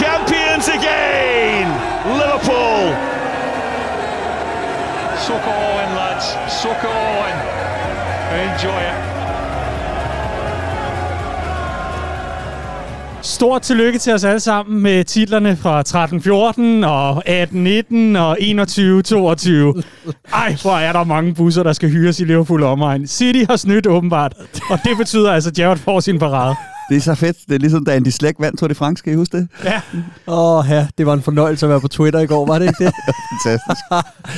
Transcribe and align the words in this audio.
champions 0.00 0.66
again! 0.78 1.66
Liverpool! 2.20 2.82
Suck 5.26 5.42
it 5.42 5.54
all 5.62 5.76
in, 5.84 5.90
lads. 6.00 6.26
Suck 6.62 6.80
it 6.88 6.94
all 7.02 7.22
in. 7.30 7.36
Enjoy 8.44 8.80
it. 8.92 9.20
Stort 13.22 13.62
tillykke 13.62 13.98
til 13.98 14.12
os 14.12 14.24
alle 14.24 14.40
sammen 14.40 14.82
med 14.82 15.04
titlerne 15.04 15.56
fra 15.56 15.80
13-14 15.80 16.86
og 16.86 17.28
18-19 17.28 18.18
og 18.18 18.38
21-22. 18.40 19.82
Ej, 20.34 20.56
hvor 20.62 20.76
er 20.76 20.92
der 20.92 21.04
mange 21.04 21.34
busser, 21.34 21.62
der 21.62 21.72
skal 21.72 21.90
hyres 21.90 22.20
i 22.20 22.24
Liverpool 22.24 22.62
omegn. 22.62 23.06
City 23.06 23.44
har 23.50 23.56
snydt 23.56 23.86
åbenbart, 23.86 24.32
og 24.70 24.78
det 24.84 24.96
betyder 24.96 25.32
altså, 25.32 25.50
at 25.50 25.58
Jared 25.58 25.78
får 25.78 26.00
sin 26.00 26.18
parade. 26.18 26.54
Det 26.90 26.96
er 26.96 27.00
så 27.00 27.14
fedt. 27.14 27.36
Det 27.48 27.54
er 27.54 27.58
ligesom, 27.58 27.84
da 27.84 27.96
Andy 27.96 28.08
Slæk 28.08 28.34
vandt 28.38 28.58
Tour 28.58 28.68
de 28.68 28.74
France. 28.74 28.98
Skal 28.98 29.12
I 29.12 29.16
huske 29.16 29.36
det? 29.36 29.48
Ja. 29.64 29.80
Åh 30.26 30.58
oh, 30.58 30.64
ja, 30.68 30.86
det 30.98 31.06
var 31.06 31.14
en 31.14 31.22
fornøjelse 31.22 31.66
at 31.66 31.70
være 31.70 31.80
på 31.80 31.88
Twitter 31.88 32.20
i 32.20 32.26
går, 32.26 32.46
var 32.46 32.58
det 32.58 32.66
ikke 32.66 32.84
det? 32.84 32.92
Fantastisk. 33.44 33.80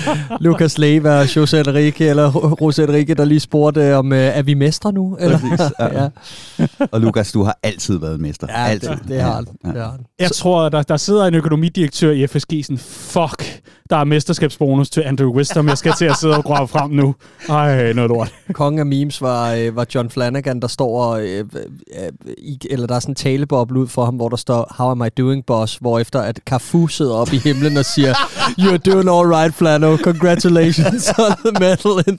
Lucas 0.44 0.78
Leiva 0.78 1.20
og 1.20 1.36
Jose 1.36 1.60
Enrique, 1.60 2.08
eller 2.08 2.56
Jose 2.60 2.82
Enrique, 2.82 3.14
der 3.14 3.24
lige 3.24 3.40
spurgte 3.40 3.96
om, 3.96 4.12
øh, 4.12 4.18
er 4.18 4.42
vi 4.42 4.54
mestre 4.54 4.92
nu? 4.92 5.16
Eller? 5.20 5.38
Præcis, 5.38 5.60
ja. 5.78 6.02
ja. 6.02 6.86
Og 6.92 7.00
Lukas, 7.00 7.32
du 7.32 7.42
har 7.42 7.58
altid 7.62 7.98
været 7.98 8.20
mester. 8.20 8.46
Ja, 8.50 8.64
altid. 8.64 8.88
det, 8.88 9.08
det 9.08 9.20
har 9.20 9.34
han. 9.34 9.46
Han. 9.64 10.06
Jeg 10.18 10.30
tror, 10.30 10.68
der, 10.68 10.82
der 10.82 10.96
sidder 10.96 11.26
en 11.26 11.34
økonomidirektør 11.34 12.10
i 12.10 12.26
FSG 12.26 12.64
sådan, 12.64 12.78
fuck, 12.78 13.62
der 13.92 13.98
er 13.98 14.04
mesterskabsbonus 14.04 14.90
til 14.90 15.00
Andrew 15.00 15.32
Wisdom. 15.32 15.68
Jeg 15.68 15.78
skal 15.78 15.92
til 15.98 16.04
at 16.04 16.16
sidde 16.16 16.36
og 16.36 16.44
grave 16.44 16.68
frem 16.68 16.90
nu. 16.90 17.14
Ej, 17.48 17.92
noget 17.92 18.08
lort. 18.08 18.34
Kongen 18.52 18.78
af 18.78 18.86
memes 18.86 19.22
var, 19.22 19.52
øh, 19.52 19.76
var 19.76 19.86
John 19.94 20.10
Flanagan, 20.10 20.60
der 20.60 20.68
står, 20.68 21.04
og, 21.04 21.22
øh, 21.22 21.44
øh, 21.54 22.34
i, 22.38 22.41
eller 22.70 22.86
der 22.86 22.94
er 22.94 23.00
sådan 23.00 23.10
en 23.12 23.16
taleboble 23.16 23.80
ud 23.80 23.88
for 23.88 24.04
ham, 24.04 24.14
hvor 24.14 24.28
der 24.28 24.36
står, 24.36 24.74
How 24.78 24.90
am 24.90 25.02
I 25.06 25.08
doing, 25.08 25.46
boss? 25.46 25.76
Hvorefter 25.76 26.20
at 26.20 26.40
Cafu 26.46 26.86
sidder 26.86 27.14
op 27.14 27.32
i 27.32 27.36
himlen 27.38 27.76
og 27.76 27.84
siger, 27.84 28.14
You're 28.60 28.76
doing 28.76 29.08
all 29.10 29.28
right, 29.34 29.54
Flano. 29.54 29.96
Congratulations 29.96 31.08
on 31.18 31.32
the 31.44 31.52
medal 31.60 32.04
in 32.08 32.18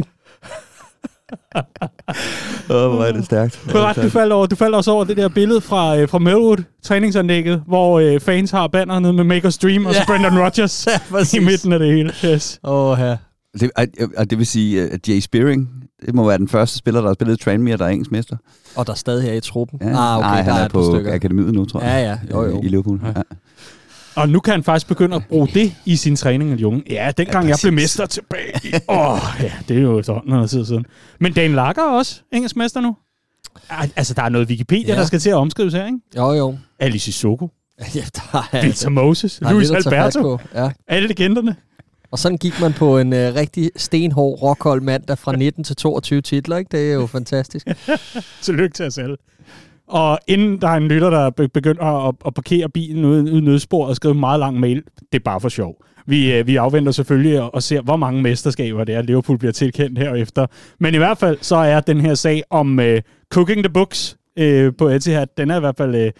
13-14. 0.00 0.02
Åh, 2.70 2.76
oh, 2.76 2.94
hvor 2.94 3.04
er 3.04 3.12
det 3.12 3.24
stærkt. 3.24 3.60
Du, 3.72 3.78
ret, 3.78 3.96
du, 3.96 4.08
faldt 4.10 4.32
over, 4.32 4.46
du 4.46 4.56
faldt 4.56 4.74
også 4.74 4.90
over 4.90 5.04
det 5.04 5.16
der 5.16 5.28
billede 5.28 5.60
fra, 5.60 5.98
øh, 5.98 6.08
fra 6.08 6.18
Melwood, 6.18 6.56
træningsanlægget, 6.82 7.62
hvor 7.66 8.00
øh, 8.00 8.20
fans 8.20 8.50
har 8.50 8.66
banner 8.66 8.98
nede 8.98 9.12
med 9.12 9.24
Make 9.24 9.48
Us 9.48 9.58
Dream, 9.58 9.86
og 9.86 9.92
Ja. 9.94 10.04
Brendan 10.06 10.38
Rodgers 10.38 10.86
præcis. 11.10 11.34
i 11.34 11.38
midten 11.44 11.72
af 11.72 11.78
det 11.78 11.88
hele. 11.88 12.12
Yes. 12.24 12.60
Åh, 12.64 12.90
oh, 12.90 12.98
ja. 13.00 13.16
Det, 13.60 13.70
og, 13.76 13.86
og 14.16 14.30
det 14.30 14.38
vil 14.38 14.46
sige, 14.46 14.90
at 14.90 15.08
Jay 15.08 15.20
Spearing, 15.20 15.68
det 16.06 16.14
må 16.14 16.26
være 16.28 16.38
den 16.38 16.48
første 16.48 16.78
spiller, 16.78 17.00
der 17.00 17.08
har 17.08 17.14
spillet 17.14 17.40
Tranmere, 17.40 17.76
der 17.76 17.84
er 17.84 17.88
engelsk 17.88 18.10
mester. 18.10 18.36
Og 18.76 18.86
der 18.86 18.92
er 18.92 18.96
stadig 18.96 19.22
her 19.24 19.32
i 19.32 19.40
truppen. 19.40 19.78
Ja. 19.82 19.86
Ah, 19.88 20.18
okay, 20.18 20.28
Nej, 20.28 20.36
der 20.36 20.42
han 20.42 20.52
er, 20.52 20.64
er, 20.64 20.68
par 20.68 20.78
på 20.78 20.92
stykker. 20.92 21.14
akademiet 21.14 21.54
nu, 21.54 21.64
tror 21.64 21.80
jeg. 21.80 21.88
Ja, 22.04 22.10
ja. 22.10 22.18
Jo, 22.30 22.44
jo. 22.50 22.62
I 22.62 22.68
Liverpool. 22.68 23.00
Ja. 23.04 23.22
Og 24.16 24.28
nu 24.28 24.40
kan 24.40 24.52
han 24.52 24.62
faktisk 24.64 24.88
begynde 24.88 25.16
at 25.16 25.22
bruge 25.28 25.48
det 25.54 25.74
i 25.84 25.96
sin 25.96 26.16
træning 26.16 26.52
af 26.52 26.58
de 26.58 26.66
unge. 26.66 26.82
Ja, 26.90 27.10
dengang 27.16 27.44
ja, 27.44 27.48
jeg 27.50 27.58
blev 27.62 27.72
mester 27.72 28.06
tilbage. 28.06 28.80
Åh, 28.88 29.12
oh, 29.12 29.18
ja, 29.40 29.52
det 29.68 29.76
er 29.76 29.80
jo 29.82 29.98
efterhånden 29.98 30.30
noget 30.30 30.50
tid 30.50 30.64
siden. 30.64 30.84
Men 31.20 31.32
Dan 31.32 31.52
Lager 31.52 31.82
er 31.82 31.96
også 31.96 32.20
engelsk 32.32 32.56
mester 32.56 32.80
nu. 32.80 32.96
Altså, 33.96 34.14
der 34.14 34.22
er 34.22 34.28
noget 34.28 34.48
Wikipedia, 34.48 34.86
Ja. 34.86 34.92
ja. 34.94 35.00
der 35.00 35.06
skal 35.06 35.18
til 35.18 35.30
at 35.30 35.36
omskrives 35.36 35.74
her, 35.74 35.86
ikke? 35.86 35.98
Jo, 36.16 36.32
jo. 36.32 36.56
Alice 36.78 37.04
Sissoko, 37.04 37.48
Ja, 37.94 38.00
der 38.16 38.48
er, 38.52 38.62
Victor 38.62 38.90
Moses, 38.90 39.38
der 39.38 39.48
er 39.48 39.52
Luis 39.52 39.70
Alberto. 39.70 40.38
Ja. 40.54 40.70
Alle 40.88 41.08
legenderne. 41.08 41.56
Og 42.16 42.20
sådan 42.20 42.38
gik 42.38 42.60
man 42.60 42.72
på 42.72 42.98
en 42.98 43.12
øh, 43.12 43.34
rigtig 43.34 43.70
stenhård 43.76 44.42
rockhold 44.42 44.80
mand, 44.80 45.02
der 45.08 45.14
fra 45.14 45.36
19 45.36 45.64
til 45.64 45.76
22 45.76 46.20
titler, 46.20 46.56
ikke? 46.56 46.68
Det 46.76 46.90
er 46.90 46.94
jo 46.94 47.06
fantastisk. 47.06 47.66
Tillykke 48.42 48.74
til 48.74 48.86
os 48.86 48.98
alle. 48.98 49.16
Og 49.88 50.18
inden 50.26 50.60
der 50.60 50.68
er 50.68 50.76
en 50.76 50.88
lytter, 50.88 51.10
der 51.10 51.30
begynder 51.30 52.08
at, 52.08 52.14
at 52.26 52.34
parkere 52.34 52.68
bilen 52.68 53.04
ude 53.04 53.22
ude 53.22 53.38
i 53.38 53.40
nødspor 53.40 53.86
og 53.86 53.96
skrive 53.96 54.14
en 54.14 54.20
meget 54.20 54.40
lang 54.40 54.60
mail, 54.60 54.82
det 55.12 55.18
er 55.18 55.22
bare 55.24 55.40
for 55.40 55.48
sjov. 55.48 55.84
Vi, 56.06 56.32
øh, 56.32 56.46
vi 56.46 56.56
afventer 56.56 56.92
selvfølgelig 56.92 57.40
og, 57.40 57.54
og 57.54 57.62
ser, 57.62 57.80
hvor 57.80 57.96
mange 57.96 58.22
mesterskaber 58.22 58.84
det 58.84 58.94
er, 58.94 59.02
Liverpool 59.02 59.38
bliver 59.38 59.52
tilkendt 59.52 59.98
herefter. 59.98 60.46
Men 60.80 60.94
i 60.94 60.98
hvert 60.98 61.18
fald, 61.18 61.38
så 61.40 61.56
er 61.56 61.80
den 61.80 62.00
her 62.00 62.14
sag 62.14 62.42
om 62.50 62.80
øh, 62.80 63.02
Cooking 63.32 63.64
the 63.64 63.72
Books 63.72 64.16
øh, 64.38 64.72
på 64.78 64.88
Etihad, 64.88 65.26
den 65.36 65.50
er 65.50 65.56
i 65.56 65.60
hvert 65.60 65.76
fald 65.76 65.94
øh, 65.94 66.12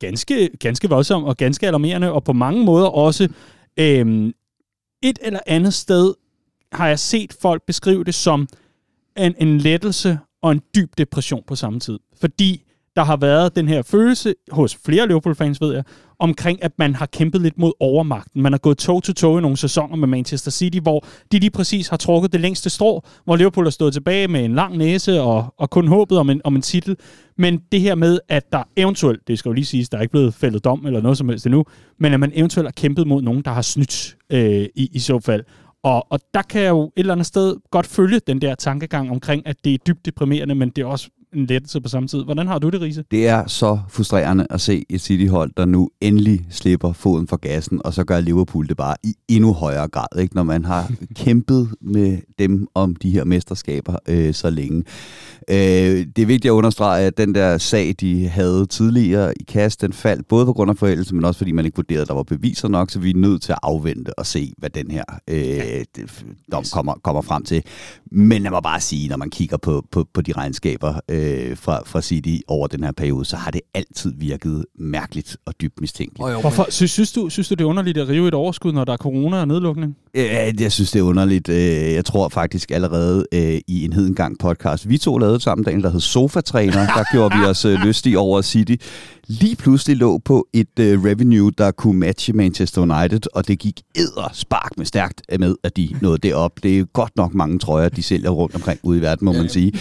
ganske, 0.00 0.50
ganske 0.60 0.88
voldsom 0.88 1.24
og 1.24 1.36
ganske 1.36 1.66
alarmerende, 1.66 2.12
og 2.12 2.24
på 2.24 2.32
mange 2.32 2.64
måder 2.64 2.86
også 2.86 3.28
øh, 3.80 4.32
et 5.02 5.18
eller 5.22 5.40
andet 5.46 5.74
sted 5.74 6.14
har 6.72 6.88
jeg 6.88 6.98
set 6.98 7.36
folk 7.42 7.62
beskrive 7.66 8.04
det 8.04 8.14
som 8.14 8.48
en, 9.16 9.34
en 9.38 9.58
lettelse 9.58 10.18
og 10.42 10.52
en 10.52 10.62
dyb 10.74 10.98
depression 10.98 11.42
på 11.46 11.56
samme 11.56 11.80
tid. 11.80 11.98
Fordi 12.20 12.64
der 12.96 13.04
har 13.04 13.16
været 13.16 13.56
den 13.56 13.68
her 13.68 13.82
følelse 13.82 14.34
hos 14.50 14.78
flere 14.84 15.06
Liverpool-fans, 15.06 15.60
ved 15.60 15.74
jeg, 15.74 15.84
omkring, 16.18 16.64
at 16.64 16.72
man 16.78 16.94
har 16.94 17.06
kæmpet 17.06 17.40
lidt 17.40 17.58
mod 17.58 17.72
overmagten. 17.80 18.42
Man 18.42 18.52
har 18.52 18.58
gået 18.58 18.78
tog 18.78 19.02
til 19.02 19.14
tog 19.14 19.38
i 19.38 19.40
nogle 19.40 19.56
sæsoner 19.56 19.96
med 19.96 20.08
Manchester 20.08 20.50
City, 20.50 20.78
hvor 20.78 21.04
de 21.32 21.38
lige 21.38 21.50
præcis 21.50 21.88
har 21.88 21.96
trukket 21.96 22.32
det 22.32 22.40
længste 22.40 22.70
strå, 22.70 23.04
hvor 23.24 23.36
Liverpool 23.36 23.66
har 23.66 23.70
stået 23.70 23.92
tilbage 23.92 24.28
med 24.28 24.44
en 24.44 24.54
lang 24.54 24.76
næse 24.76 25.20
og, 25.20 25.54
og 25.58 25.70
kun 25.70 25.88
håbet 25.88 26.18
om 26.18 26.30
en, 26.30 26.40
om 26.44 26.56
en 26.56 26.62
titel. 26.62 26.96
Men 27.38 27.60
det 27.72 27.80
her 27.80 27.94
med, 27.94 28.18
at 28.28 28.52
der 28.52 28.62
eventuelt, 28.76 29.28
det 29.28 29.38
skal 29.38 29.48
jo 29.48 29.52
lige 29.52 29.64
siges, 29.64 29.88
der 29.88 29.98
er 29.98 30.02
ikke 30.02 30.12
blevet 30.12 30.34
fældet 30.34 30.64
dom 30.64 30.86
eller 30.86 31.00
noget 31.00 31.18
som 31.18 31.28
helst 31.28 31.46
endnu, 31.46 31.64
men 31.98 32.12
at 32.12 32.20
man 32.20 32.32
eventuelt 32.34 32.66
har 32.66 32.72
kæmpet 32.72 33.06
mod 33.06 33.22
nogen, 33.22 33.42
der 33.42 33.50
har 33.50 33.62
snydt 33.62 34.16
øh, 34.30 34.66
i, 34.74 34.88
i 34.92 34.98
så 34.98 35.18
fald. 35.20 35.44
Og, 35.82 36.06
og 36.12 36.20
der 36.34 36.42
kan 36.42 36.60
jeg 36.60 36.68
jo 36.70 36.84
et 36.84 36.90
eller 36.96 37.12
andet 37.12 37.26
sted 37.26 37.56
godt 37.70 37.86
følge 37.86 38.20
den 38.26 38.40
der 38.40 38.54
tankegang 38.54 39.10
omkring, 39.10 39.46
at 39.46 39.56
det 39.64 39.74
er 39.74 39.78
dybt 39.78 40.06
deprimerende, 40.06 40.54
men 40.54 40.68
det 40.68 40.82
er 40.82 40.86
også 40.86 41.08
en 41.34 41.46
lettelse 41.46 41.80
på 41.80 41.88
samme 41.88 42.08
tid. 42.08 42.24
Hvordan 42.24 42.46
har 42.46 42.58
du 42.58 42.68
det, 42.68 42.80
Riese? 42.80 43.04
Det 43.10 43.28
er 43.28 43.46
så 43.46 43.78
frustrerende 43.88 44.46
at 44.50 44.60
se 44.60 44.84
et 44.88 45.00
City-hold, 45.00 45.52
der 45.56 45.64
nu 45.64 45.90
endelig 46.00 46.46
slipper 46.50 46.92
foden 46.92 47.28
fra 47.28 47.38
gassen, 47.42 47.80
og 47.84 47.94
så 47.94 48.04
gør 48.04 48.20
Liverpool 48.20 48.68
det 48.68 48.76
bare 48.76 48.96
i 49.02 49.14
endnu 49.28 49.52
højere 49.52 49.88
grad, 49.88 50.18
ikke? 50.20 50.34
når 50.34 50.42
man 50.42 50.64
har 50.64 50.92
kæmpet 51.24 51.68
med 51.80 52.18
dem 52.38 52.66
om 52.74 52.96
de 52.96 53.10
her 53.10 53.24
mesterskaber 53.24 53.96
øh, 54.08 54.34
så 54.34 54.50
længe. 54.50 54.84
Øh, 55.50 56.06
det 56.16 56.18
er 56.22 56.26
vigtigt 56.26 56.46
at 56.46 56.50
understrege, 56.50 57.06
at 57.06 57.18
den 57.18 57.34
der 57.34 57.58
sag, 57.58 57.94
de 58.00 58.28
havde 58.28 58.66
tidligere 58.66 59.32
i 59.40 59.44
kast, 59.48 59.80
den 59.80 59.92
faldt 59.92 60.28
både 60.28 60.46
på 60.46 60.52
grund 60.52 60.70
af 60.70 60.76
forældelse, 60.76 61.14
men 61.14 61.24
også 61.24 61.38
fordi 61.38 61.52
man 61.52 61.64
ikke 61.64 61.76
vurderede, 61.76 62.02
at 62.02 62.08
der 62.08 62.14
var 62.14 62.22
beviser 62.22 62.68
nok, 62.68 62.90
så 62.90 62.98
vi 62.98 63.10
er 63.10 63.14
nødt 63.16 63.42
til 63.42 63.52
at 63.52 63.58
afvente 63.62 64.18
og 64.18 64.26
se, 64.26 64.52
hvad 64.58 64.70
den 64.70 64.90
her 64.90 65.04
øh, 65.30 65.84
dom 66.52 66.64
kommer, 66.72 66.94
kommer 67.02 67.22
frem 67.22 67.44
til. 67.44 67.62
Men 68.12 68.42
lad 68.42 68.50
mig 68.50 68.62
bare 68.62 68.80
sige, 68.80 69.08
når 69.08 69.16
man 69.16 69.30
kigger 69.30 69.56
på, 69.56 69.84
på, 69.90 70.06
på 70.14 70.20
de 70.20 70.32
regnskaber 70.32 70.94
øh, 71.10 71.56
fra, 71.56 71.82
fra 71.86 72.02
City 72.02 72.36
over 72.48 72.66
den 72.66 72.84
her 72.84 72.92
periode, 72.92 73.24
så 73.24 73.36
har 73.36 73.50
det 73.50 73.60
altid 73.74 74.12
virket 74.18 74.64
mærkeligt 74.78 75.36
og 75.46 75.54
dybt 75.60 75.80
mistænkeligt. 75.80 76.24
Oh, 76.24 76.32
jo, 76.32 76.40
Hvorfor, 76.40 76.66
synes, 76.70 76.90
synes, 76.90 77.12
du, 77.12 77.28
synes 77.28 77.48
du, 77.48 77.54
det 77.54 77.60
er 77.60 77.68
underligt 77.68 77.98
at 77.98 78.08
rive 78.08 78.28
et 78.28 78.34
overskud, 78.34 78.72
når 78.72 78.84
der 78.84 78.92
er 78.92 78.96
corona 78.96 79.40
og 79.40 79.48
nedlukning? 79.48 79.96
Ja, 80.14 80.52
jeg 80.60 80.72
synes, 80.72 80.90
det 80.90 80.98
er 80.98 81.02
underligt. 81.02 81.48
Øh, 81.48 81.56
Jeg 81.94 82.04
tror 82.04 82.28
faktisk 82.28 82.70
allerede 82.70 83.26
øh, 83.34 83.60
i 83.66 83.84
en 83.84 83.92
hedengang 83.92 84.38
podcast, 84.38 84.88
vi 84.88 84.98
to 84.98 85.18
lavede 85.18 85.33
sammen, 85.42 85.64
der 85.64 85.90
hed 85.90 86.00
Sofatræner. 86.00 86.86
der 86.86 87.04
gjorde 87.12 87.38
vi 87.38 87.44
os 87.44 87.64
øh, 87.64 87.78
lystige 87.78 88.18
over 88.18 88.42
City. 88.42 88.76
Lige 89.26 89.56
pludselig 89.56 89.96
lå 89.96 90.18
på 90.18 90.46
et 90.52 90.78
øh, 90.80 91.04
revenue, 91.04 91.50
der 91.58 91.70
kunne 91.70 91.98
matche 91.98 92.32
Manchester 92.32 92.82
United, 92.82 93.20
og 93.34 93.48
det 93.48 93.58
gik 93.58 93.82
æder 93.96 94.30
spark 94.32 94.72
med 94.76 94.86
stærkt 94.86 95.22
med, 95.38 95.56
at 95.62 95.76
de 95.76 95.88
nåede 96.00 96.18
det 96.18 96.34
op. 96.34 96.62
Det 96.62 96.78
er 96.78 96.84
godt 96.84 97.16
nok 97.16 97.34
mange 97.34 97.58
trøjer, 97.58 97.88
de 97.88 98.02
sælger 98.02 98.30
rundt 98.30 98.54
omkring 98.54 98.80
ude 98.82 98.98
i 98.98 99.02
verden, 99.02 99.24
må 99.24 99.32
man 99.32 99.48
sige. 99.48 99.72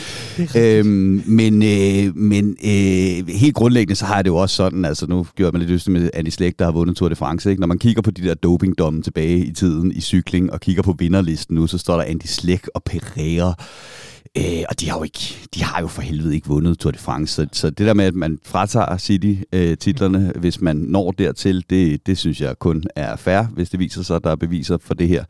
Øhm, 0.57 1.23
men 1.25 1.63
øh, 1.63 2.15
men 2.15 2.57
øh, 2.63 3.27
helt 3.27 3.55
grundlæggende, 3.55 3.95
så 3.95 4.05
har 4.05 4.15
jeg 4.15 4.25
det 4.25 4.29
jo 4.29 4.35
også 4.35 4.55
sådan, 4.55 4.85
altså 4.85 5.07
nu 5.07 5.25
gjorde 5.35 5.51
man 5.51 5.61
lidt 5.61 5.71
lyst 5.71 5.89
med 5.89 6.09
Andy 6.13 6.29
Slægt, 6.29 6.59
der 6.59 6.65
har 6.65 6.71
vundet 6.71 6.97
Tour 6.97 7.09
de 7.09 7.15
France. 7.15 7.49
Ikke? 7.49 7.59
Når 7.59 7.67
man 7.67 7.79
kigger 7.79 8.01
på 8.01 8.11
de 8.11 8.21
der 8.21 8.33
dopingdomme 8.33 9.01
tilbage 9.01 9.45
i 9.45 9.51
tiden 9.51 9.91
i 9.91 10.01
cykling, 10.01 10.53
og 10.53 10.59
kigger 10.61 10.83
på 10.83 10.95
vinderlisten 10.99 11.55
nu, 11.55 11.67
så 11.67 11.77
står 11.77 11.95
der 11.95 12.03
Andy 12.03 12.25
Slægt 12.25 12.69
og 12.75 12.83
Pereira. 12.83 13.55
Øh, 14.37 14.63
og 14.69 14.79
de 14.79 14.89
har, 14.89 14.97
jo 14.97 15.03
ikke, 15.03 15.37
de 15.55 15.63
har 15.63 15.81
jo 15.81 15.87
for 15.87 16.01
helvede 16.01 16.35
ikke 16.35 16.47
vundet 16.47 16.79
Tour 16.79 16.91
de 16.91 16.97
France. 16.97 17.33
Så, 17.33 17.47
så 17.51 17.69
det 17.69 17.87
der 17.87 17.93
med, 17.93 18.05
at 18.05 18.15
man 18.15 18.39
fratager 18.45 18.97
City-titlerne, 18.97 19.32
øh, 19.53 19.77
hvis 20.35 20.61
man 20.61 20.75
når 20.75 21.11
dertil, 21.11 21.65
det, 21.69 22.07
det 22.07 22.17
synes 22.17 22.41
jeg 22.41 22.59
kun 22.59 22.83
er 22.95 23.15
fair, 23.15 23.43
hvis 23.43 23.69
det 23.69 23.79
viser 23.79 24.03
sig, 24.03 24.15
at 24.15 24.23
der 24.23 24.31
er 24.31 24.35
beviser 24.35 24.77
for 24.77 24.93
det 24.93 25.07
her. 25.07 25.23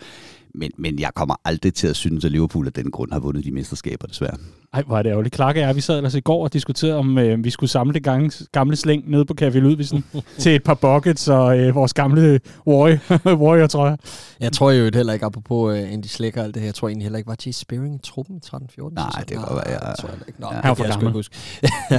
Men, 0.55 0.71
men 0.77 0.99
jeg 0.99 1.11
kommer 1.15 1.35
aldrig 1.45 1.73
til 1.73 1.87
at 1.87 1.95
synes, 1.95 2.25
at 2.25 2.31
Liverpool 2.31 2.67
af 2.67 2.73
den 2.73 2.91
grund 2.91 3.11
har 3.11 3.19
vundet 3.19 3.45
de 3.45 3.51
mesterskaber, 3.51 4.07
desværre. 4.07 4.37
Ej, 4.73 4.83
hvor 4.87 4.97
er 4.97 5.03
det 5.03 5.09
ærgerligt. 5.09 5.35
Clark 5.35 5.55
og 5.55 5.61
jeg, 5.61 5.75
vi 5.75 5.81
sad 5.81 5.97
ellers 5.97 6.15
i 6.15 6.19
går 6.19 6.43
og 6.43 6.53
diskuterede, 6.53 6.95
om 6.95 7.17
øh, 7.17 7.43
vi 7.43 7.49
skulle 7.49 7.69
samle 7.69 7.93
det 7.93 8.03
gange, 8.03 8.45
gamle 8.51 8.75
slæng 8.75 9.11
nede 9.11 9.25
på 9.25 9.33
Café 9.41 9.57
Ludvigsen 9.57 10.03
til 10.39 10.55
et 10.55 10.63
par 10.63 10.73
buckets 10.73 11.27
og 11.27 11.59
øh, 11.59 11.75
vores 11.75 11.93
gamle 11.93 12.39
warrior, 12.67 12.99
warrior 13.43 13.67
tror 13.67 13.87
jeg. 13.87 13.97
Jeg 14.39 14.51
tror 14.51 14.71
jo 14.71 14.91
heller 14.93 15.13
ikke, 15.13 15.25
apropos 15.25 15.71
uh, 15.71 15.93
Andy 15.93 16.05
Slækker 16.05 16.41
og 16.41 16.45
alt 16.45 16.55
det 16.55 16.61
her, 16.61 16.67
jeg 16.67 16.75
tror 16.75 16.87
egentlig 16.87 17.05
heller 17.05 17.17
ikke, 17.17 17.27
var 17.27 17.37
Jay 17.45 17.51
Spearing 17.51 17.95
i 17.95 17.99
truppen 18.03 18.35
i 18.35 18.39
13-14? 18.45 18.93
Nej, 18.93 19.23
det 19.29 19.37
godt 19.37 19.55
være, 19.55 19.69
ja. 19.69 19.89
det 19.89 19.99
tror 19.99 20.09
jeg 20.09 20.17
ikke. 20.27 20.41
Nå, 20.41 20.47
Ja. 20.51 20.55
Han 20.55 20.63
var 20.63 20.69
det 20.69 20.77
for 20.77 20.83
jeg 20.83 20.93
gammel. 20.93 21.07
ikke 21.07 21.17
huske. 21.17 21.35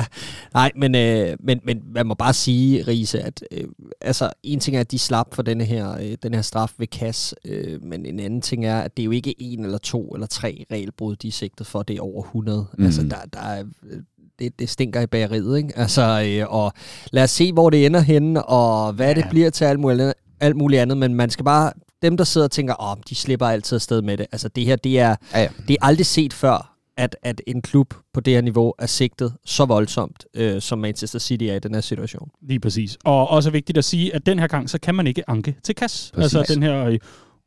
Nej, 0.54 0.72
men, 0.76 0.94
øh, 0.94 1.36
men, 1.40 1.60
men 1.64 1.82
man 1.94 2.06
må 2.06 2.14
bare 2.14 2.32
sige, 2.32 2.84
Riese, 2.88 3.20
at 3.20 3.44
øh, 3.50 3.64
altså, 4.00 4.30
en 4.42 4.60
ting 4.60 4.76
er, 4.76 4.80
at 4.80 4.90
de 4.90 4.98
slap 4.98 5.34
for 5.34 5.42
denne 5.42 5.64
her, 5.64 5.98
øh, 5.98 6.16
den 6.22 6.34
her 6.34 6.42
straf 6.42 6.72
ved 6.78 6.86
kasse, 6.86 7.36
øh, 7.44 7.82
men 7.82 8.06
en 8.06 8.20
anden 8.20 8.40
ting 8.40 8.66
er, 8.66 8.80
at 8.80 8.96
det 8.96 9.02
er 9.02 9.04
jo 9.04 9.10
ikke 9.10 9.34
en 9.38 9.64
eller 9.64 9.78
to 9.78 10.08
eller 10.08 10.26
tre 10.26 10.64
regelbrud, 10.70 11.16
de 11.16 11.28
er 11.28 11.32
sigtet 11.32 11.66
for, 11.66 11.82
det 11.82 11.96
er 11.96 12.00
over 12.00 12.22
100. 12.22 12.63
Mm. 12.78 12.84
Altså, 12.84 13.02
der, 13.02 13.16
der 13.32 13.40
er, 13.40 13.64
øh, 13.90 13.98
det, 14.38 14.58
det 14.58 14.68
stinker 14.68 15.00
i 15.00 15.06
bageriet, 15.06 15.56
ikke? 15.58 15.78
Altså, 15.78 16.24
øh, 16.26 16.52
og 16.54 16.72
lad 17.12 17.24
os 17.24 17.30
se, 17.30 17.52
hvor 17.52 17.70
det 17.70 17.86
ender 17.86 18.00
henne, 18.00 18.44
og 18.44 18.92
hvad 18.92 19.08
ja. 19.08 19.14
det 19.14 19.26
bliver 19.30 19.50
til 19.50 19.64
alt 19.64 19.80
muligt, 19.80 20.14
alt 20.40 20.56
muligt 20.56 20.82
andet, 20.82 20.98
men 20.98 21.14
man 21.14 21.30
skal 21.30 21.44
bare, 21.44 21.72
dem 22.02 22.16
der 22.16 22.24
sidder 22.24 22.44
og 22.46 22.50
tænker, 22.50 22.82
åh, 22.82 22.90
oh, 22.90 22.96
de 23.08 23.14
slipper 23.14 23.46
altid 23.46 23.76
afsted 23.76 24.02
med 24.02 24.16
det. 24.16 24.26
Altså, 24.32 24.48
det 24.48 24.64
her, 24.64 24.76
det 24.76 25.00
er, 25.00 25.16
Ja, 25.32 25.40
ja. 25.40 25.48
det 25.68 25.76
er 25.80 25.86
aldrig 25.86 26.06
set 26.06 26.32
før, 26.32 26.74
at, 26.96 27.16
at 27.22 27.40
en 27.46 27.62
klub 27.62 27.94
på 28.14 28.20
det 28.20 28.32
her 28.32 28.40
niveau 28.40 28.72
er 28.78 28.86
sigtet 28.86 29.34
så 29.44 29.64
voldsomt, 29.64 30.24
øh, 30.34 30.60
som 30.62 30.78
Manchester 30.78 31.18
City 31.18 31.44
er 31.44 31.54
i 31.54 31.58
den 31.58 31.74
her 31.74 31.80
situation. 31.80 32.30
Lige 32.42 32.60
præcis. 32.60 32.98
Og 33.04 33.28
også 33.30 33.50
vigtigt 33.50 33.78
at 33.78 33.84
sige, 33.84 34.14
at 34.14 34.26
den 34.26 34.38
her 34.38 34.46
gang, 34.46 34.70
så 34.70 34.78
kan 34.78 34.94
man 34.94 35.06
ikke 35.06 35.30
anke 35.30 35.56
til 35.62 35.74
KAS. 35.74 36.12
Præcis. 36.14 36.34
Altså 36.34 36.54
den 36.54 36.62
her 36.62 36.98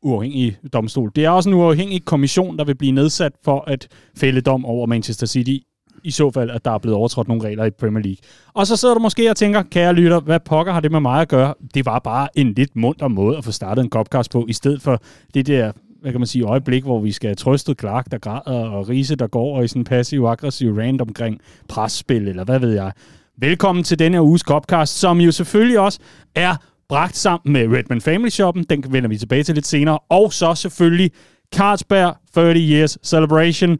uafhængig 0.02 0.56
domstol. 0.72 1.10
Det 1.16 1.24
er 1.24 1.30
også 1.30 1.50
en 1.50 1.54
uafhængig 1.54 2.04
kommission, 2.04 2.58
der 2.58 2.64
vil 2.64 2.74
blive 2.74 2.92
nedsat 2.92 3.32
for 3.44 3.64
at 3.66 3.88
fælde 4.16 4.40
dom 4.40 4.64
over 4.64 4.86
Manchester 4.86 5.26
City, 5.26 5.56
i 6.04 6.10
så 6.10 6.30
fald, 6.30 6.50
at 6.50 6.64
der 6.64 6.70
er 6.70 6.78
blevet 6.78 6.96
overtrådt 6.96 7.28
nogle 7.28 7.44
regler 7.44 7.64
i 7.64 7.70
Premier 7.70 8.02
League. 8.02 8.16
Og 8.54 8.66
så 8.66 8.76
sidder 8.76 8.94
du 8.94 9.00
måske 9.00 9.30
og 9.30 9.36
tænker, 9.36 9.62
kære 9.62 9.92
lytter, 9.92 10.20
hvad 10.20 10.40
pokker 10.40 10.72
har 10.72 10.80
det 10.80 10.92
med 10.92 11.00
mig 11.00 11.20
at 11.20 11.28
gøre? 11.28 11.54
Det 11.74 11.86
var 11.86 11.98
bare 11.98 12.28
en 12.34 12.52
lidt 12.52 12.76
munter 12.76 13.08
måde 13.08 13.36
at 13.36 13.44
få 13.44 13.52
startet 13.52 13.84
en 13.84 13.90
podcast 13.90 14.30
på, 14.30 14.44
i 14.48 14.52
stedet 14.52 14.82
for 14.82 15.02
det 15.34 15.46
der 15.46 15.72
hvad 16.00 16.12
kan 16.12 16.20
man 16.20 16.26
sige, 16.26 16.44
øjeblik, 16.44 16.84
hvor 16.84 17.00
vi 17.00 17.12
skal 17.12 17.36
trøste 17.36 17.74
Clark, 17.80 18.10
der 18.10 18.18
græder, 18.18 18.68
og 18.68 18.88
Riese, 18.88 19.16
der 19.16 19.26
går 19.26 19.56
og 19.56 19.64
i 19.64 19.68
sådan 19.68 19.80
en 19.80 19.84
passiv-aggressiv 19.84 20.74
rant 20.74 21.00
omkring 21.00 21.40
presspil, 21.68 22.28
eller 22.28 22.44
hvad 22.44 22.58
ved 22.58 22.72
jeg. 22.72 22.92
Velkommen 23.38 23.84
til 23.84 23.98
denne 23.98 24.22
uges 24.22 24.42
Copcast, 24.42 24.98
som 24.98 25.20
jo 25.20 25.32
selvfølgelig 25.32 25.80
også 25.80 25.98
er 26.34 26.56
bragt 26.88 27.16
sammen 27.16 27.52
med 27.52 27.76
Redman 27.78 28.00
Family 28.00 28.28
Shoppen. 28.28 28.64
Den 28.64 28.84
vender 28.92 29.08
vi 29.08 29.18
tilbage 29.18 29.42
til 29.42 29.54
lidt 29.54 29.66
senere. 29.66 29.98
Og 29.98 30.32
så 30.32 30.54
selvfølgelig 30.54 31.10
Carlsberg 31.54 32.16
30 32.34 32.60
Years 32.60 32.98
Celebration 33.02 33.78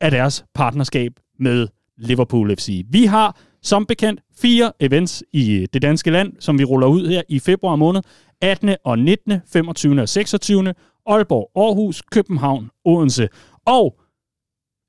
af 0.00 0.10
deres 0.10 0.44
partnerskab 0.54 1.12
med 1.38 1.68
Liverpool 1.98 2.56
FC. 2.56 2.84
Vi 2.90 3.04
har 3.04 3.36
som 3.62 3.86
bekendt 3.86 4.20
fire 4.38 4.72
events 4.80 5.24
i 5.32 5.66
det 5.72 5.82
danske 5.82 6.10
land, 6.10 6.32
som 6.40 6.58
vi 6.58 6.64
ruller 6.64 6.86
ud 6.86 7.08
her 7.08 7.22
i 7.28 7.38
februar 7.38 7.76
måned. 7.76 8.02
18. 8.40 8.76
og 8.84 8.98
19., 8.98 9.40
25. 9.52 10.00
og 10.00 10.08
26. 10.08 10.74
Aalborg, 11.06 11.50
Aarhus, 11.56 12.02
København, 12.02 12.70
Odense. 12.84 13.28
Og 13.66 14.00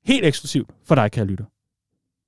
helt 0.04 0.24
eksklusivt 0.24 0.70
for 0.84 0.94
dig, 0.94 1.10
kære 1.12 1.24
lytter, 1.24 1.44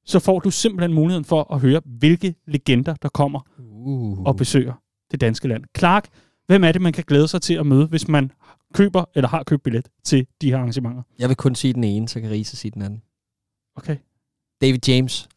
så 0.05 0.19
får 0.19 0.39
du 0.39 0.51
simpelthen 0.51 0.95
muligheden 0.95 1.25
for 1.25 1.55
at 1.55 1.61
høre, 1.61 1.81
hvilke 1.85 2.35
legender, 2.47 2.95
der 2.95 3.09
kommer 3.09 3.41
Uh. 3.59 4.23
og 4.23 4.37
besøger 4.37 4.73
det 5.11 5.21
danske 5.21 5.49
land. 5.49 5.65
Clark, 5.79 6.09
hvem 6.47 6.65
er 6.65 6.73
det, 6.73 6.83
man 6.83 6.93
kan 6.93 7.05
glæde 7.07 7.29
sig 7.29 7.43
til 7.43 7.55
at 7.55 7.67
møde, 7.67 7.87
hvis 7.87 8.09
man 8.09 8.33
køber 8.75 9.05
eller 9.15 9.29
har 9.29 9.43
købt 9.43 9.63
billet 9.63 9.89
til 10.05 10.27
de 10.41 10.51
her 10.51 10.57
arrangementer? 10.59 11.03
Jeg 11.19 11.29
vil 11.29 11.37
kun 11.37 11.55
sige 11.55 11.73
den 11.73 11.85
ene, 11.85 12.09
så 12.09 12.21
kan 12.21 12.31
Riese 12.31 12.57
sige 12.57 12.71
den 12.71 12.83
anden. 12.83 13.03
Okay. 13.77 13.97
David 14.61 14.79
James. 14.89 15.29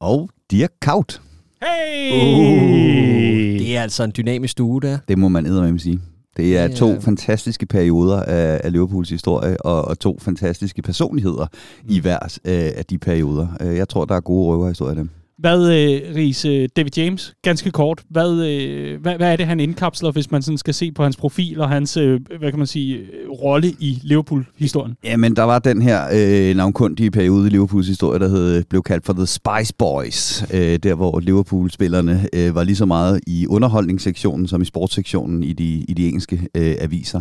Og 0.00 0.30
Dirk 0.50 0.70
Kaut. 0.82 1.22
Hey! 1.62 2.12
Uh, 2.12 3.58
det 3.58 3.76
er 3.76 3.82
altså 3.82 4.04
en 4.04 4.12
dynamisk 4.16 4.60
uge, 4.60 4.82
der. 4.82 4.98
Det 5.08 5.18
må 5.18 5.28
man 5.28 5.46
eddermame 5.46 5.78
sige. 5.78 6.00
Det 6.36 6.58
er 6.58 6.62
Det 6.66 6.72
er- 6.74 6.76
to 6.78 7.00
fantastiske 7.00 7.66
perioder 7.66 8.22
af, 8.22 8.60
af 8.64 8.72
Liverpools 8.72 9.10
historie, 9.10 9.60
og, 9.66 9.84
og 9.84 9.98
to 9.98 10.18
fantastiske 10.18 10.82
personligheder 10.82 11.46
i 11.88 12.00
hver 12.00 12.18
øh, 12.44 12.70
af 12.76 12.84
de 12.90 12.98
perioder. 12.98 13.48
Øh, 13.60 13.76
Jeg 13.76 13.88
tror, 13.88 14.04
der 14.04 14.14
er 14.14 14.20
gode 14.20 14.46
røverhistorier 14.48 14.90
af 14.90 14.96
dem. 14.96 15.10
Hvad, 15.40 15.72
øh, 15.72 16.16
Ries, 16.16 16.44
øh, 16.44 16.68
David 16.76 16.90
James, 16.96 17.34
ganske 17.42 17.70
kort, 17.70 18.02
hvad, 18.10 18.32
øh, 18.32 19.00
hvad, 19.00 19.16
hvad 19.16 19.32
er 19.32 19.36
det, 19.36 19.46
han 19.46 19.60
indkapsler, 19.60 20.12
hvis 20.12 20.30
man 20.30 20.42
sådan 20.42 20.58
skal 20.58 20.74
se 20.74 20.92
på 20.92 21.02
hans 21.02 21.16
profil 21.16 21.60
og 21.60 21.68
hans, 21.68 21.96
øh, 21.96 22.20
hvad 22.38 22.50
kan 22.50 22.58
man 22.58 22.66
sige, 22.66 22.96
øh, 22.96 23.30
rolle 23.30 23.68
i 23.68 23.98
Liverpool-historien? 24.02 24.96
Jamen, 25.04 25.36
der 25.36 25.42
var 25.42 25.58
den 25.58 25.82
her 25.82 26.00
øh, 26.12 26.56
navnkundige 26.56 27.10
periode 27.10 27.46
i 27.46 27.50
Liverpools 27.50 27.88
historie, 27.88 28.18
der 28.18 28.28
hed, 28.28 28.64
blev 28.64 28.82
kaldt 28.82 29.06
for 29.06 29.12
The 29.12 29.26
Spice 29.26 29.74
Boys. 29.78 30.44
Øh, 30.54 30.78
der, 30.78 30.94
hvor 30.94 31.20
Liverpool-spillerne 31.20 32.26
øh, 32.32 32.54
var 32.54 32.64
lige 32.64 32.76
så 32.76 32.86
meget 32.86 33.20
i 33.26 33.46
underholdningssektionen 33.46 34.46
som 34.46 34.62
i 34.62 34.64
sportssektionen 34.64 35.42
i 35.42 35.52
de, 35.52 35.84
i 35.88 35.94
de 35.94 36.06
engelske 36.06 36.48
øh, 36.54 36.74
aviser. 36.80 37.20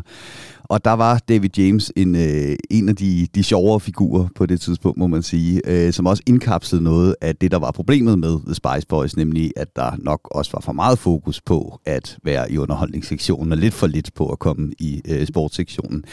Og 0.70 0.86
der 0.86 0.92
var 0.92 1.22
David 1.30 1.50
James 1.58 1.92
en, 1.96 2.16
øh, 2.16 2.56
en 2.70 2.90
af 2.90 2.96
de, 2.96 3.28
de 3.36 3.44
sjovere 3.44 3.80
figurer 3.80 4.28
på 4.36 4.46
det 4.46 4.62
tidspunkt, 4.62 4.98
må 4.98 5.08
man 5.08 5.24
sige, 5.24 5.62
øh, 5.66 5.94
som 5.94 6.06
også 6.06 6.24
indkapslede 6.28 6.84
noget 6.84 7.16
af 7.22 7.36
det, 7.36 7.52
der 7.52 7.60
var 7.60 7.72
problemet 7.72 8.20
med 8.20 8.40
The 8.46 8.56
Spice 8.56 8.88
Boys, 8.88 9.18
nemlig 9.18 9.52
at 9.56 9.76
der 9.76 9.92
nok 9.98 10.20
også 10.32 10.52
var 10.52 10.60
for 10.62 10.74
meget 10.74 11.00
fokus 11.00 11.42
på 11.42 11.80
at 11.86 12.18
være 12.24 12.52
i 12.52 12.58
underholdningssektionen, 12.58 13.52
og 13.52 13.58
lidt 13.58 13.74
for 13.74 13.88
lidt 13.88 14.14
på 14.14 14.30
at 14.30 14.40
komme 14.40 14.72
i 14.80 15.02
øh, 15.08 15.28
sportssektionen. 15.28 16.04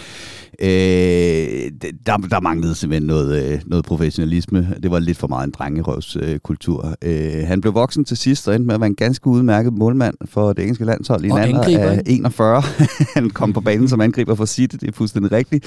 Øh, 0.61 0.69
der, 2.07 2.17
der 2.17 2.41
manglede 2.41 2.75
simpelthen 2.75 3.07
noget, 3.07 3.53
øh, 3.53 3.61
noget 3.67 3.85
professionalisme. 3.85 4.75
Det 4.83 4.91
var 4.91 4.99
lidt 4.99 5.19
for 5.19 5.27
meget 5.27 5.47
en 5.47 5.51
drengerøvskultur. 5.51 6.33
Øh, 6.33 6.39
kultur. 6.39 6.95
øh, 7.05 7.47
han 7.47 7.61
blev 7.61 7.75
voksen 7.75 8.05
til 8.05 8.17
sidst 8.17 8.49
og 8.49 8.55
endte 8.55 8.67
med 8.67 8.75
at 8.75 8.81
være 8.81 8.89
en 8.89 8.97
ganske 8.97 9.27
udmærket 9.27 9.73
målmand 9.73 10.15
for 10.25 10.53
det 10.53 10.63
engelske 10.63 10.85
landshold 10.85 11.25
i 11.25 11.29
en 11.29 11.39
alder 11.39 11.79
af 11.79 11.99
ikke? 11.99 12.11
41. 12.11 12.63
han 13.15 13.31
kom 13.31 13.53
på 13.53 13.61
banen 13.61 13.89
som 13.89 14.01
angriber 14.01 14.35
for 14.35 14.46
City, 14.47 14.77
det 14.81 14.89
er 14.89 14.93
fuldstændig 14.93 15.33
rigtigt. 15.33 15.67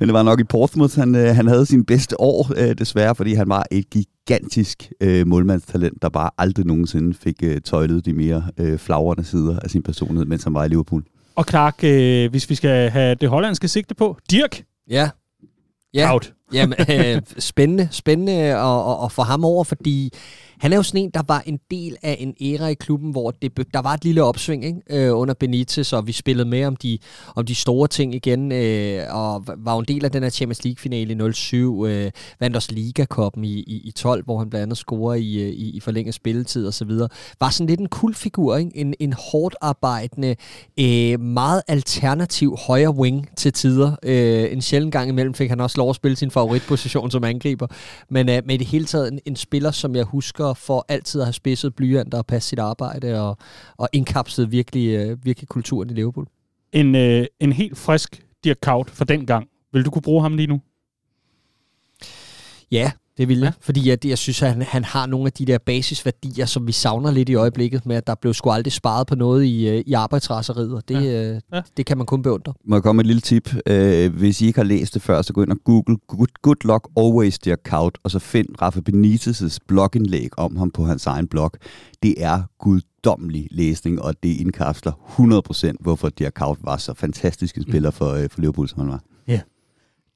Men 0.00 0.08
det 0.08 0.14
var 0.14 0.22
nok 0.22 0.40
i 0.40 0.44
Portsmouth, 0.44 0.98
han, 0.98 1.14
øh, 1.14 1.36
han 1.36 1.46
havde 1.46 1.66
sin 1.66 1.84
bedste 1.84 2.20
år, 2.20 2.52
øh, 2.56 2.74
desværre, 2.78 3.14
fordi 3.14 3.34
han 3.34 3.48
var 3.48 3.66
et 3.70 3.84
gigantisk 3.90 4.92
øh, 5.00 5.26
målmandstalent, 5.26 6.02
der 6.02 6.08
bare 6.08 6.30
aldrig 6.38 6.66
nogensinde 6.66 7.14
fik 7.22 7.36
øh, 7.42 7.60
tøjlet 7.60 8.04
de 8.06 8.12
mere 8.12 8.44
øh, 8.58 8.78
flagrende 8.78 9.24
sider 9.24 9.58
af 9.60 9.70
sin 9.70 9.82
personlighed, 9.82 10.26
mens 10.26 10.44
han 10.44 10.54
var 10.54 10.64
i 10.64 10.68
Liverpool. 10.68 11.02
Og 11.34 11.44
Clark, 11.50 11.84
øh, 11.84 12.30
hvis 12.30 12.50
vi 12.50 12.54
skal 12.54 12.90
have 12.90 13.14
det 13.14 13.28
hollandske 13.28 13.68
sigte 13.68 13.94
på, 13.94 14.18
Dirk, 14.30 14.62
Ja. 14.90 14.96
ja. 14.96 15.10
Ja, 15.94 16.12
out. 16.12 16.32
Jamen, 16.52 16.74
øh, 16.90 17.22
spændende, 17.38 17.88
spændende 17.90 18.32
at, 18.32 18.90
at, 18.90 19.04
at 19.04 19.12
få 19.12 19.22
ham 19.22 19.44
over, 19.44 19.64
fordi 19.64 20.12
han 20.60 20.72
er 20.72 20.76
jo 20.76 20.82
sådan 20.82 21.00
en, 21.00 21.10
der 21.14 21.22
var 21.28 21.42
en 21.46 21.58
del 21.70 21.96
af 22.02 22.16
en 22.20 22.34
æra 22.40 22.68
i 22.68 22.74
klubben, 22.74 23.10
hvor 23.10 23.30
det, 23.30 23.74
der 23.74 23.82
var 23.82 23.94
et 23.94 24.04
lille 24.04 24.22
opsving 24.22 24.64
ikke? 24.64 24.80
Øh, 24.90 25.18
under 25.18 25.34
Benitez, 25.34 25.92
og 25.92 26.06
vi 26.06 26.12
spillede 26.12 26.48
med 26.48 26.64
om 26.64 26.76
de, 26.76 26.98
om 27.36 27.46
de 27.46 27.54
store 27.54 27.88
ting 27.88 28.14
igen, 28.14 28.52
øh, 28.52 29.02
og 29.10 29.44
var 29.58 29.72
jo 29.72 29.78
en 29.78 29.84
del 29.84 30.04
af 30.04 30.10
den 30.10 30.22
her 30.22 30.30
Champions 30.30 30.64
League-finale 30.64 31.28
i 31.28 31.32
07, 31.32 31.86
øh, 31.86 32.10
vandt 32.40 32.56
også 32.56 32.72
Liga-koppen 32.72 33.44
i, 33.44 33.54
i, 33.58 33.80
i 33.84 33.90
12, 33.90 34.24
hvor 34.24 34.38
han 34.38 34.50
blandt 34.50 34.62
andet 34.62 34.78
scorer 34.78 35.14
i, 35.14 35.34
øh, 35.34 35.48
i, 35.48 35.70
i 35.70 35.80
forlænget 35.80 36.14
spilletid 36.14 36.66
og 36.66 36.74
så 36.74 36.84
videre. 36.84 37.08
Var 37.40 37.50
sådan 37.50 37.66
lidt 37.66 37.80
en 37.80 37.88
kul 37.88 38.14
figur, 38.14 38.56
ikke? 38.56 38.70
En, 38.74 38.94
en 39.00 39.12
hårdt 39.12 39.56
arbejdende, 39.60 40.36
øh, 40.80 41.20
meget 41.20 41.62
alternativ 41.68 42.56
højre 42.66 42.90
wing 42.90 43.28
til 43.36 43.52
tider. 43.52 43.96
Øh, 44.02 44.52
en 44.52 44.62
sjældent 44.62 44.92
gang 44.92 45.08
imellem 45.08 45.34
fik 45.34 45.48
han 45.48 45.60
også 45.60 45.78
lov 45.78 45.90
at 45.90 45.96
spille 45.96 46.16
sin 46.16 46.30
favoritposition 46.30 47.10
som 47.10 47.24
angriber. 47.24 47.66
Men 48.10 48.28
øh, 48.28 48.42
med 48.46 48.54
i 48.54 48.58
det 48.58 48.66
hele 48.66 48.84
taget 48.84 49.12
en, 49.12 49.20
en 49.24 49.36
spiller, 49.36 49.70
som 49.70 49.96
jeg 49.96 50.04
husker 50.04 50.47
for 50.54 50.84
altid 50.88 51.20
at 51.20 51.26
have 51.26 51.32
spidset 51.32 51.74
blyanter 51.74 52.18
og 52.18 52.26
passe 52.26 52.48
sit 52.48 52.58
arbejde 52.58 53.20
og, 53.20 53.36
og 53.76 53.88
indkapslet 53.92 54.52
virkelig, 54.52 54.88
øh, 54.88 55.24
virkelig 55.24 55.48
kulturen 55.48 55.90
i 55.90 55.92
Liverpool. 55.92 56.26
En, 56.72 56.94
øh, 56.94 57.26
en 57.40 57.52
helt 57.52 57.78
frisk 57.78 58.26
Dirk 58.44 58.58
Kaut 58.62 58.90
for 58.90 59.04
den 59.04 59.26
gang. 59.26 59.48
Vil 59.72 59.84
du 59.84 59.90
kunne 59.90 60.02
bruge 60.02 60.22
ham 60.22 60.34
lige 60.34 60.46
nu? 60.46 60.60
Ja, 62.70 62.92
det 63.18 63.28
vil 63.28 63.38
jeg. 63.38 63.44
Ja. 63.44 63.50
Fordi 63.60 63.88
jeg, 63.88 64.06
jeg 64.06 64.18
synes, 64.18 64.42
at 64.42 64.52
han, 64.52 64.62
han 64.62 64.84
har 64.84 65.06
nogle 65.06 65.26
af 65.26 65.32
de 65.32 65.44
der 65.46 65.58
basisværdier, 65.58 66.46
som 66.46 66.66
vi 66.66 66.72
savner 66.72 67.10
lidt 67.10 67.28
i 67.28 67.34
øjeblikket, 67.34 67.86
med 67.86 67.96
at 67.96 68.06
der 68.06 68.14
blev 68.14 68.34
sgu 68.34 68.50
aldrig 68.50 68.72
sparet 68.72 69.06
på 69.06 69.14
noget 69.14 69.44
i, 69.44 69.68
øh, 69.68 69.82
i 69.86 69.92
arbejdsraseriet, 69.92 70.72
og 70.74 70.82
det, 70.88 70.94
Ja. 70.94 71.00
ja. 71.00 71.34
Øh, 71.34 71.40
Ja. 71.52 71.60
det 71.76 71.86
kan 71.86 71.96
man 71.96 72.06
kun 72.06 72.22
beundre. 72.22 72.54
Må 72.64 72.76
jeg 72.76 72.82
komme 72.82 72.96
med 72.96 73.04
et 73.04 73.06
lille 73.06 73.20
tip? 73.20 73.54
Øh, 73.66 74.14
hvis 74.14 74.40
I 74.42 74.46
ikke 74.46 74.58
har 74.58 74.64
læst 74.64 74.94
det 74.94 75.02
før, 75.02 75.22
så 75.22 75.32
gå 75.32 75.42
ind 75.42 75.50
og 75.50 75.58
google 75.64 75.96
Good, 76.08 76.26
good 76.42 76.56
Luck 76.64 76.88
Always 76.96 77.38
Dirk 77.38 77.60
Kaut, 77.64 77.98
og 78.04 78.10
så 78.10 78.18
find 78.18 78.46
Rafa 78.62 78.80
Benitez' 78.90 79.58
blogindlæg 79.68 80.38
om 80.38 80.56
ham 80.56 80.70
på 80.70 80.84
hans 80.84 81.06
egen 81.06 81.26
blog. 81.26 81.50
Det 82.02 82.14
er 82.18 82.42
guddommelig 82.60 83.48
læsning, 83.50 84.02
og 84.02 84.14
det 84.22 84.28
indkapsler 84.28 84.92
100% 85.72 85.72
hvorfor 85.80 86.08
Dirk 86.08 86.32
Kaut 86.36 86.58
var 86.62 86.76
så 86.76 86.94
fantastisk 86.94 87.56
en 87.56 87.62
spiller 87.62 87.90
for, 87.90 88.10
øh, 88.12 88.28
for 88.30 88.40
Liverpool, 88.40 88.68
som 88.68 88.78
han 88.78 88.88
var. 88.88 89.02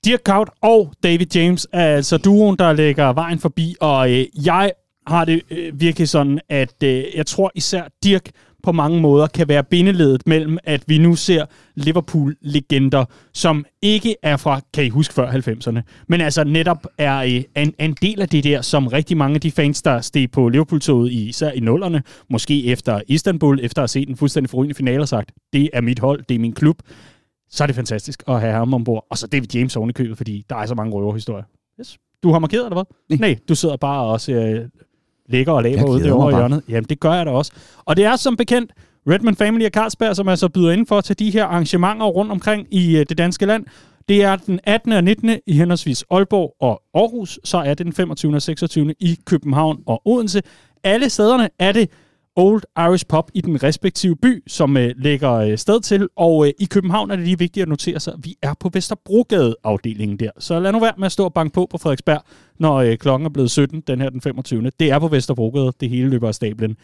Dirk 0.05 0.21
Kaut 0.25 0.49
og 0.61 0.93
David 1.03 1.27
James 1.35 1.67
er 1.73 1.97
altså 1.97 2.19
duoen, 2.19 2.57
der 2.57 2.73
lægger 2.73 3.13
vejen 3.13 3.39
forbi, 3.39 3.77
og 3.81 4.13
øh, 4.13 4.27
jeg 4.47 4.73
har 5.07 5.25
det 5.25 5.43
øh, 5.51 5.81
virkelig 5.81 6.09
sådan, 6.09 6.41
at 6.49 6.83
øh, 6.85 7.05
jeg 7.15 7.27
tror 7.27 7.53
især 7.55 7.83
Dirk 8.05 8.31
på 8.63 8.73
mange 8.73 9.01
måder 9.01 9.27
kan 9.27 9.49
være 9.49 9.65
bindeledet 9.65 10.23
mellem, 10.27 10.59
at 10.65 10.85
vi 10.87 10.99
nu 10.99 11.15
ser 11.15 11.45
Liverpool-legender, 11.75 13.05
som 13.35 13.65
ikke 13.83 14.17
er 14.23 14.37
fra, 14.37 14.61
kan 14.75 14.85
I 14.85 14.89
huske 14.89 15.15
før 15.15 15.31
90'erne, 15.31 16.05
men 16.09 16.21
altså 16.21 16.45
netop 16.45 16.87
er 16.99 17.19
øh, 17.19 17.63
en, 17.63 17.75
en 17.79 17.97
del 18.03 18.21
af 18.23 18.29
det 18.29 18.45
der, 18.45 18.63
som 18.63 18.87
rigtig 18.87 19.17
mange 19.17 19.35
af 19.35 19.41
de 19.41 19.51
fans, 19.51 19.83
der 19.83 20.01
steg 20.01 20.31
på 20.31 20.49
Liverpool-toget, 20.49 21.13
i, 21.13 21.29
især 21.29 21.51
i 21.51 21.61
nullerne, 21.61 22.03
måske 22.31 22.65
efter 22.67 23.01
Istanbul, 23.09 23.59
efter 23.63 23.79
at 23.79 23.83
have 23.83 23.89
set 23.89 24.09
en 24.09 24.17
fuldstændig 24.17 24.51
forrygende 24.51 24.75
finale, 24.75 25.07
sagt, 25.07 25.33
det 25.53 25.71
er 25.73 25.81
mit 25.81 25.99
hold, 25.99 26.25
det 26.29 26.35
er 26.35 26.39
min 26.39 26.53
klub, 26.53 26.77
så 27.53 27.65
er 27.65 27.67
det 27.67 27.77
fantastisk 27.77 28.23
at 28.29 28.41
have 28.41 28.53
ham 28.53 28.75
ombord. 28.75 29.07
Og 29.11 29.19
så 29.19 29.27
David 29.27 29.55
James 29.55 29.77
oven 29.77 29.91
i 29.91 29.93
købet, 29.93 30.17
fordi 30.17 30.45
der 30.51 30.57
er 30.57 30.67
så 30.67 30.75
mange 30.75 30.93
røverhistorier. 30.93 31.45
Yes. 31.81 31.99
Du 32.23 32.33
har 32.33 32.39
markeret, 32.39 32.65
eller 32.65 32.75
hvad? 32.75 33.19
Nej. 33.19 33.29
Nej, 33.29 33.39
du 33.49 33.55
sidder 33.55 33.77
bare 33.77 34.03
og 34.03 34.11
også 34.11 34.33
øh, 34.33 34.69
ligger 35.29 35.53
og 35.53 35.63
laver 35.63 35.89
ude 35.89 36.09
mig 36.09 36.33
i 36.33 36.35
hjørnet. 36.35 36.63
Jamen, 36.69 36.85
det 36.85 37.01
gør 37.01 37.13
jeg 37.13 37.27
da 37.27 37.31
også. 37.31 37.53
Og 37.85 37.97
det 37.97 38.05
er 38.05 38.17
som 38.17 38.37
bekendt 38.37 38.73
Redman 39.11 39.37
Family 39.37 39.65
og 39.65 39.71
Carlsberg, 39.71 40.17
som 40.17 40.29
altså 40.29 40.49
byder 40.49 40.71
indenfor 40.71 41.01
til 41.01 41.19
de 41.19 41.31
her 41.31 41.45
arrangementer 41.45 42.07
rundt 42.07 42.33
omkring 42.33 42.67
i 42.71 42.97
øh, 42.99 43.07
det 43.09 43.19
danske 43.19 43.47
land. 43.47 43.67
Det 44.09 44.23
er 44.23 44.37
den 44.37 44.61
18. 44.65 44.93
og 44.93 45.05
19. 45.05 45.31
i 45.47 45.53
henholdsvis 45.53 46.05
Aalborg 46.11 46.57
og 46.61 46.83
Aarhus. 46.95 47.41
Så 47.45 47.59
er 47.59 47.75
det 47.75 47.87
den 47.87 47.93
25. 47.93 48.35
og 48.35 48.43
26. 48.43 48.95
i 49.01 49.19
København 49.25 49.83
og 49.87 50.03
Odense. 50.05 50.43
Alle 50.85 51.11
stederne 51.11 51.49
er 51.59 51.73
det 51.73 51.91
Old 52.37 52.63
Irish 52.79 53.07
Pub 53.07 53.31
i 53.35 53.41
den 53.41 53.63
respektive 53.63 54.17
by, 54.17 54.43
som 54.47 54.77
øh, 54.77 54.91
lægger 54.97 55.33
øh, 55.33 55.59
sted 55.59 55.81
til. 55.81 56.09
Og 56.17 56.47
øh, 56.47 56.53
i 56.59 56.65
København 56.65 57.11
er 57.11 57.17
det 57.17 57.25
lige 57.25 57.39
vigtigt 57.39 57.63
at 57.63 57.69
notere 57.69 58.01
sig, 58.01 58.13
at 58.13 58.19
vi 58.23 58.37
er 58.43 58.55
på 58.61 58.71
Vesterbrogade-afdelingen 58.73 60.19
der. 60.19 60.31
Så 60.39 60.61
lad 60.61 60.73
nu 60.73 60.81
være 60.81 60.93
med 60.99 61.07
at 61.07 61.13
stå 61.13 61.25
og 61.25 61.35
banke 61.35 61.55
på 61.55 61.67
på 61.71 61.79
Frederiksberg, 61.79 62.23
når 62.59 62.75
øh, 62.75 62.97
klokken 62.97 63.27
er 63.27 63.31
blevet 63.31 63.51
17, 63.51 63.81
den 63.81 64.01
her 64.01 64.11
den 64.11 64.21
25. 64.21 64.71
Det 64.81 64.91
er 64.91 64.99
på 64.99 65.09
Vesterbrogade, 65.09 65.73
det 65.81 65.89
hele 65.89 66.11
løber 66.11 66.29
af 66.29 66.35
stablen. 66.35 66.77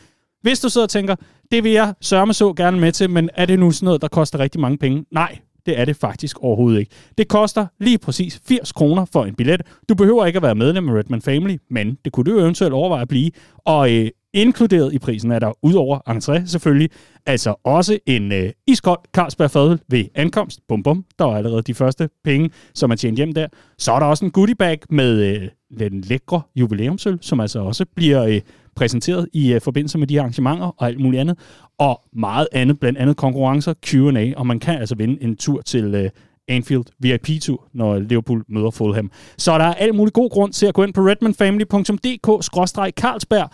Hvis 0.43 0.61
du 0.61 0.69
sidder 0.69 0.85
og 0.85 0.90
tænker, 0.90 1.17
det 1.50 1.64
vil 1.64 1.73
jeg 1.73 1.95
sørme 2.00 2.33
så 2.33 2.52
gerne 2.52 2.81
med 2.81 2.93
til, 2.93 3.11
men 3.11 3.31
er 3.35 3.47
det 3.47 3.59
nu 3.59 3.71
sådan 3.71 3.85
noget, 3.85 4.02
der 4.02 4.09
koster 4.09 4.38
rigtig 4.38 4.61
mange 4.61 4.78
penge? 4.78 5.05
Nej, 5.11 5.38
det 5.69 5.81
er 5.81 5.85
det 5.85 5.97
faktisk 5.97 6.39
overhovedet 6.39 6.81
ikke. 6.81 6.91
Det 7.19 7.29
koster 7.29 7.67
lige 7.81 7.99
præcis 7.99 8.41
80 8.49 8.73
kroner 8.73 9.05
for 9.05 9.25
en 9.25 9.35
billet. 9.35 9.63
Du 9.89 9.95
behøver 9.95 10.27
ikke 10.27 10.37
at 10.37 10.43
være 10.43 10.55
medlem 10.55 10.89
af 10.89 10.95
Redman 10.95 11.23
Family, 11.23 11.57
men 11.71 11.99
det 12.05 12.13
kunne 12.13 12.25
du 12.25 12.31
jo 12.31 12.41
eventuelt 12.41 12.75
overveje 12.75 13.03
at 13.03 13.09
blive. 13.09 13.31
Og 13.65 13.93
øh, 13.95 14.11
inkluderet 14.35 14.93
i 14.93 14.99
prisen 14.99 15.31
er 15.31 15.39
der 15.39 15.53
udover 15.63 15.99
entré 16.09 16.47
selvfølgelig, 16.47 16.91
altså 17.27 17.55
også 17.65 17.99
en 18.07 18.33
øh, 18.33 18.51
iskold 18.67 18.99
Carlsberg 19.13 19.51
fadøl 19.51 19.79
ved 19.89 20.05
ankomst. 20.15 20.61
Bum 20.69 20.83
bum, 20.83 21.05
der 21.19 21.25
var 21.25 21.37
allerede 21.37 21.63
de 21.63 21.75
første 21.75 22.09
penge, 22.25 22.51
som 22.75 22.91
er 22.91 22.97
tjent 22.97 23.17
hjem 23.17 23.33
der. 23.33 23.47
Så 23.79 23.93
er 23.93 23.99
der 23.99 24.07
også 24.07 24.25
en 24.25 24.31
goodie 24.31 24.55
bag 24.55 24.79
med 24.91 25.37
øh, 25.37 25.49
den 25.79 26.01
lækre 26.01 26.41
jubilæumsøl, 26.57 27.19
som 27.21 27.41
altså 27.41 27.61
også 27.61 27.85
bliver 27.97 28.25
øh, 28.25 28.41
præsenteret 28.78 29.28
i 29.32 29.54
uh, 29.54 29.61
forbindelse 29.62 29.99
med 29.99 30.06
de 30.06 30.20
arrangementer 30.20 30.66
og 30.66 30.87
alt 30.87 31.00
muligt 31.00 31.20
andet. 31.20 31.38
Og 31.78 32.00
meget 32.12 32.49
andet, 32.52 32.80
blandt 32.80 32.99
andet 32.99 33.16
konkurrencer, 33.16 33.75
Q&A, 33.87 34.32
og 34.37 34.47
man 34.47 34.58
kan 34.58 34.78
altså 34.78 34.94
vinde 34.94 35.23
en 35.23 35.37
tur 35.37 35.61
til 35.61 35.94
uh, 35.94 36.00
Anfield 36.49 36.85
VIP-tur, 36.99 37.68
når 37.75 37.99
Liverpool 37.99 38.44
møder 38.49 38.70
Fulham. 38.70 39.11
Så 39.38 39.58
der 39.58 39.64
er 39.64 39.75
alt 39.75 39.94
muligt 39.94 40.14
god 40.14 40.30
grund 40.30 40.52
til 40.52 40.66
at 40.66 40.75
gå 40.75 40.82
ind 40.82 40.94
på 40.94 41.00
redmanfamily.dk-carlsberg 41.00 43.49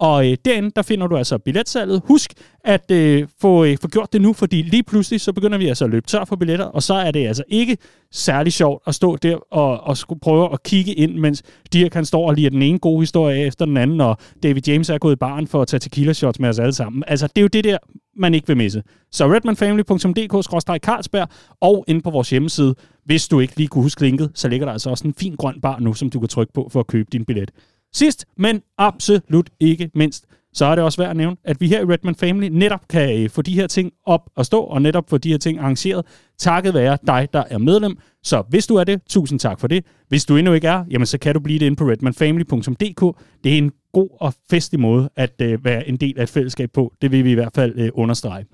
og 0.00 0.30
øh, 0.30 0.36
derinde, 0.44 0.70
der 0.76 0.82
finder 0.82 1.06
du 1.06 1.16
altså 1.16 1.38
billetsalget. 1.38 2.02
Husk 2.04 2.32
at 2.64 2.90
øh, 2.90 3.28
få, 3.40 3.64
øh, 3.64 3.76
få 3.82 3.88
gjort 3.88 4.12
det 4.12 4.22
nu, 4.22 4.32
fordi 4.32 4.62
lige 4.62 4.82
pludselig, 4.82 5.20
så 5.20 5.32
begynder 5.32 5.58
vi 5.58 5.68
altså 5.68 5.84
at 5.84 5.90
løbe 5.90 6.06
tør 6.06 6.24
for 6.24 6.36
billetter, 6.36 6.64
og 6.64 6.82
så 6.82 6.94
er 6.94 7.10
det 7.10 7.26
altså 7.26 7.42
ikke 7.48 7.76
særlig 8.12 8.52
sjovt 8.52 8.82
at 8.86 8.94
stå 8.94 9.16
der 9.16 9.36
og, 9.36 9.80
og 9.80 9.96
skulle 9.96 10.20
prøve 10.20 10.52
at 10.52 10.62
kigge 10.62 10.94
ind, 10.94 11.14
mens 11.14 11.42
Dirk 11.72 11.90
kan 11.90 12.04
stå 12.04 12.20
og 12.20 12.34
lige 12.34 12.50
den 12.50 12.62
ene 12.62 12.78
gode 12.78 13.02
historie 13.02 13.46
efter 13.46 13.64
den 13.64 13.76
anden, 13.76 14.00
og 14.00 14.16
David 14.42 14.62
James 14.66 14.90
er 14.90 14.98
gået 14.98 15.12
i 15.12 15.16
baren 15.16 15.46
for 15.46 15.62
at 15.62 15.68
tage 15.68 15.80
tequila 15.80 16.12
shots 16.12 16.40
med 16.40 16.48
os 16.48 16.58
alle 16.58 16.72
sammen. 16.72 17.04
Altså, 17.06 17.26
det 17.26 17.38
er 17.38 17.42
jo 17.42 17.48
det 17.48 17.64
der, 17.64 17.78
man 18.16 18.34
ikke 18.34 18.46
vil 18.46 18.56
misse. 18.56 18.82
Så 19.12 19.26
redmanfamily.dk-carlsberg 19.26 21.28
og 21.60 21.84
ind 21.88 22.02
på 22.02 22.10
vores 22.10 22.30
hjemmeside. 22.30 22.74
Hvis 23.04 23.28
du 23.28 23.40
ikke 23.40 23.56
lige 23.56 23.68
kunne 23.68 23.82
huske 23.82 24.00
linket, 24.00 24.30
så 24.34 24.48
ligger 24.48 24.66
der 24.66 24.72
altså 24.72 24.90
også 24.90 25.08
en 25.08 25.14
fin 25.14 25.36
grøn 25.36 25.60
bar 25.60 25.78
nu, 25.80 25.94
som 25.94 26.10
du 26.10 26.20
kan 26.20 26.28
trykke 26.28 26.52
på 26.52 26.68
for 26.72 26.80
at 26.80 26.86
købe 26.86 27.08
din 27.12 27.24
billet. 27.24 27.50
Sidst, 27.96 28.26
men 28.36 28.62
absolut 28.78 29.50
ikke 29.60 29.90
mindst, 29.94 30.24
så 30.52 30.64
er 30.64 30.74
det 30.74 30.84
også 30.84 31.02
værd 31.02 31.10
at 31.10 31.16
nævne, 31.16 31.36
at 31.44 31.60
vi 31.60 31.68
her 31.68 31.80
i 31.80 31.84
Redman 31.84 32.14
Family 32.14 32.48
netop 32.48 32.88
kan 32.88 33.22
øh, 33.22 33.30
få 33.30 33.42
de 33.42 33.54
her 33.54 33.66
ting 33.66 33.92
op 34.06 34.20
og 34.36 34.46
stå, 34.46 34.60
og 34.60 34.82
netop 34.82 35.10
få 35.10 35.18
de 35.18 35.30
her 35.30 35.38
ting 35.38 35.58
arrangeret, 35.58 36.04
takket 36.38 36.74
være 36.74 36.98
dig, 37.06 37.28
der 37.32 37.44
er 37.50 37.58
medlem. 37.58 37.98
Så 38.22 38.42
hvis 38.48 38.66
du 38.66 38.76
er 38.76 38.84
det, 38.84 39.00
tusind 39.08 39.38
tak 39.40 39.60
for 39.60 39.66
det. 39.66 39.84
Hvis 40.08 40.24
du 40.24 40.36
endnu 40.36 40.52
ikke 40.52 40.68
er, 40.68 40.84
jamen 40.90 41.06
så 41.06 41.18
kan 41.18 41.34
du 41.34 41.40
blive 41.40 41.58
det 41.58 41.66
inde 41.66 41.76
på 41.76 41.84
redmanfamily.dk. 41.84 43.16
Det 43.44 43.52
er 43.52 43.58
en 43.58 43.72
god 43.92 44.08
og 44.20 44.34
festlig 44.50 44.80
måde 44.80 45.10
at 45.16 45.34
øh, 45.42 45.64
være 45.64 45.88
en 45.88 45.96
del 45.96 46.18
af 46.18 46.22
et 46.22 46.28
fællesskab 46.28 46.70
på. 46.72 46.92
Det 47.02 47.12
vil 47.12 47.24
vi 47.24 47.30
i 47.30 47.34
hvert 47.34 47.52
fald 47.54 47.72
øh, 47.76 47.90
understrege. 47.94 48.44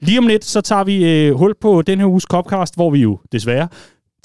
Lige 0.00 0.18
om 0.18 0.26
lidt, 0.26 0.44
så 0.44 0.60
tager 0.60 0.84
vi 0.84 1.10
øh, 1.10 1.34
hul 1.34 1.54
på 1.60 1.82
den 1.82 1.98
her 1.98 2.06
uges 2.06 2.24
Copcast, 2.24 2.74
hvor 2.74 2.90
vi 2.90 2.98
jo 2.98 3.18
desværre 3.32 3.68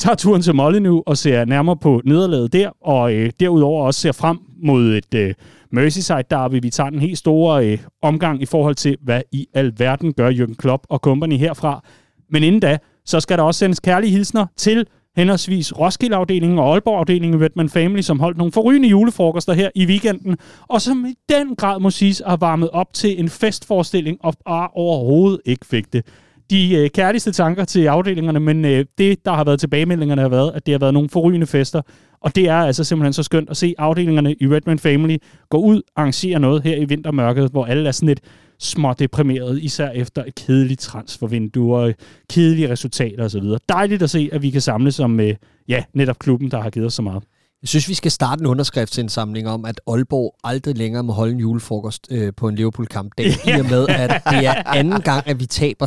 tager 0.01 0.15
turen 0.15 0.41
til 0.41 0.55
Molly 0.55 0.77
nu 0.77 1.03
og 1.05 1.17
ser 1.17 1.45
nærmere 1.45 1.77
på 1.77 2.01
nederlaget 2.05 2.53
der, 2.53 2.69
og 2.81 3.13
øh, 3.13 3.31
derudover 3.39 3.85
også 3.85 4.01
ser 4.01 4.11
frem 4.11 4.37
mod 4.63 4.83
et 4.83 5.13
øh, 5.15 5.33
Merseyside 5.71 6.23
derby. 6.29 6.59
Vi 6.61 6.69
tager 6.69 6.89
en 6.89 6.99
helt 6.99 7.17
store 7.17 7.67
øh, 7.67 7.79
omgang 8.01 8.41
i 8.41 8.45
forhold 8.45 8.75
til, 8.75 8.97
hvad 9.01 9.21
i 9.31 9.47
alverden 9.53 10.13
gør 10.13 10.31
Jürgen 10.31 10.55
Klopp 10.55 10.83
og 10.89 10.99
company 10.99 11.37
herfra. 11.37 11.83
Men 12.29 12.43
inden 12.43 12.61
da, 12.61 12.77
så 13.05 13.19
skal 13.19 13.37
der 13.37 13.43
også 13.43 13.59
sendes 13.59 13.79
kærlige 13.79 14.11
hilsner 14.11 14.45
til 14.57 14.85
henholdsvis 15.15 15.79
Roskilde-afdelingen 15.79 16.59
og 16.59 16.73
Aalborg-afdelingen 16.73 17.41
i 17.41 17.43
Redman 17.45 17.69
Family, 17.69 18.01
som 18.01 18.19
holdt 18.19 18.37
nogle 18.37 18.51
forrygende 18.51 18.89
julefrokoster 18.89 19.53
her 19.53 19.69
i 19.75 19.85
weekenden, 19.85 20.37
og 20.67 20.81
som 20.81 21.05
i 21.05 21.13
den 21.29 21.55
grad 21.55 21.79
må 21.79 21.89
siges 21.89 22.21
at 22.21 22.41
varmet 22.41 22.69
op 22.69 22.93
til 22.93 23.19
en 23.19 23.29
festforestilling, 23.29 24.17
og 24.21 24.33
bare 24.45 24.69
overhovedet 24.73 25.39
ikke 25.45 25.65
fik 25.65 25.93
det 25.93 26.05
de 26.51 26.75
øh, 26.75 26.89
kærligste 26.89 27.31
tanker 27.31 27.65
til 27.65 27.85
afdelingerne, 27.85 28.39
men 28.39 28.65
øh, 28.65 28.85
det, 28.97 29.25
der 29.25 29.31
har 29.31 29.43
været 29.43 29.59
tilbagemeldingerne, 29.59 30.21
har 30.21 30.29
været, 30.29 30.51
at 30.55 30.65
det 30.65 30.71
har 30.71 30.79
været 30.79 30.93
nogle 30.93 31.09
forrygende 31.09 31.47
fester. 31.47 31.81
Og 32.21 32.35
det 32.35 32.49
er 32.49 32.55
altså 32.55 32.83
simpelthen 32.83 33.13
så 33.13 33.23
skønt 33.23 33.49
at 33.49 33.57
se 33.57 33.75
afdelingerne 33.77 34.33
i 34.33 34.47
Redman 34.47 34.79
Family 34.79 35.17
gå 35.49 35.57
ud 35.57 35.77
og 35.77 36.01
arrangere 36.01 36.39
noget 36.39 36.63
her 36.63 36.75
i 36.75 36.85
vintermørket, 36.85 37.51
hvor 37.51 37.65
alle 37.65 37.87
er 37.87 37.91
sådan 37.91 38.07
lidt 38.07 38.19
småt 38.59 38.99
deprimeret, 38.99 39.59
især 39.63 39.89
efter 39.89 40.23
et 40.23 40.35
kedeligt 40.35 40.79
transfervindue 40.79 41.75
og 41.75 41.93
kedelige 42.29 42.69
resultater 42.69 43.25
osv. 43.25 43.43
Dejligt 43.69 44.03
at 44.03 44.09
se, 44.09 44.29
at 44.31 44.41
vi 44.41 44.49
kan 44.49 44.61
samles 44.61 44.95
som 44.95 45.19
øh, 45.19 45.35
ja, 45.67 45.83
netop 45.93 46.19
klubben, 46.19 46.51
der 46.51 46.61
har 46.61 46.69
givet 46.69 46.87
os 46.87 46.93
så 46.93 47.01
meget. 47.01 47.23
Jeg 47.61 47.69
synes, 47.69 47.89
vi 47.89 47.93
skal 47.93 48.11
starte 48.11 48.41
en 48.41 48.47
underskriftsindsamling 48.47 49.47
om, 49.47 49.65
at 49.65 49.81
Aalborg 49.87 50.35
aldrig 50.43 50.77
længere 50.77 51.03
må 51.03 51.13
holde 51.13 51.31
en 51.33 51.39
julefrokost 51.39 52.07
øh, 52.11 52.33
på 52.37 52.47
en 52.47 52.55
Liverpool-kampdag. 52.55 53.25
I 53.25 53.59
og 53.59 53.65
med, 53.65 53.87
at 53.87 54.09
det 54.31 54.45
er 54.45 54.63
anden 54.65 55.01
gang, 55.01 55.27
at 55.27 55.39
vi 55.39 55.45
taber 55.45 55.85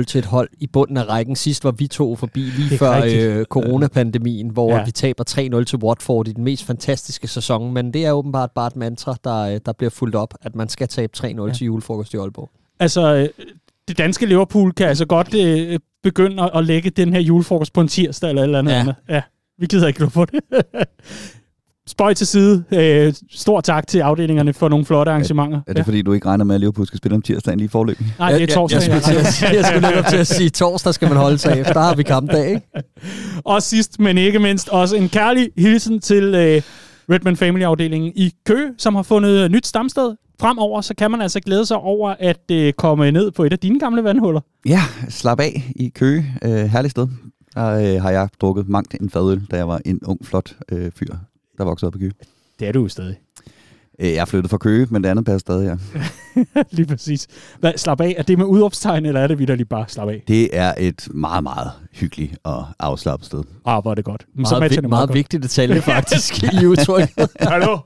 3-0 0.00 0.04
til 0.04 0.18
et 0.18 0.24
hold 0.24 0.48
i 0.58 0.66
bunden 0.66 0.96
af 0.96 1.08
rækken. 1.08 1.36
Sidst 1.36 1.64
var 1.64 1.70
vi 1.70 1.86
to 1.86 2.16
forbi 2.16 2.40
lige 2.40 2.78
før 2.78 3.02
øh, 3.04 3.44
coronapandemien, 3.44 4.48
hvor 4.48 4.72
ja. 4.72 4.84
vi 4.84 4.90
taber 4.90 5.58
3-0 5.60 5.64
til 5.64 5.78
Watford 5.78 6.28
i 6.28 6.32
den 6.32 6.44
mest 6.44 6.64
fantastiske 6.64 7.28
sæson. 7.28 7.72
Men 7.72 7.92
det 7.92 8.06
er 8.06 8.12
åbenbart 8.12 8.50
bare 8.50 8.66
et 8.66 8.76
mantra, 8.76 9.16
der, 9.24 9.40
øh, 9.40 9.60
der 9.66 9.72
bliver 9.72 9.90
fuldt 9.90 10.14
op, 10.14 10.34
at 10.42 10.54
man 10.54 10.68
skal 10.68 10.88
tabe 10.88 11.12
3-0 11.16 11.24
ja. 11.24 11.52
til 11.52 11.64
julefrokost 11.64 12.14
i 12.14 12.16
Aalborg. 12.16 12.50
Altså, 12.80 13.14
øh, 13.14 13.28
det 13.88 13.98
danske 13.98 14.26
Liverpool 14.26 14.72
kan 14.72 14.88
altså 14.88 15.06
godt 15.06 15.34
øh, 15.34 15.78
begynde 16.02 16.50
at 16.54 16.64
lægge 16.64 16.90
den 16.90 17.12
her 17.12 17.20
julefrokost 17.20 17.72
på 17.72 17.80
en 17.80 17.88
tirsdag 17.88 18.30
eller 18.30 18.42
eller 18.42 18.58
andet. 18.58 18.72
Ja. 18.72 18.80
andet. 18.80 18.94
ja. 19.08 19.22
Vi 19.60 19.66
gider 19.66 19.86
ikke 19.86 20.06
på 20.06 20.24
det. 20.24 20.40
Spøj 21.88 22.14
til 22.14 22.26
side. 22.26 22.64
Øh, 22.72 23.14
stor 23.30 23.60
tak 23.60 23.86
til 23.86 23.98
afdelingerne 23.98 24.52
for 24.52 24.68
nogle 24.68 24.84
flotte 24.84 25.12
arrangementer. 25.12 25.58
Er 25.66 25.72
det 25.72 25.78
ja. 25.78 25.82
fordi, 25.82 26.02
du 26.02 26.12
ikke 26.12 26.26
regner 26.26 26.44
med, 26.44 26.54
at 26.54 26.60
Liverpool 26.60 26.86
skal 26.86 26.96
spille 26.98 27.14
om 27.14 27.22
tirsdagen 27.22 27.58
lige 27.58 27.68
forløb? 27.68 27.98
Nej, 28.18 28.32
det 28.32 28.42
er 28.42 28.54
torsdag. 28.54 28.80
Jeg, 28.80 28.88
jeg, 28.88 29.02
jeg, 29.06 29.14
jeg, 29.14 29.26
skulle, 29.32 29.56
jeg 29.56 29.64
skulle 29.64 29.88
netop 29.88 30.04
til 30.04 30.16
at 30.16 30.26
sige, 30.26 30.50
torsdag 30.50 30.94
skal 30.94 31.08
man 31.08 31.16
holde 31.16 31.38
sig 31.38 31.60
efter. 31.60 31.72
Der 31.72 31.80
har 31.80 31.94
vi 31.94 32.02
kampdag, 32.02 32.48
ikke? 32.48 32.62
Og 33.44 33.62
sidst, 33.62 34.00
men 34.00 34.18
ikke 34.18 34.38
mindst, 34.38 34.68
også 34.68 34.96
en 34.96 35.08
kærlig 35.08 35.50
hilsen 35.58 36.00
til 36.00 36.22
øh, 36.24 36.62
Redman 37.10 37.36
Family-afdelingen 37.36 38.12
i 38.16 38.32
Køge, 38.46 38.72
som 38.78 38.94
har 38.94 39.02
fundet 39.02 39.50
nyt 39.50 39.66
stamsted. 39.66 40.14
Fremover 40.40 40.80
så 40.80 40.94
kan 40.94 41.10
man 41.10 41.20
altså 41.20 41.40
glæde 41.40 41.66
sig 41.66 41.76
over 41.76 42.14
at 42.20 42.50
øh, 42.50 42.72
komme 42.72 43.10
ned 43.10 43.30
på 43.30 43.44
et 43.44 43.52
af 43.52 43.58
dine 43.58 43.80
gamle 43.80 44.04
vandhuller. 44.04 44.40
Ja, 44.66 44.82
slap 45.08 45.40
af 45.40 45.72
i 45.76 45.88
Køge. 45.88 46.26
Øh, 46.44 46.50
herligt 46.64 46.90
sted 46.90 47.08
der 47.56 47.94
øh, 47.96 48.02
har 48.02 48.10
jeg 48.10 48.28
drukket 48.40 48.68
mangt 48.68 48.94
en 49.00 49.10
fadøl, 49.10 49.46
da 49.50 49.56
jeg 49.56 49.68
var 49.68 49.80
en 49.84 50.00
ung, 50.04 50.26
flot 50.26 50.56
øh, 50.72 50.92
fyr, 50.96 51.14
der 51.58 51.64
voksede 51.64 51.88
op 51.88 51.96
i 51.96 51.98
Køge. 51.98 52.12
Det 52.58 52.68
er 52.68 52.72
du 52.72 52.82
jo 52.82 52.88
stadig. 52.88 53.16
Øh, 53.98 54.08
jeg 54.08 54.16
er 54.16 54.24
flyttet 54.24 54.50
fra 54.50 54.58
Køge, 54.58 54.86
men 54.90 55.04
det 55.04 55.08
andet 55.08 55.24
passer 55.24 55.38
stadig, 55.38 55.66
ja. 55.66 56.02
lige 56.76 56.86
præcis. 56.86 57.26
Hvad, 57.60 57.72
slap 57.76 58.00
af, 58.00 58.14
er 58.18 58.22
det 58.22 58.38
med 58.38 58.46
udopstegn, 58.46 59.06
eller 59.06 59.20
er 59.20 59.26
det 59.26 59.38
vidderligt 59.38 59.68
bare 59.68 59.84
slap 59.88 60.08
af? 60.08 60.22
Det 60.28 60.56
er 60.56 60.74
et 60.78 61.08
meget, 61.14 61.42
meget 61.42 61.70
hyggeligt 61.96 62.38
og 62.44 62.66
afslappet 62.78 63.26
sted. 63.26 63.42
Ah, 63.64 63.82
hvor 63.82 63.90
er 63.90 63.94
det 63.94 64.04
godt. 64.04 64.26
Men 64.34 64.40
meget, 64.42 64.48
så 64.48 64.60
vi, 64.60 64.68
det 64.68 64.74
meget, 64.74 64.90
meget 64.90 65.14
vigtigt 65.14 65.42
detalje 65.46 65.82
faktisk 65.82 66.42
i 66.42 66.66
udtrykket. 66.66 67.28
Hallo? 67.40 67.78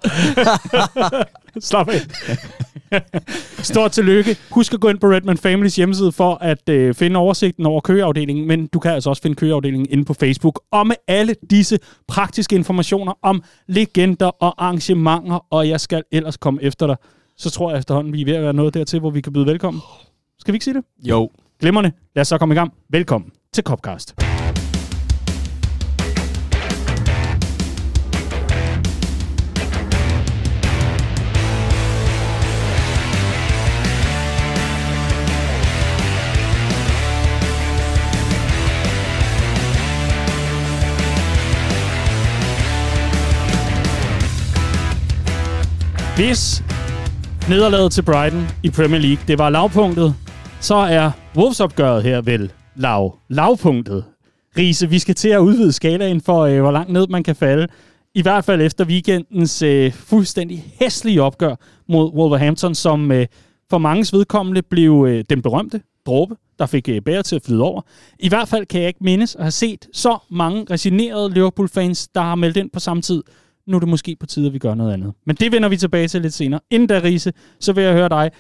slap 1.61 1.89
af. 1.89 2.01
Stort 3.63 3.93
tillykke. 3.93 4.37
Husk 4.51 4.75
at 4.75 4.81
gå 4.81 4.89
ind 4.89 4.99
på 4.99 5.07
Redman 5.07 5.39
Families 5.39 5.77
hjemmeside 5.77 6.13
for 6.13 6.35
at 6.35 6.69
øh, 6.69 6.95
finde 6.95 7.17
oversigten 7.17 7.67
over 7.67 7.81
køgeafdelingen, 7.81 8.47
men 8.47 8.67
du 8.67 8.79
kan 8.79 8.91
altså 8.91 9.11
også 9.11 9.23
finde 9.23 9.37
køgeafdelingen 9.37 9.89
inde 9.91 10.05
på 10.05 10.15
Facebook. 10.15 10.63
Og 10.73 10.87
med 10.87 10.97
alle 11.09 11.35
disse 11.51 11.79
praktiske 12.09 12.57
informationer 12.57 13.13
om 13.23 13.43
legender 13.67 14.27
og 14.27 14.65
arrangementer, 14.65 15.47
og 15.51 15.69
jeg 15.69 15.81
skal 15.81 16.03
ellers 16.13 16.37
komme 16.37 16.63
efter 16.63 16.87
dig, 16.87 16.97
så 17.37 17.51
tror 17.51 17.71
jeg 17.71 17.79
efterhånden, 17.79 18.13
vi 18.13 18.21
er 18.21 18.25
ved 18.25 18.35
at 18.35 18.43
være 18.43 18.53
noget 18.53 18.75
dertil, 18.75 19.01
hvor 19.01 19.11
vi 19.11 19.21
kan 19.21 19.33
byde 19.33 19.47
velkommen. 19.47 19.83
Skal 20.39 20.53
vi 20.53 20.57
ikke 20.57 20.65
sige 20.65 20.75
det? 20.75 20.85
Jo. 21.09 21.31
Glimmerne. 21.61 21.93
Lad 22.15 22.21
os 22.21 22.29
så 22.29 22.39
komme 22.39 22.55
i 22.55 22.59
gang. 22.59 22.73
Velkommen 22.91 23.31
til 23.55 23.65
Copcast. 23.65 24.15
Hvis 46.17 46.65
nederlaget 47.49 47.93
til 47.93 48.03
Brighton 48.03 48.49
i 48.63 48.71
Premier 48.71 49.01
League, 49.01 49.25
det 49.29 49.39
var 49.39 49.51
lavpunktet, 49.51 50.15
så 50.61 50.75
er 50.75 51.11
Wolves-opgøret 51.37 52.03
her 52.03 52.21
vel 52.21 52.53
lav, 52.81 53.19
lavpunktet. 53.29 54.05
Riese, 54.59 54.89
vi 54.89 54.99
skal 54.99 55.15
til 55.15 55.29
at 55.29 55.39
udvide 55.39 55.73
skalaen 55.73 56.21
for, 56.21 56.41
øh, 56.41 56.61
hvor 56.61 56.71
langt 56.71 56.93
ned 56.93 57.07
man 57.07 57.23
kan 57.23 57.37
falde. 57.37 57.69
I 58.15 58.23
hvert 58.23 58.45
fald 58.45 58.63
efter 58.63 58.85
weekendens 58.85 59.63
øh, 59.63 59.93
fuldstændig 59.93 60.65
hæslige 60.81 61.23
opgør 61.23 61.55
mod 61.89 62.13
Wolverhampton, 62.13 62.75
som 62.75 63.13
øh, 63.13 63.27
for 63.71 63.79
manges 63.79 64.13
vedkommende 64.13 64.63
blev 64.63 65.07
øh, 65.09 65.25
den 65.31 65.43
berømte 65.43 65.81
dråbe, 66.07 66.37
der 66.59 66.67
fik 66.67 66.89
øh, 66.89 67.03
bæret 67.03 67.25
til 67.25 67.37
at 67.37 67.43
flyde 67.43 67.63
over. 67.63 67.83
I 68.19 68.29
hvert 68.29 68.49
fald 68.49 68.67
kan 68.67 68.81
jeg 68.81 68.89
ikke 68.89 69.05
mindes 69.05 69.35
at 69.35 69.43
have 69.43 69.51
set 69.51 69.87
så 69.93 70.19
mange 70.31 70.67
resignerede 70.71 71.35
Liverpool-fans, 71.35 72.09
der 72.09 72.21
har 72.21 72.35
meldt 72.35 72.57
ind 72.57 72.71
på 72.71 72.81
samme 72.81 73.03
tid. 73.03 73.23
Nu 73.67 73.77
er 73.77 73.81
det 73.81 73.89
måske 73.89 74.17
på 74.21 74.27
tide, 74.27 74.47
at 74.47 74.53
vi 74.53 74.59
gør 74.59 74.75
noget 74.75 74.93
andet. 74.93 75.13
Men 75.27 75.37
det 75.37 75.53
vender 75.53 75.69
vi 75.69 75.77
tilbage 75.77 76.09
til 76.09 76.23
lidt 76.23 76.35
senere. 76.35 76.61
Inden 76.71 76.89
da, 76.89 77.01
Riese, 77.05 77.33
så 77.61 77.73
vil 77.73 77.85
jeg 77.85 77.93
høre 77.93 78.09
dig. 78.09 78.31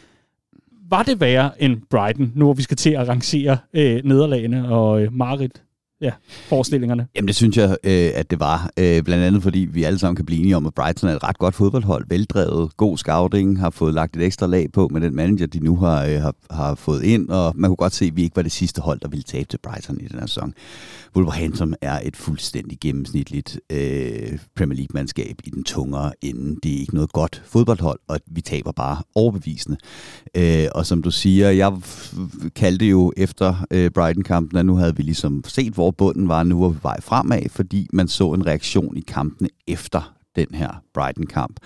Var 0.91 1.03
det 1.03 1.21
værre 1.21 1.63
end 1.63 1.83
Brighton, 1.91 2.33
nu 2.35 2.45
hvor 2.45 2.55
vi 2.55 2.63
skal 2.63 2.77
til 2.77 2.91
at 2.91 3.09
rangere 3.09 3.59
øh, 3.75 4.01
nederlagene 4.05 4.69
og 4.69 5.03
øh, 5.03 5.13
Marit 5.13 5.63
ja, 6.01 6.13
forestillingerne? 6.49 7.07
Jamen 7.17 7.29
det 7.29 7.37
synes 7.37 7.57
jeg, 7.57 7.77
øh, 7.85 8.11
at 8.15 8.31
det 8.31 8.41
var. 8.41 8.71
Øh, 8.77 9.03
blandt 9.03 9.25
andet 9.25 9.43
fordi 9.43 9.59
vi 9.59 9.85
alle 9.85 9.99
sammen 9.99 10.17
kan 10.17 10.27
blive 10.27 10.41
enige 10.41 10.57
om, 10.57 10.67
at 10.67 10.75
Brighton 10.75 11.11
er 11.11 11.17
et 11.17 11.25
ret 11.25 11.39
godt 11.39 11.55
fodboldhold. 11.55 12.05
Veldrevet, 12.09 12.77
god 12.77 12.99
scouting, 12.99 13.61
har 13.61 13.71
fået 13.71 13.95
lagt 13.95 14.17
et 14.17 14.23
ekstra 14.23 14.47
lag 14.47 14.73
på 14.73 14.89
med 14.89 15.01
den 15.01 15.17
manager, 15.17 15.47
de 15.47 15.61
nu 15.61 15.77
har, 15.77 16.05
øh, 16.05 16.21
har, 16.21 16.35
har 16.51 16.75
fået 16.75 17.03
ind. 17.03 17.29
Og 17.29 17.53
man 17.57 17.71
kunne 17.71 17.77
godt 17.77 17.95
se, 17.95 18.05
at 18.05 18.17
vi 18.17 18.23
ikke 18.23 18.37
var 18.37 18.43
det 18.43 18.53
sidste 18.53 18.81
hold, 18.81 19.01
der 19.01 19.09
ville 19.09 19.23
tabe 19.23 19.49
til 19.49 19.59
Brighton 19.63 20.01
i 20.01 20.05
den 20.05 20.19
her 20.19 20.27
sæson. 20.27 20.55
Wolverhampton 21.17 21.75
er 21.81 22.01
et 22.05 22.17
fuldstændig 22.17 22.79
gennemsnitligt 22.81 23.61
øh, 23.73 24.39
Premier 24.57 24.77
League-mandskab 24.77 25.37
i 25.45 25.51
den 25.51 25.65
tungere 25.65 26.13
ende. 26.23 26.57
Det 26.63 26.75
er 26.75 26.81
ikke 26.81 26.95
noget 26.95 27.13
godt 27.13 27.43
fodboldhold, 27.47 28.01
og 28.09 28.21
vi 28.27 28.41
taber 28.41 28.73
bare 28.73 29.03
overbevisende. 29.15 29.77
Øh, 30.37 30.67
og 30.75 30.87
som 30.87 31.03
du 31.03 31.11
siger, 31.11 31.51
jeg 31.51 31.73
kaldte 32.57 32.87
jo 32.87 33.13
efter 33.17 33.67
øh, 33.71 33.91
Brighton-kampen, 33.91 34.59
at 34.59 34.67
nu 34.67 34.77
havde 34.77 34.97
vi 34.97 35.03
ligesom 35.03 35.45
set, 35.47 35.75
hvor 35.91 36.07
bunden 36.07 36.29
var, 36.29 36.43
nu 36.43 36.65
og 36.65 36.77
vej 36.83 37.01
fremad, 37.01 37.49
fordi 37.49 37.89
man 37.93 38.09
så 38.09 38.33
en 38.33 38.47
reaktion 38.47 38.97
i 38.97 39.01
kampene 39.01 39.49
efter 39.67 40.15
den 40.37 40.47
her 40.55 40.83
Brighton-kamp. 40.95 41.61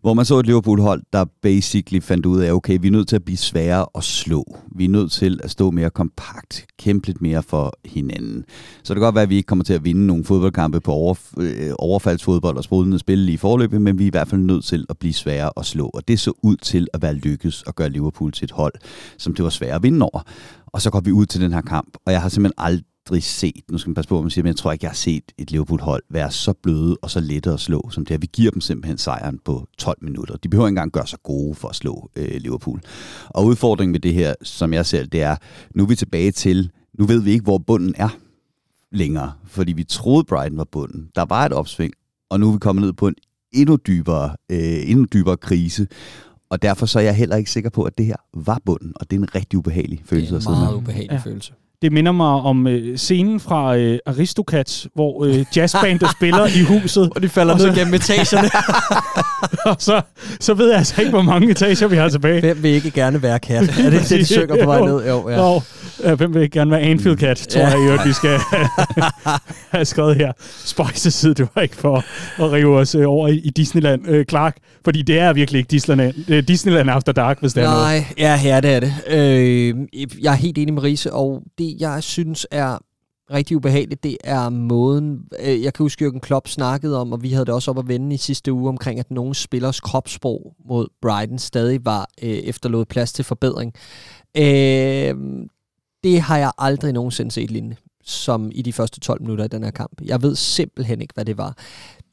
Hvor 0.00 0.14
man 0.14 0.24
så 0.24 0.38
et 0.38 0.46
Liverpool-hold, 0.46 1.02
der 1.12 1.24
basically 1.42 2.00
fandt 2.00 2.26
ud 2.26 2.40
af, 2.40 2.52
okay, 2.52 2.78
vi 2.80 2.86
er 2.86 2.92
nødt 2.92 3.08
til 3.08 3.16
at 3.16 3.24
blive 3.24 3.36
sværere 3.36 3.86
at 3.94 4.04
slå. 4.04 4.56
Vi 4.76 4.84
er 4.84 4.88
nødt 4.88 5.12
til 5.12 5.40
at 5.44 5.50
stå 5.50 5.70
mere 5.70 5.90
kompakt, 5.90 6.66
kæmpe 6.78 7.06
lidt 7.06 7.22
mere 7.22 7.42
for 7.42 7.72
hinanden. 7.84 8.44
Så 8.82 8.94
det 8.94 9.00
kan 9.00 9.04
godt 9.06 9.14
være, 9.14 9.22
at 9.22 9.30
vi 9.30 9.36
ikke 9.36 9.46
kommer 9.46 9.64
til 9.64 9.74
at 9.74 9.84
vinde 9.84 10.06
nogle 10.06 10.24
fodboldkampe 10.24 10.80
på 10.80 10.92
over, 10.92 11.14
øh, 11.38 11.72
overfaldsfodbold 11.78 12.56
og 12.56 12.64
sprudende 12.64 12.98
spil 12.98 13.28
i 13.28 13.36
forløbet, 13.36 13.82
men 13.82 13.98
vi 13.98 14.04
er 14.04 14.06
i 14.06 14.10
hvert 14.10 14.28
fald 14.28 14.40
nødt 14.40 14.64
til 14.64 14.86
at 14.88 14.98
blive 14.98 15.14
sværere 15.14 15.50
at 15.56 15.66
slå. 15.66 15.90
Og 15.94 16.08
det 16.08 16.20
så 16.20 16.32
ud 16.42 16.56
til 16.56 16.86
at 16.94 17.02
være 17.02 17.14
lykkes 17.14 17.64
at 17.66 17.76
gøre 17.76 17.90
Liverpool 17.90 18.32
til 18.32 18.44
et 18.44 18.52
hold, 18.52 18.74
som 19.18 19.34
det 19.34 19.42
var 19.42 19.50
svært 19.50 19.76
at 19.76 19.82
vinde 19.82 20.02
over. 20.02 20.20
Og 20.66 20.82
så 20.82 20.90
går 20.90 21.00
vi 21.00 21.12
ud 21.12 21.26
til 21.26 21.40
den 21.40 21.52
her 21.52 21.60
kamp, 21.60 21.96
og 22.06 22.12
jeg 22.12 22.22
har 22.22 22.28
simpelthen 22.28 22.64
aldrig 22.64 22.84
aldrig 23.06 23.22
set, 23.22 23.62
nu 23.70 23.78
skal 23.78 23.90
man 23.90 23.94
passe 23.94 24.08
på, 24.08 24.18
at 24.18 24.24
man 24.24 24.30
siger, 24.30 24.42
men 24.42 24.48
jeg 24.48 24.56
tror 24.56 24.72
ikke, 24.72 24.84
jeg 24.84 24.90
har 24.90 24.94
set 24.94 25.32
et 25.38 25.50
Liverpool-hold 25.50 26.02
være 26.10 26.30
så 26.30 26.52
bløde 26.52 26.96
og 27.02 27.10
så 27.10 27.20
lette 27.20 27.50
at 27.50 27.60
slå 27.60 27.90
som 27.90 28.04
det 28.04 28.10
her. 28.10 28.18
Vi 28.18 28.28
giver 28.32 28.50
dem 28.50 28.60
simpelthen 28.60 28.98
sejren 28.98 29.38
på 29.44 29.66
12 29.78 29.98
minutter. 30.00 30.36
De 30.36 30.48
behøver 30.48 30.66
ikke 30.66 30.72
engang 30.72 30.92
gøre 30.92 31.06
sig 31.06 31.18
gode 31.22 31.54
for 31.54 31.68
at 31.68 31.76
slå 31.76 32.10
øh, 32.16 32.40
Liverpool. 32.40 32.80
Og 33.28 33.44
udfordringen 33.44 33.92
ved 33.92 34.00
det 34.00 34.14
her, 34.14 34.34
som 34.42 34.72
jeg 34.72 34.86
ser 34.86 35.04
det 35.04 35.22
er, 35.22 35.36
nu 35.74 35.82
er 35.82 35.86
vi 35.86 35.94
tilbage 35.94 36.32
til, 36.32 36.70
nu 36.98 37.06
ved 37.06 37.22
vi 37.22 37.30
ikke, 37.30 37.42
hvor 37.42 37.58
bunden 37.58 37.94
er 37.96 38.08
længere, 38.92 39.32
fordi 39.44 39.72
vi 39.72 39.84
troede, 39.84 40.24
Brighton 40.24 40.58
var 40.58 40.64
bunden. 40.64 41.08
Der 41.14 41.24
var 41.24 41.46
et 41.46 41.52
opsving, 41.52 41.92
og 42.30 42.40
nu 42.40 42.48
er 42.48 42.52
vi 42.52 42.58
kommet 42.58 42.84
ned 42.84 42.92
på 42.92 43.08
en 43.08 43.14
endnu 43.52 43.76
dybere, 43.86 44.36
øh, 44.50 44.90
endnu 44.90 45.04
dybere 45.04 45.36
krise. 45.36 45.86
Og 46.50 46.62
derfor 46.62 46.86
så 46.86 46.98
er 46.98 47.02
jeg 47.02 47.16
heller 47.16 47.36
ikke 47.36 47.50
sikker 47.50 47.70
på, 47.70 47.82
at 47.82 47.98
det 47.98 48.06
her 48.06 48.16
var 48.34 48.60
bunden, 48.64 48.92
og 48.96 49.10
det 49.10 49.16
er 49.16 49.20
en 49.20 49.34
rigtig 49.34 49.58
ubehagelig 49.58 50.02
følelse 50.04 50.34
Det 50.34 50.46
er 50.46 50.50
en 50.50 50.58
meget 50.58 50.74
ubehagelig 50.74 51.12
ja. 51.12 51.30
følelse. 51.30 51.52
Det 51.82 51.92
minder 51.92 52.12
mig 52.12 52.26
om 52.26 52.66
øh, 52.66 52.96
scenen 52.96 53.40
fra 53.40 53.76
øh, 53.76 53.98
Aristocats, 54.06 54.88
hvor 54.94 55.24
øh, 55.24 55.44
jazzbandet 55.56 56.10
spiller 56.10 56.46
i 56.46 56.60
huset. 56.60 57.10
Og 57.14 57.22
de 57.22 57.28
falder 57.28 57.54
og 57.54 57.60
ned 57.60 57.74
gennem 57.74 57.94
etagerne. 57.94 58.50
og 59.70 59.76
så, 59.78 60.02
så 60.40 60.54
ved 60.54 60.68
jeg 60.68 60.78
altså 60.78 61.00
ikke, 61.00 61.10
hvor 61.10 61.22
mange 61.22 61.50
etager 61.50 61.86
vi 61.86 61.96
har 61.96 62.08
tilbage. 62.08 62.40
Hvem 62.40 62.62
vil 62.62 62.70
ikke 62.70 62.90
gerne 62.90 63.22
være 63.22 63.38
kat? 63.38 63.78
Er 63.78 63.90
det 63.90 64.08
det, 64.08 64.10
de 64.10 64.24
synger 64.24 64.64
på 64.64 64.70
vej 64.70 64.80
ned? 64.80 65.06
Jo, 65.08 65.28
ja. 65.30 65.36
Jo, 65.36 65.60
ja, 66.04 66.14
hvem 66.14 66.34
vil 66.34 66.42
ikke 66.42 66.58
gerne 66.58 66.70
være 66.70 66.80
Anfield 66.80 67.18
Cat, 67.18 67.36
tror 67.36 67.60
ja. 67.60 67.68
jeg, 67.68 68.00
at 68.00 68.08
vi 68.08 68.12
skal 68.12 68.38
have 69.72 69.84
skrevet 69.84 70.16
her. 70.16 70.32
Spøjse 70.64 71.10
side, 71.10 71.34
det 71.34 71.48
var 71.54 71.62
ikke 71.62 71.76
for 71.76 72.04
at 72.44 72.52
rive 72.52 72.78
os 72.78 72.94
øh, 72.94 73.04
over 73.08 73.28
i, 73.28 73.36
i 73.44 73.50
Disneyland, 73.50 74.08
øh, 74.08 74.24
Clark. 74.24 74.56
Fordi 74.84 75.02
det 75.02 75.18
er 75.18 75.32
virkelig 75.32 75.58
ikke 75.58 75.68
Disneyland, 75.68 76.14
øh, 76.28 76.42
Disneyland 76.48 76.90
After 76.90 77.12
Dark, 77.12 77.40
hvis 77.40 77.52
det 77.52 77.62
Nej, 77.62 77.72
er 77.72 77.76
noget. 77.76 77.86
Nej, 77.86 78.14
ja, 78.18 78.40
ja, 78.44 78.60
det 78.60 78.70
er 78.70 78.80
det. 78.80 78.94
Øh, 79.08 79.74
jeg 80.22 80.32
er 80.32 80.36
helt 80.36 80.58
enig 80.58 80.74
med 80.74 80.82
Riese, 80.82 81.12
og 81.12 81.42
det, 81.58 81.65
jeg 81.78 82.02
synes 82.02 82.46
er 82.50 82.78
rigtig 83.30 83.56
ubehageligt, 83.56 84.02
det 84.02 84.16
er 84.24 84.48
måden, 84.48 85.20
øh, 85.40 85.62
jeg 85.62 85.74
kan 85.74 85.84
huske, 85.84 86.06
Jürgen 86.06 86.18
Klopp 86.18 86.48
snakkede 86.48 87.00
om, 87.00 87.12
og 87.12 87.22
vi 87.22 87.30
havde 87.30 87.46
det 87.46 87.54
også 87.54 87.70
op 87.70 87.78
at 87.78 87.88
vende 87.88 88.14
i 88.14 88.18
sidste 88.18 88.52
uge, 88.52 88.68
omkring, 88.68 89.00
at 89.00 89.10
nogle 89.10 89.34
spillers 89.34 89.80
kropssprog 89.80 90.56
mod 90.68 90.86
Brighton 91.02 91.38
stadig 91.38 91.84
var 91.84 92.08
øh, 92.22 92.28
efterlået 92.28 92.88
plads 92.88 93.12
til 93.12 93.24
forbedring. 93.24 93.72
Øh, 94.36 95.14
det 96.04 96.20
har 96.20 96.38
jeg 96.38 96.52
aldrig 96.58 96.92
nogensinde 96.92 97.30
set 97.30 97.50
lignende 97.50 97.76
som 98.08 98.50
i 98.54 98.62
de 98.62 98.72
første 98.72 99.00
12 99.00 99.22
minutter 99.22 99.44
i 99.44 99.48
den 99.48 99.64
her 99.64 99.70
kamp. 99.70 100.00
Jeg 100.04 100.22
ved 100.22 100.36
simpelthen 100.36 101.00
ikke, 101.00 101.14
hvad 101.14 101.24
det 101.24 101.38
var. 101.38 101.56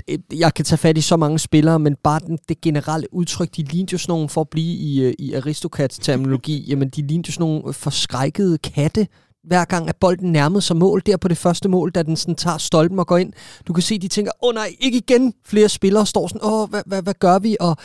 Øh, 0.08 0.20
jeg 0.40 0.54
kan 0.54 0.66
tage 0.66 0.78
fat 0.78 0.98
i 0.98 1.02
så 1.02 1.18
mange 1.18 1.40
spillere, 1.40 1.80
men 1.80 1.96
bare 2.04 2.20
den, 2.20 2.38
det 2.50 2.62
generelle 2.62 3.14
udtryk, 3.14 3.56
de 3.56 3.64
lignede 3.64 3.92
jo 3.92 3.98
sådan 3.98 4.12
nogle, 4.12 4.30
for 4.30 4.42
at 4.42 4.50
blive 4.50 4.76
i, 4.76 5.02
øh, 5.02 5.14
i 5.20 5.34
aristokrats 5.34 6.00
terminologi, 6.00 6.66
jamen 6.68 6.90
de 6.90 7.08
lignede 7.08 7.28
jo 7.28 7.34
sådan 7.34 7.48
nogle 7.48 7.74
forskrækkede 7.74 8.58
katte, 8.58 9.08
hver 9.44 9.66
gang 9.66 9.90
at 9.90 9.96
bolden 9.96 10.32
nærmede 10.32 10.62
sig 10.62 10.76
mål, 10.76 11.02
der 11.06 11.18
på 11.18 11.28
det 11.28 11.38
første 11.38 11.70
mål, 11.70 11.92
da 11.92 12.04
den 12.04 12.16
sådan 12.16 12.36
tager 12.36 12.58
stolpen 12.58 13.00
og 13.00 13.08
går 13.08 13.18
ind. 13.18 13.34
Du 13.68 13.74
kan 13.74 13.84
se, 13.84 14.00
de 14.00 14.08
tænker, 14.08 14.32
åh 14.42 14.48
oh, 14.48 14.54
nej, 14.56 14.76
ikke 14.80 14.98
igen. 14.98 15.34
Flere 15.46 15.70
spillere 15.70 16.06
står 16.06 16.28
sådan, 16.28 16.42
åh, 16.44 16.70
hvad, 16.70 16.82
hvad, 16.86 17.02
hvad 17.02 17.14
gør 17.14 17.40
vi? 17.40 17.58
Og 17.60 17.78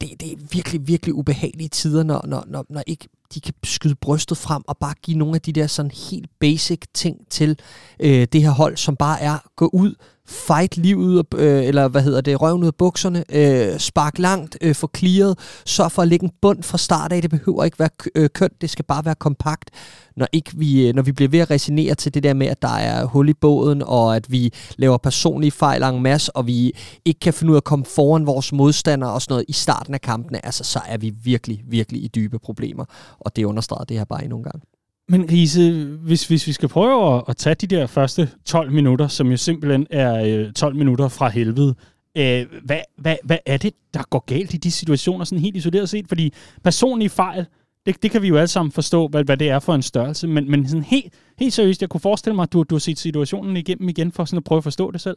det, 0.00 0.20
det 0.20 0.32
er 0.32 0.36
virkelig, 0.52 0.88
virkelig 0.88 1.14
ubehagelige 1.14 1.68
tider, 1.68 2.02
når, 2.02 2.24
når, 2.26 2.44
når, 2.46 2.64
når 2.70 2.82
ikke 2.86 3.08
de 3.34 3.40
kan 3.40 3.54
skyde 3.64 3.94
brystet 3.94 4.38
frem 4.38 4.62
og 4.68 4.76
bare 4.78 4.94
give 5.02 5.18
nogle 5.18 5.34
af 5.34 5.40
de 5.40 5.52
der 5.52 5.66
sådan 5.66 5.90
helt 5.90 6.30
basic 6.40 6.80
ting 6.94 7.16
til 7.30 7.58
øh, 8.00 8.26
det 8.32 8.42
her 8.42 8.50
hold, 8.50 8.76
som 8.76 8.96
bare 8.96 9.20
er 9.20 9.38
gå 9.56 9.70
ud, 9.72 9.94
fight 10.26 10.76
livet, 10.76 11.26
øh, 11.34 11.64
eller 11.64 11.88
hvad 11.88 12.02
hedder 12.02 12.20
det, 12.20 12.42
røven 12.42 12.62
ud 12.62 12.66
af 12.66 12.74
bukserne, 12.74 13.24
øh, 13.28 13.78
spark 13.78 14.18
langt, 14.18 14.58
øh, 14.60 14.74
få 14.74 14.90
clearet, 14.96 15.38
sørg 15.66 15.92
for 15.92 16.02
at 16.02 16.08
lægge 16.08 16.24
en 16.24 16.32
bund 16.42 16.62
fra 16.62 16.78
start 16.78 17.12
af, 17.12 17.22
det 17.22 17.30
behøver 17.30 17.64
ikke 17.64 17.78
være 17.78 17.88
øh, 18.14 18.30
kønt, 18.30 18.60
det 18.60 18.70
skal 18.70 18.84
bare 18.84 19.04
være 19.04 19.14
kompakt. 19.14 19.70
Når, 20.16 20.26
ikke 20.32 20.50
vi, 20.54 20.88
øh, 20.88 20.94
når 20.94 21.02
vi 21.02 21.12
bliver 21.12 21.28
ved 21.28 21.38
at 21.38 21.50
resonere 21.50 21.94
til 21.94 22.14
det 22.14 22.22
der 22.22 22.34
med, 22.34 22.46
at 22.46 22.62
der 22.62 22.76
er 22.76 23.04
hul 23.04 23.28
i 23.28 23.34
båden, 23.34 23.82
og 23.82 24.16
at 24.16 24.32
vi 24.32 24.52
laver 24.76 24.96
personlige 24.96 25.50
fejl 25.50 25.82
en 25.82 26.02
masse, 26.02 26.36
og 26.36 26.46
vi 26.46 26.72
ikke 27.04 27.20
kan 27.20 27.32
finde 27.32 27.50
ud 27.50 27.56
af 27.56 27.60
at 27.60 27.64
komme 27.64 27.84
foran 27.84 28.26
vores 28.26 28.52
modstandere 28.52 29.12
og 29.12 29.22
sådan 29.22 29.32
noget 29.32 29.44
i 29.48 29.52
starten 29.52 29.94
af 29.94 30.00
kampene, 30.00 30.46
altså 30.46 30.64
så 30.64 30.80
er 30.86 30.96
vi 30.96 31.12
virkelig, 31.24 31.62
virkelig 31.68 32.04
i 32.04 32.08
dybe 32.08 32.38
problemer, 32.38 32.84
og 33.20 33.36
det 33.36 33.44
understreger 33.44 33.84
det 33.84 33.98
her 33.98 34.04
bare 34.04 34.22
endnu 34.22 34.36
en 34.36 34.44
gang. 34.44 34.62
Men 35.08 35.30
Riese, 35.30 35.84
hvis, 35.84 36.28
hvis 36.28 36.46
vi 36.46 36.52
skal 36.52 36.68
prøve 36.68 37.16
at, 37.16 37.24
at 37.28 37.36
tage 37.36 37.54
de 37.54 37.66
der 37.66 37.86
første 37.86 38.30
12 38.44 38.72
minutter, 38.72 39.08
som 39.08 39.30
jo 39.30 39.36
simpelthen 39.36 39.86
er 39.90 40.24
øh, 40.24 40.52
12 40.52 40.76
minutter 40.76 41.08
fra 41.08 41.28
helvede, 41.28 41.74
øh, 42.18 42.46
hvad, 42.64 42.80
hvad, 42.98 43.16
hvad 43.24 43.38
er 43.46 43.56
det, 43.56 43.74
der 43.94 44.02
går 44.10 44.24
galt 44.26 44.54
i 44.54 44.56
de 44.56 44.70
situationer, 44.70 45.24
sådan 45.24 45.42
helt 45.42 45.56
isoleret 45.56 45.88
set? 45.88 46.08
Fordi 46.08 46.32
personlige 46.64 47.08
fejl, 47.08 47.46
det, 47.86 48.02
det 48.02 48.10
kan 48.10 48.22
vi 48.22 48.28
jo 48.28 48.36
alle 48.36 48.48
sammen 48.48 48.72
forstå, 48.72 49.08
hvad, 49.08 49.24
hvad 49.24 49.36
det 49.36 49.50
er 49.50 49.58
for 49.58 49.74
en 49.74 49.82
størrelse, 49.82 50.26
men, 50.26 50.50
men 50.50 50.68
sådan 50.68 50.82
helt, 50.82 51.14
helt 51.38 51.52
seriøst, 51.52 51.80
jeg 51.80 51.88
kunne 51.88 52.00
forestille 52.00 52.34
mig, 52.34 52.42
at 52.42 52.52
du, 52.52 52.62
du 52.62 52.74
har 52.74 52.80
set 52.80 52.98
situationen 52.98 53.56
igennem 53.56 53.88
igen 53.88 54.12
for 54.12 54.24
sådan 54.24 54.36
at 54.36 54.44
prøve 54.44 54.56
at 54.56 54.64
forstå 54.64 54.90
det 54.90 55.00
selv. 55.00 55.16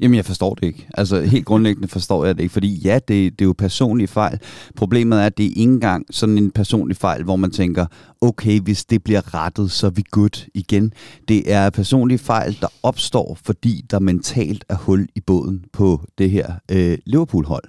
Jamen, 0.00 0.16
jeg 0.16 0.24
forstår 0.24 0.54
det 0.54 0.66
ikke. 0.66 0.88
Altså, 0.94 1.20
helt 1.20 1.46
grundlæggende 1.46 1.88
forstår 1.88 2.24
jeg 2.24 2.36
det 2.36 2.42
ikke, 2.42 2.52
fordi 2.52 2.80
ja, 2.84 2.94
det, 2.94 3.08
det 3.08 3.40
er 3.40 3.44
jo 3.44 3.54
personlige 3.58 4.08
fejl. 4.08 4.38
Problemet 4.76 5.20
er, 5.20 5.26
at 5.26 5.38
det 5.38 5.46
er 5.46 5.48
ikke 5.48 5.62
engang 5.62 6.06
sådan 6.10 6.38
en 6.38 6.50
personlig 6.50 6.96
fejl, 6.96 7.24
hvor 7.24 7.36
man 7.36 7.50
tænker, 7.50 7.86
okay, 8.20 8.60
hvis 8.60 8.84
det 8.84 9.04
bliver 9.04 9.34
rettet, 9.34 9.70
så 9.70 9.86
er 9.86 9.90
vi 9.90 10.04
good 10.10 10.48
igen. 10.54 10.92
Det 11.28 11.52
er 11.52 11.70
personlige 11.70 12.18
fejl, 12.18 12.58
der 12.60 12.68
opstår, 12.82 13.38
fordi 13.44 13.84
der 13.90 13.98
mentalt 13.98 14.64
er 14.68 14.76
hul 14.76 15.08
i 15.14 15.20
båden 15.20 15.64
på 15.72 16.00
det 16.18 16.30
her 16.30 16.52
øh, 16.70 16.98
Liverpool-hold. 17.06 17.64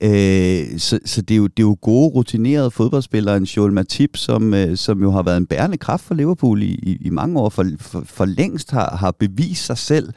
Øh, 0.00 0.78
så 0.78 0.98
så 1.04 1.22
det, 1.22 1.34
er 1.34 1.38
jo, 1.38 1.46
det 1.46 1.58
er 1.62 1.66
jo 1.66 1.76
gode, 1.80 2.08
rutinerede 2.08 2.70
fodboldspillere, 2.70 3.36
en 3.36 3.44
Joel 3.44 3.72
Matip, 3.72 4.16
som, 4.16 4.54
øh, 4.54 4.76
som 4.76 5.02
jo 5.02 5.10
har 5.10 5.22
været 5.22 5.36
en 5.36 5.46
bærende 5.46 5.76
kraft 5.76 6.04
for 6.04 6.14
Liverpool 6.14 6.62
i, 6.62 6.66
i, 6.66 6.98
i 7.00 7.10
mange 7.10 7.40
år, 7.40 7.48
for, 7.48 7.66
for, 7.80 8.02
for 8.06 8.24
længst 8.24 8.70
har, 8.70 8.96
har 8.96 9.10
bevist 9.10 9.66
sig 9.66 9.78
selv 9.78 10.12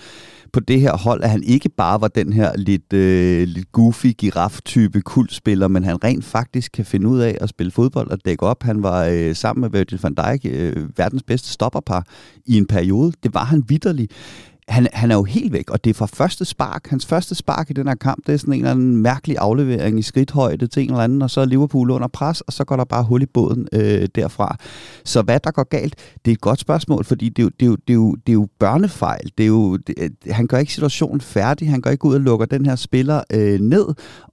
på 0.54 0.60
det 0.60 0.82
her 0.82 0.98
hold, 0.98 1.24
at 1.24 1.30
han 1.30 1.44
ikke 1.44 1.70
bare 1.70 2.02
var 2.02 2.08
den 2.08 2.34
her 2.34 2.52
lidt, 2.56 2.94
øh, 2.94 3.48
lidt 3.48 3.72
goofy 3.72 4.08
giraf-type 4.18 5.02
kultspiller, 5.02 5.68
men 5.68 5.84
han 5.84 6.04
rent 6.04 6.26
faktisk 6.26 6.72
kan 6.72 6.86
finde 6.86 7.08
ud 7.08 7.20
af 7.20 7.38
at 7.42 7.50
spille 7.50 7.72
fodbold 7.72 8.12
og 8.12 8.26
dække 8.26 8.44
op. 8.44 8.64
Han 8.64 8.84
var 8.84 9.06
øh, 9.06 9.36
sammen 9.36 9.62
med 9.62 9.70
Virgil 9.70 10.00
van 10.02 10.14
Dijk 10.14 10.46
øh, 10.46 10.98
verdens 10.98 11.24
bedste 11.24 11.50
stopperpar 11.50 12.06
i 12.46 12.58
en 12.58 12.66
periode. 12.66 13.14
Det 13.24 13.34
var 13.34 13.44
han 13.44 13.64
vidderlig 13.68 14.10
han, 14.67 14.88
han 14.93 15.12
er 15.12 15.15
jo 15.15 15.23
helt 15.23 15.53
væk, 15.53 15.69
og 15.69 15.84
det 15.84 15.89
er 15.89 15.93
fra 15.93 16.06
første 16.06 16.45
spark. 16.45 16.88
Hans 16.88 17.06
første 17.06 17.36
spark 17.36 17.69
i 17.69 17.73
den 17.73 17.88
her 17.88 17.95
kamp, 17.95 18.27
det 18.27 18.34
er 18.34 18.38
sådan 18.38 18.53
en 18.53 18.60
eller 18.60 18.71
anden 18.71 18.97
mærkelig 18.97 19.38
aflevering 19.39 19.99
i 19.99 20.01
skridthøjde 20.01 20.67
til 20.67 20.84
en 20.84 20.89
eller 20.89 21.03
anden, 21.03 21.21
og 21.21 21.30
så 21.30 21.41
er 21.41 21.45
Liverpool 21.45 21.91
under 21.91 22.08
pres, 22.08 22.41
og 22.41 22.53
så 22.53 22.63
går 22.63 22.75
der 22.75 22.84
bare 22.84 23.03
hul 23.03 23.21
i 23.21 23.25
båden 23.25 23.67
øh, 23.73 24.08
derfra. 24.15 24.58
Så 25.06 25.21
hvad 25.21 25.39
der 25.39 25.51
går 25.51 25.63
galt, 25.63 25.95
det 26.25 26.32
er 26.32 26.36
et 26.36 26.41
godt 26.41 26.60
spørgsmål, 26.60 27.06
fordi 27.06 27.30
det 27.30 27.39
er 27.39 27.43
jo, 27.43 27.49
det 27.60 27.65
er 27.65 27.67
jo, 27.69 27.75
det 27.75 27.93
er 27.93 27.93
jo, 27.93 28.15
det 28.15 28.32
er 28.32 28.34
jo 28.34 28.47
børnefejl. 28.60 29.32
Det 29.38 29.43
er 29.43 29.47
jo, 29.47 29.77
det, 29.77 30.12
han 30.32 30.47
gør 30.47 30.58
ikke 30.58 30.73
situationen 30.73 31.21
færdig, 31.21 31.69
han 31.69 31.82
går 31.82 31.89
ikke 31.89 32.06
ud 32.06 32.13
og 32.13 32.21
lukker 32.21 32.45
den 32.45 32.65
her 32.65 32.75
spiller 32.75 33.23
øh, 33.34 33.60
ned, 33.60 33.86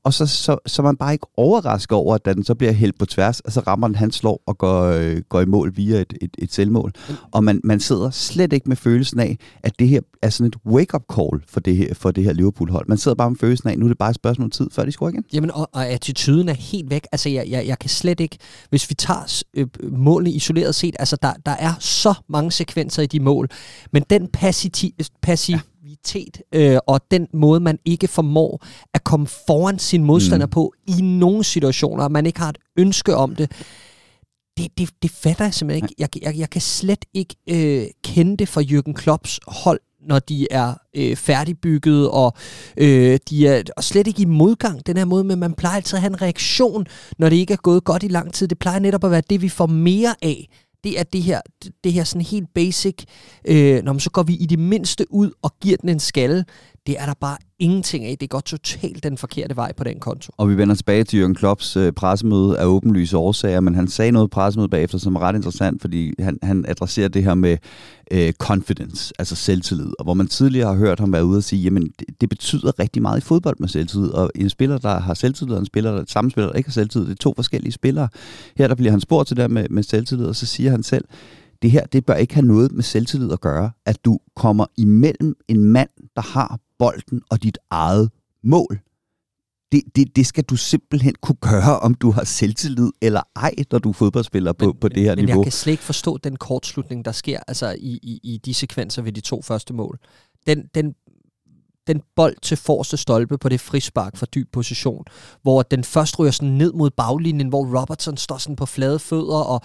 og 0.04 0.14
så, 0.14 0.26
så, 0.26 0.56
så 0.66 0.82
man 0.82 0.96
bare 0.96 1.12
ikke 1.12 1.26
overrasket 1.36 1.92
over, 1.92 2.14
at 2.14 2.24
den 2.24 2.44
så 2.44 2.54
bliver 2.54 2.72
hældt 2.72 2.98
på 2.98 3.06
tværs, 3.06 3.40
og 3.40 3.52
så 3.52 3.60
rammer 3.60 3.88
den 3.88 3.96
hans 3.96 4.14
slår 4.14 4.42
og 4.46 4.58
går, 4.58 4.82
øh, 4.82 5.16
går 5.28 5.40
i 5.40 5.46
mål 5.46 5.72
via 5.76 6.00
et, 6.00 6.14
et, 6.20 6.30
et 6.38 6.52
selvmål. 6.52 6.92
Og 7.30 7.44
man, 7.44 7.60
man 7.64 7.80
sidder 7.80 8.10
slet 8.10 8.52
ikke 8.52 8.68
med 8.68 8.76
følelsen 8.76 9.20
af, 9.20 9.38
at 9.62 9.78
det 9.78 9.88
her 9.88 10.00
er 10.24 10.30
sådan 10.30 10.46
et 10.46 10.56
wake-up 10.66 11.02
call 11.14 11.42
for 11.48 11.60
det 11.60 11.76
her, 11.76 11.94
for 11.94 12.10
det 12.10 12.24
her 12.24 12.32
Liverpool-hold. 12.32 12.88
Man 12.88 12.98
sidder 12.98 13.14
bare 13.14 13.30
med 13.30 13.38
følelsen 13.38 13.68
af, 13.68 13.78
nu 13.78 13.84
er 13.84 13.88
det 13.88 13.98
bare 13.98 14.10
et 14.10 14.16
spørgsmål 14.16 14.44
om 14.44 14.50
tid, 14.50 14.66
før 14.72 14.84
de 14.84 14.92
scorer 14.92 15.10
igen. 15.10 15.24
Jamen, 15.32 15.50
og, 15.50 15.68
og 15.72 15.86
attituden 15.86 16.48
er 16.48 16.52
helt 16.52 16.90
væk. 16.90 17.06
Altså, 17.12 17.28
jeg, 17.28 17.44
jeg, 17.48 17.66
jeg 17.66 17.78
kan 17.78 17.90
slet 17.90 18.20
ikke... 18.20 18.38
Hvis 18.70 18.90
vi 18.90 18.94
tager 18.94 19.42
øh, 19.54 19.66
målene 19.92 20.30
isoleret 20.30 20.74
set, 20.74 20.96
altså, 20.98 21.16
der, 21.22 21.32
der 21.46 21.52
er 21.52 21.74
så 21.80 22.14
mange 22.28 22.52
sekvenser 22.52 23.02
i 23.02 23.06
de 23.06 23.20
mål, 23.20 23.48
men 23.92 24.04
den 24.10 24.28
passivitet, 24.28 25.10
passivitet 25.22 26.42
øh, 26.54 26.78
og 26.86 27.00
den 27.10 27.26
måde, 27.32 27.60
man 27.60 27.78
ikke 27.84 28.08
formår 28.08 28.66
at 28.94 29.04
komme 29.04 29.26
foran 29.26 29.78
sin 29.78 30.04
modstander 30.04 30.46
mm. 30.46 30.50
på 30.50 30.72
i 30.86 31.02
nogle 31.02 31.44
situationer, 31.44 32.08
man 32.08 32.26
ikke 32.26 32.40
har 32.40 32.48
et 32.48 32.58
ønske 32.76 33.16
om 33.16 33.36
det, 33.36 33.52
det, 34.56 34.78
det, 34.78 34.90
det 35.02 35.10
fatter 35.10 35.44
jeg 35.44 35.54
simpelthen 35.54 35.84
ikke. 35.84 35.94
Jeg, 35.98 36.22
jeg, 36.22 36.38
jeg 36.38 36.50
kan 36.50 36.60
slet 36.60 37.04
ikke 37.14 37.36
øh, 37.50 37.86
kende 38.04 38.36
det 38.36 38.48
fra 38.48 38.60
Jürgen 38.60 38.92
Klopps 38.92 39.40
hold 39.46 39.80
når 40.06 40.18
de 40.18 40.46
er 40.50 40.74
øh, 40.96 41.16
færdigbygget, 41.16 42.10
og 42.10 42.32
øh, 42.76 43.18
de 43.30 43.46
er 43.46 43.62
og 43.76 43.84
slet 43.84 44.06
ikke 44.06 44.22
i 44.22 44.24
modgang, 44.24 44.86
den 44.86 44.96
her 44.96 45.04
måde, 45.04 45.24
men 45.24 45.38
man 45.38 45.54
plejer 45.54 45.76
altid 45.76 45.96
at 45.96 46.00
have 46.00 46.10
en 46.10 46.22
reaktion, 46.22 46.86
når 47.18 47.28
det 47.28 47.36
ikke 47.36 47.52
er 47.52 47.58
gået 47.62 47.84
godt 47.84 48.02
i 48.02 48.08
lang 48.08 48.32
tid. 48.32 48.48
Det 48.48 48.58
plejer 48.58 48.78
netop 48.78 49.04
at 49.04 49.10
være 49.10 49.22
det, 49.30 49.42
vi 49.42 49.48
får 49.48 49.66
mere 49.66 50.14
af. 50.22 50.48
Det 50.84 50.98
er 50.98 51.02
det 51.02 51.22
her, 51.22 51.40
det 51.84 51.92
her 51.92 52.04
sådan 52.04 52.22
helt 52.22 52.48
basic, 52.54 53.04
øh, 53.44 53.82
når 53.82 53.92
man 53.92 54.00
så 54.00 54.10
går 54.10 54.22
vi 54.22 54.34
i 54.34 54.46
det 54.46 54.58
mindste 54.58 55.06
ud 55.10 55.30
og 55.42 55.50
giver 55.60 55.76
den 55.76 55.88
en 55.88 56.00
skalle. 56.00 56.44
Det 56.86 56.96
er 56.98 57.06
der 57.06 57.14
bare 57.20 57.36
ingenting 57.58 58.04
af. 58.04 58.16
Det 58.20 58.30
går 58.30 58.40
totalt 58.40 59.02
den 59.02 59.18
forkerte 59.18 59.56
vej 59.56 59.72
på 59.72 59.84
den 59.84 60.00
konto. 60.00 60.32
Og 60.36 60.48
vi 60.48 60.56
vender 60.56 60.74
tilbage 60.74 61.04
til 61.04 61.18
Jørgen 61.18 61.34
Klopps 61.34 61.76
øh, 61.76 61.92
pressemøde 61.92 62.58
af 62.58 62.64
åbenlyse 62.64 63.16
årsager, 63.16 63.60
men 63.60 63.74
han 63.74 63.88
sagde 63.88 64.12
noget 64.12 64.30
pressemøde 64.30 64.68
bagefter, 64.68 64.98
som 64.98 65.16
er 65.16 65.20
ret 65.20 65.36
interessant, 65.36 65.80
fordi 65.80 66.12
han, 66.18 66.38
han 66.42 66.64
adresserer 66.68 67.08
det 67.08 67.24
her 67.24 67.34
med 67.34 67.56
øh, 68.10 68.32
confidence, 68.32 69.14
altså 69.18 69.36
selvtillid, 69.36 69.92
og 69.98 70.04
hvor 70.04 70.14
man 70.14 70.26
tidligere 70.26 70.68
har 70.68 70.78
hørt 70.78 71.00
ham 71.00 71.12
være 71.12 71.24
ude 71.24 71.36
og 71.36 71.44
sige, 71.44 71.62
jamen 71.62 71.92
det, 71.98 72.20
det 72.20 72.28
betyder 72.28 72.78
rigtig 72.78 73.02
meget 73.02 73.18
i 73.18 73.24
fodbold 73.24 73.56
med 73.58 73.68
selvtillid, 73.68 74.08
og 74.10 74.30
en 74.34 74.50
spiller, 74.50 74.78
der 74.78 75.00
har 75.00 75.14
selvtillid, 75.14 75.54
og 75.54 75.60
en 75.60 75.66
spiller, 75.66 75.96
der 75.96 76.04
samme 76.08 76.30
spiller, 76.30 76.50
der 76.50 76.56
ikke 76.56 76.68
har 76.68 76.72
selvtillid, 76.72 77.06
det 77.06 77.12
er 77.12 77.22
to 77.22 77.32
forskellige 77.36 77.72
spillere. 77.72 78.08
Her 78.56 78.68
der 78.68 78.74
bliver 78.74 78.90
han 78.90 79.00
spurgt 79.00 79.28
til 79.28 79.36
det 79.36 79.50
med, 79.50 79.66
med 79.70 79.82
selvtillid, 79.82 80.26
og 80.26 80.36
så 80.36 80.46
siger 80.46 80.70
han 80.70 80.82
selv, 80.82 81.04
det 81.62 81.70
her, 81.70 81.86
det 81.86 82.06
bør 82.06 82.14
ikke 82.14 82.34
have 82.34 82.46
noget 82.46 82.72
med 82.72 82.82
selvtillid 82.82 83.32
at 83.32 83.40
gøre, 83.40 83.70
at 83.86 84.04
du 84.04 84.18
kommer 84.36 84.66
imellem 84.76 85.34
en 85.48 85.64
mand, 85.64 85.88
der 86.16 86.22
har 86.22 86.58
bolden 86.84 87.22
og 87.30 87.42
dit 87.42 87.58
eget 87.70 88.10
mål. 88.42 88.80
Det, 89.72 89.82
det, 89.96 90.16
det 90.16 90.26
skal 90.26 90.44
du 90.44 90.56
simpelthen 90.56 91.14
kunne 91.22 91.36
gøre, 91.40 91.78
om 91.78 91.94
du 91.94 92.10
har 92.10 92.24
selvtillid 92.24 92.90
eller 93.02 93.20
ej, 93.36 93.54
når 93.70 93.78
du 93.78 93.88
er 93.88 93.92
fodboldspiller 93.92 94.52
på, 94.52 94.64
men, 94.64 94.76
på 94.80 94.88
det 94.88 95.02
her 95.02 95.16
men 95.16 95.24
niveau. 95.24 95.40
jeg 95.40 95.44
kan 95.44 95.52
slet 95.52 95.72
ikke 95.72 95.82
forstå 95.82 96.16
den 96.16 96.36
kortslutning, 96.36 97.04
der 97.04 97.12
sker 97.12 97.40
altså 97.48 97.76
i, 97.78 97.98
i, 98.02 98.20
i 98.22 98.40
de 98.44 98.54
sekvenser 98.54 99.02
ved 99.02 99.12
de 99.12 99.20
to 99.20 99.42
første 99.42 99.74
mål. 99.74 99.98
Den, 100.46 100.66
den, 100.74 100.94
den 101.86 102.02
bold 102.16 102.36
til 102.42 102.56
forreste 102.56 102.96
stolpe 102.96 103.38
på 103.38 103.48
det 103.48 103.60
frispark 103.60 104.16
fra 104.16 104.26
dyb 104.34 104.52
position, 104.52 105.04
hvor 105.42 105.62
den 105.62 105.84
først 105.84 106.18
ryger 106.18 106.30
sådan 106.30 106.54
ned 106.54 106.72
mod 106.72 106.90
baglinjen, 106.90 107.48
hvor 107.48 107.80
Robertson 107.80 108.16
står 108.16 108.38
sådan 108.38 108.56
på 108.56 108.66
flade 108.66 108.98
fødder, 108.98 109.40
og 109.40 109.60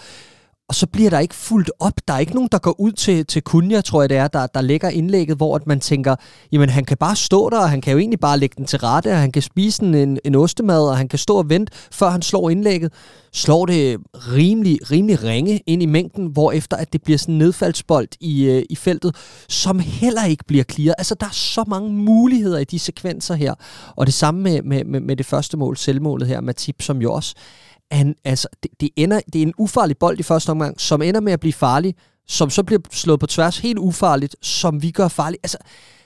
og 0.69 0.75
så 0.75 0.87
bliver 0.87 1.09
der 1.09 1.19
ikke 1.19 1.35
fuldt 1.35 1.71
op. 1.79 1.93
Der 2.07 2.13
er 2.13 2.19
ikke 2.19 2.33
nogen, 2.33 2.49
der 2.51 2.57
går 2.57 2.75
ud 2.79 2.91
til, 2.91 3.25
til 3.25 3.41
Kunja, 3.41 3.81
tror 3.81 4.01
jeg 4.01 4.09
det 4.09 4.17
er, 4.17 4.27
der, 4.27 4.47
der 4.47 4.61
lægger 4.61 4.89
indlægget, 4.89 5.37
hvor 5.37 5.55
at 5.55 5.67
man 5.67 5.79
tænker, 5.79 6.15
jamen 6.51 6.69
han 6.69 6.85
kan 6.85 6.97
bare 6.97 7.15
stå 7.15 7.49
der, 7.49 7.59
og 7.59 7.69
han 7.69 7.81
kan 7.81 7.93
jo 7.93 7.99
egentlig 7.99 8.19
bare 8.19 8.39
lægge 8.39 8.55
den 8.57 8.65
til 8.65 8.79
rette, 8.79 9.11
og 9.11 9.17
han 9.17 9.31
kan 9.31 9.41
spise 9.41 9.83
en, 9.83 9.95
en, 9.95 10.19
en 10.25 10.35
ostemad, 10.35 10.81
og 10.81 10.97
han 10.97 11.07
kan 11.07 11.19
stå 11.19 11.35
og 11.35 11.49
vente, 11.49 11.73
før 11.91 12.09
han 12.09 12.21
slår 12.21 12.49
indlægget. 12.49 12.93
Slår 13.33 13.65
det 13.65 13.97
rimelig, 14.13 14.91
rimelig 14.91 15.23
ringe 15.23 15.61
ind 15.65 15.83
i 15.83 15.85
mængden, 15.85 16.25
hvor 16.25 16.51
efter 16.51 16.77
at 16.77 16.93
det 16.93 17.03
bliver 17.03 17.17
sådan 17.17 17.35
en 17.35 17.39
nedfaldsbold 17.39 18.07
i, 18.19 18.43
øh, 18.43 18.63
i 18.69 18.75
feltet, 18.75 19.15
som 19.49 19.79
heller 19.79 20.25
ikke 20.25 20.43
bliver 20.47 20.63
clearet. 20.63 20.95
Altså 20.97 21.15
der 21.15 21.25
er 21.25 21.31
så 21.31 21.63
mange 21.67 21.93
muligheder 21.93 22.59
i 22.59 22.63
de 22.63 22.79
sekvenser 22.79 23.35
her. 23.35 23.53
Og 23.95 24.05
det 24.05 24.13
samme 24.13 24.41
med, 24.41 24.61
med, 24.61 24.83
med, 24.83 24.99
med 24.99 25.15
det 25.15 25.25
første 25.25 25.57
mål, 25.57 25.77
selvmålet 25.77 26.27
her, 26.27 26.41
Matip, 26.41 26.81
som 26.81 27.01
jo 27.01 27.13
også 27.13 27.35
han, 27.91 28.15
altså, 28.25 28.47
det, 28.63 28.71
det, 28.81 28.89
ender, 28.95 29.19
det 29.33 29.39
er 29.39 29.45
en 29.45 29.53
ufarlig 29.57 29.97
bold 29.97 30.19
i 30.19 30.23
første 30.23 30.49
omgang, 30.49 30.81
som 30.81 31.01
ender 31.01 31.19
med 31.19 31.33
at 31.33 31.39
blive 31.39 31.53
farlig, 31.53 31.95
som 32.27 32.49
så 32.49 32.63
bliver 32.63 32.81
slået 32.91 33.19
på 33.19 33.27
tværs 33.27 33.57
helt 33.57 33.79
ufarligt, 33.79 34.35
som 34.41 34.81
vi 34.81 34.91
gør 34.91 35.07
farligt. 35.07 35.43
Altså, 35.43 35.57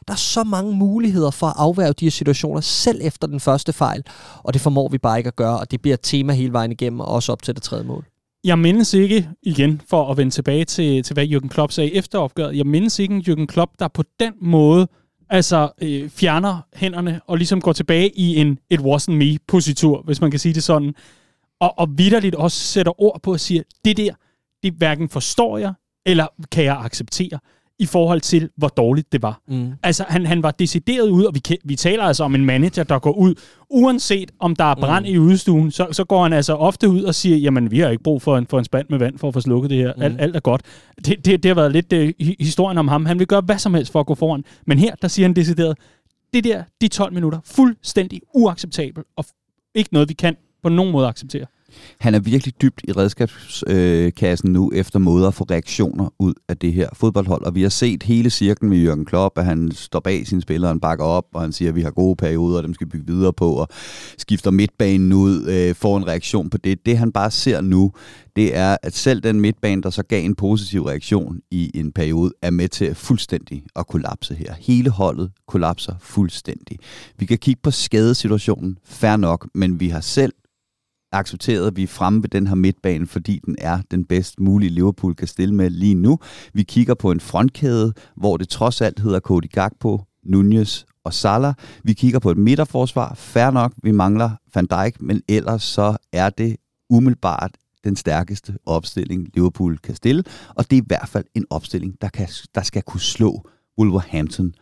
der 0.07 0.13
er 0.13 0.17
så 0.17 0.43
mange 0.43 0.75
muligheder 0.77 1.31
for 1.31 1.47
at 1.47 1.53
afværge 1.57 1.93
de 1.93 2.05
her 2.05 2.11
situationer, 2.11 2.61
selv 2.61 2.99
efter 3.03 3.27
den 3.27 3.39
første 3.39 3.73
fejl, 3.73 4.03
og 4.43 4.53
det 4.53 4.61
formår 4.61 4.89
vi 4.89 4.97
bare 4.97 5.17
ikke 5.17 5.27
at 5.27 5.35
gøre, 5.35 5.59
og 5.59 5.71
det 5.71 5.81
bliver 5.81 5.93
et 5.93 6.01
tema 6.03 6.33
hele 6.33 6.53
vejen 6.53 6.71
igennem, 6.71 6.99
og 6.99 7.07
også 7.07 7.31
op 7.31 7.43
til 7.43 7.55
det 7.55 7.63
tredje 7.63 7.83
mål. 7.83 8.05
Jeg 8.43 8.59
mindes 8.59 8.93
ikke, 8.93 9.29
igen 9.43 9.81
for 9.89 10.11
at 10.11 10.17
vende 10.17 10.31
tilbage 10.31 10.65
til, 10.65 11.03
til 11.03 11.13
hvad 11.13 11.27
Jürgen 11.27 11.47
Klopp 11.47 11.71
sagde 11.71 11.93
efter 11.93 12.19
opgøret, 12.19 12.57
jeg 12.57 12.67
mindes 12.67 12.99
ikke 12.99 13.15
en 13.15 13.21
Jürgen 13.21 13.45
Klopp, 13.45 13.71
der 13.79 13.87
på 13.87 14.03
den 14.19 14.33
måde 14.41 14.87
altså 15.29 15.69
øh, 15.81 16.09
fjerner 16.09 16.57
hænderne 16.75 17.21
og 17.27 17.37
ligesom 17.37 17.61
går 17.61 17.73
tilbage 17.73 18.09
i 18.19 18.35
en 18.35 18.59
it 18.69 18.79
wasn't 18.79 19.11
me-positur, 19.11 20.01
hvis 20.01 20.21
man 20.21 20.31
kan 20.31 20.39
sige 20.39 20.53
det 20.53 20.63
sådan 20.63 20.93
og, 21.63 21.79
og 21.79 21.87
vidderligt 21.97 22.35
også 22.35 22.57
sætter 22.57 23.01
ord 23.01 23.19
på 23.23 23.31
og 23.31 23.39
siger, 23.39 23.63
det 23.85 23.97
der, 23.97 24.13
det 24.63 24.73
hverken 24.73 25.09
forstår 25.09 25.57
jeg, 25.57 25.73
eller 26.05 26.27
kan 26.51 26.63
jeg 26.63 26.77
acceptere 26.77 27.39
i 27.79 27.85
forhold 27.85 28.21
til, 28.21 28.49
hvor 28.57 28.67
dårligt 28.67 29.11
det 29.11 29.21
var. 29.21 29.41
Mm. 29.47 29.71
Altså, 29.83 30.05
han, 30.07 30.25
han 30.25 30.43
var 30.43 30.51
decideret 30.51 31.09
ud, 31.09 31.23
og 31.23 31.35
vi, 31.35 31.57
vi 31.63 31.75
taler 31.75 32.03
altså 32.03 32.23
om 32.23 32.35
en 32.35 32.45
manager, 32.45 32.83
der 32.83 32.99
går 32.99 33.11
ud, 33.11 33.35
uanset 33.69 34.31
om 34.39 34.55
der 34.55 34.63
er 34.63 34.75
brand 34.75 35.05
mm. 35.05 35.11
i 35.11 35.17
udstuen, 35.17 35.71
så, 35.71 35.87
så 35.91 36.03
går 36.03 36.23
han 36.23 36.33
altså 36.33 36.53
ofte 36.53 36.89
ud 36.89 37.03
og 37.03 37.15
siger, 37.15 37.37
jamen, 37.37 37.71
vi 37.71 37.79
har 37.79 37.89
ikke 37.89 38.03
brug 38.03 38.21
for 38.21 38.37
en, 38.37 38.47
for 38.47 38.59
en 38.59 38.65
spand 38.65 38.87
med 38.89 38.99
vand 38.99 39.17
for 39.17 39.27
at 39.27 39.33
få 39.33 39.41
slukket 39.41 39.69
det 39.69 39.77
her. 39.77 39.93
Mm. 39.95 40.01
Alt, 40.01 40.21
alt 40.21 40.35
er 40.35 40.39
godt. 40.39 40.61
Det, 41.05 41.25
det, 41.25 41.43
det 41.43 41.45
har 41.45 41.55
været 41.55 41.71
lidt 41.71 41.93
uh, 41.93 42.27
historien 42.39 42.77
om 42.77 42.87
ham. 42.87 43.05
Han 43.05 43.19
vil 43.19 43.27
gøre 43.27 43.41
hvad 43.41 43.57
som 43.57 43.73
helst 43.73 43.91
for 43.91 43.99
at 43.99 44.05
gå 44.05 44.15
foran. 44.15 44.43
Men 44.67 44.79
her, 44.79 44.95
der 44.95 45.07
siger 45.07 45.27
han 45.27 45.35
decideret, 45.35 45.77
det 46.33 46.43
der, 46.43 46.63
de 46.81 46.87
12 46.87 47.13
minutter, 47.13 47.39
fuldstændig 47.45 48.21
uacceptabelt, 48.33 49.07
og 49.17 49.25
ikke 49.75 49.89
noget, 49.93 50.09
vi 50.09 50.13
kan 50.13 50.35
på 50.63 50.69
nogen 50.69 50.91
måde 50.91 51.07
acceptere. 51.07 51.45
Han 51.99 52.15
er 52.15 52.19
virkelig 52.19 52.61
dybt 52.61 52.81
i 52.83 52.91
redskabskassen 52.91 54.53
nu, 54.53 54.71
efter 54.75 54.99
måder 54.99 55.27
at 55.27 55.33
få 55.33 55.43
reaktioner 55.43 56.13
ud 56.19 56.33
af 56.47 56.57
det 56.57 56.73
her 56.73 56.89
fodboldhold. 56.93 57.43
Og 57.43 57.55
vi 57.55 57.61
har 57.61 57.69
set 57.69 58.03
hele 58.03 58.29
cirklen 58.29 58.69
med 58.69 58.77
Jørgen 58.77 59.05
Klopp, 59.05 59.37
at 59.37 59.45
han 59.45 59.71
står 59.71 59.99
bag 59.99 60.27
sine 60.27 60.41
spillere, 60.41 60.67
han 60.67 60.79
bakker 60.79 61.05
op, 61.05 61.25
og 61.33 61.41
han 61.41 61.51
siger, 61.51 61.69
at 61.69 61.75
vi 61.75 61.81
har 61.81 61.91
gode 61.91 62.15
perioder, 62.15 62.57
og 62.57 62.63
dem 62.63 62.73
skal 62.73 62.87
vi 62.87 62.89
bygge 62.89 63.07
videre 63.07 63.33
på, 63.33 63.51
og 63.53 63.67
skifter 64.17 64.51
midtbanen 64.51 65.13
ud, 65.13 65.47
øh, 65.47 65.75
får 65.75 65.97
en 65.97 66.07
reaktion 66.07 66.49
på 66.49 66.57
det. 66.57 66.85
Det 66.85 66.97
han 66.97 67.11
bare 67.11 67.31
ser 67.31 67.61
nu, 67.61 67.91
det 68.35 68.55
er, 68.55 68.77
at 68.83 68.95
selv 68.95 69.21
den 69.21 69.41
midtbane, 69.41 69.81
der 69.81 69.89
så 69.89 70.03
gav 70.03 70.25
en 70.25 70.35
positiv 70.35 70.83
reaktion 70.83 71.39
i 71.51 71.71
en 71.73 71.91
periode, 71.91 72.31
er 72.41 72.51
med 72.51 72.67
til 72.67 72.85
at 72.85 72.97
fuldstændig 72.97 73.63
at 73.75 73.87
kollapse 73.87 74.35
her. 74.35 74.53
Hele 74.59 74.89
holdet 74.89 75.31
kollapser 75.47 75.95
fuldstændig. 75.99 76.79
Vi 77.19 77.25
kan 77.25 77.37
kigge 77.37 77.61
på 77.63 77.71
skadesituationen, 77.71 78.77
fair 78.85 79.17
nok, 79.17 79.49
men 79.53 79.79
vi 79.79 79.89
har 79.89 80.01
selv 80.01 80.33
accepteret, 81.13 81.67
at 81.67 81.75
vi 81.75 81.83
er 81.83 81.87
fremme 81.87 82.23
ved 82.23 82.29
den 82.29 82.47
her 82.47 82.55
midtbane, 82.55 83.07
fordi 83.07 83.39
den 83.45 83.55
er 83.57 83.79
den 83.91 84.05
bedst 84.05 84.39
mulige 84.39 84.69
Liverpool 84.69 85.15
kan 85.15 85.27
stille 85.27 85.55
med 85.55 85.69
lige 85.69 85.95
nu. 85.95 86.19
Vi 86.53 86.63
kigger 86.63 86.93
på 86.93 87.11
en 87.11 87.19
frontkæde, 87.19 87.93
hvor 88.15 88.37
det 88.37 88.49
trods 88.49 88.81
alt 88.81 88.99
hedder 88.99 89.19
Cody 89.19 89.51
Gakpo, 89.51 90.01
Nunez 90.23 90.83
og 91.03 91.13
Salah. 91.13 91.53
Vi 91.83 91.93
kigger 91.93 92.19
på 92.19 92.31
et 92.31 92.37
midterforsvar. 92.37 93.13
Fair 93.13 93.51
nok, 93.51 93.73
vi 93.83 93.91
mangler 93.91 94.29
Van 94.55 94.65
Dijk, 94.65 95.01
men 95.01 95.21
ellers 95.27 95.63
så 95.63 95.97
er 96.13 96.29
det 96.29 96.55
umiddelbart 96.89 97.51
den 97.83 97.95
stærkeste 97.95 98.57
opstilling, 98.65 99.27
Liverpool 99.33 99.77
kan 99.77 99.95
stille. 99.95 100.23
Og 100.49 100.71
det 100.71 100.77
er 100.77 100.81
i 100.81 100.85
hvert 100.87 101.09
fald 101.09 101.25
en 101.35 101.45
opstilling, 101.49 102.01
der, 102.01 102.09
kan, 102.09 102.27
der 102.55 102.61
skal 102.61 102.81
kunne 102.81 103.01
slå 103.01 103.49
Wolverhampton 103.79 104.53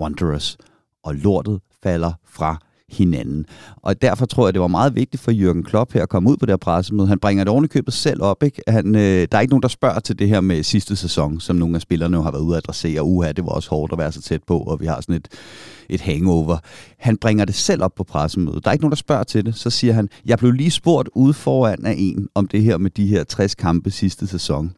Wanderers. 0.00 0.56
Og 1.02 1.14
lortet 1.14 1.60
falder 1.82 2.12
fra 2.24 2.58
hinanden. 2.92 3.46
Og 3.76 4.02
derfor 4.02 4.26
tror 4.26 4.46
jeg, 4.46 4.54
det 4.54 4.60
var 4.60 4.66
meget 4.66 4.94
vigtigt 4.94 5.22
for 5.22 5.32
Jürgen 5.32 5.62
Klopp 5.62 5.92
her 5.92 6.02
at 6.02 6.08
komme 6.08 6.30
ud 6.30 6.36
på 6.36 6.46
det 6.46 6.52
her 6.52 6.56
pressemøde. 6.56 7.08
Han 7.08 7.18
bringer 7.18 7.44
det 7.44 7.70
købet 7.70 7.94
selv 7.94 8.22
op. 8.22 8.42
Ikke? 8.42 8.62
Han, 8.68 8.94
øh, 8.94 9.28
der 9.32 9.38
er 9.38 9.40
ikke 9.40 9.52
nogen, 9.52 9.62
der 9.62 9.68
spørger 9.68 10.00
til 10.00 10.18
det 10.18 10.28
her 10.28 10.40
med 10.40 10.62
sidste 10.62 10.96
sæson, 10.96 11.40
som 11.40 11.56
nogle 11.56 11.74
af 11.74 11.80
spillerne 11.80 12.16
jo 12.16 12.22
har 12.22 12.30
været 12.30 12.42
ude 12.42 12.56
at 12.56 12.62
adressere. 12.64 13.02
Uha, 13.02 13.32
det 13.32 13.44
var 13.44 13.50
også 13.50 13.70
hårdt 13.70 13.92
at 13.92 13.98
være 13.98 14.12
så 14.12 14.22
tæt 14.22 14.42
på, 14.46 14.58
og 14.58 14.80
vi 14.80 14.86
har 14.86 15.00
sådan 15.00 15.14
et, 15.14 15.28
et 15.88 16.00
hangover. 16.00 16.58
Han 16.98 17.16
bringer 17.16 17.44
det 17.44 17.54
selv 17.54 17.82
op 17.82 17.94
på 17.94 18.04
pressemødet. 18.04 18.64
Der 18.64 18.70
er 18.70 18.72
ikke 18.72 18.82
nogen, 18.82 18.92
der 18.92 18.96
spørger 18.96 19.24
til 19.24 19.46
det. 19.46 19.54
Så 19.56 19.70
siger 19.70 19.92
han, 19.92 20.08
jeg 20.26 20.38
blev 20.38 20.52
lige 20.52 20.70
spurgt 20.70 21.08
ude 21.14 21.34
foran 21.34 21.86
af 21.86 21.94
en 21.98 22.28
om 22.34 22.48
det 22.48 22.62
her 22.62 22.78
med 22.78 22.90
de 22.90 23.06
her 23.06 23.24
60 23.24 23.54
kampe 23.54 23.90
sidste 23.90 24.26
sæson. 24.26 24.72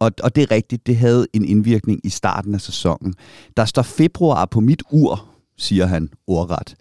og, 0.00 0.12
og 0.22 0.36
det 0.36 0.42
er 0.42 0.50
rigtigt, 0.50 0.86
det 0.86 0.96
havde 0.96 1.26
en 1.32 1.44
indvirkning 1.44 2.00
i 2.04 2.08
starten 2.08 2.54
af 2.54 2.60
sæsonen. 2.60 3.14
Der 3.56 3.64
står 3.64 3.82
februar 3.82 4.44
på 4.44 4.60
mit 4.60 4.82
ur, 4.90 5.24
siger 5.56 5.86
han 5.86 6.08
ordret. 6.26 6.74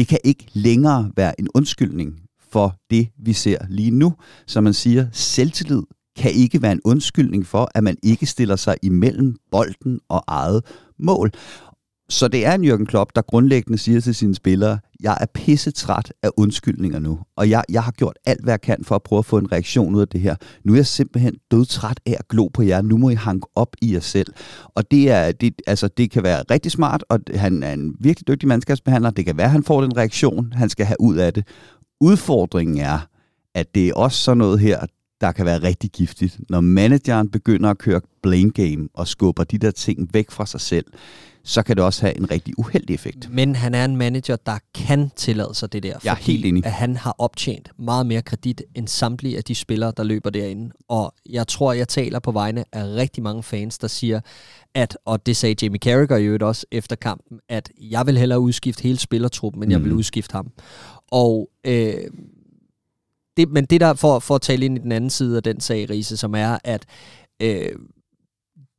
Det 0.00 0.08
kan 0.08 0.18
ikke 0.24 0.46
længere 0.52 1.10
være 1.16 1.40
en 1.40 1.48
undskyldning 1.54 2.20
for 2.50 2.76
det, 2.90 3.08
vi 3.18 3.32
ser 3.32 3.58
lige 3.68 3.90
nu. 3.90 4.14
Så 4.46 4.60
man 4.60 4.74
siger, 4.74 5.06
selvtillid 5.12 5.82
kan 6.16 6.30
ikke 6.32 6.62
være 6.62 6.72
en 6.72 6.80
undskyldning 6.84 7.46
for, 7.46 7.70
at 7.74 7.84
man 7.84 7.96
ikke 8.02 8.26
stiller 8.26 8.56
sig 8.56 8.76
imellem 8.82 9.36
bolden 9.50 10.00
og 10.08 10.24
eget 10.26 10.62
mål. 10.98 11.30
Så 12.08 12.28
det 12.28 12.46
er 12.46 12.54
en 12.54 12.64
Jürgen 12.64 12.84
Klopp, 12.84 13.10
der 13.14 13.22
grundlæggende 13.22 13.78
siger 13.78 14.00
til 14.00 14.14
sine 14.14 14.34
spillere, 14.34 14.78
jeg 15.02 15.18
er 15.20 15.26
pisse 15.34 15.70
træt 15.70 16.12
af 16.22 16.30
undskyldninger 16.36 16.98
nu, 16.98 17.18
og 17.36 17.50
jeg, 17.50 17.64
jeg 17.68 17.82
har 17.82 17.92
gjort 17.92 18.16
alt, 18.24 18.42
hvad 18.42 18.52
jeg 18.52 18.60
kan 18.60 18.84
for 18.84 18.94
at 18.94 19.02
prøve 19.02 19.18
at 19.18 19.24
få 19.24 19.38
en 19.38 19.52
reaktion 19.52 19.94
ud 19.94 20.00
af 20.00 20.08
det 20.08 20.20
her. 20.20 20.36
Nu 20.64 20.72
er 20.72 20.76
jeg 20.76 20.86
simpelthen 20.86 21.34
dødtræt 21.50 22.00
af 22.06 22.16
at 22.18 22.28
glo 22.28 22.48
på 22.48 22.62
jer. 22.62 22.82
Nu 22.82 22.96
må 22.96 23.10
I 23.10 23.14
hanke 23.14 23.46
op 23.54 23.76
i 23.82 23.94
jer 23.94 24.00
selv. 24.00 24.32
Og 24.74 24.90
det, 24.90 25.10
er, 25.10 25.32
det, 25.32 25.54
altså, 25.66 25.88
det 25.88 26.10
kan 26.10 26.22
være 26.22 26.42
rigtig 26.50 26.72
smart, 26.72 27.04
og 27.08 27.20
han 27.34 27.62
er 27.62 27.72
en 27.72 27.94
virkelig 28.00 28.28
dygtig 28.28 28.48
mandskabsbehandler. 28.48 29.10
Det 29.10 29.24
kan 29.24 29.36
være, 29.36 29.44
at 29.46 29.52
han 29.52 29.64
får 29.64 29.80
den 29.80 29.96
reaktion, 29.96 30.52
han 30.52 30.68
skal 30.68 30.86
have 30.86 31.00
ud 31.00 31.16
af 31.16 31.34
det. 31.34 31.46
Udfordringen 32.00 32.78
er, 32.78 32.98
at 33.54 33.74
det 33.74 33.88
er 33.88 33.94
også 33.94 34.18
sådan 34.18 34.38
noget 34.38 34.60
her, 34.60 34.86
der 35.20 35.32
kan 35.32 35.46
være 35.46 35.62
rigtig 35.62 35.90
giftigt. 35.90 36.40
Når 36.48 36.60
manageren 36.60 37.30
begynder 37.30 37.70
at 37.70 37.78
køre 37.78 38.00
blame 38.22 38.50
game 38.50 38.88
og 38.94 39.08
skubber 39.08 39.44
de 39.44 39.58
der 39.58 39.70
ting 39.70 40.08
væk 40.14 40.30
fra 40.30 40.46
sig 40.46 40.60
selv, 40.60 40.84
så 41.44 41.62
kan 41.62 41.76
det 41.76 41.84
også 41.84 42.02
have 42.02 42.16
en 42.16 42.30
rigtig 42.30 42.58
uheldig 42.58 42.94
effekt. 42.94 43.30
Men 43.30 43.56
han 43.56 43.74
er 43.74 43.84
en 43.84 43.96
manager, 43.96 44.36
der 44.36 44.58
kan 44.74 45.10
tillade 45.16 45.54
sig 45.54 45.72
det 45.72 45.82
der. 45.82 45.98
Jeg 46.04 46.10
er 46.10 46.16
helt 46.16 46.44
enig. 46.44 46.66
At 46.66 46.72
han 46.72 46.96
har 46.96 47.14
optjent 47.18 47.70
meget 47.78 48.06
mere 48.06 48.22
kredit 48.22 48.62
end 48.74 48.88
samtlige 48.88 49.36
af 49.36 49.44
de 49.44 49.54
spillere, 49.54 49.92
der 49.96 50.02
løber 50.02 50.30
derinde. 50.30 50.70
Og 50.88 51.14
jeg 51.28 51.48
tror, 51.48 51.72
jeg 51.72 51.88
taler 51.88 52.18
på 52.18 52.32
vegne 52.32 52.64
af 52.72 52.84
rigtig 52.84 53.22
mange 53.22 53.42
fans, 53.42 53.78
der 53.78 53.88
siger, 53.88 54.20
at, 54.74 54.98
og 55.04 55.26
det 55.26 55.36
sagde 55.36 55.54
Jamie 55.62 55.78
Carragher 55.78 56.16
jo 56.16 56.38
også 56.40 56.66
efter 56.70 56.96
kampen, 56.96 57.40
at 57.48 57.70
jeg 57.78 58.06
vil 58.06 58.18
hellere 58.18 58.40
udskifte 58.40 58.82
hele 58.82 58.98
spillertruppen, 58.98 59.60
men 59.60 59.70
jeg 59.70 59.82
vil 59.82 59.92
mm. 59.92 59.98
udskifte 59.98 60.32
ham. 60.32 60.50
Og 61.10 61.50
øh, 61.66 61.94
det, 63.36 63.48
men 63.50 63.64
det 63.64 63.80
der, 63.80 63.94
for, 63.94 64.18
for 64.18 64.34
at 64.34 64.42
tale 64.42 64.64
ind 64.64 64.78
i 64.78 64.80
den 64.80 64.92
anden 64.92 65.10
side 65.10 65.36
af 65.36 65.42
den 65.42 65.60
sag, 65.60 65.90
Riese, 65.90 66.16
som 66.16 66.34
er, 66.34 66.58
at 66.64 66.86
øh, 67.42 67.72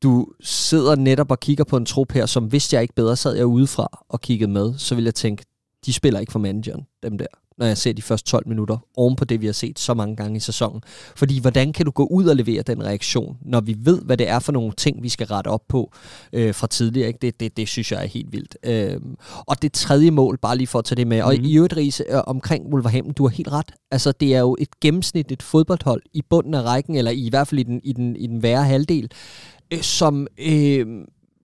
du 0.04 0.28
sidder 0.42 0.96
netop 0.96 1.32
og 1.32 1.40
kigger 1.40 1.64
på 1.64 1.78
en 1.78 1.86
trup 1.86 2.12
her, 2.12 2.26
som 2.26 2.46
hvis 2.46 2.74
jeg 2.74 2.82
ikke 2.82 2.94
bedre 2.94 3.16
sad 3.16 3.36
jeg 3.36 3.46
udefra 3.46 4.06
og 4.10 4.22
kiggede 4.22 4.52
med, 4.52 4.74
så 4.78 4.96
vil 4.96 5.04
jeg 5.04 5.16
tænke, 5.16 5.44
de 5.86 5.94
spiller 5.94 6.20
ikke 6.20 6.32
for 6.32 6.40
manageren, 6.40 6.86
dem 7.04 7.18
der, 7.18 7.26
når 7.58 7.66
jeg 7.66 7.78
ser 7.78 7.94
de 7.94 8.02
første 8.02 8.32
12 8.32 8.48
minutter, 8.48 8.78
oven 8.96 9.16
på 9.16 9.26
det, 9.26 9.42
vi 9.42 9.46
har 9.46 9.54
set 9.54 9.80
så 9.80 9.94
mange 9.94 10.16
gange 10.16 10.38
i 10.38 10.40
sæsonen. 10.40 10.82
Fordi 11.16 11.40
hvordan 11.40 11.74
kan 11.74 11.86
du 11.86 11.92
gå 11.92 12.06
ud 12.06 12.26
og 12.26 12.36
levere 12.36 12.62
den 12.62 12.84
reaktion, 12.84 13.38
når 13.42 13.62
vi 13.62 13.76
ved, 13.80 14.02
hvad 14.02 14.18
det 14.18 14.30
er 14.30 14.40
for 14.40 14.52
nogle 14.52 14.72
ting, 14.78 15.04
vi 15.04 15.10
skal 15.10 15.28
rette 15.28 15.48
op 15.48 15.62
på 15.68 15.92
øh, 16.34 16.56
fra 16.56 16.68
tidligere? 16.68 17.08
Ikke? 17.08 17.20
Det, 17.22 17.40
det, 17.40 17.58
det 17.58 17.68
synes 17.68 17.92
jeg 17.92 18.04
er 18.04 18.08
helt 18.08 18.32
vildt. 18.32 18.58
Øh, 18.64 19.02
og 19.48 19.62
det 19.62 19.74
tredje 19.74 20.12
mål, 20.12 20.38
bare 20.38 20.58
lige 20.58 20.68
for 20.68 20.80
at 20.80 20.86
tage 20.86 20.96
det 20.96 21.08
med, 21.08 21.18
mm-hmm. 21.18 21.28
og 21.28 21.36
mhm. 21.36 21.46
i 21.46 21.56
øvrigt, 21.56 21.78
Riese, 21.78 22.04
øh, 22.10 22.22
omkring 22.28 22.74
Wolverhampton, 22.74 23.14
du 23.14 23.24
har 23.28 23.36
helt 23.36 23.52
ret. 23.52 23.72
Altså, 23.92 24.12
det 24.12 24.36
er 24.36 24.40
jo 24.40 24.56
et 24.60 24.80
gennemsnitligt 24.80 25.44
fodboldhold 25.44 26.02
i 26.14 26.22
bunden 26.30 26.54
af 26.54 26.62
rækken, 26.62 26.96
eller 26.96 27.12
i 27.12 27.30
hvert 27.30 27.48
fald 27.48 27.60
i 27.60 27.64
den, 27.64 27.82
i 27.84 27.94
den, 27.94 28.16
i 28.16 28.28
den 28.28 28.44
værre 28.44 28.64
halvdel, 28.64 29.12
øh, 29.74 29.82
som 29.82 30.28
øh, 30.38 30.88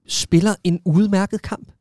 spiller 0.07 0.55
en 0.63 0.79
udmærket 0.85 1.41
kamp. 1.41 1.71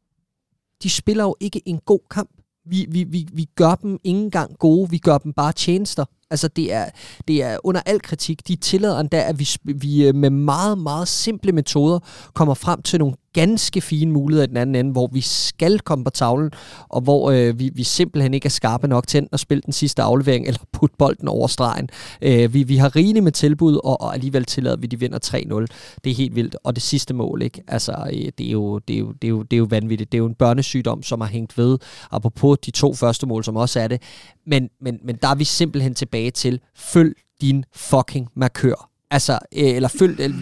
De 0.83 0.91
spiller 0.91 1.25
jo 1.25 1.37
ikke 1.41 1.63
en 1.65 1.79
god 1.79 2.01
kamp. 2.11 2.31
Vi, 2.69 2.87
vi, 2.89 3.05
vi, 3.05 3.29
vi 3.33 3.45
gør 3.55 3.75
dem 3.75 3.99
ikke 4.05 4.21
engang 4.21 4.59
gode, 4.59 4.91
vi 4.91 4.99
gør 4.99 5.19
dem 5.19 5.33
bare 5.33 5.53
tjenester. 5.53 6.05
Altså, 6.31 6.49
det 6.49 6.73
er, 6.73 6.91
det 7.29 7.43
er 7.43 7.59
under 7.65 7.81
al 7.87 8.01
kritik. 8.01 8.49
De 8.49 8.57
tillader 8.57 9.01
endda, 9.01 9.29
at 9.29 9.39
vi, 9.39 9.49
vi 9.65 10.09
øh, 10.09 10.15
med 10.15 10.31
meget, 10.31 10.79
meget 10.79 11.09
simple 11.09 11.53
metoder 11.53 11.99
kommer 12.35 12.55
frem 12.55 12.83
til 12.83 12.99
nogle 12.99 13.15
ganske 13.37 13.81
fine 13.81 14.12
muligheder 14.12 14.46
i 14.46 14.49
den 14.49 14.57
anden 14.57 14.75
ende, 14.75 14.92
hvor 14.92 15.07
vi 15.12 15.20
skal 15.20 15.79
komme 15.81 16.05
på 16.05 16.11
tavlen, 16.11 16.51
og 16.88 17.01
hvor 17.01 17.31
øh, 17.31 17.59
vi, 17.59 17.70
vi 17.75 17.83
simpelthen 17.83 18.35
ikke 18.35 18.46
er 18.46 18.51
skarpe 18.51 18.88
nok 18.88 19.07
til 19.07 19.29
at 19.33 19.40
spille 19.40 19.62
den 19.62 19.72
sidste 19.72 20.03
aflevering, 20.03 20.46
eller 20.46 20.61
putte 20.72 20.96
bolden 20.99 21.29
over 21.29 21.46
stregen. 21.46 21.88
Øh, 22.22 22.55
vi, 22.55 22.62
vi 22.62 22.77
har 22.77 22.96
rigeligt 22.96 23.25
med 23.25 23.33
tilbud, 23.33 23.81
og, 23.85 24.01
og 24.01 24.14
alligevel 24.14 24.44
tillader 24.44 24.77
vi, 24.77 24.87
de 24.87 25.01
vinder 25.01 25.18
3-0. 25.27 25.66
Det 26.05 26.11
er 26.11 26.14
helt 26.14 26.35
vildt. 26.35 26.57
Og 26.64 26.75
det 26.75 26.83
sidste 26.83 27.14
mål, 27.14 27.42
ikke? 27.42 27.62
Altså, 27.68 27.92
øh, 28.12 28.33
det, 28.38 28.46
er 28.46 28.51
jo, 28.51 28.79
det, 28.79 28.94
er 28.94 29.01
jo, 29.01 29.12
det, 29.12 29.25
er 29.25 29.31
jo, 29.31 29.42
det 29.42 29.57
er 29.57 29.59
jo 29.59 29.66
vanvittigt. 29.70 30.12
Det 30.12 30.18
er 30.18 30.22
jo 30.22 30.27
en 30.27 30.35
børnesygdom, 30.35 31.03
som 31.03 31.20
har 31.20 31.29
hængt 31.29 31.59
ved, 31.59 31.79
apropos 32.11 32.59
de 32.59 32.70
to 32.70 32.94
første 32.94 33.27
mål, 33.27 33.44
som 33.44 33.57
også 33.57 33.81
er 33.81 33.88
det. 33.88 34.03
Men, 34.46 34.68
men, 34.81 34.99
men 35.05 35.16
der 35.22 35.29
er 35.29 35.35
vi 35.35 35.44
simpelthen 35.44 35.94
tilbage 35.94 36.31
til, 36.31 36.61
følg 36.77 37.14
din 37.40 37.64
fucking 37.75 38.29
markør. 38.35 38.96
Altså, 39.11 39.33
øh, 39.33 39.69
eller 39.69 39.88
følg, 39.88 40.21
øh, 40.21 40.35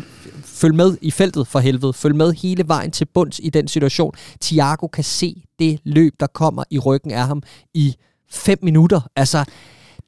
følg 0.44 0.74
med 0.74 0.96
i 1.00 1.10
feltet 1.10 1.46
for 1.46 1.58
helvede. 1.58 1.92
Følg 1.92 2.16
med 2.16 2.32
hele 2.32 2.68
vejen 2.68 2.90
til 2.90 3.04
bunds 3.04 3.40
i 3.42 3.50
den 3.50 3.68
situation. 3.68 4.14
Thiago 4.40 4.86
kan 4.86 5.04
se 5.04 5.42
det 5.58 5.80
løb, 5.84 6.12
der 6.20 6.26
kommer 6.26 6.64
i 6.70 6.78
ryggen 6.78 7.10
af 7.10 7.26
ham 7.26 7.42
i 7.74 7.94
fem 8.30 8.58
minutter. 8.62 9.00
Altså, 9.16 9.44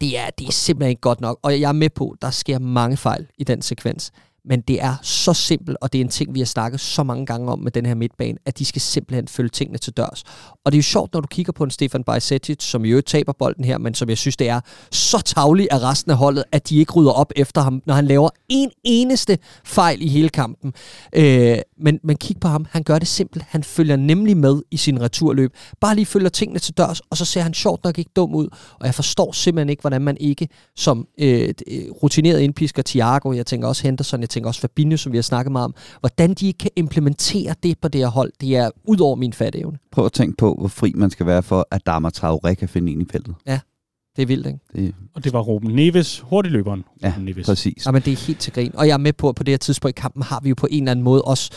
det 0.01 0.19
er, 0.19 0.31
det 0.39 0.49
er 0.49 0.53
simpelthen 0.53 0.91
ikke 0.91 1.01
godt 1.01 1.21
nok. 1.21 1.39
Og 1.43 1.61
jeg 1.61 1.69
er 1.69 1.73
med 1.73 1.91
på, 1.91 2.17
der 2.23 2.31
sker 2.31 2.59
mange 2.59 2.97
fejl 2.97 3.27
i 3.39 3.45
den 3.45 3.63
sekvens 3.63 4.13
men 4.49 4.61
det 4.61 4.83
er 4.83 4.95
så 5.03 5.33
simpelt, 5.33 5.77
og 5.81 5.93
det 5.93 6.01
er 6.01 6.05
en 6.05 6.09
ting, 6.09 6.35
vi 6.35 6.41
har 6.41 6.47
snakket 6.47 6.81
så 6.81 7.03
mange 7.03 7.27
gange 7.27 7.53
om 7.53 7.59
med 7.59 7.73
den 7.73 7.87
her 7.87 7.95
midtbane, 7.95 8.39
at 8.47 8.59
de 8.59 8.65
skal 8.65 8.81
simpelthen 8.83 9.29
følge 9.29 9.49
tingene 9.49 9.79
til 9.79 9.93
dørs. 9.93 10.25
Og 10.67 10.73
det 10.73 10.77
er 10.77 10.79
jo 10.79 10.83
sjovt, 10.83 11.13
når 11.13 11.21
du 11.21 11.27
kigger 11.27 11.53
på 11.53 11.65
en 11.65 11.71
Stefan 11.71 12.05
Bajsetic, 12.05 12.63
som 12.63 12.85
jo 12.85 13.01
taber 13.01 13.33
bolden 13.33 13.65
her, 13.65 13.79
men 13.79 13.95
som 13.95 14.09
jeg 14.09 14.19
synes, 14.19 14.37
det 14.37 14.49
er 14.49 14.61
så 14.91 15.21
tavlig 15.21 15.69
af 15.71 15.79
resten 15.79 16.11
af 16.11 16.17
holdet, 16.17 16.45
at 16.53 16.69
de 16.69 16.79
ikke 16.79 16.93
rydder 16.93 17.11
op 17.11 17.33
efter 17.37 17.61
ham, 17.61 17.83
når 17.87 17.95
han 17.95 18.07
laver 18.07 18.29
en 18.49 18.71
eneste 18.85 19.39
fejl 19.65 20.03
i 20.03 20.09
hele 20.09 20.29
kampen. 20.29 20.75
Øh, 21.13 21.59
men, 21.79 22.01
men 22.05 22.17
kig 22.17 22.37
på 22.41 22.49
ham, 22.49 22.67
han 22.71 22.83
gør 22.83 22.99
det 22.99 23.09
simpelt. 23.09 23.45
Han 23.49 23.63
følger 23.63 23.97
nemlig 23.97 24.37
med 24.37 24.63
i 24.71 24.77
sin 24.77 25.01
returløb. 25.01 25.53
Bare 25.81 25.95
lige 25.95 26.07
følger 26.07 26.29
tingene 26.29 26.59
til 26.59 26.75
dørs, 26.75 27.01
og 27.01 27.17
så 27.17 27.25
ser 27.25 27.41
han 27.41 27.55
sjovt 27.55 27.85
nok 27.85 27.99
ikke 27.99 28.11
dum 28.17 28.35
ud. 28.35 28.49
Og 28.81 28.87
jeg 28.87 28.95
forstår 28.95 29.33
simpelthen 29.33 29.69
ikke, 29.69 29.81
hvordan 29.81 30.03
man 30.03 30.17
ikke 30.21 30.49
som 30.77 31.09
øh, 31.19 31.55
øh 31.67 31.91
rutineret 32.03 32.41
indpisker 32.41 32.83
Thiago, 32.83 33.33
jeg 33.33 33.47
tænker 33.47 33.69
også 33.69 33.83
Henderson, 33.83 34.21
jeg 34.21 34.31
tænker 34.31 34.49
også 34.49 34.61
Fabinho, 34.61 34.97
som 34.97 35.13
vi 35.13 35.17
har 35.17 35.23
snakket 35.23 35.53
meget 35.53 35.65
om, 35.65 35.75
hvordan 36.01 36.35
de 36.35 36.53
kan 36.53 36.71
implementere 36.77 37.55
det 37.63 37.79
på 37.81 37.89
det 37.89 38.01
her 38.01 38.09
hold, 38.09 38.33
det 38.41 38.57
er 38.57 38.71
ud 38.85 39.01
over 39.01 39.17
min 39.17 39.33
fatteevne. 39.33 39.79
Prøv 39.97 40.07
at 40.07 40.13
tænke 40.13 40.37
på, 40.37 40.55
hvor 40.59 40.69
fri 40.69 40.93
man 40.95 41.11
skal 41.11 41.27
være 41.27 41.43
for, 41.43 41.69
at 41.71 41.87
Dama 41.87 42.11
Traoré 42.17 42.55
kan 42.55 42.69
finde 42.69 42.93
ind 42.93 43.03
i 43.03 43.05
feltet. 43.13 43.35
Ja, 43.47 43.61
det 44.17 44.23
er 44.23 44.27
vildt, 44.27 44.47
ikke? 44.47 44.59
Det... 44.75 44.95
Og 45.15 45.25
det 45.25 45.33
var 45.33 45.41
Ruben 45.41 45.71
Neves, 45.71 46.21
hurtigløberen. 46.21 46.85
Ja, 47.03 47.09
Ruben 47.09 47.25
Neves. 47.25 47.47
præcis. 47.47 47.87
Ja, 47.87 47.91
men 47.91 48.03
det 48.03 48.13
er 48.13 48.27
helt 48.27 48.39
til 48.41 48.53
grin. 48.53 48.71
Og 48.75 48.87
jeg 48.87 48.93
er 48.93 48.99
med 48.99 49.13
på, 49.13 49.29
at 49.29 49.35
på 49.35 49.43
det 49.43 49.53
her 49.53 49.59
tidspunkt 49.59 49.99
i 49.99 50.01
kampen 50.01 50.23
har 50.23 50.41
vi 50.43 50.49
jo 50.49 50.55
på 50.55 50.67
en 50.71 50.83
eller 50.83 50.91
anden 50.91 51.05
måde 51.05 51.23
også 51.23 51.51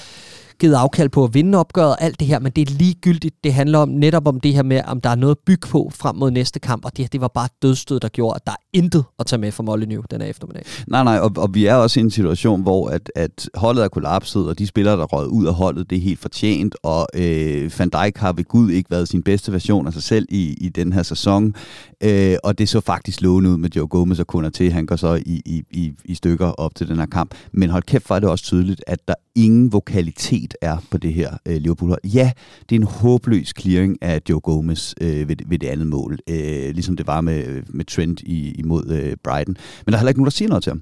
givet 0.60 0.74
afkald 0.74 1.10
på 1.10 1.24
at 1.24 1.34
vinde 1.34 1.58
opgøret 1.58 1.90
og 1.90 2.02
alt 2.02 2.20
det 2.20 2.28
her, 2.28 2.40
men 2.40 2.52
det 2.52 2.70
er 2.70 2.74
ligegyldigt. 2.74 3.36
Det 3.44 3.54
handler 3.54 3.80
om 3.80 3.90
netop 3.90 4.28
om 4.28 4.40
det 4.40 4.54
her 4.54 4.64
med, 4.64 4.82
om 4.88 5.02
der 5.02 5.10
er 5.10 5.16
noget 5.16 5.36
at 5.36 5.40
bygge 5.46 5.68
på 5.68 5.92
frem 5.96 6.16
mod 6.16 6.32
næste 6.32 6.60
kamp, 6.60 6.86
og 6.86 6.98
det 6.98 7.06
her, 7.06 7.10
det 7.10 7.22
var 7.22 7.28
bare 7.28 7.48
dødstød, 7.62 8.00
der 8.00 8.10
gjorde, 8.10 8.36
at 8.36 8.46
der 8.46 8.52
er 8.52 8.64
intet 8.74 9.04
at 9.20 9.26
tage 9.26 9.40
med 9.40 9.52
for 9.52 9.64
Molyneux 9.64 10.06
den 10.12 10.22
her 10.22 10.28
eftermiddag. 10.30 10.64
Nej, 10.88 11.04
nej, 11.04 11.20
og, 11.20 11.32
og 11.38 11.54
vi 11.54 11.66
er 11.66 11.76
også 11.76 12.00
i 12.00 12.04
en 12.04 12.12
situation, 12.12 12.62
hvor 12.62 12.90
at, 12.90 13.12
at 13.16 13.50
holdet 13.56 13.84
er 13.84 13.88
kollapset, 13.88 14.48
og 14.48 14.60
de 14.60 14.68
spillere, 14.68 14.98
der 14.98 15.06
røg 15.06 15.28
ud 15.28 15.46
af 15.46 15.54
holdet, 15.54 15.90
det 15.90 15.98
er 15.98 16.02
helt 16.02 16.20
fortjent, 16.20 16.76
og 16.84 17.08
øh, 17.16 17.72
Van 17.80 17.90
Dijk 17.90 18.18
har 18.18 18.34
ved 18.34 18.44
Gud 18.44 18.72
ikke 18.72 18.92
været 18.92 19.08
sin 19.08 19.24
bedste 19.24 19.52
version 19.52 19.88
af 19.88 19.94
sig 19.94 20.04
selv 20.04 20.26
i, 20.30 20.58
i 20.62 20.70
den 20.70 20.94
her 20.94 21.04
sæson, 21.04 21.56
øh, 22.04 22.36
og 22.44 22.58
det 22.58 22.70
så 22.70 22.82
faktisk 22.82 23.22
lovende 23.22 23.50
ud 23.50 23.58
med 23.58 23.70
Joe 23.76 23.88
Gomez 23.88 24.20
og 24.20 24.28
kunder 24.28 24.50
til. 24.50 24.72
Han 24.72 24.86
går 24.86 24.96
så 24.96 25.14
i, 25.26 25.42
i, 25.46 25.64
i, 25.72 25.94
i 26.06 26.16
stykker 26.16 26.48
op 26.48 26.76
til 26.76 26.88
den 26.88 26.98
her 26.98 27.06
kamp. 27.06 27.36
Men 27.52 27.70
hold 27.70 27.84
kæft, 27.84 28.10
var 28.10 28.20
det 28.20 28.30
også 28.30 28.44
tydeligt, 28.44 28.84
at 28.88 29.00
der 29.08 29.14
ingen 29.36 29.72
vokalitet 29.72 30.49
er 30.62 30.78
på 30.92 30.98
det 30.98 31.14
her 31.14 31.38
øh, 31.46 31.58
liverpool 31.58 31.92
-hold. 31.92 32.10
Ja, 32.14 32.32
det 32.70 32.76
er 32.76 32.80
en 32.80 32.88
håbløs 32.88 33.54
clearing 33.60 33.98
af 34.02 34.22
Joe 34.30 34.40
Gomez 34.40 34.94
øh, 35.02 35.30
ved, 35.30 35.36
ved 35.46 35.60
det 35.60 35.68
andet 35.68 35.88
mål, 35.88 36.20
øh, 36.30 36.70
ligesom 36.74 36.96
det 36.96 37.08
var 37.08 37.22
med, 37.22 37.64
med 37.68 37.86
Trent 37.86 38.22
i, 38.22 38.52
imod 38.52 38.88
øh, 38.92 39.16
Brighton. 39.24 39.56
Men 39.86 39.92
der 39.92 39.94
er 39.94 39.98
heller 39.98 40.10
ikke 40.10 40.20
nogen, 40.20 40.26
der 40.26 40.32
siger 40.32 40.50
noget 40.50 40.64
til 40.64 40.72
ham. 40.72 40.82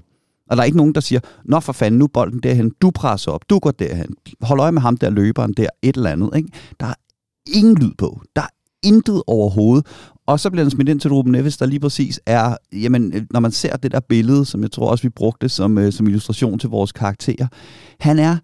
Og 0.50 0.56
der 0.56 0.62
er 0.62 0.64
ikke 0.64 0.76
nogen, 0.76 0.94
der 0.94 1.00
siger, 1.00 1.20
nå 1.44 1.60
for 1.60 1.72
fanden, 1.72 1.98
nu 1.98 2.06
bolden 2.06 2.40
derhen, 2.40 2.72
du 2.82 2.90
presser 2.90 3.30
op, 3.30 3.50
du 3.50 3.58
går 3.58 3.70
derhen, 3.70 4.14
hold 4.40 4.60
øje 4.60 4.72
med 4.72 4.82
ham 4.82 4.96
der 4.96 5.10
løberen 5.10 5.52
der, 5.52 5.68
et 5.82 5.96
eller 5.96 6.10
andet. 6.10 6.30
Ikke? 6.36 6.48
Der 6.80 6.86
er 6.86 6.94
ingen 7.54 7.78
lyd 7.78 7.92
på. 7.98 8.22
Der 8.36 8.42
er 8.42 8.48
intet 8.82 9.22
overhovedet. 9.26 9.86
Og 10.26 10.40
så 10.40 10.50
bliver 10.50 10.64
den 10.64 10.70
smidt 10.70 10.88
ind 10.88 11.00
til 11.00 11.10
Ruben 11.10 11.32
Neves, 11.32 11.56
der 11.56 11.66
lige 11.66 11.80
præcis 11.80 12.20
er, 12.26 12.56
jamen, 12.72 13.12
øh, 13.14 13.22
når 13.30 13.40
man 13.40 13.52
ser 13.52 13.76
det 13.76 13.92
der 13.92 14.00
billede, 14.00 14.44
som 14.44 14.62
jeg 14.62 14.70
tror 14.70 14.90
også, 14.90 15.02
vi 15.02 15.08
brugte 15.08 15.48
som, 15.48 15.78
øh, 15.78 15.92
som 15.92 16.06
illustration 16.06 16.58
til 16.58 16.68
vores 16.68 16.92
karakterer, 16.92 17.46
han 18.00 18.18
er 18.18 18.36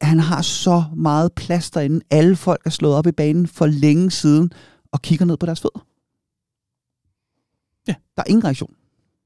han 0.00 0.18
har 0.18 0.42
så 0.42 0.84
meget 0.96 1.32
plads 1.32 1.70
derinde. 1.70 2.00
Alle 2.10 2.36
folk 2.36 2.62
er 2.66 2.70
slået 2.70 2.94
op 2.94 3.06
i 3.06 3.12
banen 3.12 3.46
for 3.46 3.66
længe 3.66 4.10
siden 4.10 4.52
og 4.92 5.02
kigger 5.02 5.24
ned 5.24 5.36
på 5.36 5.46
deres 5.46 5.60
fødder. 5.60 5.86
Ja. 7.88 7.94
Der 8.16 8.22
er 8.22 8.30
ingen 8.30 8.44
reaktion. 8.44 8.74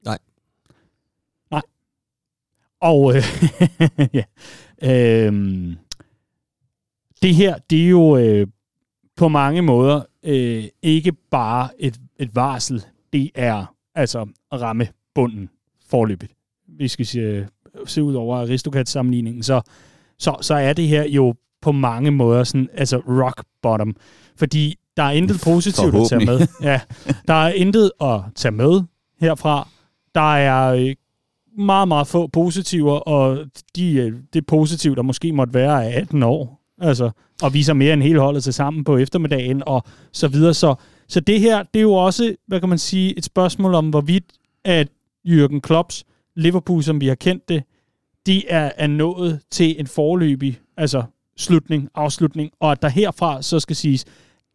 Nej. 0.05 0.17
Nej. 1.51 1.61
Og 2.81 3.15
øh, 3.15 3.23
ja. 4.19 4.23
Øhm, 4.83 5.77
det 7.21 7.35
her, 7.35 7.57
det 7.69 7.83
er 7.83 7.89
jo 7.89 8.17
øh, 8.17 8.47
på 9.15 9.27
mange 9.27 9.61
måder 9.61 10.01
øh, 10.23 10.63
ikke 10.81 11.11
bare 11.11 11.69
et, 11.79 11.99
et 12.19 12.35
varsel. 12.35 12.85
Det 13.13 13.31
er 13.35 13.75
altså 13.95 14.27
at 14.51 14.61
ramme 14.61 14.87
bunden 15.15 15.49
forløbet. 15.85 16.31
Vi 16.67 16.87
skal 16.87 17.05
sige, 17.05 17.47
se 17.85 18.03
ud 18.03 18.13
over 18.15 18.37
Aristocats-sammenligningen, 18.37 19.43
så, 19.43 19.61
så, 20.19 20.37
så 20.41 20.55
er 20.55 20.73
det 20.73 20.87
her 20.87 21.03
jo 21.03 21.35
på 21.61 21.71
mange 21.71 22.11
måder 22.11 22.43
sådan, 22.43 22.69
altså 22.73 22.97
rock 22.97 23.43
bottom. 23.61 23.95
Fordi 24.35 24.75
der 24.97 25.03
er 25.03 25.11
intet 25.11 25.41
positivt 25.43 25.95
at 25.95 26.09
tage 26.09 26.25
med. 26.25 26.47
Ja, 26.61 26.81
der 27.27 27.33
er 27.33 27.49
intet 27.49 27.91
at 28.01 28.19
tage 28.35 28.51
med 28.51 28.81
herfra. 29.19 29.67
Der 30.15 30.35
er 30.35 30.73
øh, 30.73 30.95
meget, 31.57 31.87
meget 31.87 32.07
få 32.07 32.27
positiver, 32.27 32.93
og 32.93 33.45
de, 33.75 33.93
øh, 33.93 34.13
det 34.33 34.45
positive, 34.45 34.95
der 34.95 35.01
måske 35.01 35.31
måtte 35.31 35.53
være, 35.53 35.85
er 35.85 36.01
18 36.01 36.23
år. 36.23 36.61
Altså, 36.81 37.11
og 37.41 37.53
viser 37.53 37.73
mere 37.73 37.93
end 37.93 38.03
hele 38.03 38.19
holdet 38.19 38.43
til 38.43 38.53
sammen 38.53 38.83
på 38.83 38.97
eftermiddagen, 38.97 39.63
og 39.65 39.83
så 40.11 40.27
videre. 40.27 40.53
Så, 40.53 40.75
så 41.07 41.19
det 41.19 41.39
her, 41.39 41.63
det 41.63 41.79
er 41.79 41.83
jo 41.83 41.93
også, 41.93 42.35
hvad 42.47 42.59
kan 42.59 42.69
man 42.69 42.77
sige, 42.77 43.17
et 43.17 43.25
spørgsmål 43.25 43.73
om, 43.73 43.89
hvorvidt 43.89 44.25
at 44.65 44.87
Jürgen 45.27 45.59
Klopps 45.59 46.05
Liverpool, 46.35 46.83
som 46.83 47.01
vi 47.01 47.07
har 47.07 47.15
kendt 47.15 47.49
det, 47.49 47.63
de 48.27 48.47
er, 48.47 48.71
er 48.77 48.87
nået 48.87 49.41
til 49.51 49.79
en 49.79 49.87
forløbig 49.87 50.59
altså 50.77 51.03
slutning, 51.37 51.89
afslutning, 51.95 52.51
og 52.59 52.71
at 52.71 52.81
der 52.81 52.89
herfra 52.89 53.41
så 53.41 53.59
skal 53.59 53.75
siges, 53.75 54.05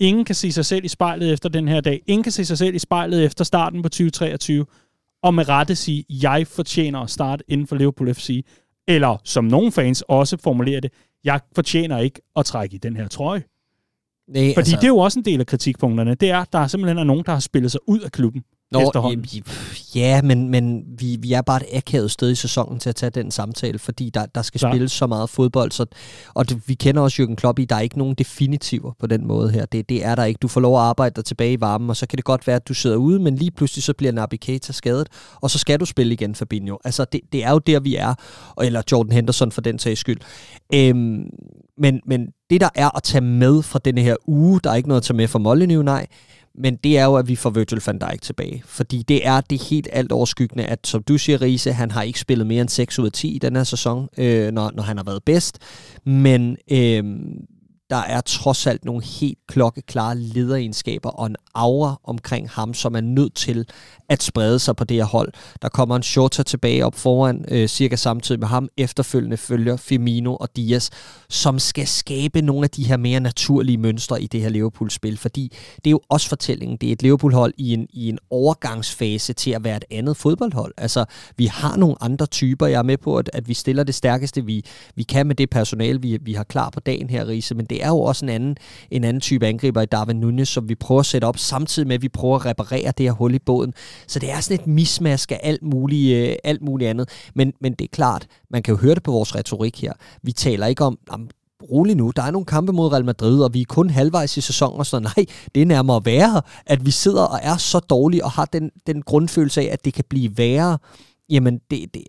ingen 0.01 0.25
kan 0.25 0.35
se 0.35 0.53
sig 0.53 0.65
selv 0.65 0.85
i 0.85 0.89
spejlet 0.89 1.33
efter 1.33 1.49
den 1.49 1.69
her 1.69 1.81
dag. 1.81 2.03
Ingen 2.07 2.23
kan 2.23 2.33
se 2.33 2.45
sig 2.45 2.59
selv 2.59 2.75
i 2.75 2.79
spejlet 2.79 3.25
efter 3.25 3.45
starten 3.45 3.83
på 3.83 3.89
2023 3.89 4.67
og 5.23 5.35
med 5.35 5.49
rette 5.49 5.77
sige, 5.77 6.05
jeg 6.09 6.47
fortjener 6.47 7.01
at 7.01 7.11
starte 7.11 7.45
inden 7.49 7.67
for 7.67 7.77
Liverpool 7.77 8.15
FC. 8.15 8.45
Eller 8.89 9.21
som 9.25 9.45
nogle 9.45 9.73
fans 9.73 10.03
også 10.09 10.37
formulerer 10.37 10.81
det, 10.81 10.93
jeg 11.25 11.41
fortjener 11.55 11.99
ikke 11.99 12.21
at 12.37 12.45
trække 12.45 12.75
i 12.75 12.79
den 12.79 12.97
her 12.97 13.09
trøje. 13.09 13.43
Nej, 14.29 14.55
Fordi 14.55 14.59
altså... 14.59 14.77
det 14.77 14.85
er 14.85 14.89
jo 14.89 14.99
også 14.99 15.19
en 15.19 15.25
del 15.25 15.41
af 15.41 15.47
kritikpunkterne. 15.47 16.15
Det 16.15 16.31
er, 16.31 16.39
at 16.39 16.53
der 16.53 16.67
simpelthen 16.67 16.99
er 16.99 17.05
nogen, 17.05 17.25
der 17.27 17.33
har 17.33 17.41
spillet 17.41 17.73
sig 17.73 17.81
ud 17.89 18.01
af 18.01 18.13
klubben. 18.13 18.45
Nå, 18.73 18.81
ja, 19.95 20.23
men, 20.23 20.49
men 20.49 20.85
vi, 20.99 21.17
vi 21.21 21.33
er 21.33 21.43
bare 21.43 21.63
et 21.63 21.77
akavet 21.77 22.11
sted 22.11 22.31
i 22.31 22.35
sæsonen 22.35 22.79
til 22.79 22.89
at 22.89 22.97
tage 22.97 23.11
den 23.11 23.31
samtale, 23.31 23.79
fordi 23.79 24.11
der, 24.11 24.27
der 24.27 24.43
skal 24.43 24.61
ja. 24.63 24.71
spilles 24.71 24.93
så 24.93 25.07
meget 25.07 25.31
fodbold. 25.31 25.71
Så, 25.71 25.87
og 26.35 26.49
det, 26.49 26.63
vi 26.67 26.75
kender 26.75 27.03
også 27.03 27.23
Jürgen 27.23 27.35
Klopp 27.35 27.59
i, 27.59 27.65
der 27.65 27.77
er 27.77 27.81
ikke 27.81 27.99
nogen 27.99 28.15
definitiver 28.15 28.93
på 29.01 29.07
den 29.07 29.27
måde 29.27 29.51
her. 29.51 29.67
Det, 29.67 29.89
det 29.89 30.05
er 30.05 30.15
der 30.15 30.25
ikke. 30.25 30.39
Du 30.39 30.49
får 30.49 30.61
lov 30.61 30.77
at 30.77 30.83
arbejde 30.83 31.15
dig 31.17 31.25
tilbage 31.25 31.53
i 31.53 31.61
varmen, 31.61 31.91
og 31.91 31.97
så 31.97 32.07
kan 32.07 32.17
det 32.17 32.25
godt 32.25 32.47
være, 32.47 32.57
at 32.57 32.69
du 32.69 32.75
sidder 32.75 32.97
ude, 32.97 33.19
men 33.19 33.37
lige 33.37 33.51
pludselig 33.51 33.83
så 33.83 33.93
bliver 33.93 34.13
Naby 34.13 34.35
Keita 34.41 34.73
skadet, 34.73 35.09
og 35.41 35.51
så 35.51 35.59
skal 35.59 35.81
du 35.81 35.85
spille 35.85 36.13
igen, 36.13 36.35
Fabinho. 36.35 36.77
Altså, 36.85 37.05
det, 37.05 37.21
det 37.33 37.45
er 37.45 37.51
jo 37.51 37.59
der, 37.59 37.81
vi 37.81 37.97
er. 37.97 38.15
Eller 38.63 38.83
Jordan 38.93 39.13
Henderson 39.13 39.53
for 39.53 39.61
den 39.61 39.79
sags 39.79 40.01
skyld. 40.01 40.21
Øhm, 40.75 41.25
men, 41.79 42.01
men 42.07 42.27
det, 42.51 42.61
der 42.61 42.69
er 42.75 42.97
at 42.97 43.03
tage 43.03 43.23
med 43.23 43.63
fra 43.63 43.79
denne 43.85 44.01
her 44.01 44.17
uge, 44.27 44.61
der 44.65 44.71
er 44.71 44.75
ikke 44.75 44.89
noget 44.89 45.01
at 45.01 45.05
tage 45.05 45.17
med 45.17 45.29
fra 45.29 45.39
Molyneux, 45.39 45.85
nej, 45.85 46.07
men 46.55 46.77
det 46.77 46.99
er 46.99 47.05
jo, 47.05 47.17
at 47.17 47.29
vi 47.29 47.37
får 47.37 47.51
Virgil 47.51 47.83
van 47.87 47.99
Dijk 47.99 48.23
tilbage. 48.23 48.63
Fordi 48.67 49.03
det 49.03 49.27
er 49.27 49.41
det 49.41 49.63
helt 49.63 49.89
alt 49.93 50.13
overskyggende, 50.13 50.65
at 50.65 50.87
som 50.87 51.03
du 51.03 51.19
siger, 51.19 51.43
Riese, 51.43 51.73
han 51.73 51.91
har 51.91 52.03
ikke 52.03 52.21
spillet 52.21 52.47
mere 52.47 52.61
end 52.61 52.69
6 52.69 52.99
ud 52.99 53.07
af 53.07 53.13
10 53.13 53.29
i 53.35 53.39
den 53.39 53.57
her 53.57 53.65
sæson, 53.65 54.09
øh, 54.19 54.53
når, 54.53 54.71
når 54.75 54.83
han 54.83 54.97
har 54.97 55.05
været 55.05 55.25
bedst. 55.25 55.59
Men 56.05 56.57
øh, 56.71 57.05
der 57.91 57.97
er 57.97 58.21
trods 58.21 58.67
alt 58.67 58.85
nogle 58.85 59.05
helt 59.05 59.39
klokkeklare 59.49 60.19
lederegenskaber 60.19 61.11
og 61.11 61.27
en 61.27 61.37
aura 61.55 62.01
omkring 62.05 62.51
ham, 62.51 62.75
som 62.75 62.95
er 62.95 63.01
nødt 63.01 63.35
til 63.35 63.67
at 64.09 64.23
sprede 64.23 64.59
sig 64.59 64.77
på 64.77 64.85
det 64.85 64.97
her 64.97 65.05
hold. 65.05 65.33
Der 65.63 65.69
kommer 65.69 65.97
en 65.97 66.03
Shota 66.03 66.43
tilbage 66.43 66.87
op 66.87 66.95
foran, 66.95 67.45
øh, 67.49 67.69
cirka 67.69 67.97
samtidig 67.97 68.39
med 68.39 68.49
ham. 68.49 68.69
Efterfølgende 68.77 69.37
følger 69.37 69.77
Firmino 69.77 70.37
og 70.37 70.57
Dias, 70.57 70.91
som 71.29 71.59
skal 71.59 71.87
skabe 71.87 72.43
nogle 72.43 72.65
af 72.65 72.71
de 72.71 72.85
her 72.85 72.97
mere 72.97 73.21
naturlige 73.21 73.79
mønstre 73.79 74.23
i 74.23 74.27
det 74.27 74.41
her 74.41 74.49
Liverpool-spil, 74.49 75.17
fordi 75.17 75.53
det 75.77 75.87
er 75.87 75.91
jo 75.91 76.01
også 76.09 76.29
fortællingen. 76.29 76.77
Det 76.77 76.89
er 76.89 76.93
et 76.93 77.03
Liverpool-hold 77.03 77.55
i 77.57 77.73
en, 77.73 77.87
i 77.91 78.09
en 78.09 78.19
overgangsfase 78.31 79.33
til 79.33 79.51
at 79.51 79.65
være 79.65 79.77
et 79.77 79.85
andet 79.91 80.17
fodboldhold. 80.17 80.75
Altså, 80.77 81.05
vi 81.37 81.47
har 81.47 81.77
nogle 81.77 81.97
andre 82.01 82.27
typer. 82.27 82.67
Jeg 82.67 82.79
er 82.79 82.83
med 82.83 82.97
på, 82.97 83.17
at, 83.17 83.31
at 83.33 83.49
vi 83.49 83.55
stiller 83.55 83.85
det 83.85 83.95
stærkeste, 83.95 84.45
vi, 84.45 84.65
vi 84.95 85.03
kan 85.03 85.27
med 85.27 85.35
det 85.35 85.51
personale, 85.51 86.03
vi, 86.03 86.19
vi 86.23 86.33
har 86.33 86.45
klar 86.45 86.71
på 86.71 86.81
dagen 86.81 87.11
her, 87.11 87.29
Riese, 87.29 87.55
men 87.55 87.67
det 87.67 87.85
er 87.85 87.89
jo 87.89 88.01
også 88.01 88.25
en 88.25 88.29
anden, 88.29 88.57
en 88.91 89.05
anden 89.05 89.21
type 89.21 89.47
angriber 89.47 89.83
i 89.83 89.87
Darwin 89.87 90.17
Nunez, 90.17 90.49
som 90.49 90.69
vi 90.69 90.75
prøver 90.75 91.01
at 91.01 91.07
sætte 91.07 91.25
op, 91.25 91.39
samtidig 91.43 91.87
med, 91.87 91.95
at 91.95 92.03
vi 92.03 92.09
prøver 92.09 92.37
at 92.37 92.47
reparere 92.47 92.93
det 92.99 93.07
her 93.07 93.13
hul 93.13 93.35
i 93.35 93.39
båden. 93.39 93.75
Så 94.07 94.19
det 94.19 94.31
er 94.31 94.41
sådan 94.41 94.61
et 94.61 94.67
mismask 94.67 95.33
af 95.33 95.41
alt 95.43 95.63
muligt, 95.63 96.17
øh, 96.17 96.37
alt 96.45 96.63
muligt 96.63 96.91
andet. 96.91 97.09
Men, 97.35 97.53
men 97.61 97.73
det 97.73 97.85
er 97.85 97.89
klart, 97.93 98.27
man 98.51 98.63
kan 98.63 98.75
jo 98.75 98.81
høre 98.81 98.95
det 98.95 99.03
på 99.03 99.13
vores 99.13 99.35
retorik 99.35 99.83
her. 99.83 99.93
Vi 100.23 100.33
taler 100.33 100.67
ikke 100.67 100.85
om, 100.85 100.99
om 101.11 101.29
rolig 101.71 101.97
nu, 101.97 102.13
der 102.17 102.23
er 102.23 102.31
nogle 102.31 102.47
kampe 102.47 102.73
mod 102.73 102.93
Real 102.93 103.05
Madrid, 103.05 103.43
og 103.43 103.55
vi 103.55 103.61
er 103.61 103.65
kun 103.69 103.91
halvvejs 103.91 104.37
i 104.37 104.41
sæsonen, 104.41 104.79
og 104.79 104.87
så 104.87 104.99
nej, 105.17 105.27
det 105.55 105.63
er 105.63 105.67
nærmere 105.67 106.05
værre, 106.05 106.43
at 106.67 106.87
vi 106.87 106.91
sidder 106.91 107.23
og 107.23 107.39
er 107.43 107.57
så 107.57 107.79
dårlige, 107.79 108.25
og 108.25 108.31
har 108.31 108.45
den, 108.45 108.71
den 108.87 109.03
grundfølelse 109.03 109.61
af, 109.61 109.69
at 109.73 109.85
det 109.85 109.95
kan 109.95 110.05
blive 110.09 110.39
værre, 110.39 110.79
jamen, 111.31 111.61
det, 111.71 111.95
det, 111.95 112.03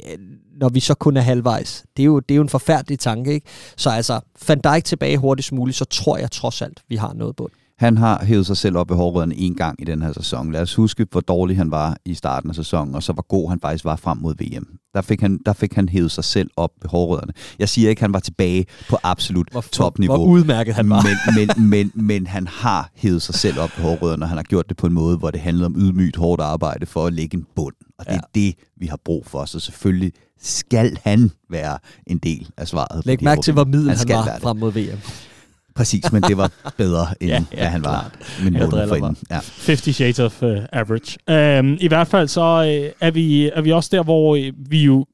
når 0.60 0.70
vi 0.70 0.80
så 0.80 0.94
kun 0.94 1.18
er 1.18 1.22
halvvejs. 1.22 1.86
Det 1.98 2.04
er, 2.04 2.06
jo, 2.06 2.20
det 2.20 2.34
er 2.34 2.36
jo 2.36 2.42
en 2.42 2.50
forfærdelig 2.50 3.00
tanke, 3.00 3.34
ikke? 3.34 3.48
Så 3.78 3.90
altså, 3.90 4.20
Van 4.48 4.60
Dijk 4.60 4.86
tilbage 4.86 5.18
hurtigst 5.18 5.52
muligt, 5.52 5.78
så 5.78 5.86
tror 5.86 6.18
jeg 6.18 6.32
trods 6.32 6.62
alt, 6.62 6.84
vi 6.88 6.96
har 6.96 7.14
noget 7.14 7.36
på 7.36 7.50
det. 7.54 7.63
Han 7.84 7.98
har 7.98 8.26
hævet 8.26 8.46
sig 8.46 8.58
selv 8.58 8.78
op 8.78 8.92
i 8.92 8.94
hårdrødderne 8.94 9.36
en 9.36 9.56
gang 9.56 9.82
i 9.82 9.84
den 9.86 10.02
her 10.02 10.14
sæson. 10.14 10.52
Lad 10.52 10.62
os 10.62 10.76
huske, 10.76 11.08
hvor 11.12 11.22
dårlig 11.22 11.58
han 11.58 11.72
var 11.72 11.98
i 12.06 12.14
starten 12.14 12.50
af 12.50 12.56
sæsonen, 12.56 12.96
og 12.96 13.04
så 13.04 13.14
hvor 13.14 13.26
god 13.28 13.50
han 13.50 13.60
faktisk 13.60 13.86
var 13.86 13.96
frem 13.96 14.18
mod 14.18 14.36
VM. 14.40 14.68
Der 14.94 15.02
fik 15.02 15.22
han, 15.22 15.40
der 15.46 15.54
fik 15.54 15.74
han 15.74 15.90
hævet 15.90 16.12
sig 16.12 16.24
selv 16.24 16.50
op 16.58 16.70
i 16.84 16.88
hårdrødderne. 16.88 17.34
Jeg 17.60 17.70
siger 17.70 17.90
ikke, 17.90 18.00
at 18.00 18.02
han 18.02 18.14
var 18.14 18.20
tilbage 18.20 18.66
på 18.90 18.98
absolut 19.04 19.48
hvor, 19.52 19.62
topniveau. 19.62 20.18
Hvor 20.18 20.26
udmærket 20.26 20.76
han 20.76 20.90
var. 20.90 21.06
Men, 21.36 21.50
men, 21.58 21.70
men, 21.70 21.92
men 22.08 22.28
han 22.28 22.48
har 22.48 22.90
hævet 22.96 23.22
sig 23.22 23.36
selv 23.36 23.60
op 23.60 23.70
i 23.78 23.82
hårdrødderne, 23.82 24.26
og 24.26 24.30
han 24.30 24.38
har 24.38 24.44
gjort 24.44 24.70
det 24.70 24.78
på 24.78 24.88
en 24.88 24.94
måde, 24.94 25.18
hvor 25.18 25.32
det 25.32 25.42
handlede 25.42 25.66
om 25.66 25.76
ydmygt 25.78 26.16
hårdt 26.16 26.42
arbejde 26.42 26.86
for 26.86 27.06
at 27.06 27.14
lægge 27.14 27.38
en 27.38 27.46
bund. 27.56 27.76
Og 28.00 28.06
det 28.06 28.12
ja. 28.12 28.18
er 28.18 28.28
det, 28.36 28.56
vi 28.78 28.88
har 28.88 29.00
brug 29.06 29.26
for. 29.26 29.46
Så 29.46 29.60
selvfølgelig 29.60 30.12
skal 30.42 30.98
han 31.04 31.32
være 31.50 31.78
en 32.08 32.18
del 32.18 32.50
af 32.58 32.68
svaret. 32.68 33.06
Læg 33.06 33.24
mærke 33.24 33.42
til, 33.42 33.54
hvor 33.54 33.66
middel 33.66 33.90
han, 33.90 33.98
han 33.98 34.10
var 34.10 34.40
frem 34.42 34.58
mod 34.58 34.72
VM. 34.72 35.00
Præcis, 35.76 36.12
men 36.12 36.24
det 36.24 36.38
var 36.38 36.52
bedre, 36.78 37.08
end 37.20 37.30
ja, 37.30 37.44
ja, 37.52 37.58
hvad 37.58 37.68
han 37.68 37.84
var. 37.84 38.12
Min 38.44 38.60
for 38.60 39.16
Ja. 39.32 39.40
50 39.66 39.96
Shades 39.96 40.20
of 40.20 40.44
uh, 40.44 40.58
Average. 40.72 41.60
Um, 41.60 41.78
I 41.82 41.88
hvert 41.88 42.08
fald 42.08 42.28
så 42.28 42.42
uh, 42.42 43.08
er, 43.08 43.12
vi, 43.12 43.50
er 43.50 43.62
vi 43.62 43.72
også 43.72 43.90
der, 43.92 44.04
hvor 44.04 44.38
uh, 44.38 44.72
vi 44.72 44.84
jo 44.84 45.06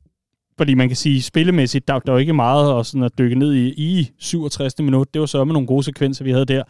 fordi 0.59 0.73
man 0.73 0.87
kan 0.87 0.95
sige, 0.95 1.21
spillemæssigt, 1.21 1.87
der, 1.87 1.99
der 1.99 2.11
var 2.11 2.19
ikke 2.19 2.33
meget 2.33 2.79
at, 2.79 2.85
sådan 2.85 3.03
at 3.03 3.17
dykke 3.17 3.35
ned 3.35 3.53
i, 3.53 3.67
i 3.67 4.11
67. 4.19 4.79
minut. 4.79 5.13
Det 5.13 5.19
var 5.19 5.25
så 5.25 5.43
med 5.43 5.53
nogle 5.53 5.67
gode 5.67 5.83
sekvenser, 5.83 6.23
vi 6.23 6.31
havde 6.31 6.45
der. 6.45 6.63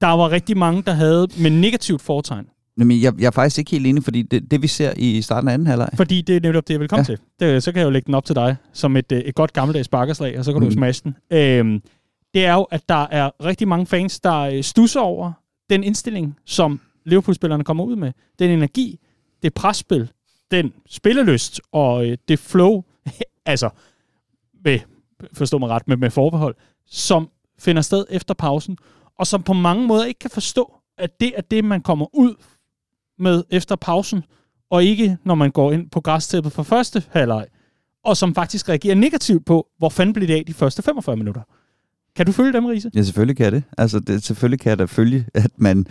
Der 0.00 0.06
var 0.06 0.30
rigtig 0.30 0.56
mange, 0.56 0.82
der 0.82 0.92
havde 0.92 1.26
med 1.38 1.50
negativt 1.50 2.02
foretegn. 2.02 2.46
Men 2.76 3.02
jeg, 3.02 3.12
jeg 3.18 3.26
er 3.26 3.30
faktisk 3.30 3.58
ikke 3.58 3.70
helt 3.70 3.86
enig, 3.86 4.04
fordi 4.04 4.22
det, 4.22 4.50
det 4.50 4.62
vi 4.62 4.66
ser 4.66 4.92
i 4.96 5.22
starten 5.22 5.48
af 5.48 5.52
anden 5.52 5.66
halvleg... 5.66 5.88
Fordi 5.94 6.22
det 6.22 6.36
er 6.36 6.40
netop 6.40 6.68
det, 6.68 6.74
jeg 6.74 6.80
vil 6.80 6.88
komme 6.88 7.04
ja. 7.08 7.16
til. 7.16 7.18
Det, 7.40 7.62
så 7.62 7.72
kan 7.72 7.78
jeg 7.78 7.86
jo 7.86 7.90
lægge 7.90 8.06
den 8.06 8.14
op 8.14 8.24
til 8.24 8.34
dig, 8.36 8.56
som 8.72 8.96
et, 8.96 9.12
et 9.12 9.34
godt 9.34 9.52
gammeldags 9.52 9.88
bakkerslag, 9.88 10.38
og 10.38 10.44
så 10.44 10.52
kan 10.52 10.62
mm. 10.62 10.66
du 10.68 10.72
smash 10.72 11.04
den. 11.04 11.16
Øhm, 11.32 11.80
det 12.36 12.44
er 12.44 12.54
jo, 12.54 12.62
at 12.62 12.88
der 12.88 13.06
er 13.10 13.30
rigtig 13.44 13.68
mange 13.68 13.86
fans, 13.86 14.20
der 14.20 14.40
øh, 14.40 14.62
stusser 14.62 15.00
over 15.00 15.32
den 15.70 15.84
indstilling, 15.84 16.36
som 16.44 16.80
Liverpool-spillerne 17.04 17.64
kommer 17.64 17.84
ud 17.84 17.96
med. 17.96 18.12
Den 18.38 18.50
energi, 18.50 19.00
det 19.42 19.54
presspil, 19.54 20.10
den 20.50 20.72
spillelyst 20.88 21.60
og 21.72 22.06
øh, 22.06 22.18
det 22.28 22.38
flow, 22.38 22.82
altså, 23.46 23.70
med, 24.64 24.78
forstå 25.32 25.58
mig 25.58 25.68
ret, 25.68 25.88
med, 25.88 25.96
med 25.96 26.10
forbehold, 26.10 26.54
som 26.86 27.30
finder 27.58 27.82
sted 27.82 28.04
efter 28.10 28.34
pausen, 28.34 28.78
og 29.18 29.26
som 29.26 29.42
på 29.42 29.52
mange 29.52 29.86
måder 29.86 30.04
ikke 30.04 30.18
kan 30.18 30.30
forstå, 30.30 30.74
at 30.98 31.20
det 31.20 31.32
er 31.36 31.42
det, 31.42 31.64
man 31.64 31.80
kommer 31.80 32.06
ud 32.12 32.34
med 33.18 33.44
efter 33.50 33.76
pausen, 33.76 34.24
og 34.70 34.84
ikke 34.84 35.18
når 35.24 35.34
man 35.34 35.50
går 35.50 35.72
ind 35.72 35.90
på 35.90 36.00
græstæppet 36.00 36.52
for 36.52 36.62
første 36.62 37.04
halvleg, 37.10 37.46
og 38.04 38.16
som 38.16 38.34
faktisk 38.34 38.68
reagerer 38.68 38.94
negativt 38.94 39.46
på, 39.46 39.68
hvor 39.78 39.88
fanden 39.88 40.12
blev 40.12 40.28
det 40.28 40.34
af 40.34 40.46
de 40.46 40.54
første 40.54 40.82
45 40.82 41.16
minutter. 41.16 41.42
Kan 42.16 42.26
du 42.26 42.32
følge 42.32 42.52
dem, 42.52 42.64
Riese? 42.64 42.90
Ja, 42.94 43.02
selvfølgelig 43.02 43.36
kan 43.36 43.52
det. 43.52 43.62
Altså, 43.78 44.00
det, 44.00 44.24
selvfølgelig 44.24 44.60
kan 44.60 44.70
jeg 44.70 44.78
da 44.78 44.84
følge, 44.84 45.26
at 45.34 45.50
man 45.56 45.86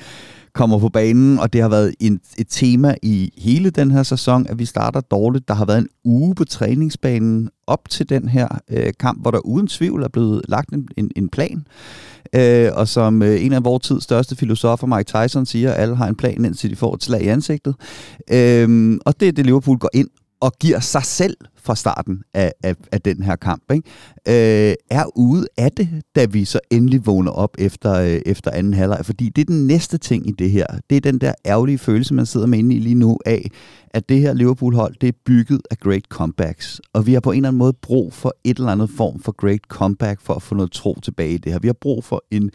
kommer 0.53 0.79
på 0.79 0.89
banen, 0.89 1.39
og 1.39 1.53
det 1.53 1.61
har 1.61 1.69
været 1.69 1.95
en, 1.99 2.19
et 2.37 2.47
tema 2.49 2.95
i 3.03 3.33
hele 3.37 3.69
den 3.69 3.91
her 3.91 4.03
sæson, 4.03 4.47
at 4.49 4.59
vi 4.59 4.65
starter 4.65 5.01
dårligt. 5.01 5.47
Der 5.47 5.53
har 5.53 5.65
været 5.65 5.77
en 5.77 5.87
uge 6.05 6.35
på 6.35 6.45
træningsbanen 6.45 7.49
op 7.67 7.89
til 7.89 8.09
den 8.09 8.29
her 8.29 8.47
øh, 8.69 8.93
kamp, 8.99 9.21
hvor 9.21 9.31
der 9.31 9.39
uden 9.39 9.67
tvivl 9.67 10.03
er 10.03 10.07
blevet 10.07 10.41
lagt 10.47 10.69
en, 10.69 10.87
en, 10.97 11.11
en 11.15 11.29
plan. 11.29 11.65
Øh, 12.35 12.69
og 12.73 12.87
som 12.87 13.21
øh, 13.21 13.45
en 13.45 13.53
af 13.53 13.63
vores 13.63 13.87
tids 13.87 14.03
største 14.03 14.35
filosofer, 14.35 14.87
Mike 14.87 15.03
Tyson, 15.03 15.45
siger, 15.45 15.71
at 15.71 15.81
alle 15.81 15.95
har 15.95 16.07
en 16.07 16.15
plan, 16.15 16.45
indtil 16.45 16.69
de 16.69 16.75
får 16.75 16.93
et 16.93 17.03
slag 17.03 17.23
i 17.23 17.27
ansigtet. 17.27 17.75
Øh, 18.31 18.97
og 19.05 19.19
det 19.19 19.27
er 19.27 19.31
det, 19.31 19.45
Liverpool 19.45 19.77
går 19.77 19.89
ind 19.93 20.09
og 20.39 20.53
giver 20.59 20.79
sig 20.79 21.03
selv 21.03 21.37
fra 21.63 21.75
starten 21.75 22.23
af, 22.33 22.53
af, 22.63 22.75
af 22.91 23.01
den 23.01 23.23
her 23.23 23.35
kamp, 23.35 23.71
ikke? 23.71 23.89
Øh, 24.27 24.73
er 24.89 25.17
ude 25.17 25.47
af 25.57 25.71
det, 25.71 25.89
da 26.15 26.25
vi 26.25 26.45
så 26.45 26.59
endelig 26.71 27.05
vågner 27.05 27.31
op 27.31 27.55
efter, 27.57 27.93
øh, 27.93 28.21
efter 28.25 28.51
anden 28.51 28.73
halvleg. 28.73 29.01
Fordi 29.03 29.29
det 29.29 29.41
er 29.41 29.45
den 29.45 29.67
næste 29.67 29.97
ting 29.97 30.29
i 30.29 30.31
det 30.31 30.51
her. 30.51 30.65
Det 30.89 30.95
er 30.95 31.01
den 31.01 31.17
der 31.17 31.33
ærgerlige 31.45 31.77
følelse, 31.77 32.13
man 32.13 32.25
sidder 32.25 32.47
med 32.47 32.59
inde 32.59 32.75
i 32.75 32.79
lige 32.79 32.95
nu 32.95 33.19
af, 33.25 33.49
at 33.95 34.09
det 34.09 34.21
her 34.21 34.33
Liverpool-hold, 34.33 34.95
det 35.01 35.09
er 35.09 35.17
bygget 35.25 35.61
af 35.71 35.77
great 35.77 36.03
comebacks. 36.09 36.81
Og 36.93 37.05
vi 37.05 37.13
har 37.13 37.19
på 37.19 37.31
en 37.31 37.37
eller 37.37 37.47
anden 37.47 37.57
måde 37.57 37.73
brug 37.81 38.13
for 38.13 38.35
et 38.43 38.57
eller 38.57 38.71
andet 38.71 38.89
form 38.89 39.19
for 39.19 39.31
great 39.31 39.61
comeback 39.67 40.21
for 40.21 40.33
at 40.33 40.41
få 40.41 40.55
noget 40.55 40.71
tro 40.71 40.97
tilbage 41.03 41.33
i 41.33 41.37
det 41.37 41.51
her. 41.51 41.59
Vi 41.59 41.67
har 41.67 41.75
brug 41.81 42.03
for 42.03 42.23
en 42.31 42.51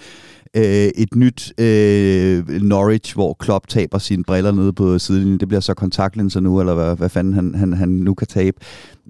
øh, 0.56 0.62
et 0.94 1.16
nyt 1.16 1.52
øh, 1.58 2.48
Norwich, 2.48 3.14
hvor 3.14 3.34
Klopp 3.34 3.68
taber 3.68 3.98
sine 3.98 4.24
briller 4.24 4.52
nede 4.52 4.72
på 4.72 4.98
sidelinjen. 4.98 5.40
Det 5.40 5.48
bliver 5.48 5.60
så 5.60 5.74
kontaktlinser 5.74 6.40
nu, 6.40 6.60
eller 6.60 6.74
hvad, 6.74 6.96
hvad 6.96 7.08
fanden 7.08 7.34
han, 7.34 7.54
han, 7.54 7.72
han 7.72 7.88
nu 7.88 8.14
kan 8.14 8.26
tabe. 8.26 8.56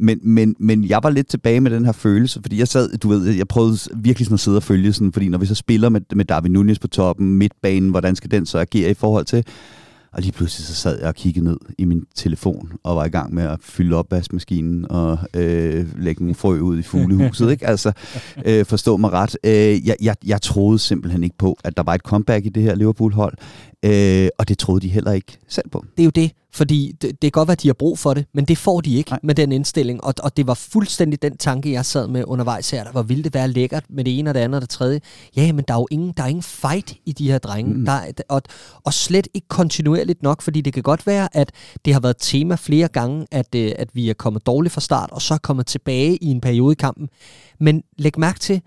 Men, 0.00 0.20
men, 0.22 0.56
men 0.58 0.84
jeg 0.84 1.00
var 1.02 1.10
lidt 1.10 1.28
tilbage 1.28 1.60
med 1.60 1.70
den 1.70 1.84
her 1.84 1.92
følelse, 1.92 2.40
fordi 2.42 2.58
jeg 2.58 2.68
sad, 2.68 2.98
du 2.98 3.08
ved, 3.08 3.30
jeg 3.30 3.48
prøvede 3.48 3.78
virkelig 3.96 4.26
sådan 4.26 4.34
at 4.34 4.40
sidde 4.40 4.56
og 4.56 4.62
følge 4.62 4.92
sådan, 4.92 5.12
fordi 5.12 5.28
når 5.28 5.38
vi 5.38 5.46
så 5.46 5.54
spiller 5.54 5.88
med, 5.88 6.00
med 6.14 6.24
Darwin 6.24 6.52
Nunez 6.52 6.78
på 6.78 6.88
toppen, 6.88 7.34
midtbanen, 7.34 7.90
hvordan 7.90 8.16
skal 8.16 8.30
den 8.30 8.46
så 8.46 8.58
agere 8.58 8.90
i 8.90 8.94
forhold 8.94 9.24
til, 9.24 9.44
og 10.12 10.22
lige 10.22 10.32
pludselig 10.32 10.66
så 10.66 10.74
sad 10.74 10.98
jeg 10.98 11.08
og 11.08 11.14
kiggede 11.14 11.44
ned 11.44 11.56
i 11.78 11.84
min 11.84 12.04
telefon 12.14 12.72
og 12.82 12.96
var 12.96 13.04
i 13.04 13.08
gang 13.08 13.34
med 13.34 13.42
at 13.42 13.58
fylde 13.62 13.96
op 13.96 14.10
vaskemaskinen 14.10 14.86
og 14.90 15.18
øh, 15.34 15.86
lægge 15.98 16.22
nogle 16.22 16.34
frø 16.34 16.60
ud 16.60 16.78
i 16.78 16.82
fuglehuset. 16.82 17.50
ikke? 17.50 17.66
Altså, 17.66 17.92
øh, 18.44 18.64
forstå 18.64 18.96
mig 18.96 19.12
ret. 19.12 19.36
Øh, 19.44 19.86
jeg, 19.86 19.96
jeg, 20.02 20.16
jeg 20.26 20.42
troede 20.42 20.78
simpelthen 20.78 21.24
ikke 21.24 21.38
på, 21.38 21.58
at 21.64 21.76
der 21.76 21.82
var 21.82 21.94
et 21.94 22.00
comeback 22.00 22.46
i 22.46 22.48
det 22.48 22.62
her 22.62 22.74
Liverpool-hold. 22.74 23.34
Øh, 23.82 24.28
og 24.38 24.48
det 24.48 24.58
troede 24.58 24.80
de 24.80 24.88
heller 24.88 25.12
ikke 25.12 25.38
selv 25.48 25.68
på. 25.68 25.84
Det 25.96 26.02
er 26.02 26.04
jo 26.04 26.10
det, 26.10 26.32
fordi 26.52 26.96
det, 27.02 27.10
det 27.10 27.20
kan 27.20 27.30
godt 27.30 27.48
være, 27.48 27.52
at 27.52 27.62
de 27.62 27.68
har 27.68 27.74
brug 27.74 27.98
for 27.98 28.14
det, 28.14 28.26
men 28.34 28.44
det 28.44 28.58
får 28.58 28.80
de 28.80 28.94
ikke 28.94 29.10
Nej. 29.10 29.20
med 29.22 29.34
den 29.34 29.52
indstilling. 29.52 30.04
Og, 30.04 30.14
og 30.22 30.36
det 30.36 30.46
var 30.46 30.54
fuldstændig 30.54 31.22
den 31.22 31.36
tanke, 31.36 31.72
jeg 31.72 31.86
sad 31.86 32.08
med 32.08 32.24
undervejs 32.26 32.70
her. 32.70 32.84
Der 32.84 32.92
var 32.92 33.02
ville 33.02 33.24
det 33.24 33.34
være 33.34 33.48
lækkert 33.48 33.84
med 33.88 34.04
det 34.04 34.18
ene 34.18 34.30
og 34.30 34.34
det 34.34 34.40
andet 34.40 34.56
og 34.56 34.60
det 34.60 34.70
tredje. 34.70 35.00
Ja, 35.36 35.52
men 35.52 35.64
der 35.68 35.74
er 35.74 35.78
jo 35.78 35.86
ingen, 35.90 36.12
der 36.16 36.22
er 36.22 36.26
ingen 36.26 36.42
fight 36.42 36.94
i 37.06 37.12
de 37.12 37.30
her 37.30 37.38
drenge. 37.38 37.74
Mm. 37.74 37.84
Der 37.84 37.92
er, 37.92 38.12
og, 38.28 38.42
og 38.84 38.94
slet 38.94 39.28
ikke 39.34 39.48
kontinuerligt 39.48 40.22
nok, 40.22 40.42
fordi 40.42 40.60
det 40.60 40.72
kan 40.72 40.82
godt 40.82 41.06
være, 41.06 41.36
at 41.36 41.52
det 41.84 41.92
har 41.92 42.00
været 42.00 42.16
tema 42.18 42.54
flere 42.54 42.88
gange, 42.88 43.26
at, 43.30 43.54
øh, 43.54 43.72
at 43.78 43.88
vi 43.92 44.10
er 44.10 44.14
kommet 44.14 44.46
dårligt 44.46 44.72
fra 44.72 44.80
start, 44.80 45.10
og 45.12 45.22
så 45.22 45.34
er 45.34 45.38
kommet 45.38 45.66
tilbage 45.66 46.16
i 46.16 46.26
en 46.26 46.40
periode 46.40 46.72
i 46.72 46.74
kampen. 46.74 47.08
Men 47.60 47.82
læg 47.98 48.18
mærke 48.18 48.38
til, 48.38 48.62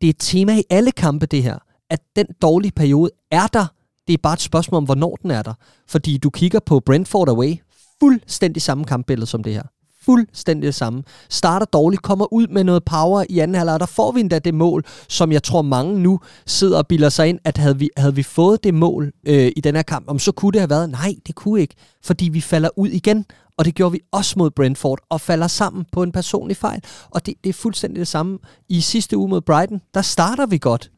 det 0.00 0.06
er 0.06 0.10
et 0.10 0.16
tema 0.18 0.56
i 0.56 0.62
alle 0.70 0.92
kampe, 0.92 1.26
det 1.26 1.42
her. 1.42 1.58
At 1.90 2.00
den 2.16 2.26
dårlige 2.42 2.72
periode 2.72 3.10
er 3.30 3.46
der, 3.46 3.66
det 4.08 4.14
er 4.14 4.18
bare 4.22 4.34
et 4.34 4.40
spørgsmål 4.40 4.76
om, 4.76 4.84
hvornår 4.84 5.18
den 5.22 5.30
er 5.30 5.42
der. 5.42 5.54
Fordi 5.88 6.18
du 6.18 6.30
kigger 6.30 6.60
på 6.60 6.80
Brentford 6.80 7.28
away, 7.28 7.54
fuldstændig 8.00 8.62
samme 8.62 8.84
kampbillede 8.84 9.26
som 9.26 9.42
det 9.42 9.52
her. 9.52 9.62
Fuldstændig 10.04 10.66
det 10.66 10.74
samme. 10.74 11.02
Starter 11.30 11.66
dårligt, 11.66 12.02
kommer 12.02 12.32
ud 12.32 12.46
med 12.46 12.64
noget 12.64 12.84
power 12.84 13.24
i 13.28 13.38
anden 13.38 13.54
halvleg, 13.54 13.74
og 13.74 13.80
der 13.80 13.86
får 13.86 14.12
vi 14.12 14.20
endda 14.20 14.38
det 14.38 14.54
mål, 14.54 14.84
som 15.08 15.32
jeg 15.32 15.42
tror 15.42 15.62
mange 15.62 16.00
nu 16.00 16.20
sidder 16.46 16.78
og 16.78 16.86
bilder 16.86 17.08
sig 17.08 17.28
ind, 17.28 17.38
at 17.44 17.58
havde 17.58 17.78
vi, 17.78 17.90
havde 17.96 18.14
vi 18.14 18.22
fået 18.22 18.64
det 18.64 18.74
mål 18.74 19.12
øh, 19.26 19.52
i 19.56 19.60
den 19.60 19.74
her 19.74 19.82
kamp, 19.82 20.08
om 20.08 20.18
så 20.18 20.32
kunne 20.32 20.52
det 20.52 20.60
have 20.60 20.70
været, 20.70 20.90
nej, 20.90 21.14
det 21.26 21.34
kunne 21.34 21.60
ikke, 21.60 21.74
fordi 22.04 22.28
vi 22.28 22.40
falder 22.40 22.68
ud 22.76 22.88
igen, 22.88 23.24
og 23.58 23.64
det 23.64 23.74
gjorde 23.74 23.92
vi 23.92 24.00
også 24.12 24.34
mod 24.38 24.50
Brentford, 24.50 24.98
og 25.08 25.20
falder 25.20 25.46
sammen 25.46 25.84
på 25.92 26.02
en 26.02 26.12
personlig 26.12 26.56
fejl. 26.56 26.82
Og 27.10 27.26
det, 27.26 27.34
det 27.44 27.50
er 27.50 27.54
fuldstændig 27.54 27.98
det 27.98 28.08
samme. 28.08 28.38
I 28.68 28.80
sidste 28.80 29.16
uge 29.16 29.28
mod 29.28 29.40
Brighton, 29.40 29.80
der 29.94 30.02
starter 30.02 30.46
vi 30.46 30.58
godt, 30.58 30.90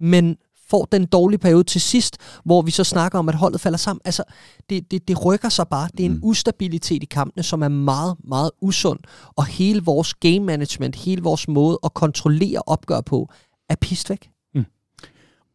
men 0.00 0.36
får 0.72 0.88
den 0.92 1.06
dårlige 1.06 1.38
periode 1.38 1.64
til 1.64 1.80
sidst, 1.80 2.16
hvor 2.44 2.62
vi 2.62 2.70
så 2.70 2.84
snakker 2.84 3.18
om, 3.18 3.28
at 3.28 3.34
holdet 3.34 3.60
falder 3.60 3.78
sammen. 3.78 4.00
Altså, 4.04 4.24
det, 4.70 4.90
det, 4.90 5.08
det 5.08 5.24
rykker 5.26 5.48
sig 5.48 5.66
bare. 5.68 5.88
Det 5.96 6.00
er 6.00 6.10
en 6.10 6.16
mm. 6.16 6.20
ustabilitet 6.22 7.02
i 7.02 7.06
kampene, 7.06 7.42
som 7.42 7.62
er 7.62 7.68
meget, 7.68 8.16
meget 8.24 8.50
usund. 8.60 8.98
Og 9.36 9.46
hele 9.46 9.82
vores 9.84 10.14
game 10.14 10.40
management, 10.40 10.96
hele 10.96 11.22
vores 11.22 11.48
måde 11.48 11.78
at 11.84 11.94
kontrollere 11.94 12.62
opgør 12.66 13.00
på, 13.00 13.28
er 13.68 13.74
pist 13.80 14.10
væk. 14.10 14.30
Mm. 14.54 14.64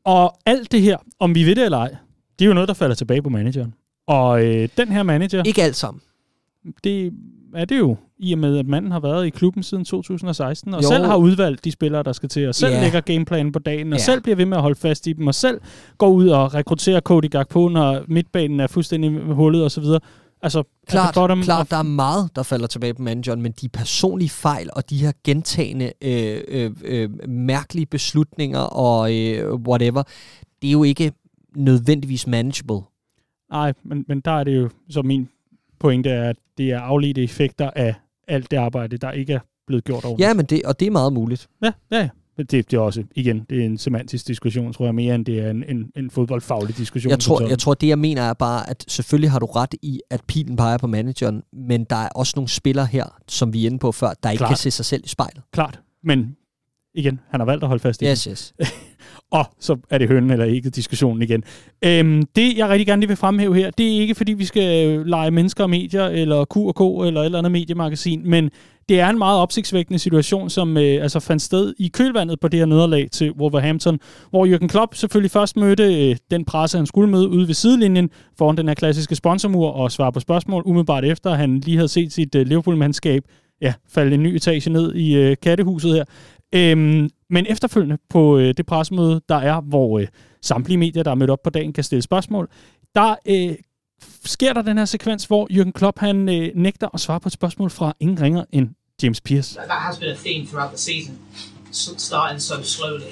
Og 0.04 0.38
alt 0.46 0.72
det 0.72 0.82
her, 0.82 0.98
om 1.20 1.36
vi 1.36 1.44
ved 1.44 1.56
det 1.56 1.66
eller 1.66 1.78
ej, 1.78 1.96
det 2.40 2.46
er 2.46 2.48
jo 2.48 2.54
noget, 2.54 2.68
der 2.68 2.74
falder 2.74 2.96
tilbage 2.96 3.22
på 3.22 3.30
manageren. 3.30 3.74
Og 4.08 4.46
øh, 4.46 4.70
den 4.78 4.88
her 4.92 5.04
manager... 5.04 5.44
Ikke 5.44 5.64
alt 5.64 5.76
sammen. 5.76 6.02
Det 6.84 7.14
er 7.56 7.66
det 7.66 7.78
jo, 7.78 7.96
i 8.20 8.34
og 8.34 8.40
med, 8.40 8.58
at 8.58 8.68
manden 8.68 8.92
har 8.92 9.00
været 9.00 9.26
i 9.26 9.30
klubben 9.30 9.64
siden 9.64 9.86
2016, 9.86 10.74
og 10.74 10.84
jo. 10.84 10.88
selv 10.88 11.06
har 11.06 11.16
udvalgt 11.16 11.66
de 11.66 11.72
spillere, 11.72 12.04
der 12.04 12.12
skal 12.12 12.30
til, 12.30 12.48
og 12.48 12.56
selv 12.56 12.72
yeah. 12.72 12.84
lægger 12.84 13.02
gameplanen 13.02 13.52
på 13.52 13.60
dagen, 13.60 13.88
og 13.88 13.98
yeah. 13.98 14.02
selv 14.02 14.22
bliver 14.22 14.36
ved 14.36 14.46
med 14.46 14.58
at 14.58 14.62
holde 14.62 14.80
fast 14.80 15.08
i 15.08 15.14
dem, 15.14 15.28
og 15.28 15.36
selv 15.36 15.62
går 15.98 16.10
ud 16.10 16.28
og 16.28 16.54
rekrutterer 16.54 17.00
Cody 17.00 17.30
Gakpo, 17.32 17.70
når 17.70 18.04
midtbanen 18.08 18.60
er 18.60 18.68
fuldstændig 18.68 19.12
hullet 19.34 19.64
og 19.64 19.72
så 19.72 19.82
videre. 19.82 20.00
Altså, 20.42 20.64
klart, 20.88 21.14
bottom 21.14 21.42
klart 21.42 21.72
der 21.72 21.78
er 21.78 21.84
meget, 21.84 22.30
der 22.36 22.44
falder 22.44 22.68
tilbage 22.68 22.94
på 22.94 23.02
manageren, 23.02 23.42
men 23.42 23.52
de 23.52 23.70
personlige 23.70 24.30
fejl 24.30 24.70
og 24.74 24.90
de 24.90 24.98
her 24.98 25.12
gentagende 25.24 25.92
øh, 26.02 26.42
øh, 26.48 26.72
øh, 26.86 27.10
mærkelige 27.30 27.86
beslutninger 27.86 28.60
og 28.60 29.16
øh, 29.16 29.54
whatever, 29.54 30.04
det 30.62 30.68
er 30.68 30.72
jo 30.72 30.84
ikke 30.84 31.12
nødvendigvis 31.56 32.28
manageable. 32.28 32.82
Nej, 33.52 33.74
men, 33.86 34.06
men 34.08 34.20
der 34.20 34.32
er 34.32 34.44
det 34.44 34.58
jo, 34.58 34.70
så 34.90 35.02
min 35.02 35.30
pointe 35.80 36.10
er, 36.10 36.30
at 36.30 36.36
det 36.58 36.72
er 36.72 36.80
afledte 36.80 37.24
effekter 37.24 37.70
af 37.76 37.96
alt 38.28 38.52
det 38.52 38.58
arbejde, 38.58 38.98
der 38.98 39.12
ikke 39.12 39.34
er 39.34 39.40
blevet 39.68 39.84
gjort 39.84 40.06
ordentligt. 40.06 40.28
Ja, 40.28 40.34
men 40.34 40.46
det, 40.46 40.62
og 40.64 40.80
det 40.80 40.86
er 40.86 40.92
meget 40.92 41.14
muligt. 41.14 41.48
Ja, 41.64 41.72
ja, 41.92 41.98
ja. 41.98 42.10
Det, 42.38 42.52
det 42.52 42.74
er 42.74 42.80
også, 42.80 43.04
igen, 43.16 43.46
det 43.50 43.62
er 43.62 43.66
en 43.66 43.78
semantisk 43.78 44.28
diskussion, 44.28 44.74
tror 44.74 44.86
jeg, 44.86 44.96
mere 44.96 45.16
end 45.16 45.26
det 45.26 45.40
er 45.40 45.50
en, 45.50 45.64
en, 45.68 45.92
en 45.96 46.12
fodboldfaglig 46.12 46.78
diskussion. 46.78 47.10
Jeg 47.10 47.20
tror, 47.20 47.48
jeg 47.48 47.60
tror, 47.60 47.74
det 47.74 47.88
jeg 47.88 48.00
mener 48.00 48.22
er 48.22 48.34
bare, 48.34 48.70
at 48.70 48.86
selvfølgelig 48.88 49.32
har 49.32 49.40
du 49.40 49.46
ret 49.46 49.76
i, 49.82 50.02
at 50.10 50.22
pilen 50.28 50.56
peger 50.56 50.78
på 50.78 50.88
manageren, 50.88 51.44
men 51.54 51.84
der 51.84 51.96
er 51.96 52.10
også 52.10 52.34
nogle 52.36 52.50
spillere 52.50 52.86
her, 52.86 53.06
som 53.28 53.54
vi 53.54 53.62
er 53.62 53.66
inde 53.66 53.80
på 53.80 53.92
før, 53.92 54.08
der 54.08 54.14
Klart. 54.22 54.34
ikke 54.34 54.46
kan 54.46 54.58
se 54.58 54.72
sig 54.72 54.86
selv 54.86 55.02
i 55.06 55.08
spejlet. 55.08 55.44
Klart, 55.52 55.80
men 56.04 56.36
igen, 56.96 57.20
han 57.30 57.40
har 57.40 57.46
valgt 57.46 57.64
at 57.64 57.68
holde 57.68 57.82
fast 57.82 58.02
i 58.02 58.06
yes, 58.06 58.24
Yes. 58.24 58.54
og 59.32 59.46
så 59.60 59.78
er 59.90 59.98
det 59.98 60.08
hønnen 60.08 60.32
eller 60.32 60.46
ikke 60.46 60.70
diskussionen 60.70 61.22
igen. 61.22 61.44
Øhm, 61.86 62.24
det, 62.36 62.58
jeg 62.58 62.70
rigtig 62.70 62.88
gerne 62.88 63.00
lige 63.00 63.08
vil 63.08 63.18
fremhæve 63.18 63.56
her, 63.56 63.72
det 63.72 63.88
er 63.96 64.00
ikke, 64.00 64.16
fordi 64.16 64.34
vi 64.34 64.46
skal 64.46 64.88
øh, 64.88 65.06
lege 65.06 65.32
mennesker 65.32 65.64
og 65.64 65.70
medier, 65.70 66.06
eller 66.06 66.46
Q&K, 66.46 67.08
eller 67.08 67.22
et 67.22 67.26
eller 67.26 67.38
andet 67.38 67.52
mediemagasin, 67.52 68.22
men 68.30 68.50
det 68.90 69.00
er 69.00 69.10
en 69.10 69.18
meget 69.18 69.40
opsigtsvækkende 69.40 70.00
situation, 70.00 70.50
som 70.50 70.78
øh, 70.78 71.04
altså 71.04 71.20
fandt 71.20 71.42
sted 71.42 71.74
i 71.78 71.88
kølvandet 71.88 72.40
på 72.40 72.48
det 72.48 72.60
her 72.60 72.66
nederlag 72.66 73.08
til 73.12 73.32
Wolverhampton, 73.32 74.00
hvor 74.30 74.46
Jürgen 74.46 74.68
Klopp 74.68 74.96
selvfølgelig 74.96 75.32
først 75.32 75.58
mødte 75.58 76.10
øh, 76.10 76.16
den 76.32 76.46
presse, 76.46 76.78
han 76.78 76.86
skulle 76.86 77.10
møde 77.10 77.30
ude 77.30 77.48
ved 77.48 77.54
sidelinjen 77.54 78.10
foran 78.38 78.58
den 78.58 78.68
her 78.68 78.76
klassiske 78.76 79.16
sponsormur 79.16 79.70
og 79.70 79.92
svare 79.92 80.12
på 80.12 80.20
spørgsmål, 80.20 80.64
umiddelbart 80.66 81.06
efter 81.06 81.34
han 81.34 81.60
lige 81.60 81.78
havde 81.78 81.88
set 81.88 82.14
sit 82.14 82.36
øh, 82.36 82.48
Liverpool-mandskab 82.48 83.24
ja, 83.62 83.74
falde 83.90 84.14
en 84.14 84.24
ny 84.24 84.36
etage 84.36 84.70
ned 84.70 84.96
i 84.96 85.16
øh, 85.16 85.36
kattehuset 85.42 85.94
her. 85.94 86.04
Øhm, 86.56 87.10
men 87.30 87.46
efterfølgende 87.50 87.98
på 88.10 88.38
øh, 88.38 88.54
det 88.58 88.66
pressemøde, 88.66 89.22
der 89.30 89.36
er, 89.36 89.62
hvor 89.62 90.00
øh, 90.00 90.08
samtlige 90.42 90.78
medier, 90.78 91.04
der 91.04 91.12
er 91.12 91.16
mødt 91.16 91.30
op 91.30 91.44
på 91.44 91.50
dagen, 91.50 91.74
kan 91.74 91.84
stille 91.84 92.02
spørgsmål, 92.02 92.50
der 92.96 93.16
øh, 93.26 93.56
sker 94.26 94.54
der 94.54 94.62
den 94.62 94.78
her 94.78 94.86
sekvens, 94.86 95.26
hvor 95.26 95.48
Jürgen 95.52 95.72
Klopp 95.72 96.00
han 96.00 96.30
øh, 96.30 96.50
nægter 96.56 96.88
at 96.94 97.00
svare 97.00 97.20
på 97.20 97.30
et 97.30 97.34
spørgsmål 97.34 97.70
fra 97.70 97.94
ingen 98.00 98.22
ringer 98.22 98.46
end 98.52 98.70
James 99.04 99.22
Pierce. 99.22 99.56
That 99.56 99.72
has 99.72 99.98
been 99.98 100.12
a 100.12 100.16
theme 100.16 100.46
throughout 100.48 100.70
the 100.70 100.78
season, 100.78 101.20
starting 101.98 102.42
so 102.42 102.62
slowly. 102.64 103.12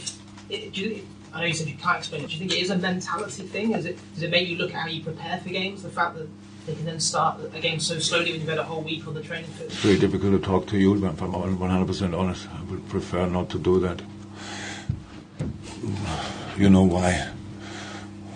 It, 0.49 0.75
do 0.75 0.81
you, 0.81 0.91
I 1.33 1.37
know 1.37 1.47
you 1.47 1.53
said 1.53 1.67
you 1.67 1.77
can't 1.77 1.99
explain 1.99 2.23
it. 2.23 2.29
Do 2.29 2.33
you 2.33 2.39
think 2.39 2.51
it 2.51 2.61
is 2.65 2.71
a 2.71 2.77
mentality 2.77 3.43
thing? 3.43 3.75
Is 3.75 3.85
it, 3.85 3.97
does 4.13 4.23
it 4.23 4.31
make 4.31 4.47
you 4.49 4.57
look 4.57 4.73
at 4.73 4.79
how 4.81 4.87
you 4.87 5.03
prepare 5.03 5.39
for 5.43 5.49
games? 5.49 5.83
The 5.83 5.89
fact 5.89 6.15
that 6.17 6.27
they 6.65 6.73
can 6.73 6.85
then 6.85 6.99
start 6.99 7.39
a 7.53 7.59
game 7.59 7.79
so 7.79 7.99
slowly 7.99 8.31
when 8.31 8.39
you've 8.41 8.49
had 8.49 8.57
a 8.57 8.63
whole 8.63 8.81
week 8.81 9.07
on 9.07 9.13
the 9.13 9.21
training 9.21 9.49
field? 9.51 9.71
It's 9.71 9.83
very 9.83 9.99
difficult 9.99 10.31
to 10.33 10.39
talk 10.39 10.67
to 10.67 10.77
you, 10.77 10.95
but 10.95 11.13
if 11.13 11.21
I'm 11.21 11.31
100% 11.31 12.17
honest, 12.17 12.47
I 12.49 12.71
would 12.71 12.87
prefer 12.89 13.27
not 13.27 13.49
to 13.49 13.59
do 13.59 13.79
that. 13.79 14.01
You 16.57 16.69
know 16.69 16.83
why. 16.83 17.29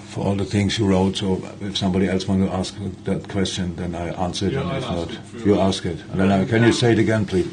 For 0.10 0.26
all 0.26 0.36
the 0.36 0.46
things 0.46 0.78
you 0.78 0.88
wrote, 0.88 1.18
so 1.18 1.42
if 1.62 1.78
somebody 1.78 2.08
else 2.08 2.28
wants 2.28 2.50
to 2.50 2.58
ask 2.58 2.76
that 3.06 3.28
question, 3.30 3.76
then 3.76 3.96
I 3.96 4.10
answer 4.26 4.48
it, 4.48 4.54
yeah, 4.54 4.62
and 4.62 4.84
if 4.84 4.90
not, 4.90 5.46
you 5.46 5.60
ask 5.60 5.86
it. 5.86 6.04
Then 6.14 6.32
I, 6.32 6.46
can 6.46 6.64
you 6.64 6.74
say 6.74 6.92
it 6.94 7.00
again, 7.00 7.26
please? 7.26 7.48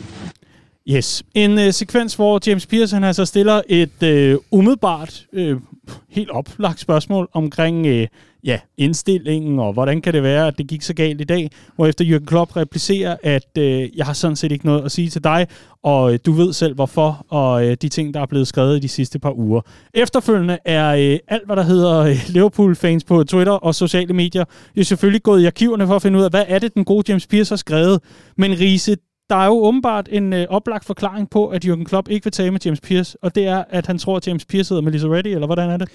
Yes. 0.87 1.23
En 1.35 1.59
øh, 1.59 1.73
sekvens, 1.73 2.15
hvor 2.15 2.41
James 2.47 2.67
Pearson 2.67 2.97
han 2.97 3.05
altså 3.05 3.25
stiller 3.25 3.63
et 3.69 4.03
øh, 4.03 4.39
umiddelbart, 4.51 5.27
øh, 5.33 5.57
helt 6.09 6.31
oplagt 6.31 6.81
spørgsmål 6.81 7.29
omkring 7.33 7.87
øh, 7.87 8.07
ja, 8.47 8.59
indstillingen, 8.77 9.59
og 9.59 9.73
hvordan 9.73 10.01
kan 10.01 10.13
det 10.15 10.23
være, 10.23 10.47
at 10.47 10.59
det 10.59 10.67
gik 10.67 10.83
så 10.83 10.95
galt 10.95 11.21
i 11.21 11.25
dag, 11.25 11.51
hvor 11.77 11.87
efter 11.87 12.05
Jürgen 12.05 12.25
Klopp 12.25 12.57
replicerer, 12.57 13.17
at 13.23 13.59
øh, 13.59 13.97
jeg 13.97 14.07
har 14.07 14.13
sådan 14.13 14.37
set 14.37 14.53
ikke 14.53 14.67
noget 14.67 14.85
at 14.85 14.93
sige 14.93 15.11
til 15.11 15.25
dig, 15.25 15.47
og 15.83 16.13
øh, 16.13 16.19
du 16.27 16.33
ved 16.33 16.53
selv 16.53 16.75
hvorfor, 16.75 17.27
og 17.29 17.67
øh, 17.67 17.77
de 17.83 17.89
ting, 17.89 18.15
der 18.15 18.21
er 18.21 18.27
blevet 18.27 18.49
skrevet 18.49 18.77
i 18.77 18.81
de 18.81 18.89
sidste 18.89 19.19
par 19.19 19.39
uger. 19.39 19.61
Efterfølgende 19.95 20.59
er 20.65 20.89
øh, 20.89 21.19
alt, 21.29 21.47
hvad 21.47 21.57
der 21.57 21.63
hedder 21.63 21.99
øh, 21.99 22.17
Liverpool-fans 22.29 23.05
på 23.05 23.25
Twitter 23.25 23.53
og 23.53 23.75
sociale 23.75 24.15
medier, 24.15 24.45
jo 24.77 24.85
selvfølgelig 24.85 25.23
gået 25.23 25.43
i 25.43 25.47
arkiverne 25.47 25.87
for 25.87 25.97
at 25.97 26.03
finde 26.03 26.19
ud 26.19 26.25
af, 26.25 26.31
hvad 26.31 26.45
er 26.49 26.59
det, 26.59 26.75
den 26.75 26.85
gode 26.85 27.05
James 27.09 27.27
Pierce 27.27 27.53
har 27.53 27.57
skrevet. 27.57 28.01
Men 28.37 28.53
Riese, 28.61 28.97
der 29.31 29.37
er 29.37 29.47
jo 29.47 29.53
åbenbart 29.53 30.09
en 30.13 30.33
øh, 30.33 30.47
oplagt 30.49 30.85
forklaring 30.85 31.31
på, 31.31 31.49
at 31.49 31.65
Jürgen 31.65 31.85
Klopp 31.85 32.09
ikke 32.09 32.25
vil 32.25 32.33
tale 32.33 32.51
med 32.51 32.61
James 32.65 32.81
Pierce, 32.81 33.19
og 33.23 33.35
det 33.35 33.47
er, 33.47 33.65
at 33.71 33.87
han 33.87 33.99
tror, 33.99 34.17
at 34.17 34.27
James 34.29 34.45
Pierce 34.45 34.83
med 34.83 34.93
Lisa 34.93 35.07
Reddy, 35.07 35.27
eller 35.27 35.47
hvordan 35.47 35.71
er 35.71 35.77
det? 35.77 35.89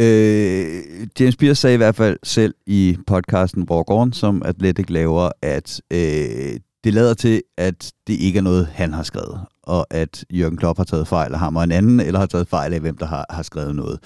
Øh, 0.00 1.06
James 1.20 1.36
Pierce 1.36 1.60
sagde 1.60 1.74
i 1.74 1.76
hvert 1.76 1.94
fald 1.94 2.18
selv 2.22 2.54
i 2.66 2.96
podcasten 3.06 3.66
Walk 3.70 3.90
On, 3.90 4.12
som 4.12 4.42
Athletic 4.44 4.90
laver, 4.90 5.30
at 5.42 5.80
øh, 5.90 6.60
det 6.84 6.94
lader 6.94 7.14
til, 7.14 7.42
at 7.58 7.92
det 8.06 8.14
ikke 8.14 8.38
er 8.38 8.42
noget, 8.42 8.66
han 8.66 8.92
har 8.92 9.02
skrevet, 9.02 9.40
og 9.62 9.86
at 9.90 10.24
Jürgen 10.32 10.56
Klopp 10.56 10.78
har 10.78 10.84
taget 10.84 11.08
fejl 11.08 11.32
af 11.32 11.38
ham 11.38 11.56
og 11.56 11.64
en 11.64 11.72
anden, 11.72 12.00
eller 12.00 12.20
har 12.20 12.26
taget 12.26 12.48
fejl 12.48 12.74
af, 12.74 12.80
hvem 12.80 12.96
der 12.96 13.06
har, 13.06 13.26
har 13.30 13.42
skrevet 13.42 13.76
noget. 13.76 13.98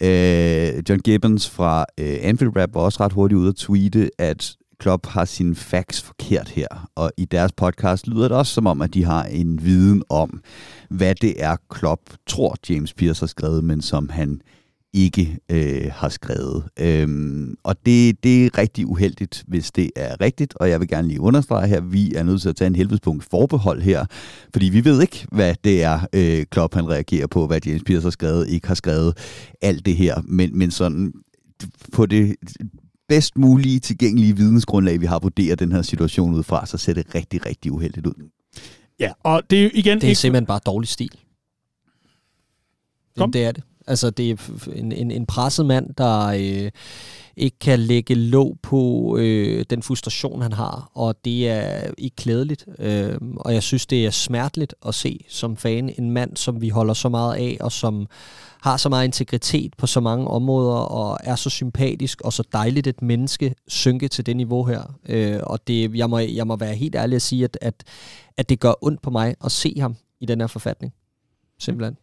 Øh, 0.00 0.82
John 0.88 1.00
Gibbons 1.00 1.50
fra 1.50 1.84
øh, 2.00 2.16
Anfield 2.22 2.56
Rap 2.56 2.74
var 2.74 2.80
også 2.80 3.04
ret 3.04 3.12
hurtigt 3.12 3.38
ude 3.38 3.48
at 3.48 3.54
tweete, 3.54 4.10
at 4.18 4.54
Klopp 4.78 5.06
har 5.06 5.24
sine 5.24 5.54
facts 5.54 6.02
forkert 6.02 6.48
her, 6.48 6.88
og 6.94 7.12
i 7.16 7.24
deres 7.24 7.52
podcast 7.52 8.06
lyder 8.06 8.28
det 8.28 8.36
også 8.36 8.52
som 8.52 8.66
om, 8.66 8.82
at 8.82 8.94
de 8.94 9.04
har 9.04 9.24
en 9.24 9.64
viden 9.64 10.02
om, 10.08 10.42
hvad 10.90 11.14
det 11.14 11.42
er, 11.42 11.56
Klopp 11.70 12.00
tror, 12.26 12.56
James 12.68 12.94
Pierce 12.94 13.22
har 13.22 13.26
skrevet, 13.26 13.64
men 13.64 13.82
som 13.82 14.08
han 14.08 14.40
ikke 14.94 15.38
øh, 15.48 15.90
har 15.92 16.08
skrevet. 16.08 16.64
Øhm, 16.80 17.54
og 17.62 17.76
det, 17.86 18.24
det 18.24 18.46
er 18.46 18.58
rigtig 18.58 18.86
uheldigt, 18.86 19.44
hvis 19.46 19.72
det 19.72 19.90
er 19.96 20.20
rigtigt, 20.20 20.54
og 20.56 20.70
jeg 20.70 20.80
vil 20.80 20.88
gerne 20.88 21.08
lige 21.08 21.20
understrege 21.20 21.68
her, 21.68 21.76
at 21.76 21.92
vi 21.92 22.14
er 22.14 22.22
nødt 22.22 22.42
til 22.42 22.48
at 22.48 22.56
tage 22.56 22.66
en 22.66 22.76
helvedespunkt 22.76 23.24
forbehold 23.30 23.82
her, 23.82 24.04
fordi 24.52 24.68
vi 24.68 24.84
ved 24.84 25.02
ikke, 25.02 25.26
hvad 25.32 25.54
det 25.64 25.82
er, 25.82 26.00
øh, 26.12 26.46
Klopp 26.50 26.74
han 26.74 26.88
reagerer 26.88 27.26
på, 27.26 27.46
hvad 27.46 27.60
James 27.66 27.82
Pierce 27.86 28.04
har 28.04 28.10
skrevet, 28.10 28.48
ikke 28.48 28.66
har 28.66 28.74
skrevet, 28.74 29.18
alt 29.62 29.86
det 29.86 29.96
her, 29.96 30.22
men, 30.24 30.58
men 30.58 30.70
sådan 30.70 31.12
på 31.92 32.06
det 32.06 32.36
bedst 33.08 33.38
mulige 33.38 33.80
tilgængelige 33.80 34.36
vidensgrundlag, 34.36 35.00
vi 35.00 35.06
har 35.06 35.18
vurderet 35.18 35.58
den 35.58 35.72
her 35.72 35.82
situation 35.82 36.34
ud 36.34 36.42
fra, 36.42 36.66
så 36.66 36.78
ser 36.78 36.92
det 36.92 37.14
rigtig, 37.14 37.46
rigtig 37.46 37.72
uheldigt 37.72 38.06
ud. 38.06 38.30
Ja, 39.00 39.12
og 39.22 39.42
det 39.50 39.58
er 39.58 39.62
jo 39.64 39.70
igen... 39.74 39.96
Det 39.98 40.04
er 40.04 40.08
ikke- 40.08 40.20
simpelthen 40.20 40.46
bare 40.46 40.60
dårlig 40.66 40.88
stil. 40.88 41.10
Kom. 43.16 43.32
Det 43.32 43.44
er 43.44 43.52
det. 43.52 43.62
Altså, 43.86 44.10
det 44.10 44.30
er 44.30 44.36
en, 44.74 44.92
en, 44.92 45.10
en 45.10 45.26
presset 45.26 45.66
mand, 45.66 45.94
der 45.98 46.26
øh, 46.26 46.70
ikke 47.36 47.58
kan 47.60 47.80
lægge 47.80 48.14
låg 48.14 48.58
på 48.62 49.16
øh, 49.20 49.64
den 49.70 49.82
frustration, 49.82 50.42
han 50.42 50.52
har, 50.52 50.90
og 50.94 51.14
det 51.24 51.48
er 51.48 51.90
ikke 51.98 52.16
klædeligt. 52.16 52.66
Øh, 52.78 53.16
og 53.36 53.54
jeg 53.54 53.62
synes, 53.62 53.86
det 53.86 54.06
er 54.06 54.10
smerteligt 54.10 54.74
at 54.86 54.94
se 54.94 55.24
som 55.28 55.56
fan 55.56 55.94
en 55.98 56.10
mand, 56.10 56.36
som 56.36 56.60
vi 56.60 56.68
holder 56.68 56.94
så 56.94 57.08
meget 57.08 57.34
af, 57.36 57.56
og 57.60 57.72
som 57.72 58.06
har 58.64 58.76
så 58.76 58.88
meget 58.88 59.04
integritet 59.04 59.74
på 59.78 59.86
så 59.86 60.00
mange 60.00 60.28
områder, 60.28 60.76
og 60.76 61.18
er 61.24 61.36
så 61.36 61.50
sympatisk 61.50 62.20
og 62.20 62.32
så 62.32 62.42
dejligt 62.52 62.86
et 62.86 63.02
menneske, 63.02 63.54
synke 63.68 64.08
til 64.08 64.26
det 64.26 64.36
niveau 64.36 64.64
her. 64.64 64.98
Øh, 65.08 65.40
og 65.42 65.66
det, 65.66 65.94
jeg, 65.94 66.10
må, 66.10 66.18
jeg 66.18 66.46
må 66.46 66.56
være 66.56 66.74
helt 66.74 66.94
ærlig 66.94 67.16
at 67.16 67.22
sige, 67.22 67.44
at, 67.44 67.58
at, 67.60 67.74
at 68.36 68.48
det 68.48 68.60
gør 68.60 68.72
ondt 68.80 69.02
på 69.02 69.10
mig 69.10 69.34
at 69.44 69.52
se 69.52 69.74
ham 69.80 69.96
i 70.20 70.26
den 70.26 70.40
her 70.40 70.46
forfatning. 70.46 70.92
Simpelthen. 71.58 71.96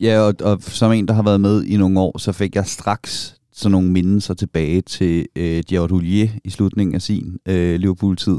Ja, 0.00 0.20
og, 0.20 0.34
og 0.40 0.62
som 0.62 0.92
en, 0.92 1.08
der 1.08 1.14
har 1.14 1.22
været 1.22 1.40
med 1.40 1.64
i 1.64 1.76
nogle 1.76 2.00
år, 2.00 2.18
så 2.18 2.32
fik 2.32 2.56
jeg 2.56 2.66
straks 2.66 3.36
sådan 3.52 3.72
nogle 3.72 3.90
mindelser 3.90 4.34
tilbage 4.34 4.80
til 4.80 5.26
øh, 5.36 5.62
Gerard 5.68 5.90
Houllier 5.90 6.28
i 6.44 6.50
slutningen 6.50 6.94
af 6.94 7.02
sin 7.02 7.38
øh, 7.46 7.80
Liverpool-tid. 7.80 8.38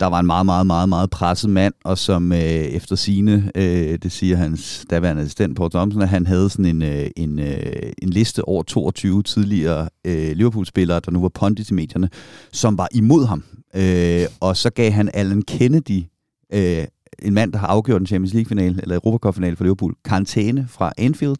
Der 0.00 0.06
var 0.06 0.20
en 0.20 0.26
meget, 0.26 0.46
meget, 0.46 0.66
meget, 0.66 0.88
meget 0.88 1.10
presset 1.10 1.50
mand, 1.50 1.74
og 1.84 1.98
som 1.98 2.32
øh, 2.32 2.38
efter 2.38 2.96
sine, 2.96 3.50
øh, 3.54 3.98
det 4.02 4.12
siger 4.12 4.36
hans 4.36 4.84
daværende 4.90 5.22
assistent 5.22 5.56
Paul 5.56 5.70
Thompson, 5.70 6.02
at 6.02 6.08
han 6.08 6.26
havde 6.26 6.50
sådan 6.50 6.64
en, 6.64 6.82
øh, 6.82 7.10
en, 7.16 7.38
øh, 7.38 7.92
en 8.02 8.10
liste 8.10 8.44
over 8.44 8.62
22 8.62 9.22
tidligere 9.22 9.88
øh, 10.04 10.32
Liverpool-spillere, 10.36 11.00
der 11.00 11.10
nu 11.10 11.20
var 11.20 11.28
pondit 11.28 11.70
i 11.70 11.74
medierne, 11.74 12.10
som 12.52 12.78
var 12.78 12.88
imod 12.94 13.26
ham. 13.26 13.44
Øh, 13.76 14.26
og 14.40 14.56
så 14.56 14.70
gav 14.70 14.90
han 14.90 15.10
Alan 15.14 15.42
Kennedy 15.42 16.04
øh, 16.52 16.84
en 17.22 17.34
mand, 17.34 17.52
der 17.52 17.58
har 17.58 17.66
afgjort 17.66 18.00
en 18.00 18.06
Champions 18.06 18.34
League-final, 18.34 18.80
eller 18.82 18.94
Europa 18.94 19.18
Cup-finale 19.18 19.56
for 19.56 19.64
Liverpool, 19.64 19.94
karantæne 20.04 20.66
fra 20.68 20.92
Anfield. 20.98 21.38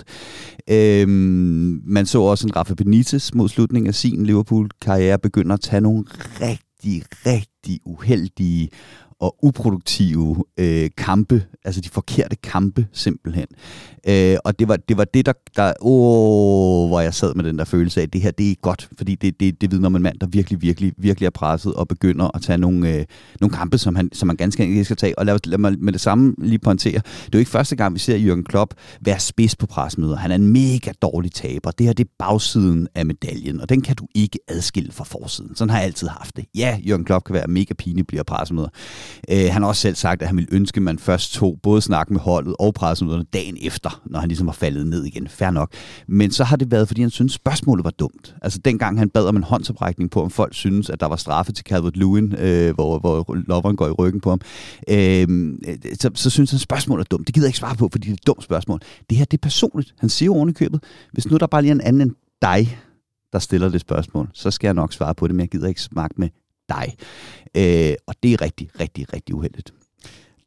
Øhm, 0.70 1.80
man 1.84 2.06
så 2.06 2.20
også 2.20 2.46
en 2.46 2.56
Rafa 2.56 2.74
Benitez 2.74 3.34
mod 3.34 3.48
slutningen 3.48 3.88
af 3.88 3.94
sin 3.94 4.26
Liverpool-karriere 4.26 5.18
begynde 5.18 5.54
at 5.54 5.60
tage 5.60 5.80
nogle 5.80 6.04
rigtig, 6.40 6.67
rigtig 7.26 7.80
uheldige 7.84 8.68
og 9.20 9.36
uproduktive 9.42 10.44
øh, 10.58 10.90
kampe, 10.96 11.44
altså 11.64 11.80
de 11.80 11.88
forkerte 11.88 12.36
kampe 12.36 12.86
simpelthen. 12.92 13.46
Øh, 14.08 14.36
og 14.44 14.58
det 14.58 14.68
var, 14.68 14.76
det 14.76 14.96
var 14.96 15.04
det, 15.04 15.26
der, 15.26 15.32
der 15.56 15.72
åh, 15.80 16.88
hvor 16.88 17.00
jeg 17.00 17.14
sad 17.14 17.34
med 17.34 17.44
den 17.44 17.58
der 17.58 17.64
følelse 17.64 18.00
af, 18.00 18.04
at 18.04 18.12
det 18.12 18.20
her, 18.20 18.30
det 18.30 18.44
er 18.44 18.48
ikke 18.48 18.62
godt, 18.62 18.88
fordi 18.98 19.14
det, 19.14 19.40
det, 19.40 19.60
det 19.60 19.70
vidner 19.70 19.86
om 19.86 19.96
en 19.96 20.02
mand, 20.02 20.18
der 20.18 20.26
virkelig, 20.26 20.62
virkelig, 20.62 20.92
virkelig 20.98 21.26
er 21.26 21.30
presset 21.30 21.74
og 21.74 21.88
begynder 21.88 22.36
at 22.36 22.42
tage 22.42 22.58
nogle, 22.58 22.94
øh, 22.94 23.04
nogle 23.40 23.56
kampe, 23.56 23.78
som 23.78 23.96
han, 23.96 24.10
som 24.12 24.26
man 24.26 24.36
ganske 24.36 24.64
enkelt 24.64 24.86
skal 24.86 24.96
tage. 24.96 25.18
Og 25.18 25.26
lad, 25.26 25.34
os, 25.34 25.40
lad 25.46 25.58
mig 25.58 25.74
med 25.78 25.92
det 25.92 26.00
samme 26.00 26.34
lige 26.38 26.58
pointere, 26.58 26.92
det 26.92 27.24
er 27.24 27.28
jo 27.34 27.38
ikke 27.38 27.50
første 27.50 27.76
gang, 27.76 27.94
vi 27.94 27.98
ser 27.98 28.18
Jürgen 28.18 28.42
Klopp 28.42 28.74
være 29.00 29.20
spids 29.20 29.56
på 29.56 29.66
presmøder. 29.66 30.16
Han 30.16 30.30
er 30.30 30.34
en 30.34 30.48
mega 30.52 30.92
dårlig 31.02 31.32
taber. 31.32 31.70
Det 31.70 31.86
her, 31.86 31.92
det 31.92 32.04
er 32.04 32.10
bagsiden 32.18 32.88
af 32.94 33.06
medaljen, 33.06 33.60
og 33.60 33.68
den 33.68 33.80
kan 33.80 33.96
du 33.96 34.06
ikke 34.14 34.38
adskille 34.48 34.92
fra 34.92 35.04
forsiden. 35.04 35.56
Sådan 35.56 35.70
har 35.70 35.78
jeg 35.78 35.86
altid 35.86 36.08
haft 36.08 36.36
det. 36.36 36.44
Ja, 36.54 36.78
Jürgen 36.82 37.04
Klopp 37.04 37.24
kan 37.24 37.34
være 37.34 37.46
mega 37.46 37.74
pinlig 37.74 38.06
bliver 38.06 38.22
pressemøder. 38.22 38.68
Øh, 39.30 39.52
han 39.52 39.62
har 39.62 39.68
også 39.68 39.82
selv 39.82 39.94
sagt, 39.94 40.22
at 40.22 40.28
han 40.28 40.36
ville 40.36 40.48
ønske, 40.52 40.78
at 40.78 40.82
man 40.82 40.98
først 40.98 41.32
tog 41.32 41.58
både 41.62 41.82
snak 41.82 42.10
med 42.10 42.20
holdet 42.20 42.54
og 42.58 42.74
pressemøderne 42.74 43.24
dagen 43.32 43.56
efter, 43.60 44.02
når 44.06 44.18
han 44.18 44.28
ligesom 44.28 44.46
var 44.46 44.52
faldet 44.52 44.86
ned 44.86 45.04
igen. 45.04 45.28
Fair 45.28 45.50
nok. 45.50 45.72
Men 46.06 46.30
så 46.30 46.44
har 46.44 46.56
det 46.56 46.70
været, 46.70 46.88
fordi 46.88 47.00
han 47.00 47.10
synes 47.10 47.32
spørgsmålet 47.32 47.84
var 47.84 47.90
dumt. 47.90 48.34
Altså 48.42 48.58
dengang 48.58 48.98
han 48.98 49.10
bad 49.10 49.24
om 49.24 49.36
en 49.36 49.42
håndsoprækning 49.42 50.10
på, 50.10 50.22
om 50.22 50.30
folk 50.30 50.54
synes, 50.54 50.90
at 50.90 51.00
der 51.00 51.06
var 51.06 51.16
straffe 51.16 51.52
til 51.52 51.64
Calvert-Lewin, 51.72 52.40
øh, 52.42 52.74
hvor, 52.74 52.98
hvor 52.98 53.34
loveren 53.46 53.76
går 53.76 53.88
i 53.88 53.92
ryggen 53.92 54.20
på 54.20 54.30
ham, 54.30 54.40
øh, 54.88 55.28
så, 56.00 56.10
så 56.14 56.30
synes 56.30 56.50
han, 56.50 56.58
spørgsmålet 56.58 57.04
er 57.04 57.08
dumt. 57.08 57.26
Det 57.26 57.34
gider 57.34 57.46
jeg 57.46 57.48
ikke 57.48 57.58
svare 57.58 57.76
på, 57.76 57.88
fordi 57.92 58.06
det 58.06 58.12
er 58.12 58.16
et 58.22 58.26
dumt 58.26 58.44
spørgsmål. 58.44 58.80
Det 59.10 59.18
her, 59.18 59.24
det 59.24 59.36
er 59.36 59.42
personligt. 59.42 59.94
Han 59.98 60.08
siger 60.08 60.26
jo 60.26 60.34
oven 60.34 60.48
i 60.48 60.52
købet, 60.52 60.82
hvis 61.12 61.30
nu 61.30 61.36
der 61.36 61.46
bare 61.46 61.62
lige 61.62 61.70
er 61.70 61.74
en 61.74 61.80
anden 61.80 62.02
end 62.02 62.14
dig, 62.42 62.78
der 63.32 63.38
stiller 63.38 63.68
det 63.68 63.80
spørgsmål, 63.80 64.28
så 64.34 64.50
skal 64.50 64.68
jeg 64.68 64.74
nok 64.74 64.92
svare 64.92 65.14
på 65.14 65.26
det, 65.26 65.34
men 65.34 65.40
jeg 65.40 65.48
gider 65.48 65.68
ikke 65.68 65.82
snakke 65.82 66.14
med 66.18 66.28
dig. 66.68 66.94
Øh, 67.54 67.94
og 68.06 68.14
det 68.22 68.32
er 68.32 68.42
rigtig, 68.42 68.68
rigtig, 68.80 69.12
rigtig 69.12 69.34
uheldigt. 69.34 69.72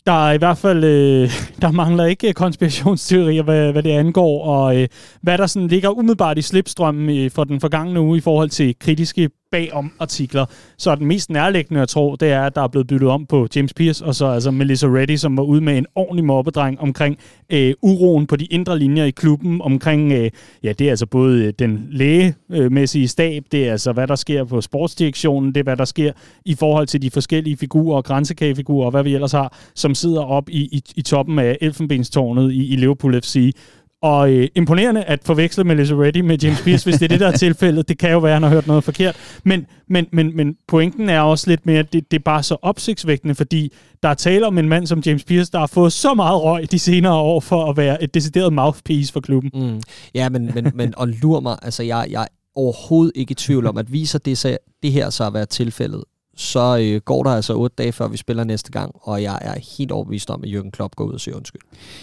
Der 0.06 0.28
er 0.28 0.34
i 0.34 0.38
hvert 0.38 0.58
fald, 0.58 0.84
øh, 0.84 1.32
der 1.62 1.72
mangler 1.72 2.06
ikke 2.06 2.34
konspirationsteorier, 2.34 3.44
hvad, 3.44 3.72
hvad 3.72 3.84
det 3.84 3.92
angår, 3.92 4.44
og 4.44 4.82
øh, 4.82 4.88
hvad 5.22 5.38
der 5.38 5.48
sådan 5.48 5.68
ligger 5.68 5.90
umiddelbart 5.90 6.38
i 6.38 6.42
slipstrømmen 6.42 7.18
øh, 7.18 7.32
for 7.32 7.44
den 7.44 7.60
forgangne 7.60 8.02
uge 8.02 8.18
i 8.18 8.22
forhold 8.22 8.50
til 8.50 8.76
kritiske 8.80 9.30
bagom 9.52 9.92
artikler. 10.00 10.46
Så 10.78 10.96
den 10.96 11.06
mest 11.06 11.30
nærliggende, 11.30 11.80
jeg 11.80 11.90
tror, 11.90 12.16
det 12.16 12.32
er, 12.32 12.42
at 12.42 12.56
der 12.56 12.62
er 12.62 12.68
blevet 12.68 12.88
byttet 12.88 13.10
om 13.10 13.26
på 13.26 13.48
James 13.56 13.74
Pierce, 13.74 14.06
og 14.06 14.16
så 14.16 14.26
altså 14.26 14.52
Melissa 14.52 14.88
Reddy, 14.88 15.16
som 15.16 15.38
var 15.38 15.44
ude 15.44 15.62
med 15.62 15.78
en 15.78 15.86
ordentlig 15.96 16.26
mobbedreng 16.26 16.80
omkring 16.80 17.18
øh, 17.50 17.74
uroen 17.82 18.28
på 18.28 18.36
de 18.36 18.46
indre 18.46 18.80
linjer 18.80 19.06
i 19.06 19.12
klubben, 19.12 19.62
omkring, 19.62 20.12
øh, 20.12 20.30
ja, 20.64 20.74
det 20.74 20.88
er 20.88 20.90
altså 20.90 21.06
både 21.06 21.46
øh, 21.46 21.54
den 21.60 21.88
lægemæssige 21.90 23.08
stab, 23.08 23.44
det 23.52 23.68
er 23.68 23.72
altså, 23.72 23.92
hvad 23.92 24.08
der 24.08 24.16
sker 24.16 24.44
på 24.44 24.62
sportsdirektionen, 24.62 25.54
det 25.54 25.60
er, 25.60 25.64
hvad 25.64 25.78
der 25.78 25.86
sker 25.86 26.12
i 26.46 26.56
forhold 26.56 26.88
til 26.88 27.02
de 27.02 27.12
forskellige 27.12 27.58
figurer 27.58 27.98
og 27.98 28.04
grænsekagefigurer, 28.04 28.86
og 28.86 28.92
hvad 28.92 29.04
vi 29.04 29.14
ellers 29.14 29.32
har, 29.32 29.58
som 29.76 29.96
sidder 29.96 30.22
op 30.22 30.50
i, 30.50 30.60
i, 30.62 30.84
i 30.96 31.02
toppen 31.02 31.40
af 31.40 31.58
Elfenbenstårnet 31.62 32.52
i, 32.52 32.74
i 32.74 32.76
Liverpool 32.76 33.22
FC. 33.22 33.56
Og 34.02 34.32
øh, 34.32 34.48
imponerende 34.56 35.04
at 35.04 35.20
forveksle 35.24 35.64
Melissa 35.64 35.96
Reddy 35.96 36.18
med 36.18 36.38
James 36.38 36.62
Pierce, 36.62 36.86
hvis 36.86 36.96
det 36.96 37.04
er 37.04 37.08
det, 37.08 37.20
der 37.20 37.28
er 37.28 37.38
tilfældet. 37.38 37.90
Det 37.90 37.98
kan 37.98 38.12
jo 38.12 38.20
være, 38.20 38.32
at 38.32 38.36
han 38.36 38.44
har 38.44 38.50
hørt 38.50 38.68
noget 38.68 38.84
forkert. 38.84 39.16
Men, 39.44 39.66
men, 39.88 40.06
men, 40.12 40.36
men 40.36 40.56
pointen 40.68 41.10
er 41.10 41.20
også 41.20 41.50
lidt 41.50 41.66
mere, 41.66 41.80
at 41.80 41.94
det, 41.94 42.12
det 42.12 42.18
er 42.18 42.24
bare 42.24 42.44
så 42.44 42.58
opsigtsvækkende, 42.62 43.36
fordi 43.36 43.74
der 44.04 44.10
er 44.10 44.14
tale 44.14 44.48
om 44.48 44.58
en 44.58 44.70
mand 44.70 44.88
som 44.88 45.00
James 45.06 45.24
Pierce, 45.24 45.52
der 45.52 45.60
har 45.60 45.68
fået 45.68 45.94
så 45.94 46.14
meget 46.14 46.42
røg 46.42 46.72
de 46.72 46.80
senere 46.80 47.14
år 47.14 47.40
for 47.40 47.70
at 47.70 47.78
være 47.78 48.04
et 48.04 48.14
decideret 48.14 48.54
mouthpiece 48.54 49.14
for 49.14 49.20
klubben. 49.20 49.52
Mm. 49.54 49.82
Ja, 50.16 50.30
men, 50.30 50.52
men, 50.54 50.72
men 50.76 50.94
og 50.98 51.08
lur 51.08 51.40
mig, 51.40 51.58
altså 51.62 51.84
jeg, 51.84 52.08
jeg 52.10 52.22
er 52.22 52.28
overhovedet 52.56 53.12
ikke 53.16 53.32
i 53.32 53.36
tvivl 53.36 53.68
om, 53.68 53.78
at 53.78 53.92
viser 53.92 54.20
det, 54.20 54.38
så, 54.38 54.58
det 54.84 54.92
her 54.92 55.10
så 55.10 55.28
at 55.28 55.34
være 55.34 55.46
tilfældet, 55.46 56.04
så 56.38 56.78
øh, 56.82 57.02
går 57.06 57.24
der 57.24 57.32
altså 57.32 57.54
otte 57.54 57.76
dage, 57.78 57.92
før 57.92 58.08
vi 58.08 58.18
spiller 58.18 58.44
næste 58.44 58.72
gang, 58.72 58.92
og 59.02 59.24
jeg 59.24 59.40
er 59.42 59.54
helt 59.78 59.92
overbevist 59.92 60.30
om, 60.30 60.44
at 60.44 60.50
Jürgen 60.50 60.70
Klopp 60.70 60.96
går 60.96 61.06
ud 61.06 61.14
og 61.14 61.20
siger 61.20 61.36
undskyld. 61.36 61.62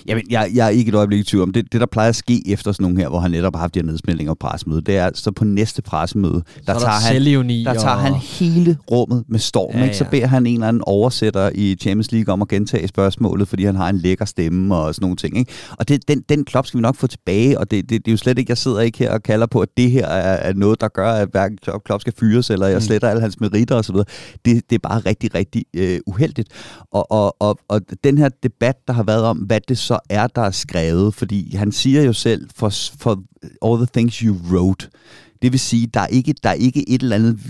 Jamen, 0.08 0.24
jeg, 0.30 0.50
jeg 0.54 0.66
er 0.66 0.70
ikke 0.70 0.88
et 0.88 0.94
øjeblik 0.94 1.20
i 1.20 1.22
tvivl 1.22 1.42
om 1.42 1.52
det. 1.52 1.72
Det, 1.72 1.80
der 1.80 1.86
plejer 1.86 2.08
at 2.08 2.16
ske 2.16 2.42
efter 2.46 2.72
sådan 2.72 2.84
nogle 2.84 2.98
her, 3.00 3.08
hvor 3.08 3.20
han 3.20 3.30
netop 3.30 3.54
har 3.54 3.60
haft 3.60 3.74
de 3.74 3.78
her 3.80 3.86
nedsmeltninger 3.86 4.34
på 4.34 4.38
pressemøde, 4.40 4.80
det 4.80 4.96
er 4.96 5.04
altså 5.06 5.30
på 5.32 5.44
næste 5.44 5.82
pressemøde, 5.82 6.32
der, 6.66 6.72
der 6.72 6.80
tager, 6.80 6.90
han, 6.92 7.22
der 7.64 7.74
tager 7.74 7.94
og- 7.94 8.00
han 8.00 8.14
hele 8.14 8.78
rummet 8.90 9.24
med 9.28 9.38
storm. 9.38 9.72
Ja, 9.74 9.78
Ja, 9.78 9.84
ikke? 9.84 9.96
Så 9.96 10.04
beder 10.10 10.26
han 10.26 10.46
en 10.46 10.54
eller 10.54 10.68
anden 10.68 10.82
oversætter 10.86 11.50
i 11.54 11.76
Champions 11.80 12.12
League 12.12 12.32
om 12.32 12.42
at 12.42 12.48
gentage 12.48 12.88
spørgsmålet, 12.88 13.48
fordi 13.48 13.64
han 13.64 13.76
har 13.76 13.88
en 13.88 13.98
lækker 13.98 14.24
stemme 14.24 14.76
og 14.76 14.94
sådan 14.94 15.04
nogle 15.04 15.16
ting. 15.16 15.38
Ikke? 15.38 15.52
Og 15.78 15.88
det, 15.88 16.08
den, 16.08 16.20
den 16.28 16.44
klop 16.44 16.66
skal 16.66 16.78
vi 16.78 16.82
nok 16.82 16.96
få 16.96 17.06
tilbage, 17.06 17.58
og 17.58 17.70
det, 17.70 17.90
det, 17.90 18.04
det 18.04 18.10
er 18.10 18.12
jo 18.12 18.16
slet 18.16 18.38
ikke, 18.38 18.50
jeg 18.50 18.58
sidder 18.58 18.80
ikke 18.80 18.98
her 18.98 19.10
og 19.12 19.22
kalder 19.22 19.46
på, 19.46 19.60
at 19.60 19.68
det 19.76 19.90
her 19.90 20.06
er, 20.06 20.48
er 20.50 20.52
noget, 20.52 20.80
der 20.80 20.88
gør, 20.88 21.12
at 21.12 21.28
hverken 21.32 21.58
Klopp 21.62 21.84
Klopp 21.84 22.00
skal 22.00 22.12
fyres, 22.20 22.50
eller 22.50 22.66
jeg 22.66 22.76
Mm. 22.76 22.80
sletter 22.80 23.08
alle 23.08 23.20
hans 23.20 23.40
meritter 23.40 23.74
osv. 23.74 23.96
Det, 24.44 24.70
det 24.70 24.74
er 24.74 24.88
bare 24.88 25.00
rigtig, 25.00 25.34
rigtig 25.34 25.64
øh, 25.74 26.00
uheldigt. 26.06 26.48
Og, 26.90 27.12
og, 27.12 27.36
og, 27.38 27.58
og 27.68 27.80
den 28.04 28.18
her 28.18 28.28
debat, 28.42 28.76
der 28.86 28.92
har 28.92 29.02
været 29.02 29.24
om, 29.24 29.36
hvad 29.38 29.60
det 29.68 29.78
så 29.78 29.98
er, 30.10 30.26
der 30.26 30.42
er 30.42 30.50
skrevet, 30.50 31.14
fordi 31.14 31.56
han 31.56 31.72
siger 31.72 32.02
jo 32.02 32.12
selv, 32.12 32.48
for, 32.56 32.72
for 32.98 33.22
all 33.62 33.76
the 33.76 33.88
things 33.92 34.16
you 34.16 34.36
wrote, 34.50 34.88
det 35.42 35.52
vil 35.52 35.60
sige, 35.60 35.86
der 35.86 36.00
er 36.00 36.06
ikke, 36.06 36.34
der 36.42 36.48
er 36.48 36.54
ikke 36.54 36.88
et 36.88 37.02
eller 37.02 37.16
andet, 37.16 37.40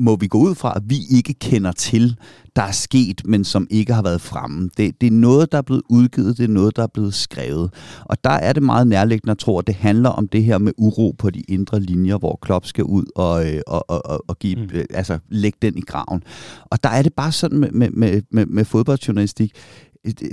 må 0.00 0.16
vi 0.16 0.26
gå 0.26 0.38
ud 0.38 0.54
fra, 0.54 0.72
at 0.76 0.82
vi 0.86 0.96
ikke 1.10 1.34
kender 1.34 1.72
til, 1.72 2.16
der 2.56 2.62
er 2.62 2.72
sket, 2.72 3.22
men 3.24 3.44
som 3.44 3.66
ikke 3.70 3.94
har 3.94 4.02
været 4.02 4.20
fremme. 4.20 4.70
Det, 4.76 5.00
det 5.00 5.06
er 5.06 5.10
noget, 5.10 5.52
der 5.52 5.58
er 5.58 5.62
blevet 5.62 5.82
udgivet, 5.88 6.38
det 6.38 6.44
er 6.44 6.48
noget, 6.48 6.76
der 6.76 6.82
er 6.82 6.86
blevet 6.86 7.14
skrevet. 7.14 7.74
Og 8.04 8.24
der 8.24 8.30
er 8.30 8.52
det 8.52 8.62
meget 8.62 8.86
nærliggende 8.86 9.30
at 9.30 9.38
tro, 9.38 9.58
at 9.58 9.66
det 9.66 9.74
handler 9.74 10.10
om 10.10 10.28
det 10.28 10.44
her 10.44 10.58
med 10.58 10.72
uro 10.78 11.14
på 11.18 11.30
de 11.30 11.40
indre 11.40 11.80
linjer, 11.80 12.18
hvor 12.18 12.38
Klopp 12.42 12.66
skal 12.66 12.84
ud 12.84 13.04
og, 13.14 13.50
øh, 13.50 13.60
og, 13.66 13.90
og, 13.90 14.06
og, 14.06 14.24
og 14.28 14.38
give, 14.38 14.56
mm. 14.56 14.70
altså, 14.90 15.18
lægge 15.28 15.58
den 15.62 15.78
i 15.78 15.80
graven. 15.80 16.22
Og 16.70 16.84
der 16.84 16.90
er 16.90 17.02
det 17.02 17.14
bare 17.14 17.32
sådan 17.32 17.58
med, 17.58 17.70
med, 17.70 17.90
med, 17.90 18.22
med, 18.30 18.46
med 18.46 18.64
fodboldjournalistik, 18.64 19.52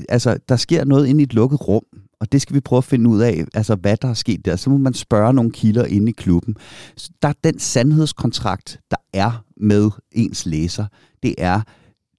altså, 0.09 0.37
der 0.49 0.55
sker 0.55 0.85
noget 0.85 1.07
inde 1.07 1.21
i 1.21 1.23
et 1.23 1.33
lukket 1.33 1.67
rum, 1.67 1.83
og 2.19 2.31
det 2.31 2.41
skal 2.41 2.55
vi 2.55 2.59
prøve 2.59 2.77
at 2.77 2.83
finde 2.83 3.09
ud 3.09 3.19
af, 3.19 3.45
altså 3.53 3.75
hvad 3.75 3.97
der 3.97 4.07
er 4.07 4.13
sket 4.13 4.45
der. 4.45 4.55
Så 4.55 4.69
må 4.69 4.77
man 4.77 4.93
spørge 4.93 5.33
nogle 5.33 5.51
kilder 5.51 5.85
inde 5.85 6.09
i 6.09 6.13
klubben. 6.17 6.55
Så 6.97 7.09
Der 7.21 7.27
er 7.27 7.33
den 7.43 7.59
sandhedskontrakt, 7.59 8.79
der 8.91 8.97
er 9.13 9.43
med 9.59 9.89
ens 10.11 10.45
læser. 10.45 10.85
Det 11.23 11.35
er, 11.37 11.61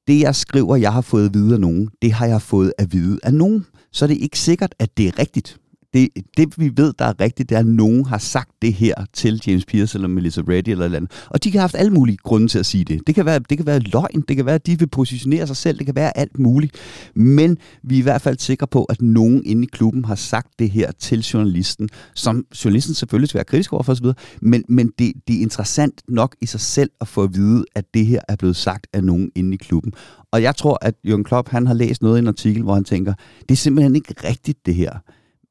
det 0.07 0.21
jeg 0.21 0.35
skriver, 0.35 0.77
jeg 0.77 0.93
har 0.93 1.01
fået 1.01 1.27
at 1.27 1.35
vide 1.35 1.55
af 1.55 1.61
nogen, 1.61 1.89
det 2.03 2.13
har 2.13 2.27
jeg 2.27 2.43
fået 2.43 2.73
at 2.79 2.93
vide 2.93 3.19
af 3.23 3.35
nogen. 3.35 3.67
Så 3.93 4.05
er 4.05 4.07
det 4.07 4.17
ikke 4.17 4.39
sikkert, 4.39 4.75
at 4.79 4.97
det 4.97 5.09
er 5.09 5.19
rigtigt 5.19 5.61
det, 5.95 6.09
det 6.37 6.59
vi 6.59 6.73
ved, 6.77 6.93
der 6.99 7.05
er 7.05 7.21
rigtigt, 7.21 7.49
det 7.49 7.55
er, 7.55 7.61
at 7.61 7.67
nogen 7.67 8.05
har 8.05 8.19
sagt 8.19 8.51
det 8.63 8.73
her 8.73 8.95
til 9.13 9.43
James 9.47 9.65
Pierce 9.65 9.99
eller 9.99 10.09
Melissa 10.09 10.41
Reddy 10.41 10.69
eller 10.69 10.85
eller 10.85 10.97
andet. 10.97 11.27
Og 11.27 11.45
de 11.45 11.51
kan 11.51 11.59
have 11.59 11.63
haft 11.63 11.75
alle 11.75 11.93
mulige 11.93 12.17
grunde 12.17 12.49
til 12.49 12.59
at 12.59 12.67
sige 12.67 12.85
det. 12.85 13.07
Det 13.07 13.15
kan, 13.15 13.27
være, 13.27 13.39
det 13.39 13.59
kan 13.59 13.67
være 13.67 13.79
løgn, 13.79 14.25
det 14.29 14.37
kan 14.37 14.47
være, 14.47 14.55
at 14.55 14.67
de 14.67 14.79
vil 14.79 14.87
positionere 14.89 15.47
sig 15.47 15.57
selv, 15.57 15.79
det 15.79 15.87
kan 15.87 15.95
være 15.95 16.19
alt 16.19 16.39
muligt. 16.39 16.77
Men 17.15 17.59
vi 17.83 17.95
er 17.95 17.99
i 17.99 18.03
hvert 18.03 18.23
fald 18.23 18.39
sikre 18.39 18.67
på, 18.67 18.85
at 18.85 19.03
nogen 19.03 19.43
inde 19.47 19.63
i 19.63 19.69
klubben 19.73 20.05
har 20.05 20.15
sagt 20.15 20.49
det 20.59 20.71
her 20.71 20.93
til 20.93 21.21
journalisten, 21.21 21.89
som 22.15 22.45
journalisten 22.65 22.95
selvfølgelig 22.95 23.29
skal 23.29 23.39
være 23.39 23.45
kritisk 23.45 23.73
over 23.73 23.83
for 23.83 23.93
osv., 23.93 24.07
men, 24.41 24.65
men 24.69 24.93
det, 24.99 25.13
det 25.29 25.37
er 25.37 25.41
interessant 25.41 26.03
nok 26.09 26.37
i 26.41 26.47
sig 26.47 26.61
selv 26.61 26.91
at 27.01 27.09
få 27.09 27.23
at 27.23 27.35
vide, 27.35 27.65
at 27.75 27.85
det 27.95 28.07
her 28.07 28.21
er 28.29 28.37
blevet 28.37 28.57
sagt 28.57 28.87
af 28.93 29.05
nogen 29.05 29.31
inde 29.35 29.55
i 29.55 29.57
klubben. 29.57 29.93
Og 30.33 30.43
jeg 30.43 30.57
tror, 30.57 30.79
at 30.81 30.95
Jürgen 31.07 31.23
Klopp 31.23 31.49
han 31.49 31.67
har 31.67 31.75
læst 31.75 32.03
noget 32.03 32.19
i 32.19 32.19
en 32.19 32.29
artikel, 32.29 32.63
hvor 32.63 32.75
han 32.75 32.85
tænker, 32.85 33.15
det 33.41 33.51
er 33.51 33.57
simpelthen 33.57 33.97
ikke 33.97 34.15
rigtigt 34.25 34.67
det 34.67 34.75
her. 34.75 34.99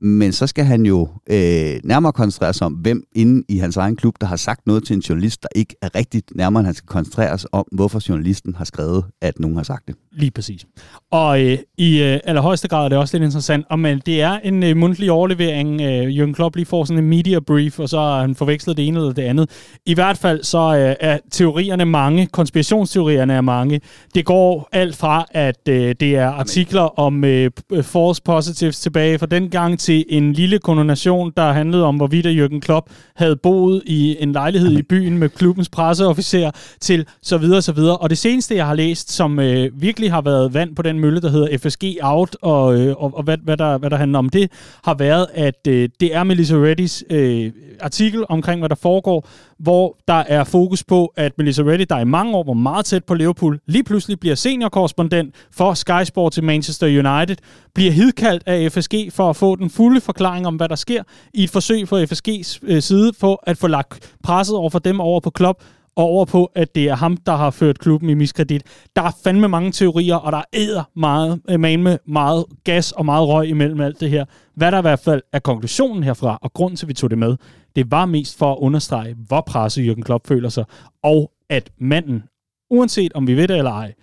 Men 0.01 0.31
så 0.31 0.47
skal 0.47 0.65
han 0.65 0.85
jo 0.85 1.07
øh, 1.29 1.79
nærmere 1.83 2.11
koncentrere 2.11 2.53
sig 2.53 2.65
om, 2.65 2.73
hvem 2.73 3.03
inde 3.15 3.43
i 3.49 3.57
hans 3.57 3.77
egen 3.77 3.95
klub, 3.95 4.15
der 4.21 4.27
har 4.27 4.35
sagt 4.35 4.67
noget 4.67 4.83
til 4.83 4.95
en 4.95 4.99
journalist, 4.99 5.43
der 5.43 5.49
ikke 5.55 5.75
er 5.81 5.95
rigtigt. 5.95 6.31
Nærmere 6.35 6.63
han 6.63 6.73
skal 6.73 6.87
koncentrere 6.87 7.37
sig 7.37 7.49
om, 7.53 7.65
hvorfor 7.71 8.09
journalisten 8.09 8.55
har 8.55 8.65
skrevet, 8.65 9.05
at 9.21 9.39
nogen 9.39 9.57
har 9.57 9.63
sagt 9.63 9.87
det. 9.87 9.95
Lige 10.11 10.31
præcis. 10.31 10.65
Og 11.11 11.45
øh, 11.45 11.57
i 11.77 12.03
øh, 12.03 12.19
allerhøjeste 12.23 12.67
grad 12.67 12.85
er 12.85 12.89
det 12.89 12.97
også 12.97 13.17
lidt 13.17 13.23
interessant, 13.23 13.65
om 13.69 13.83
det 13.83 14.21
er 14.21 14.39
en 14.43 14.63
øh, 14.63 14.77
mundtlig 14.77 15.11
overlevering. 15.11 15.81
Øh, 15.81 16.03
Jürgen 16.03 16.33
Klopp 16.33 16.55
lige 16.55 16.65
får 16.65 16.83
sådan 16.83 17.03
en 17.03 17.09
media 17.09 17.39
brief, 17.39 17.79
og 17.79 17.89
så 17.89 17.97
har 17.97 18.21
han 18.21 18.35
forvekslet 18.35 18.77
det 18.77 18.87
ene 18.87 18.99
eller 18.99 19.13
det 19.13 19.23
andet. 19.23 19.49
I 19.85 19.93
hvert 19.93 20.17
fald 20.17 20.43
så 20.43 20.77
øh, 20.77 20.95
er 20.99 21.17
teorierne 21.31 21.85
mange, 21.85 22.27
konspirationsteorierne 22.27 23.33
er 23.33 23.41
mange. 23.41 23.81
Det 24.15 24.25
går 24.25 24.69
alt 24.71 24.95
fra, 24.95 25.25
at 25.31 25.67
øh, 25.69 25.95
det 25.99 26.15
er 26.15 26.27
artikler 26.27 26.99
om 26.99 27.23
øh, 27.23 27.51
false 27.81 28.21
positives 28.21 28.79
tilbage 28.79 29.19
fra 29.19 29.25
den 29.25 29.49
gang 29.49 29.79
til 29.79 29.88
en 29.89 30.33
lille 30.33 30.59
kononation, 30.59 31.33
der 31.37 31.51
handlede 31.51 31.85
om, 31.85 31.95
hvorvidt 31.95 32.25
Jürgen 32.25 32.59
Klopp 32.59 32.89
havde 33.15 33.35
boet 33.35 33.83
i 33.85 34.17
en 34.19 34.31
lejlighed 34.31 34.71
i 34.71 34.81
byen 34.81 35.17
med 35.17 35.29
klubbens 35.29 35.69
presseofficer 35.69 36.51
til 36.79 37.05
så 37.21 37.37
videre, 37.37 37.61
så 37.61 37.71
videre. 37.71 37.97
Og 37.97 38.09
det 38.09 38.17
seneste, 38.17 38.55
jeg 38.55 38.67
har 38.67 38.73
læst, 38.73 39.11
som 39.11 39.39
øh, 39.39 39.81
virkelig 39.81 40.11
har 40.11 40.21
været 40.21 40.53
vand 40.53 40.75
på 40.75 40.81
den 40.81 40.99
mølle, 40.99 41.21
der 41.21 41.29
hedder 41.29 41.57
FSG 41.57 41.83
Out, 42.01 42.37
og, 42.41 42.79
øh, 42.79 42.95
og, 42.97 43.17
og 43.17 43.23
hvad, 43.23 43.37
hvad, 43.43 43.57
der, 43.57 43.77
hvad 43.77 43.89
der 43.89 43.97
handler 43.97 44.19
om 44.19 44.29
det, 44.29 44.51
har 44.83 44.93
været, 44.93 45.27
at 45.33 45.67
øh, 45.67 45.89
det 45.99 46.15
er 46.15 46.23
Melissa 46.23 46.55
Reddys 46.55 47.03
øh, 47.09 47.51
artikel 47.81 48.25
omkring, 48.29 48.61
hvad 48.61 48.69
der 48.69 48.75
foregår, 48.75 49.27
hvor 49.59 49.97
der 50.07 50.23
er 50.27 50.43
fokus 50.43 50.83
på, 50.83 51.13
at 51.15 51.37
Melissa 51.37 51.63
Reddy, 51.63 51.85
der 51.89 51.99
i 51.99 52.05
mange 52.05 52.35
år 52.35 52.43
var 52.43 52.53
meget 52.53 52.85
tæt 52.85 53.03
på 53.03 53.13
Liverpool, 53.13 53.59
lige 53.65 53.83
pludselig 53.83 54.19
bliver 54.19 54.35
seniorkorrespondent 54.35 55.35
for 55.51 55.73
Sky 55.73 56.03
Sports 56.03 56.37
i 56.37 56.41
Manchester 56.41 56.87
United, 56.87 57.35
bliver 57.73 57.91
hidkaldt 57.91 58.43
af 58.45 58.71
FSG 58.71 58.93
for 59.11 59.29
at 59.29 59.35
få 59.35 59.55
den 59.55 59.69
fulde 59.79 60.01
forklaring 60.01 60.47
om, 60.47 60.55
hvad 60.55 60.69
der 60.69 60.75
sker, 60.75 61.03
i 61.33 61.43
et 61.43 61.49
forsøg 61.49 61.87
fra 61.87 62.03
FSG's 62.03 62.59
øh, 62.63 62.81
side 62.81 63.13
på 63.19 63.35
at 63.35 63.57
få 63.57 63.67
lagt 63.67 64.15
presset 64.23 64.55
over 64.57 64.69
for 64.69 64.79
dem 64.79 64.99
over 64.99 65.19
på 65.19 65.29
klub, 65.29 65.63
og 65.95 66.03
over 66.03 66.25
på, 66.25 66.51
at 66.55 66.75
det 66.75 66.89
er 66.89 66.95
ham, 66.95 67.17
der 67.17 67.35
har 67.35 67.51
ført 67.51 67.79
klubben 67.79 68.09
i 68.09 68.13
miskredit. 68.13 68.63
Der 68.95 69.01
er 69.01 69.11
fandme 69.23 69.47
mange 69.47 69.71
teorier, 69.71 70.15
og 70.15 70.31
der 70.31 70.41
æder 70.53 70.83
meget, 70.95 71.41
øh, 71.49 71.59
man 71.59 71.83
med 71.83 71.97
meget 72.07 72.45
gas 72.63 72.91
og 72.91 73.05
meget 73.05 73.27
røg 73.27 73.47
imellem 73.47 73.81
alt 73.81 73.99
det 73.99 74.09
her. 74.09 74.25
Hvad 74.55 74.71
der 74.71 74.77
i 74.77 74.81
hvert 74.81 74.99
fald 74.99 75.21
er 75.33 75.39
konklusionen 75.39 76.03
herfra, 76.03 76.39
og 76.41 76.53
grunden 76.53 76.77
til, 76.77 76.85
at 76.85 76.89
vi 76.89 76.93
tog 76.93 77.09
det 77.09 77.17
med, 77.17 77.35
det 77.75 77.91
var 77.91 78.05
mest 78.05 78.37
for 78.37 78.51
at 78.51 78.57
understrege, 78.57 79.15
hvor 79.27 79.41
presset 79.41 79.89
Jürgen 79.89 80.01
Klopp 80.01 80.27
føler 80.27 80.49
sig, 80.49 80.65
og 81.03 81.31
at 81.49 81.71
manden, 81.77 82.23
uanset 82.71 83.13
om 83.13 83.27
vi 83.27 83.33
ved 83.33 83.47
det 83.47 83.57
eller 83.57 83.71
ej, 83.71 83.93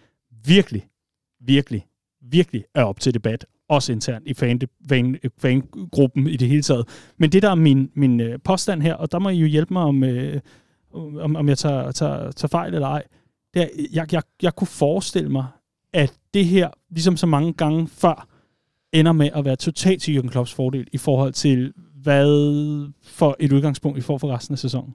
virkelig, 0.47 0.85
virkelig, 1.47 1.87
virkelig 2.31 2.65
er 2.75 2.85
op 2.85 3.01
til 3.01 3.15
debat, 3.15 3.45
også 3.69 3.93
internt 3.93 4.27
i 4.27 4.35
fan, 4.35 4.61
fan, 4.89 5.19
fangruppen 5.39 6.27
i 6.29 6.37
det 6.37 6.49
hele 6.49 6.63
taget. 6.63 6.89
Men 7.19 7.33
det 7.33 7.43
der 7.43 7.51
er 7.51 7.55
min, 7.55 7.91
min 7.95 8.21
øh, 8.21 8.39
påstand 8.45 8.83
her, 8.83 8.95
og 8.95 9.13
der 9.13 9.19
må 9.19 9.29
I 9.29 9.39
jo 9.39 9.47
hjælpe 9.47 9.73
mig 9.73 9.83
om, 9.83 10.05
øh, 10.05 10.41
om, 10.95 11.37
om 11.37 11.49
jeg 11.49 11.59
tager, 11.59 11.93
tager, 11.93 12.31
tager 12.31 12.49
fejl 12.49 12.75
eller 12.75 12.89
ej, 12.89 13.03
det 13.55 13.63
er, 13.63 13.69
jeg, 13.93 14.13
jeg, 14.13 14.23
jeg 14.43 14.55
kunne 14.57 14.69
forestille 14.69 15.29
mig, 15.29 15.47
at 15.93 16.13
det 16.35 16.45
her, 16.45 16.71
ligesom 16.91 17.17
så 17.17 17.27
mange 17.27 17.53
gange 17.53 17.89
før, 17.89 18.29
ender 18.93 19.13
med 19.13 19.31
at 19.35 19.45
være 19.45 19.57
totalt 19.57 20.03
til 20.03 20.19
Jürgen 20.19 20.29
Klopps 20.29 20.55
fordel 20.55 20.87
i 20.93 20.99
forhold 20.99 21.33
til, 21.33 21.73
hvad 22.03 22.93
for 23.03 23.37
et 23.41 23.53
udgangspunkt 23.53 23.97
vi 23.97 24.03
får 24.03 24.19
for 24.19 24.35
resten 24.35 24.53
af 24.53 24.59
sæsonen. 24.59 24.95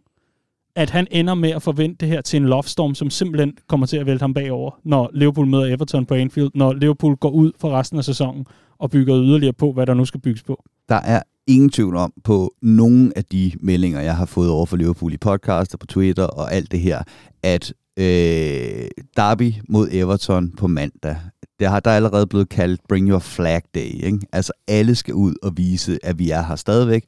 At 0.75 0.89
han 0.89 1.07
ender 1.11 1.33
med 1.33 1.49
at 1.49 1.61
forvente 1.61 1.95
det 1.99 2.07
her 2.07 2.21
til 2.21 2.37
en 2.37 2.45
lovestorm, 2.45 2.95
som 2.95 3.09
simpelthen 3.09 3.53
kommer 3.67 3.85
til 3.85 3.97
at 3.97 4.05
vælte 4.05 4.23
ham 4.23 4.33
bagover, 4.33 4.79
når 4.83 5.09
Liverpool 5.13 5.47
møder 5.47 5.75
Everton 5.75 6.05
på 6.05 6.13
Anfield, 6.13 6.49
når 6.55 6.73
Liverpool 6.73 7.15
går 7.15 7.29
ud 7.29 7.51
for 7.59 7.71
resten 7.71 7.97
af 7.97 8.03
sæsonen 8.03 8.45
og 8.79 8.91
bygger 8.91 9.23
yderligere 9.23 9.53
på, 9.53 9.71
hvad 9.71 9.85
der 9.85 9.93
nu 9.93 10.05
skal 10.05 10.19
bygges 10.19 10.43
på. 10.43 10.63
Der 10.89 10.95
er 10.95 11.21
ingen 11.47 11.69
tvivl 11.69 11.95
om 11.95 12.13
på 12.23 12.53
nogen 12.61 13.13
af 13.15 13.25
de 13.25 13.51
meldinger, 13.59 14.01
jeg 14.01 14.15
har 14.15 14.25
fået 14.25 14.49
over 14.49 14.65
for 14.65 14.77
Liverpool 14.77 15.13
i 15.13 15.17
podcast 15.17 15.73
og 15.73 15.79
på 15.79 15.85
Twitter 15.85 16.23
og 16.23 16.53
alt 16.53 16.71
det 16.71 16.79
her, 16.79 17.03
at 17.43 17.73
øh, 17.97 18.87
Derby 19.17 19.53
mod 19.69 19.89
Everton 19.91 20.51
på 20.51 20.67
mandag, 20.67 21.15
det 21.61 21.69
har 21.69 21.79
der 21.79 21.91
er 21.91 21.95
allerede 21.95 22.27
blevet 22.27 22.49
kaldt 22.49 22.81
Bring 22.89 23.09
Your 23.09 23.19
Flag 23.19 23.61
Day. 23.75 24.05
Ikke? 24.05 24.19
Altså 24.31 24.53
alle 24.67 24.95
skal 24.95 25.13
ud 25.13 25.35
og 25.43 25.51
vise, 25.57 25.99
at 26.03 26.19
vi 26.19 26.29
er 26.29 26.43
her 26.43 26.55
stadigvæk, 26.55 27.03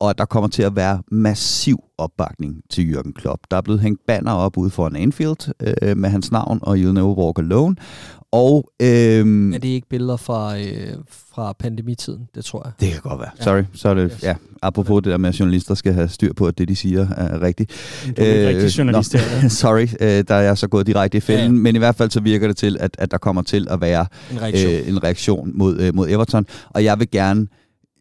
og 0.00 0.10
at 0.10 0.18
der 0.18 0.24
kommer 0.24 0.48
til 0.48 0.62
at 0.62 0.76
være 0.76 1.02
massiv 1.10 1.84
opbakning 1.98 2.62
til 2.70 2.82
Jürgen 2.82 3.12
Klopp. 3.12 3.42
Der 3.50 3.56
er 3.56 3.60
blevet 3.60 3.80
hængt 3.80 4.06
banner 4.06 4.32
op 4.32 4.56
ude 4.56 4.70
foran 4.70 4.96
Anfield 4.96 5.52
øh, 5.82 5.96
med 5.96 6.10
hans 6.10 6.32
navn 6.32 6.58
og 6.62 6.76
You'll 6.76 6.92
Never 6.92 7.18
Walk 7.18 7.38
Alone. 7.38 7.76
Og, 8.32 8.72
øhm, 8.82 9.52
er 9.52 9.58
det 9.58 9.68
ikke 9.68 9.88
billeder 9.88 10.16
fra, 10.16 10.58
øh, 10.58 10.94
fra 11.34 11.52
pandemitiden? 11.52 12.28
Det 12.34 12.44
tror 12.44 12.62
jeg. 12.64 12.72
Det 12.80 12.92
kan 12.92 13.00
godt 13.00 13.20
være. 13.20 13.30
Ja. 13.38 13.44
Sorry. 13.44 13.62
Så 13.74 13.88
er 13.88 13.94
det, 13.94 14.10
yes. 14.14 14.22
ja, 14.22 14.34
apropos 14.62 14.94
ja. 14.94 14.96
det 14.96 15.04
der 15.04 15.16
med, 15.16 15.28
at 15.28 15.40
journalister 15.40 15.74
skal 15.74 15.92
have 15.92 16.08
styr 16.08 16.32
på, 16.32 16.46
at 16.46 16.58
det, 16.58 16.68
de 16.68 16.76
siger, 16.76 17.08
er 17.08 17.42
rigtigt. 17.42 17.70
Du 18.06 18.22
er 18.22 18.42
øh, 18.42 18.48
rigtig 18.48 18.78
journalist 18.78 19.14
no, 19.14 19.20
her. 19.20 19.48
Sorry, 19.62 19.88
øh, 20.00 20.24
der 20.28 20.34
er 20.34 20.40
jeg 20.40 20.58
så 20.58 20.68
gået 20.68 20.86
direkte 20.86 21.18
i 21.18 21.20
fælden. 21.20 21.54
Ja. 21.56 21.62
Men 21.62 21.76
i 21.76 21.78
hvert 21.78 21.94
fald 21.94 22.10
så 22.10 22.20
virker 22.20 22.46
det 22.46 22.56
til, 22.56 22.76
at, 22.80 22.96
at 22.98 23.10
der 23.10 23.18
kommer 23.18 23.42
til 23.42 23.66
at 23.70 23.80
være 23.80 24.06
en 24.32 24.42
reaktion, 24.42 24.72
øh, 24.72 24.88
en 24.88 25.04
reaktion 25.04 25.50
mod, 25.54 25.80
øh, 25.80 25.94
mod 25.94 26.08
Everton. 26.08 26.46
Og 26.70 26.84
jeg 26.84 26.98
vil 26.98 27.10
gerne 27.10 27.46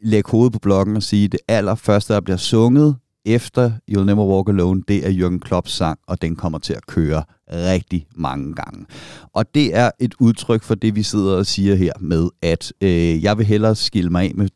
lægge 0.03 0.31
hovedet 0.31 0.53
på 0.53 0.59
blokken 0.59 0.95
og 0.95 1.03
sige, 1.03 1.25
at 1.25 1.31
det 1.31 1.39
allerførste, 1.47 2.13
der 2.13 2.21
bliver 2.21 2.37
sunget 2.37 2.95
efter 3.25 3.71
You'll 3.91 4.03
Never 4.03 4.25
Walk 4.25 4.49
Alone, 4.49 4.81
det 4.87 5.07
er 5.07 5.11
Jürgen 5.11 5.39
Klopps 5.39 5.71
sang, 5.71 5.99
og 6.07 6.21
den 6.21 6.35
kommer 6.35 6.59
til 6.59 6.73
at 6.73 6.85
køre 6.87 7.23
rigtig 7.51 8.07
mange 8.15 8.53
gange. 8.53 8.85
Og 9.33 9.55
det 9.55 9.75
er 9.75 9.91
et 9.99 10.13
udtryk 10.19 10.63
for 10.63 10.75
det, 10.75 10.95
vi 10.95 11.03
sidder 11.03 11.37
og 11.37 11.45
siger 11.45 11.75
her 11.75 11.93
med, 11.99 12.29
at 12.41 12.73
øh, 12.81 13.23
jeg 13.23 13.37
vil 13.37 13.45
hellere 13.45 13.75
skille 13.75 14.09
mig 14.09 14.23
af 14.23 14.31
med 14.35 14.49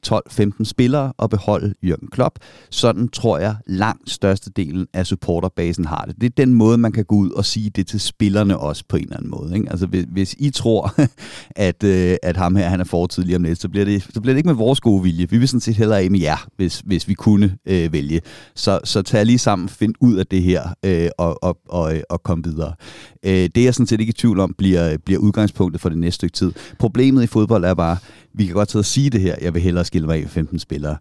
12-15 0.62 0.64
spillere 0.64 1.14
og 1.18 1.30
beholde 1.30 1.74
Jürgen 1.86 2.08
Klopp. 2.12 2.39
Sådan 2.70 3.08
tror 3.08 3.38
jeg 3.38 3.56
langt 3.68 4.10
størstedelen 4.10 4.88
af 4.94 5.06
supporterbasen 5.06 5.86
har 5.86 6.06
det. 6.08 6.16
Det 6.22 6.26
er 6.26 6.46
den 6.46 6.54
måde, 6.54 6.78
man 6.78 6.92
kan 6.92 7.06
gå 7.06 7.16
ud 7.16 7.32
og 7.32 7.46
sige 7.46 7.70
det 7.70 7.88
til 7.88 8.00
spillerne 8.00 8.58
også 8.58 8.84
på 8.89 8.98
en 8.98 9.04
eller 9.04 9.18
anden 9.18 9.32
måde. 9.32 9.56
Ikke? 9.56 9.70
Altså 9.70 9.86
hvis, 9.86 10.06
hvis 10.12 10.36
I 10.39 10.50
tror, 10.50 10.94
at, 11.68 11.84
øh, 11.84 12.16
at 12.24 12.38
ham 12.38 12.56
her 12.56 12.70
han 12.70 12.80
er 12.80 12.84
fortid 12.84 13.24
lige 13.24 13.36
om 13.36 13.44
lidt, 13.44 13.62
så 13.62 13.70
bliver, 13.70 13.86
det, 13.86 14.08
så 14.14 14.22
bliver 14.22 14.34
det 14.34 14.38
ikke 14.38 14.50
med 14.50 14.56
vores 14.56 14.80
gode 14.80 15.04
vilje. 15.04 15.30
Vi 15.30 15.38
vil 15.38 15.48
sådan 15.48 15.62
set 15.62 15.76
hellere 15.76 16.02
af 16.02 16.12
med 16.12 16.20
jer, 16.20 16.48
hvis, 16.56 16.80
hvis 16.86 17.08
vi 17.08 17.14
kunne 17.14 17.58
øh, 17.66 17.94
vælge. 17.94 18.22
Så, 18.56 18.80
så 18.84 19.02
tag 19.02 19.26
lige 19.26 19.38
sammen, 19.38 19.70
find 19.70 19.94
ud 20.02 20.16
af 20.16 20.28
det 20.28 20.44
her 20.44 20.74
øh, 20.86 21.10
og, 21.18 21.44
og, 21.44 21.58
og, 21.70 21.96
øh, 21.96 22.02
og 22.10 22.24
kom 22.24 22.46
videre. 22.46 22.74
Øh, 23.23 23.32
det 23.32 23.57
er 23.57 23.63
jeg 23.63 23.73
sådan 23.73 23.88
set 23.88 23.99
ikke 23.99 24.09
i 24.09 24.13
tvivl 24.13 24.39
om, 24.39 24.55
bliver, 24.57 24.97
bliver 24.97 25.19
udgangspunktet 25.19 25.82
for 25.82 25.89
det 25.89 25.97
næste 25.97 26.15
stykke 26.15 26.34
tid. 26.34 26.51
Problemet 26.79 27.23
i 27.23 27.27
fodbold 27.27 27.65
er 27.65 27.73
bare, 27.73 27.97
vi 28.34 28.45
kan 28.45 28.53
godt 28.53 28.71
sidde 28.71 28.82
og 28.82 28.86
sige 28.86 29.09
det 29.09 29.21
her, 29.21 29.36
jeg 29.41 29.53
vil 29.53 29.61
hellere 29.61 29.86
skille 29.86 30.07
mig 30.07 30.23
af 30.23 30.29
15 30.29 30.59
spillere 30.59 30.97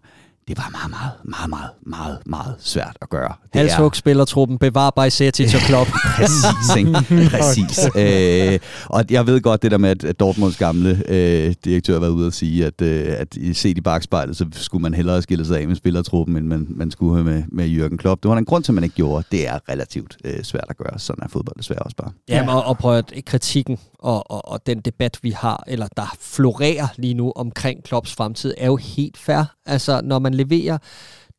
det 0.47 0.57
var 0.57 0.69
meget, 0.71 0.89
meget, 0.89 1.11
meget, 1.23 1.49
meget, 1.49 1.69
meget, 1.85 2.17
meget 2.25 2.55
svært 2.59 2.97
at 3.01 3.09
gøre. 3.09 3.33
Halshug 3.53 3.95
spillertruppen, 3.95 4.57
bevar 4.57 4.89
Bajsetic 4.89 5.55
og 5.55 5.61
Klopp. 5.61 5.89
Præcis, 6.15 6.75
ikke? 6.77 6.91
Præcis. 7.37 7.79
øh, 7.95 8.59
og 8.85 9.05
jeg 9.09 9.27
ved 9.27 9.41
godt 9.41 9.61
det 9.61 9.71
der 9.71 9.77
med, 9.77 10.05
at 10.05 10.19
Dortmunds 10.19 10.57
gamle 10.57 11.03
øh, 11.07 11.53
direktør 11.65 11.93
har 11.93 11.99
været 11.99 12.11
ude 12.11 12.27
og 12.27 12.33
sige, 12.33 12.65
at, 12.65 12.81
øh, 12.81 13.05
at 13.17 13.37
set 13.53 13.77
i 13.77 13.81
bagspejlet, 13.81 14.37
så 14.37 14.45
skulle 14.51 14.81
man 14.81 14.93
hellere 14.93 15.21
skille 15.21 15.45
sig 15.45 15.59
af 15.59 15.67
med 15.67 15.75
spillertruppen, 15.75 16.37
end 16.37 16.47
man, 16.47 16.67
man 16.69 16.91
skulle 16.91 17.15
have 17.15 17.23
med, 17.23 17.43
med 17.51 17.69
Jürgen 17.69 17.97
Klopp. 17.97 18.23
Det 18.23 18.29
var 18.29 18.37
en 18.37 18.45
grund 18.45 18.63
til, 18.63 18.71
at 18.71 18.75
man 18.75 18.83
ikke 18.83 18.95
gjorde. 18.95 19.27
Det 19.31 19.47
er 19.47 19.59
relativt 19.69 20.17
øh, 20.25 20.43
svært 20.43 20.65
at 20.69 20.77
gøre. 20.77 20.99
Sådan 20.99 21.23
er 21.23 21.27
fodbold 21.27 21.57
desværre 21.57 21.79
også 21.79 21.97
bare. 21.97 22.11
Ja, 22.29 22.55
og, 22.55 22.63
og 22.63 22.77
prøv 22.77 22.97
at 22.97 23.13
kritikken 23.25 23.77
og, 24.01 24.31
og, 24.31 24.51
og 24.51 24.65
den 24.65 24.79
debat, 24.79 25.19
vi 25.21 25.29
har, 25.29 25.63
eller 25.67 25.87
der 25.97 26.15
florerer 26.19 26.87
lige 26.97 27.13
nu 27.13 27.31
omkring 27.35 27.83
Klopps 27.83 28.13
fremtid, 28.13 28.53
er 28.57 28.65
jo 28.65 28.75
helt 28.75 29.17
fair. 29.17 29.43
Altså, 29.65 30.01
når 30.03 30.19
man 30.19 30.30
leverer 30.33 30.77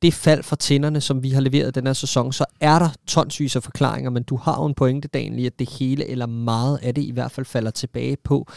det 0.02 0.14
fald 0.14 0.42
for 0.42 0.56
tænderne, 0.56 1.00
som 1.00 1.22
vi 1.22 1.30
har 1.30 1.40
leveret 1.40 1.74
den 1.74 1.86
her 1.86 1.92
sæson, 1.92 2.32
så 2.32 2.44
er 2.60 2.78
der 2.78 2.88
tonsvis 3.06 3.56
af 3.56 3.62
forklaringer, 3.62 4.10
men 4.10 4.22
du 4.22 4.36
har 4.36 4.60
jo 4.60 4.66
en 4.66 4.74
pointe, 4.74 5.08
Daniel, 5.08 5.46
at 5.46 5.58
det 5.58 5.70
hele, 5.70 6.08
eller 6.08 6.26
meget 6.26 6.78
af 6.82 6.94
det 6.94 7.02
i 7.02 7.10
hvert 7.10 7.32
fald 7.32 7.46
falder 7.46 7.70
tilbage 7.70 8.16
på, 8.24 8.48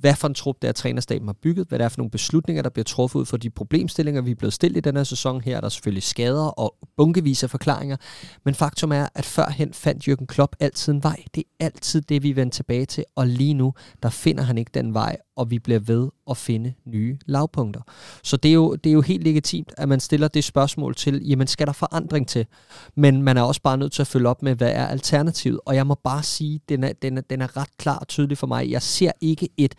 hvad 0.00 0.14
for 0.14 0.28
en 0.28 0.34
trup 0.34 0.56
der 0.62 0.72
trænerstaben 0.72 1.28
har 1.28 1.36
bygget, 1.42 1.68
hvad 1.68 1.78
det 1.78 1.84
er 1.84 1.88
for 1.88 1.98
nogle 1.98 2.10
beslutninger, 2.10 2.62
der 2.62 2.70
bliver 2.70 2.84
truffet 2.84 3.20
ud 3.20 3.26
for 3.26 3.36
de 3.36 3.50
problemstillinger, 3.50 4.22
vi 4.22 4.30
er 4.30 4.34
blevet 4.34 4.52
stillet 4.52 4.76
i 4.76 4.80
den 4.80 4.96
her 4.96 5.04
sæson 5.04 5.40
her. 5.40 5.60
Der 5.60 5.64
er 5.64 5.68
selvfølgelig 5.68 6.02
skader 6.02 6.46
og 6.46 6.74
bunkevis 6.96 7.42
af 7.42 7.50
forklaringer, 7.50 7.96
men 8.44 8.54
faktum 8.54 8.92
er, 8.92 9.08
at 9.14 9.24
førhen 9.24 9.72
fandt 9.72 10.08
Jürgen 10.08 10.26
Klopp 10.26 10.56
altid 10.60 10.92
en 10.92 11.02
vej. 11.02 11.24
Det 11.34 11.44
er 11.60 11.64
altid 11.64 12.00
det, 12.00 12.22
vi 12.22 12.36
vender 12.36 12.50
tilbage 12.50 12.86
til, 12.86 13.04
og 13.14 13.26
lige 13.26 13.54
nu, 13.54 13.74
der 14.02 14.10
finder 14.10 14.42
han 14.42 14.58
ikke 14.58 14.70
den 14.74 14.94
vej, 14.94 15.16
og 15.36 15.50
vi 15.50 15.58
bliver 15.58 15.80
ved 15.80 16.08
at 16.30 16.36
finde 16.36 16.74
nye 16.84 17.18
lavpunkter. 17.26 17.80
Så 18.22 18.36
det 18.36 18.48
er, 18.48 18.52
jo, 18.52 18.74
det 18.74 18.90
er 18.90 18.94
jo 18.94 19.00
helt 19.00 19.24
legitimt, 19.24 19.72
at 19.78 19.88
man 19.88 20.00
stiller 20.00 20.28
det 20.28 20.44
spørgsmål 20.44 20.94
til, 20.94 21.22
jamen 21.28 21.46
skal 21.46 21.66
der 21.66 21.72
forandring 21.72 22.28
til? 22.28 22.46
Men 22.94 23.22
man 23.22 23.36
er 23.36 23.42
også 23.42 23.62
bare 23.62 23.76
nødt 23.76 23.92
til 23.92 24.02
at 24.02 24.06
følge 24.06 24.28
op 24.28 24.42
med, 24.42 24.54
hvad 24.54 24.72
er 24.72 24.86
alternativet? 24.86 25.60
Og 25.66 25.74
jeg 25.74 25.86
må 25.86 25.94
bare 25.94 26.22
sige, 26.22 26.60
den 26.68 26.84
er, 26.84 26.92
den 26.92 27.18
er, 27.18 27.22
den 27.22 27.42
er 27.42 27.56
ret 27.56 27.76
klar 27.78 27.98
og 27.98 28.08
tydelig 28.08 28.38
for 28.38 28.46
mig. 28.46 28.70
Jeg 28.70 28.82
ser 28.82 29.12
ikke 29.20 29.48
et 29.56 29.74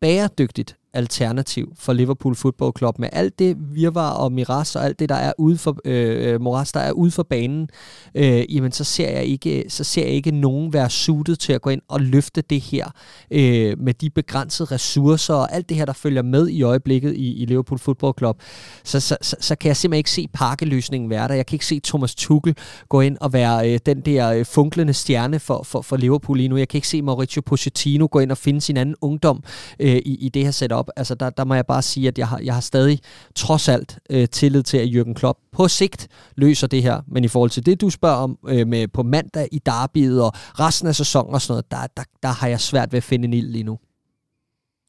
bæredygtigt 0.00 0.76
alternativ 0.94 1.72
for 1.78 1.92
Liverpool 1.92 2.34
Football 2.34 2.72
Club 2.78 2.98
med 2.98 3.08
alt 3.12 3.38
det 3.38 3.56
virvar 3.58 4.10
og 4.10 4.32
miras 4.32 4.76
og 4.76 4.84
alt 4.84 4.98
det 4.98 5.08
der 5.08 5.14
er 5.14 5.32
ude 5.38 5.58
for 5.58 5.76
øh, 5.84 6.32
øh, 6.32 6.40
moras 6.40 6.72
der 6.72 6.80
er 6.80 6.92
ude 6.92 7.10
for 7.10 7.22
banen, 7.22 7.68
øh, 8.14 8.54
jamen 8.54 8.72
så 8.72 8.84
ser 8.84 9.10
jeg 9.10 9.24
ikke 9.24 9.64
så 9.68 9.84
ser 9.84 10.02
jeg 10.02 10.10
ikke 10.10 10.30
nogen 10.30 10.72
være 10.72 10.90
suited 10.90 11.36
til 11.36 11.52
at 11.52 11.62
gå 11.62 11.70
ind 11.70 11.82
og 11.88 12.00
løfte 12.00 12.40
det 12.40 12.60
her 12.60 12.86
øh, 13.30 13.78
med 13.78 13.94
de 13.94 14.10
begrænsede 14.10 14.74
ressourcer 14.74 15.34
og 15.34 15.54
alt 15.54 15.68
det 15.68 15.76
her 15.76 15.84
der 15.84 15.92
følger 15.92 16.22
med 16.22 16.48
i 16.48 16.62
øjeblikket 16.62 17.14
i, 17.14 17.42
i 17.42 17.46
Liverpool 17.46 17.78
Football 17.78 18.14
Club. 18.18 18.42
Så, 18.84 19.00
så, 19.00 19.16
så, 19.22 19.36
så 19.40 19.54
kan 19.56 19.68
jeg 19.68 19.76
simpelthen 19.76 19.98
ikke 19.98 20.10
se 20.10 20.28
pakkeløsningen 20.32 21.10
være 21.10 21.28
der. 21.28 21.34
Jeg 21.34 21.46
kan 21.46 21.54
ikke 21.54 21.66
se 21.66 21.80
Thomas 21.80 22.14
Tuchel 22.14 22.56
gå 22.88 23.00
ind 23.00 23.16
og 23.20 23.32
være 23.32 23.72
øh, 23.72 23.78
den 23.86 24.00
der 24.00 24.32
øh, 24.32 24.44
funklende 24.44 24.92
stjerne 24.92 25.38
for, 25.38 25.62
for, 25.62 25.82
for 25.82 25.96
Liverpool 25.96 26.36
lige 26.36 26.48
nu. 26.48 26.56
Jeg 26.56 26.68
kan 26.68 26.78
ikke 26.78 26.88
se 26.88 27.02
Mauricio 27.02 27.42
Pochettino 27.46 28.08
gå 28.10 28.18
ind 28.18 28.30
og 28.30 28.38
finde 28.38 28.60
sin 28.60 28.76
anden 28.76 28.94
ungdom 29.00 29.44
øh, 29.80 29.96
i, 29.96 30.16
i 30.20 30.28
det 30.28 30.44
her 30.44 30.50
setup 30.50 30.81
op. 30.82 30.90
Altså 30.96 31.14
der, 31.14 31.30
der 31.30 31.44
må 31.44 31.54
jeg 31.54 31.66
bare 31.66 31.82
sige, 31.82 32.08
at 32.08 32.18
jeg 32.18 32.28
har, 32.28 32.38
jeg 32.38 32.54
har 32.54 32.60
stadig 32.60 32.98
trods 33.34 33.68
alt 33.68 33.98
øh, 34.10 34.28
tillid 34.28 34.62
til, 34.62 34.78
at 34.78 34.88
Jürgen 34.88 35.14
Klopp 35.14 35.38
på 35.52 35.68
sigt 35.68 36.08
løser 36.36 36.66
det 36.66 36.82
her. 36.82 37.00
Men 37.06 37.24
i 37.24 37.28
forhold 37.28 37.50
til 37.50 37.66
det, 37.66 37.80
du 37.80 37.90
spørger 37.90 38.16
om 38.16 38.38
øh, 38.48 38.66
med 38.66 38.88
på 38.88 39.02
mandag 39.02 39.48
i 39.52 39.58
derbyet 39.66 40.22
og 40.22 40.32
resten 40.34 40.88
af 40.88 40.94
sæsonen 40.94 41.34
og 41.34 41.40
sådan 41.42 41.52
noget, 41.52 41.70
der, 41.70 41.86
der, 41.96 42.02
der 42.22 42.28
har 42.28 42.48
jeg 42.48 42.60
svært 42.60 42.92
ved 42.92 42.96
at 42.96 43.04
finde 43.04 43.24
en 43.24 43.32
ild 43.32 43.50
lige 43.50 43.64
nu. 43.64 43.78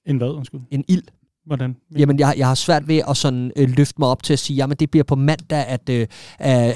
En 0.06 0.18
hvad, 0.18 0.30
undskyld? 0.30 0.62
En 0.72 0.86
ild. 0.88 1.04
Hvordan? 1.46 1.76
Jamen, 1.98 2.20
jeg, 2.20 2.34
jeg 2.38 2.48
har 2.48 2.56
svært 2.56 2.88
ved 2.88 3.02
at 3.10 3.18
sådan, 3.18 3.52
øh, 3.56 3.70
løfte 3.70 3.96
mig 4.00 4.08
op 4.08 4.24
til 4.24 4.34
at 4.34 4.40
sige, 4.40 4.58
jamen 4.58 4.78
det 4.78 4.92
bliver 4.92 5.04
på 5.04 5.16
mandag, 5.16 5.66
at 5.66 5.90
øh, 5.90 6.08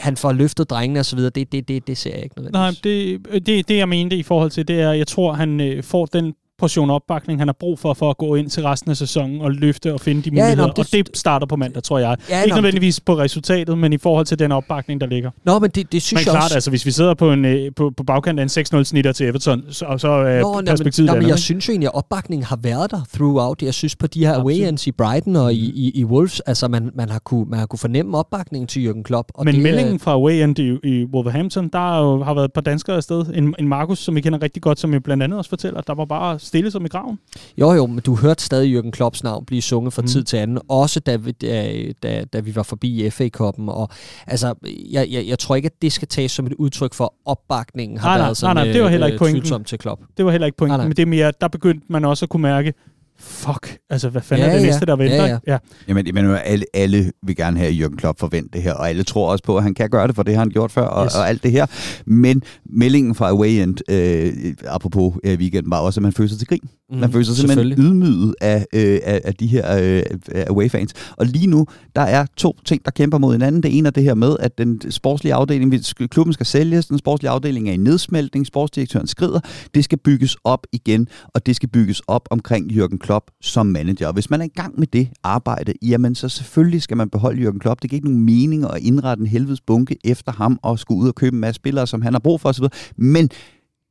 han 0.02 0.18
får 0.18 0.32
løftet 0.32 0.70
drengene 0.70 1.00
osv. 1.00 1.20
Det, 1.20 1.52
det, 1.52 1.68
det, 1.68 1.88
det 1.88 1.98
ser 1.98 2.16
jeg 2.16 2.24
ikke 2.24 2.36
nødvendigvis. 2.38 2.84
Nej, 2.84 3.30
det, 3.34 3.46
det, 3.46 3.68
det 3.68 3.78
jeg 3.78 3.90
mente 3.90 4.16
i 4.16 4.24
forhold 4.24 4.52
til, 4.52 4.68
det 4.68 4.82
er, 4.82 4.92
jeg 4.92 5.08
tror, 5.08 5.34
han 5.34 5.62
øh, 5.62 5.84
får 5.84 6.06
den 6.06 6.34
portion 6.58 6.90
opbakning, 6.90 7.40
han 7.42 7.48
har 7.48 7.56
brug 7.60 7.80
for, 7.80 7.94
for 7.94 8.10
at 8.10 8.18
gå 8.18 8.36
ind 8.36 8.50
til 8.50 8.64
resten 8.64 8.92
af 8.92 8.98
sæsonen 8.98 9.42
og 9.42 9.52
løfte 9.52 9.94
og 9.94 10.02
finde 10.02 10.22
de 10.22 10.36
ja, 10.36 10.42
muligheder. 10.42 10.68
Nå, 10.68 10.74
det, 10.76 10.80
og 10.80 10.92
det 11.08 11.18
starter 11.18 11.48
på 11.48 11.56
mandag, 11.56 11.84
tror 11.84 12.00
jeg. 12.00 12.18
Ja, 12.30 12.42
Ikke 12.42 12.50
nå, 12.50 12.56
nødvendigvis 12.56 12.96
det, 12.96 13.06
på 13.06 13.18
resultatet, 13.18 13.78
men 13.78 13.94
i 13.94 13.98
forhold 13.98 14.26
til 14.26 14.40
den 14.40 14.52
opbakning, 14.52 15.02
der 15.02 15.08
ligger. 15.08 15.32
Nå, 15.44 15.60
men 15.60 15.70
det, 15.70 15.92
det 15.92 16.02
synes 16.02 16.20
men 16.22 16.26
jeg 16.26 16.32
klart, 16.32 16.44
også... 16.44 16.56
altså, 16.56 16.70
hvis 16.70 16.86
vi 16.86 16.92
sidder 16.92 17.14
på, 17.14 17.32
en, 17.32 17.46
øh, 17.46 17.72
på, 17.76 17.92
på 17.98 18.04
bagkant 18.04 18.40
af 18.40 18.44
en 18.44 18.80
6-0 18.80 18.84
snitter 18.84 19.12
til 19.12 19.28
Everton, 19.28 19.64
så, 19.70 19.96
så 19.98 20.08
er 20.08 20.42
nå, 20.42 20.62
perspektivet 20.62 21.08
nå, 21.08 21.14
men, 21.14 21.22
nå, 21.22 21.22
men 21.22 21.30
jeg 21.30 21.40
synes 21.40 21.68
jo 21.68 21.72
egentlig, 21.72 21.88
at 21.88 21.96
opbakningen 21.96 22.46
har 22.46 22.60
været 22.62 22.92
der 22.92 23.02
throughout. 23.14 23.62
Jeg 23.62 23.74
synes 23.74 23.96
på 23.96 24.08
de 24.08 24.26
her 24.26 24.36
away 24.36 24.78
i 24.88 24.92
Brighton 24.92 25.36
og 25.36 25.54
i, 25.54 25.72
i, 25.76 25.92
i 25.96 26.06
Wolves, 26.06 26.40
altså 26.40 26.68
man, 26.68 26.92
man, 26.96 27.10
har 27.10 27.20
kunne, 27.20 27.46
man 27.50 27.60
har 27.60 27.66
kunne 27.66 27.80
fornemme 27.80 28.18
opbakningen 28.18 28.68
til 28.68 28.90
Jürgen 28.90 29.04
Klopp. 29.04 29.32
Og 29.34 29.46
men 29.46 29.54
det, 29.54 29.64
meldingen 29.64 30.00
fra 30.00 30.12
away 30.14 30.60
i, 30.60 30.80
i 30.84 31.06
Wolverhampton, 31.06 31.70
der 31.74 31.80
har 31.80 32.02
jo 32.02 32.24
har 32.24 32.34
været 32.34 32.46
et 32.46 32.54
par 32.54 32.62
danskere 32.62 32.96
afsted. 32.96 33.26
En, 33.34 33.56
en 33.60 33.68
Markus, 33.68 34.00
som 34.00 34.16
vi 34.16 34.22
kender 34.22 34.42
rigtig 34.42 34.62
godt, 34.62 34.80
som 34.80 34.94
jo 34.94 35.00
blandt 35.00 35.24
andet 35.24 35.38
også 35.38 35.50
fortæller, 35.50 35.80
at 35.80 35.88
der 35.88 35.96
var 35.96 36.06
bare 36.06 36.40
stille 36.48 36.72
som 36.72 36.86
i 36.86 36.88
graven. 36.88 37.20
Jo, 37.58 37.74
jo, 37.74 37.86
men 37.86 38.00
du 38.00 38.16
hørte 38.16 38.44
stadig 38.44 38.78
Jürgen 38.78 38.92
Klopps 38.92 39.24
navn 39.24 39.46
blive 39.46 39.62
sunget 39.62 39.94
fra 39.94 40.02
mm. 40.02 40.08
tid 40.08 40.24
til 40.24 40.38
anden, 40.38 40.60
også 40.70 41.00
da 41.00 41.16
vi, 41.16 41.32
da, 41.32 41.84
da, 42.04 42.26
da 42.34 42.40
vi 42.40 42.56
var 42.56 42.64
forbi 42.64 43.06
i 43.06 43.10
FA-koppen. 43.10 43.70
Og, 43.70 43.90
altså, 44.28 44.54
jeg, 44.92 45.08
jeg, 45.12 45.28
jeg 45.28 45.40
tror 45.40 45.56
ikke, 45.56 45.66
at 45.66 45.82
det 45.82 45.94
skal 45.94 46.08
tages 46.08 46.32
som 46.32 46.46
et 46.46 46.54
udtryk 46.54 46.94
for, 46.94 47.14
opbakningen 47.26 47.98
har 47.98 48.18
nej, 48.18 48.26
været 48.26 48.38
sådan 48.38 48.56
nej, 48.56 48.66
nej, 48.66 48.74
det 48.74 48.84
var 48.84 48.90
heller 48.90 49.08
ikke 49.08 49.26
øh, 49.26 49.32
pointen. 49.34 49.64
til 49.64 49.80
Klopp. 49.80 50.02
Det 50.18 50.26
var 50.26 50.32
heller 50.32 50.46
ikke 50.46 50.58
pointen, 50.58 50.72
nej, 50.72 50.78
nej. 50.78 50.88
men 50.88 50.96
det 50.96 51.02
er 51.02 51.06
mere, 51.06 51.32
der 51.42 51.48
begyndte 51.48 51.86
man 51.90 52.06
også 52.06 52.26
at 52.26 52.30
kunne 52.30 52.42
mærke, 52.42 52.74
fuck, 53.20 53.78
altså 53.90 54.10
hvad 54.10 54.22
fanden 54.22 54.46
ja, 54.46 54.52
er 54.52 54.56
det 54.56 54.62
ja. 54.62 54.68
næste, 54.72 54.86
der 54.86 54.96
venter? 54.96 55.16
Ja, 55.16 55.26
ja. 55.26 55.38
Ja. 55.48 55.58
Jamen, 55.88 56.06
jamen 56.06 56.38
alle, 56.46 56.66
alle 56.74 57.12
vil 57.24 57.36
gerne 57.36 57.60
have 57.60 57.72
Jürgen 57.72 57.96
Klopp 57.96 58.20
forvente 58.20 58.50
det 58.54 58.62
her, 58.62 58.74
og 58.74 58.90
alle 58.90 59.04
tror 59.04 59.32
også 59.32 59.44
på, 59.44 59.58
at 59.58 59.64
han 59.64 59.74
kan 59.74 59.90
gøre 59.90 60.08
det, 60.08 60.16
for 60.16 60.24
det 60.24 60.34
har 60.34 60.40
han 60.40 60.50
gjort 60.50 60.72
før, 60.72 60.86
og, 60.86 61.06
yes. 61.06 61.16
og 61.16 61.30
alt 61.30 61.44
det 61.44 61.52
her. 61.52 61.66
Men 62.06 62.44
meldingen 62.66 63.16
fra 63.16 63.30
Away 63.30 63.50
End, 63.50 63.78
øh, 63.90 64.54
apropos 64.68 65.16
øh, 65.24 65.40
weekenden, 65.40 65.72
var 65.72 65.80
også, 65.80 66.00
at 66.00 66.04
man 66.04 66.14
føler 66.14 66.30
sig 66.30 66.38
til 66.38 66.48
grin. 66.48 66.70
Mm, 66.90 67.12
føler 67.12 67.26
sig 67.26 67.36
simpelthen 67.36 67.86
ydmyget 67.86 68.36
af, 68.42 68.66
øh, 68.74 69.00
af, 69.04 69.22
af 69.24 69.36
de 69.36 69.48
her 69.48 69.78
øh, 69.78 70.44
Away-fans. 70.50 70.94
Og 71.18 71.26
lige 71.26 71.48
nu, 71.48 71.66
der 71.96 72.02
er 72.02 72.26
to 72.38 72.58
ting, 72.66 72.86
der 72.86 72.92
kæmper 72.92 73.18
mod 73.18 73.32
hinanden. 73.32 73.64
Det 73.64 73.78
ene 73.78 73.88
er 73.88 73.92
det 73.92 74.04
her 74.04 74.14
med, 74.14 74.36
at 74.40 74.58
den 74.58 74.92
sportslige 74.92 75.34
afdeling, 75.34 75.84
klubben 76.12 76.34
skal 76.34 76.46
sælges, 76.46 76.86
den 76.86 76.98
sportslige 76.98 77.30
afdeling 77.30 77.70
er 77.70 77.74
i 77.74 77.78
nedsmeltning, 77.78 78.48
sportsdirektøren 78.48 79.08
skrider, 79.08 79.40
det 79.76 79.84
skal 79.84 79.98
bygges 79.98 80.38
op 80.44 80.68
igen, 80.72 81.08
og 81.34 81.46
det 81.46 81.56
skal 81.56 81.70
bygges 81.70 82.02
op 82.08 82.28
omkring 82.32 82.72
Jürgen 82.72 82.98
Klopp 82.98 83.26
som 83.42 83.66
manager. 83.66 84.08
Og 84.08 84.14
hvis 84.14 84.30
man 84.30 84.42
er 84.42 84.46
i 84.46 84.52
gang 84.56 84.80
med 84.80 84.88
det 84.88 85.10
arbejde, 85.24 85.74
jamen 85.82 86.16
så 86.16 86.30
selvfølgelig 86.30 86.82
skal 86.82 86.98
man 86.98 87.10
beholde 87.10 87.48
Jürgen 87.48 87.60
Klopp. 87.60 87.82
Det 87.82 87.90
giver 87.90 87.98
ikke 87.98 88.08
nogen 88.08 88.26
mening 88.26 88.64
at 88.64 88.82
indrette 88.82 89.22
en 89.22 89.28
helvedes 89.28 89.62
bunke 89.62 89.98
efter 90.04 90.32
ham 90.32 90.60
og 90.64 90.80
skulle 90.80 91.02
ud 91.02 91.08
og 91.08 91.16
købe 91.16 91.34
en 91.34 91.42
masse 91.42 91.56
spillere, 91.56 91.88
som 91.88 92.02
han 92.02 92.14
har 92.14 92.20
brug 92.20 92.42
for 92.42 92.50
osv. 92.50 92.66
Men 92.98 93.30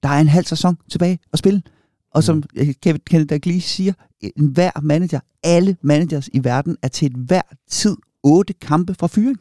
der 0.03 0.09
er 0.09 0.21
en 0.21 0.29
halv 0.29 0.47
sæson 0.47 0.77
tilbage 0.91 1.19
at 1.33 1.39
spille. 1.39 1.63
Og 2.17 2.25
som 2.25 2.37
mm. 2.37 2.75
Kevin 2.83 3.01
Kennedy 3.07 3.29
Dalglish 3.29 3.69
siger, 3.69 3.93
hver 4.37 4.71
manager, 4.83 5.21
alle 5.43 5.77
managers 5.83 6.29
i 6.33 6.45
verden 6.45 6.77
er 6.83 6.89
til 6.89 7.13
hver 7.17 7.43
tid 7.69 7.97
otte 8.23 8.53
kampe 8.53 8.95
fra 8.95 9.07
fyring. 9.07 9.39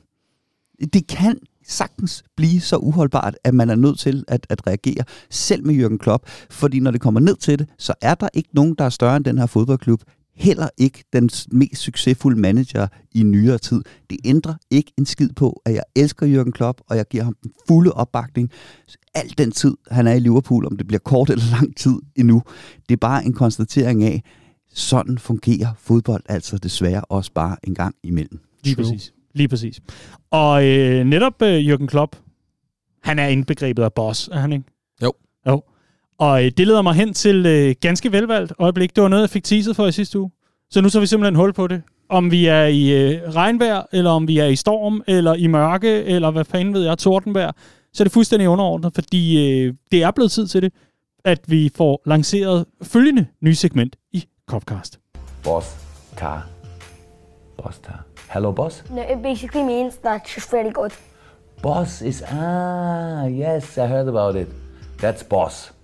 Det 0.93 1.07
kan 1.07 1.39
sagtens 1.67 2.23
blive 2.37 2.61
så 2.61 2.77
uholdbart, 2.77 3.37
at 3.43 3.53
man 3.53 3.69
er 3.69 3.75
nødt 3.75 3.99
til 3.99 4.23
at, 4.27 4.47
at 4.49 4.67
reagere, 4.67 5.03
selv 5.29 5.65
med 5.65 5.85
Jürgen 5.85 5.97
Klopp. 5.97 6.23
Fordi 6.49 6.79
når 6.79 6.91
det 6.91 7.01
kommer 7.01 7.19
ned 7.19 7.35
til 7.35 7.59
det, 7.59 7.69
så 7.77 7.93
er 8.01 8.15
der 8.15 8.29
ikke 8.33 8.49
nogen, 8.53 8.75
der 8.77 8.85
er 8.85 8.89
større 8.89 9.17
end 9.17 9.25
den 9.25 9.37
her 9.37 9.45
fodboldklub. 9.45 10.01
Heller 10.35 10.69
ikke 10.77 11.03
den 11.13 11.29
mest 11.51 11.81
succesfulde 11.81 12.39
manager 12.39 12.87
i 13.11 13.23
nyere 13.23 13.57
tid. 13.57 13.81
Det 14.09 14.17
ændrer 14.25 14.53
ikke 14.71 14.91
en 14.97 15.05
skid 15.05 15.29
på, 15.35 15.61
at 15.65 15.73
jeg 15.73 15.83
elsker 15.95 16.25
Jürgen 16.25 16.51
Klopp, 16.51 16.81
og 16.89 16.97
jeg 16.97 17.05
giver 17.07 17.23
ham 17.23 17.35
den 17.43 17.51
fulde 17.67 17.91
opbakning. 17.91 18.51
Al 19.13 19.33
den 19.37 19.51
tid, 19.51 19.77
han 19.91 20.07
er 20.07 20.13
i 20.13 20.19
Liverpool, 20.19 20.65
om 20.65 20.77
det 20.77 20.87
bliver 20.87 20.99
kort 20.99 21.29
eller 21.29 21.43
lang 21.51 21.77
tid 21.77 21.95
endnu, 22.15 22.41
det 22.89 22.95
er 22.95 22.99
bare 22.99 23.25
en 23.25 23.33
konstatering 23.33 24.03
af, 24.03 24.23
sådan 24.73 25.17
fungerer 25.17 25.73
fodbold 25.77 26.23
altså 26.29 26.57
desværre 26.57 27.01
også 27.01 27.31
bare 27.31 27.57
en 27.63 27.75
gang 27.75 27.95
imellem. 28.03 28.39
Lige 28.63 28.75
præcis. 28.75 29.13
Lige 29.33 29.47
præcis. 29.47 29.81
Og 30.31 30.65
øh, 30.65 31.05
netop 31.05 31.41
øh, 31.41 31.73
Jürgen 31.73 31.85
Klopp, 31.85 32.15
han 33.03 33.19
er 33.19 33.27
indbegrebet 33.27 33.83
af 33.83 33.93
boss, 33.93 34.27
er 34.27 34.39
han 34.39 34.53
ikke? 34.53 34.65
Jo. 35.03 35.13
Jo. 35.47 35.63
Og 36.17 36.45
øh, 36.45 36.51
det 36.57 36.67
leder 36.67 36.81
mig 36.81 36.93
hen 36.93 37.13
til 37.13 37.45
øh, 37.45 37.75
ganske 37.81 38.11
velvalgt 38.11 38.53
øjeblik. 38.59 38.95
Det 38.95 39.01
var 39.03 39.09
noget, 39.09 39.21
jeg 39.21 39.29
fik 39.29 39.43
teaset 39.43 39.75
for 39.75 39.87
i 39.87 39.91
sidste 39.91 40.19
uge. 40.19 40.31
Så 40.69 40.81
nu 40.81 40.89
så 40.89 40.99
vi 40.99 41.05
simpelthen 41.05 41.35
hul 41.35 41.53
på 41.53 41.67
det. 41.67 41.81
Om 42.09 42.31
vi 42.31 42.45
er 42.45 42.65
i 42.65 42.91
øh, 42.91 43.21
regnvejr, 43.35 43.83
eller 43.93 44.11
om 44.11 44.27
vi 44.27 44.39
er 44.39 44.45
i 44.45 44.55
storm, 44.55 45.03
eller 45.07 45.33
i 45.33 45.47
mørke, 45.47 46.03
eller 46.03 46.31
hvad 46.31 46.45
fanden 46.45 46.73
ved 46.73 46.83
jeg, 46.83 46.97
tordenvejr, 46.97 47.51
så 47.93 48.03
er 48.03 48.05
det 48.05 48.11
fuldstændig 48.11 48.49
underordnet, 48.49 48.91
fordi 48.95 49.51
øh, 49.63 49.73
det 49.91 50.03
er 50.03 50.11
blevet 50.11 50.31
tid 50.31 50.47
til 50.47 50.61
det, 50.61 50.73
at 51.25 51.39
vi 51.47 51.71
får 51.75 52.01
lanceret 52.05 52.65
følgende 52.83 53.25
nye 53.41 53.55
segment 53.55 53.95
i 54.11 54.25
Copcast. 54.49 54.99
Boss 55.43 55.75
car. 56.17 56.47
Boss 57.57 57.77
car. 57.85 58.05
Hello, 58.29 58.51
boss? 58.51 58.83
No, 58.89 59.01
it 59.01 59.23
basically 59.23 59.63
means 59.63 59.97
that 59.97 60.21
she's 60.27 60.51
very 60.51 60.71
good. 60.73 60.91
Boss 61.61 62.01
is, 62.01 62.21
ah, 62.21 63.27
yes, 63.27 63.77
I 63.77 63.87
heard 63.87 64.07
about 64.07 64.35
it. 64.35 64.47
That's 65.01 65.23
boss. 65.29 65.74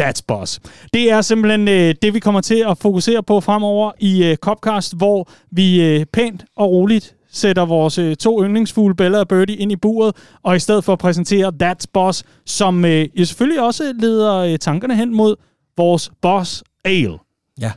That's 0.00 0.20
Boss. 0.26 0.60
Det 0.92 1.10
er 1.10 1.20
simpelthen 1.20 1.68
øh, 1.68 1.94
det, 2.02 2.14
vi 2.14 2.18
kommer 2.18 2.40
til 2.40 2.64
at 2.68 2.78
fokusere 2.78 3.22
på 3.22 3.40
fremover 3.40 3.92
i 3.98 4.24
øh, 4.24 4.36
Copcast, 4.36 4.96
hvor 4.96 5.28
vi 5.50 5.82
øh, 5.82 6.06
pænt 6.06 6.44
og 6.56 6.70
roligt 6.70 7.16
sætter 7.30 7.64
vores 7.66 7.98
øh, 7.98 8.16
to 8.16 8.44
yndlingsfugle, 8.44 8.94
Bella 8.94 9.18
og 9.18 9.28
Birdie, 9.28 9.56
ind 9.56 9.72
i 9.72 9.76
buret, 9.76 10.16
og 10.42 10.56
i 10.56 10.58
stedet 10.58 10.84
for 10.84 10.92
at 10.92 10.98
præsentere 10.98 11.52
That's 11.62 11.84
Boss, 11.92 12.24
som 12.46 12.84
øh, 12.84 13.06
selvfølgelig 13.16 13.62
også 13.62 13.92
leder 13.98 14.34
øh, 14.34 14.58
tankerne 14.58 14.96
hen 14.96 15.14
mod 15.14 15.36
vores 15.76 16.12
Boss 16.22 16.64
Ale. 16.84 17.18
Ja. 17.60 17.72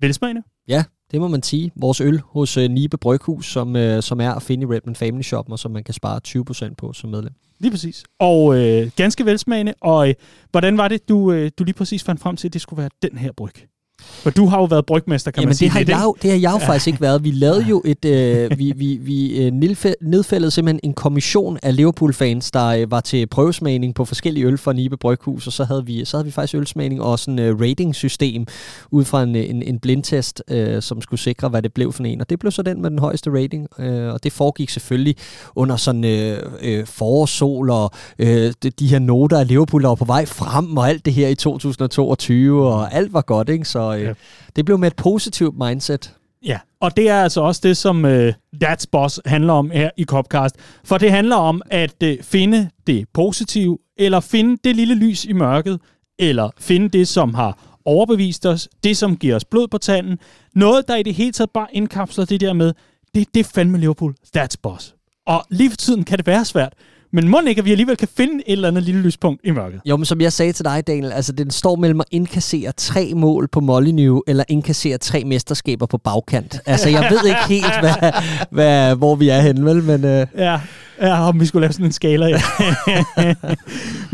Velsmagende? 0.00 0.42
Ja, 0.68 0.84
det 1.10 1.20
må 1.20 1.28
man 1.28 1.42
sige. 1.42 1.72
Vores 1.76 2.00
øl 2.00 2.20
hos 2.24 2.56
øh, 2.56 2.70
Nibe 2.70 2.96
Bryghus, 2.96 3.52
som, 3.52 3.76
øh, 3.76 4.02
som 4.02 4.20
er 4.20 4.34
at 4.34 4.42
finde 4.42 4.62
i 4.62 4.66
Redmond 4.66 4.96
Family 4.96 5.22
Shop, 5.22 5.52
og 5.52 5.58
som 5.58 5.70
man 5.70 5.84
kan 5.84 5.94
spare 5.94 6.20
20% 6.68 6.74
på 6.74 6.92
som 6.92 7.10
medlem. 7.10 7.32
Lige 7.58 7.70
præcis. 7.70 8.04
Og 8.18 8.58
øh, 8.58 8.90
ganske 8.96 9.26
velsmagende. 9.26 9.74
Og 9.80 10.08
øh, 10.08 10.14
hvordan 10.50 10.78
var 10.78 10.88
det, 10.88 11.08
du, 11.08 11.32
øh, 11.32 11.50
du 11.58 11.64
lige 11.64 11.74
præcis 11.74 12.04
fandt 12.04 12.20
frem 12.20 12.36
til, 12.36 12.48
at 12.48 12.52
det 12.52 12.60
skulle 12.60 12.80
være 12.80 12.90
den 13.02 13.18
her 13.18 13.32
bryg? 13.32 13.54
For 14.00 14.30
du 14.30 14.46
har 14.46 14.58
jo 14.58 14.64
været 14.64 14.86
brygmester, 14.86 15.30
kan 15.30 15.40
Jamen, 15.40 15.48
man 15.48 15.54
sige. 15.56 15.66
det 15.66 15.72
har, 15.72 15.78
lidt, 15.80 15.88
jeg, 15.88 16.00
jo- 16.04 16.16
det 16.22 16.30
har 16.30 16.38
jeg 16.38 16.52
jo 16.52 16.58
faktisk 16.66 16.86
ikke 16.86 17.00
været. 17.00 17.24
Vi 17.24 17.30
lavede 17.30 17.62
jo 17.62 17.82
et... 17.84 18.04
Øh, 18.04 18.50
vi 18.58 18.72
vi, 18.76 18.98
vi 19.02 19.44
øh, 19.44 19.52
nedfæ- 19.52 19.92
nedfældede 20.00 20.50
simpelthen 20.50 20.80
en 20.84 20.92
kommission 20.94 21.58
af 21.62 21.76
Liverpool-fans, 21.76 22.50
der 22.50 22.66
øh, 22.66 22.90
var 22.90 23.00
til 23.00 23.26
prøvesmagning 23.26 23.94
på 23.94 24.04
forskellige 24.04 24.46
øl 24.46 24.58
fra 24.58 24.72
Nibe 24.72 24.96
Bryghus, 24.96 25.46
og 25.46 25.52
så 25.52 25.64
havde 25.64 25.86
vi, 25.86 26.04
så 26.04 26.16
havde 26.16 26.24
vi 26.24 26.30
faktisk 26.30 26.54
ølsmagning 26.54 27.02
og 27.02 27.18
sådan 27.18 27.38
en 27.38 27.44
øh, 27.44 27.60
rating-system 27.60 28.46
ud 28.90 29.04
fra 29.04 29.22
en, 29.22 29.36
en, 29.36 29.62
en 29.62 29.78
blindtest, 29.78 30.42
øh, 30.50 30.82
som 30.82 31.00
skulle 31.02 31.20
sikre, 31.20 31.48
hvad 31.48 31.62
det 31.62 31.72
blev 31.72 31.92
for 31.92 32.04
en. 32.04 32.20
Og 32.20 32.30
det 32.30 32.38
blev 32.38 32.52
så 32.52 32.62
den 32.62 32.82
med 32.82 32.90
den 32.90 32.98
højeste 32.98 33.30
rating, 33.30 33.66
øh, 33.78 34.12
og 34.12 34.24
det 34.24 34.32
foregik 34.32 34.70
selvfølgelig 34.70 35.16
under 35.54 35.76
sådan 35.76 36.04
øh, 36.04 36.38
øh, 36.62 36.86
forårssol 36.86 37.70
og 37.70 37.90
øh, 38.18 38.52
de, 38.62 38.70
de 38.70 38.86
her 38.86 38.98
noter 38.98 39.38
af 39.38 39.48
Liverpool, 39.48 39.82
der 39.82 39.88
var 39.88 39.94
på 39.94 40.04
vej 40.04 40.24
frem, 40.26 40.76
og 40.76 40.88
alt 40.88 41.04
det 41.04 41.12
her 41.12 41.28
i 41.28 41.34
2022, 41.34 42.66
og 42.68 42.94
alt 42.94 43.12
var 43.12 43.20
godt, 43.20 43.48
ikke? 43.48 43.64
Så 43.64 43.89
øh, 43.98 44.02
Ja. 44.02 44.12
det 44.56 44.64
blev 44.64 44.78
med 44.78 44.86
et 44.88 44.96
positivt 44.96 45.54
mindset. 45.58 46.14
Ja, 46.44 46.58
og 46.80 46.96
det 46.96 47.08
er 47.08 47.22
altså 47.22 47.40
også 47.40 47.60
det, 47.64 47.76
som 47.76 48.04
uh, 48.04 48.28
That's 48.64 48.84
Boss 48.92 49.20
handler 49.26 49.52
om 49.52 49.70
her 49.70 49.90
i 49.96 50.04
Copcast. 50.04 50.56
For 50.84 50.98
det 50.98 51.10
handler 51.10 51.36
om 51.36 51.62
at 51.70 51.94
uh, 52.04 52.10
finde 52.22 52.70
det 52.86 53.04
positive, 53.14 53.78
eller 53.96 54.20
finde 54.20 54.56
det 54.64 54.76
lille 54.76 54.94
lys 54.94 55.24
i 55.24 55.32
mørket, 55.32 55.80
eller 56.18 56.50
finde 56.58 56.88
det, 56.88 57.08
som 57.08 57.34
har 57.34 57.78
overbevist 57.84 58.46
os, 58.46 58.68
det, 58.84 58.96
som 58.96 59.16
giver 59.16 59.36
os 59.36 59.44
blod 59.44 59.68
på 59.68 59.78
tanden. 59.78 60.18
Noget, 60.54 60.88
der 60.88 60.96
i 60.96 61.02
det 61.02 61.14
hele 61.14 61.32
taget 61.32 61.50
bare 61.50 61.66
indkapsler 61.72 62.24
det 62.24 62.40
der 62.40 62.52
med, 62.52 62.72
det, 63.14 63.34
det 63.34 63.40
er 63.40 63.44
fandme 63.54 63.78
Liverpool. 63.78 64.14
That's 64.36 64.54
Boss. 64.62 64.94
Og 65.26 65.44
lige 65.50 65.70
for 65.70 65.76
tiden 65.76 66.04
kan 66.04 66.18
det 66.18 66.26
være 66.26 66.44
svært, 66.44 66.72
men 67.12 67.28
må 67.28 67.40
ikke, 67.48 67.58
at 67.58 67.64
vi 67.64 67.70
alligevel 67.70 67.96
kan 67.96 68.08
finde 68.16 68.34
et 68.34 68.52
eller 68.52 68.68
andet 68.68 68.82
lille 68.82 69.00
lyspunkt 69.00 69.40
i 69.44 69.50
mørket. 69.50 69.80
Jo, 69.86 69.96
men 69.96 70.04
som 70.04 70.20
jeg 70.20 70.32
sagde 70.32 70.52
til 70.52 70.64
dig, 70.64 70.86
Daniel, 70.86 71.12
altså 71.12 71.32
den 71.32 71.50
står 71.50 71.76
mellem 71.76 72.00
at 72.00 72.06
indkassere 72.10 72.72
tre 72.72 73.12
mål 73.14 73.48
på 73.48 73.60
Molyneux, 73.60 74.22
eller 74.26 74.44
indkassere 74.48 74.98
tre 74.98 75.24
mesterskaber 75.24 75.86
på 75.86 75.98
bagkant. 75.98 76.60
Altså, 76.66 76.88
jeg 76.88 77.10
ved 77.10 77.28
ikke 77.28 77.48
helt, 77.48 77.80
hvad, 77.80 78.12
hvad, 78.50 78.96
hvor 78.96 79.14
vi 79.14 79.28
er 79.28 79.40
henne, 79.40 79.64
vel? 79.64 79.82
Men 79.82 80.04
øh, 80.04 80.26
Ja, 80.36 80.60
ja, 81.00 81.28
om 81.28 81.40
vi 81.40 81.46
skulle 81.46 81.60
lave 81.60 81.72
sådan 81.72 81.86
en 81.86 81.92
skala, 81.92 82.26
ja. 82.26 82.40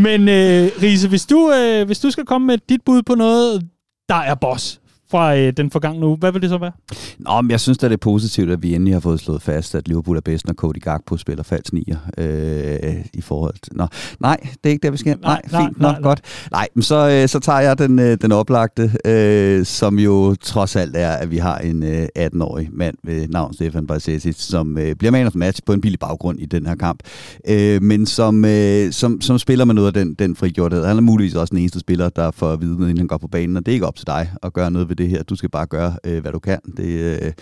Men 0.06 0.28
øh, 0.28 0.70
Riese, 0.82 1.08
hvis 1.08 1.26
du, 1.26 1.52
øh, 1.52 1.86
hvis 1.86 1.98
du 1.98 2.10
skal 2.10 2.24
komme 2.24 2.46
med 2.46 2.58
dit 2.68 2.80
bud 2.86 3.02
på 3.02 3.14
noget, 3.14 3.62
der 4.08 4.14
er 4.14 4.34
boss 4.34 4.80
fra 5.10 5.36
øh, 5.36 5.52
den 5.56 5.70
forgangne 5.70 6.06
uge, 6.06 6.16
hvad 6.16 6.32
vil 6.32 6.42
det 6.42 6.50
så 6.50 6.58
være? 6.58 6.72
Nå, 7.18 7.40
men 7.40 7.50
jeg 7.50 7.60
synes 7.60 7.78
da, 7.78 7.86
det 7.86 7.92
er 7.92 7.96
positivt, 7.96 8.50
at 8.50 8.62
vi 8.62 8.74
endelig 8.74 8.94
har 8.94 9.00
fået 9.00 9.20
slået 9.20 9.42
fast, 9.42 9.74
at 9.74 9.88
Liverpool 9.88 10.16
er 10.16 10.20
bedst, 10.20 10.46
når 10.46 10.54
Cody 10.54 10.80
Gakpo 10.82 11.16
spiller 11.16 11.42
falsk 11.44 11.72
nier 11.72 11.96
øh, 12.18 12.94
i 13.14 13.20
forhold 13.20 13.54
til... 13.62 13.72
Nå, 13.76 13.86
nej, 14.20 14.36
det 14.42 14.58
er 14.64 14.68
ikke 14.68 14.82
der, 14.82 14.90
vi 14.90 14.96
skal. 14.96 15.18
Nej, 15.22 15.40
Nej, 15.52 15.62
fint, 15.62 15.80
nej, 15.80 15.92
nok, 15.92 16.00
nej. 16.00 16.08
godt. 16.08 16.20
Nej, 16.50 16.68
men 16.74 16.82
så, 16.82 17.08
øh, 17.08 17.28
så 17.28 17.40
tager 17.40 17.60
jeg 17.60 17.78
den, 17.78 17.98
øh, 17.98 18.18
den 18.22 18.32
oplagte, 18.32 18.92
øh, 19.04 19.64
som 19.66 19.98
jo 19.98 20.34
trods 20.34 20.76
alt 20.76 20.96
er, 20.96 21.10
at 21.10 21.30
vi 21.30 21.38
har 21.38 21.58
en 21.58 21.82
øh, 21.82 22.08
18-årig 22.18 22.68
mand 22.72 22.96
ved 23.04 23.28
navn 23.28 23.54
Stefan 23.54 23.86
Bajsetic, 23.86 24.36
som 24.36 24.78
øh, 24.78 24.94
bliver 24.94 25.10
man 25.10 25.26
of 25.26 25.34
match 25.34 25.60
på 25.66 25.72
en 25.72 25.80
billig 25.80 25.98
baggrund 25.98 26.40
i 26.40 26.46
den 26.46 26.66
her 26.66 26.74
kamp, 26.74 27.00
øh, 27.48 27.82
men 27.82 28.06
som, 28.06 28.44
øh, 28.44 28.92
som, 28.92 29.20
som 29.20 29.38
spiller 29.38 29.64
med 29.64 29.74
noget 29.74 29.86
af 29.86 29.92
den, 29.92 30.14
den 30.14 30.36
frigjorthed. 30.36 30.84
Han 30.84 30.96
er 30.96 31.00
muligvis 31.00 31.34
også 31.34 31.50
den 31.50 31.58
eneste 31.58 31.80
spiller, 31.80 32.08
der 32.08 32.30
får 32.30 32.52
at 32.52 32.60
vide, 32.60 32.72
inden 32.72 32.98
han 32.98 33.06
går 33.06 33.18
på 33.18 33.28
banen, 33.28 33.56
og 33.56 33.66
det 33.66 33.72
er 33.72 33.74
ikke 33.74 33.86
op 33.86 33.96
til 33.96 34.06
dig 34.06 34.30
at 34.42 34.52
gøre 34.52 34.70
noget 34.70 34.88
ved 34.88 34.95
det 34.96 35.08
her. 35.08 35.22
Du 35.22 35.36
skal 35.36 35.50
bare 35.50 35.66
gøre, 35.66 35.96
øh, 36.04 36.20
hvad 36.20 36.32
du 36.32 36.38
kan. 36.38 36.58
Det, 36.76 36.84
øh, 36.84 37.32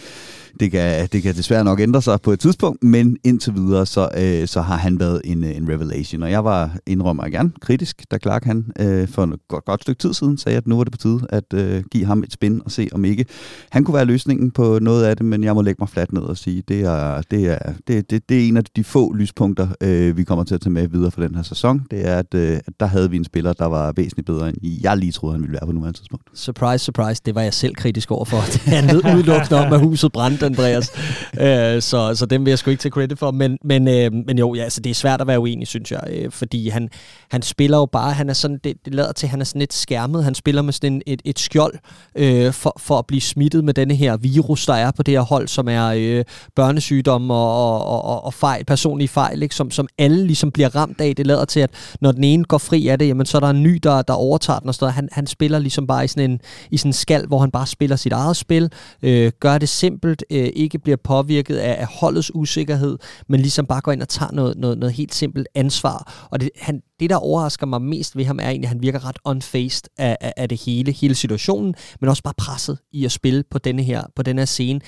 det, 0.61 0.71
kan, 0.71 1.09
det 1.13 1.23
kan 1.23 1.35
desværre 1.35 1.65
nok 1.65 1.81
ændre 1.81 2.03
sig 2.03 2.21
på 2.21 2.33
et 2.33 2.41
tidspunkt, 2.41 2.85
men 2.85 3.17
indtil 3.25 3.55
videre, 3.55 3.87
så, 3.87 4.09
øh, 4.19 4.49
så 4.49 4.61
har 4.61 4.77
han 4.77 5.01
været 5.01 5.21
en, 5.25 5.45
øh, 5.45 5.57
en 5.57 5.69
revelation. 5.69 6.23
Og 6.23 6.31
jeg 6.31 6.45
var, 6.45 6.77
indrømmer 6.87 7.25
jeg 7.25 7.33
gerne, 7.33 7.51
kritisk, 7.61 8.03
da 8.11 8.19
Clark 8.19 8.45
han 8.45 8.73
øh, 8.81 9.09
for 9.09 9.23
et 9.23 9.41
godt, 9.49 9.65
godt 9.65 9.83
stykke 9.83 9.99
tid 9.99 10.15
siden 10.15 10.39
sagde, 10.39 10.59
at 10.59 10.67
nu 10.67 10.77
var 10.77 10.85
det 10.85 10.93
på 10.93 10.99
tide 10.99 11.21
at 11.29 11.55
øh, 11.55 11.83
give 11.91 12.05
ham 12.05 12.23
et 12.23 12.33
spin 12.33 12.63
og 12.65 12.71
se, 12.71 12.89
om 12.93 13.05
ikke 13.05 13.27
han 13.71 13.85
kunne 13.85 13.95
være 13.95 14.05
løsningen 14.05 14.51
på 14.51 14.79
noget 14.79 15.05
af 15.05 15.17
det, 15.17 15.27
men 15.27 15.45
jeg 15.45 15.55
må 15.55 15.63
lægge 15.63 15.77
mig 15.81 15.89
fladt 15.89 16.13
ned 16.13 16.23
og 16.23 16.37
sige, 16.37 16.63
det 16.69 16.81
er, 16.81 17.23
det 17.31 17.47
er, 17.47 17.73
det, 17.89 18.11
det, 18.11 18.29
det 18.29 18.45
er 18.45 18.49
en 18.49 18.57
af 18.57 18.65
de 18.65 18.85
få 18.85 19.13
lyspunkter, 19.13 19.69
øh, 19.81 20.17
vi 20.17 20.25
kommer 20.25 20.45
til 20.45 20.55
at 20.55 20.61
tage 20.61 20.71
med 20.71 20.89
videre 20.89 21.11
for 21.11 21.21
den 21.21 21.35
her 21.35 21.43
sæson. 21.43 21.87
Det 21.91 22.07
er, 22.09 22.17
at, 22.17 22.35
øh, 22.35 22.59
der 22.81 22.87
havde 22.87 23.11
vi 23.11 23.17
en 23.17 23.25
spiller, 23.25 23.53
der 23.53 23.67
var 23.67 23.93
væsentligt 23.97 24.27
bedre, 24.27 24.49
end 24.49 24.57
jeg 24.83 24.97
lige 24.97 25.13
troede, 25.13 25.35
han 25.35 25.43
ville 25.43 25.53
være 25.53 25.67
på 25.67 25.73
nuværende 25.73 25.99
tidspunkt. 25.99 26.25
surprise, 26.35 26.85
surprise, 26.85 27.23
det 27.27 27.35
var 27.35 27.43
jeg 27.45 27.55
selv 27.55 27.75
kritisk 27.75 28.11
over 28.11 28.25
for. 28.25 28.37
Det 28.53 28.61
handlede 28.61 29.17
udelukkende 29.17 29.67
om, 29.67 29.73
at 29.73 29.81
huset 29.81 30.13
brændte, 30.13 30.47
Andreas. 30.47 30.93
øh, 31.41 31.83
så, 31.83 32.15
så 32.15 32.27
dem 32.27 32.45
vil 32.45 32.51
jeg 32.51 32.59
sgu 32.59 32.71
ikke 32.71 32.81
tage 32.81 32.91
credit 32.91 33.19
for. 33.19 33.31
Men, 33.31 33.59
men, 33.65 33.89
øh, 33.89 34.13
men 34.27 34.39
jo, 34.39 34.55
ja, 34.55 34.63
altså, 34.63 34.81
det 34.81 34.91
er 34.91 34.95
svært 34.95 35.21
at 35.21 35.27
være 35.27 35.41
uenig, 35.41 35.67
synes 35.67 35.93
jeg. 35.93 36.01
Øh, 36.11 36.31
fordi 36.31 36.69
han, 36.69 36.89
han 37.31 37.43
spiller 37.43 37.79
jo 37.79 37.87
bare, 37.87 38.13
han 38.13 38.29
er 38.29 38.33
sådan, 38.33 38.61
det, 38.65 38.75
det 38.85 38.95
lader 38.95 39.13
til, 39.13 39.27
at 39.27 39.31
han 39.31 39.41
er 39.41 39.45
sådan 39.45 39.59
lidt 39.59 39.75
skærmet. 39.75 40.25
Han 40.25 40.35
spiller 40.35 40.63
med 40.63 40.73
sådan 40.73 41.03
et, 41.07 41.23
et 41.25 41.39
skjold 41.39 41.75
øh, 42.15 42.53
for, 42.53 42.77
for 42.79 42.99
at 42.99 43.07
blive 43.07 43.21
smittet 43.21 43.65
med 43.65 43.75
denne 43.75 43.95
her 43.95 44.17
virus, 44.17 44.67
der 44.67 44.75
er 44.75 44.91
på 44.91 45.03
det 45.03 45.15
her 45.15 45.21
hold, 45.21 45.49
som 45.49 45.69
er 45.69 45.87
øh, 45.97 46.25
børnesygdomme 46.57 47.35
og, 47.35 47.87
og, 47.87 48.05
og, 48.05 48.25
og 48.25 48.35
fejl, 48.35 48.65
personlige 48.65 49.09
fejl, 49.09 49.43
ikke? 49.43 49.55
Som, 49.55 49.71
som 49.71 49.89
alle 49.99 50.27
ligesom 50.27 50.51
bliver 50.51 50.77
ramt 50.77 51.01
af. 51.01 51.17
Det 51.17 51.27
lader 51.27 51.45
til, 51.45 51.61
at 51.61 51.71
når 52.01 52.13
den 52.13 52.25
ene 52.25 52.45
går 52.45 52.59
fri 52.59 52.89
af 52.89 52.99
det, 52.99 53.09
jamen, 53.09 53.27
så 53.27 53.39
er 53.39 53.41
der 53.41 53.51
en 53.51 53.63
ny, 53.63 53.81
der, 53.83 54.03
der 54.03 54.15
overtager 54.15 54.59
den 54.59 54.69
og 54.69 54.75
sådan 54.75 54.85
noget. 54.85 54.95
Han, 54.95 55.09
han 55.13 55.27
spiller 55.27 55.59
ligesom 55.59 55.87
bare 55.87 56.05
i 56.05 56.09
sådan 56.09 56.31
en, 56.31 56.41
i 56.71 56.77
sådan 56.77 56.89
en 56.89 56.93
skal, 56.93 57.27
hvor 57.35 57.41
han 57.41 57.51
bare 57.51 57.67
spiller 57.67 57.97
sit 57.97 58.13
eget 58.13 58.37
spil, 58.37 58.73
øh, 59.03 59.33
gør 59.41 59.59
det 59.59 59.69
simpelt, 59.69 60.25
øh, 60.31 60.49
ikke 60.57 60.79
bliver 60.79 60.97
påvirket 60.97 61.57
af, 61.57 61.81
af 61.81 61.87
holdets 61.87 62.35
usikkerhed, 62.35 62.99
men 63.29 63.41
ligesom 63.41 63.67
bare 63.67 63.81
går 63.81 63.93
ind 63.93 64.03
og 64.03 64.09
tager 64.09 64.33
noget, 64.33 64.59
noget, 64.59 64.79
noget 64.79 64.93
helt 64.93 65.15
simpelt 65.15 65.49
ansvar. 65.55 66.29
Og 66.31 66.41
det, 66.41 66.51
han, 66.61 66.83
det, 67.01 67.11
der 67.11 67.17
overrasker 67.17 67.67
mig 67.67 67.83
mest 67.83 68.17
ved 68.17 68.25
ham, 68.25 68.39
er 68.39 68.49
egentlig, 68.49 68.67
at 68.67 68.69
han 68.69 68.83
virker 68.83 69.09
ret 69.09 69.19
unfaced 69.25 69.89
af, 69.99 70.17
af, 70.21 70.33
af 70.37 70.49
det 70.49 70.61
hele, 70.61 70.93
hele 70.93 71.15
situationen, 71.15 71.75
men 72.01 72.11
også 72.11 72.23
bare 72.23 72.35
presset 72.39 72.79
i 72.93 73.05
at 73.05 73.13
spille 73.13 73.45
på 73.51 73.59
denne 73.59 73.83
her, 73.83 74.03
på 74.17 74.23
denne 74.23 74.41
her 74.41 74.47
scene. 74.47 74.81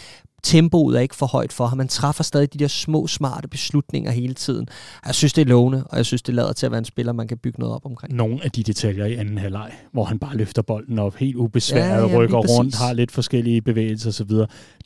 Tempoet 0.42 0.96
er 0.96 1.00
ikke 1.00 1.16
for 1.16 1.26
højt 1.26 1.52
for 1.52 1.66
ham. 1.66 1.78
Han 1.78 1.88
træffer 1.88 2.24
stadig 2.24 2.52
de 2.52 2.58
der 2.58 2.68
små, 2.68 3.06
smarte 3.06 3.48
beslutninger 3.48 4.10
hele 4.10 4.34
tiden. 4.34 4.68
Jeg 5.06 5.14
synes, 5.14 5.32
det 5.32 5.42
er 5.42 5.46
lovende, 5.46 5.84
og 5.84 5.96
jeg 5.96 6.06
synes, 6.06 6.22
det 6.22 6.34
lader 6.34 6.52
til 6.52 6.66
at 6.66 6.72
være 6.72 6.78
en 6.78 6.84
spiller, 6.84 7.12
man 7.12 7.28
kan 7.28 7.38
bygge 7.38 7.60
noget 7.60 7.74
op 7.74 7.86
omkring. 7.86 8.14
Nogle 8.14 8.38
af 8.44 8.50
de 8.50 8.62
detaljer 8.62 9.04
i 9.04 9.14
anden 9.14 9.38
halvleg, 9.38 9.72
hvor 9.92 10.04
han 10.04 10.18
bare 10.18 10.36
løfter 10.36 10.62
bolden 10.62 10.98
op, 10.98 11.16
helt 11.16 11.36
ubesværet, 11.36 12.02
Ja, 12.02 12.08
ja, 12.08 12.18
rykker 12.18 12.38
rundt, 12.38 12.74
har 12.76 12.92
lidt 12.92 13.12
forskellige 13.12 13.62
bevægelser 13.62 14.08
osv. 14.08 14.30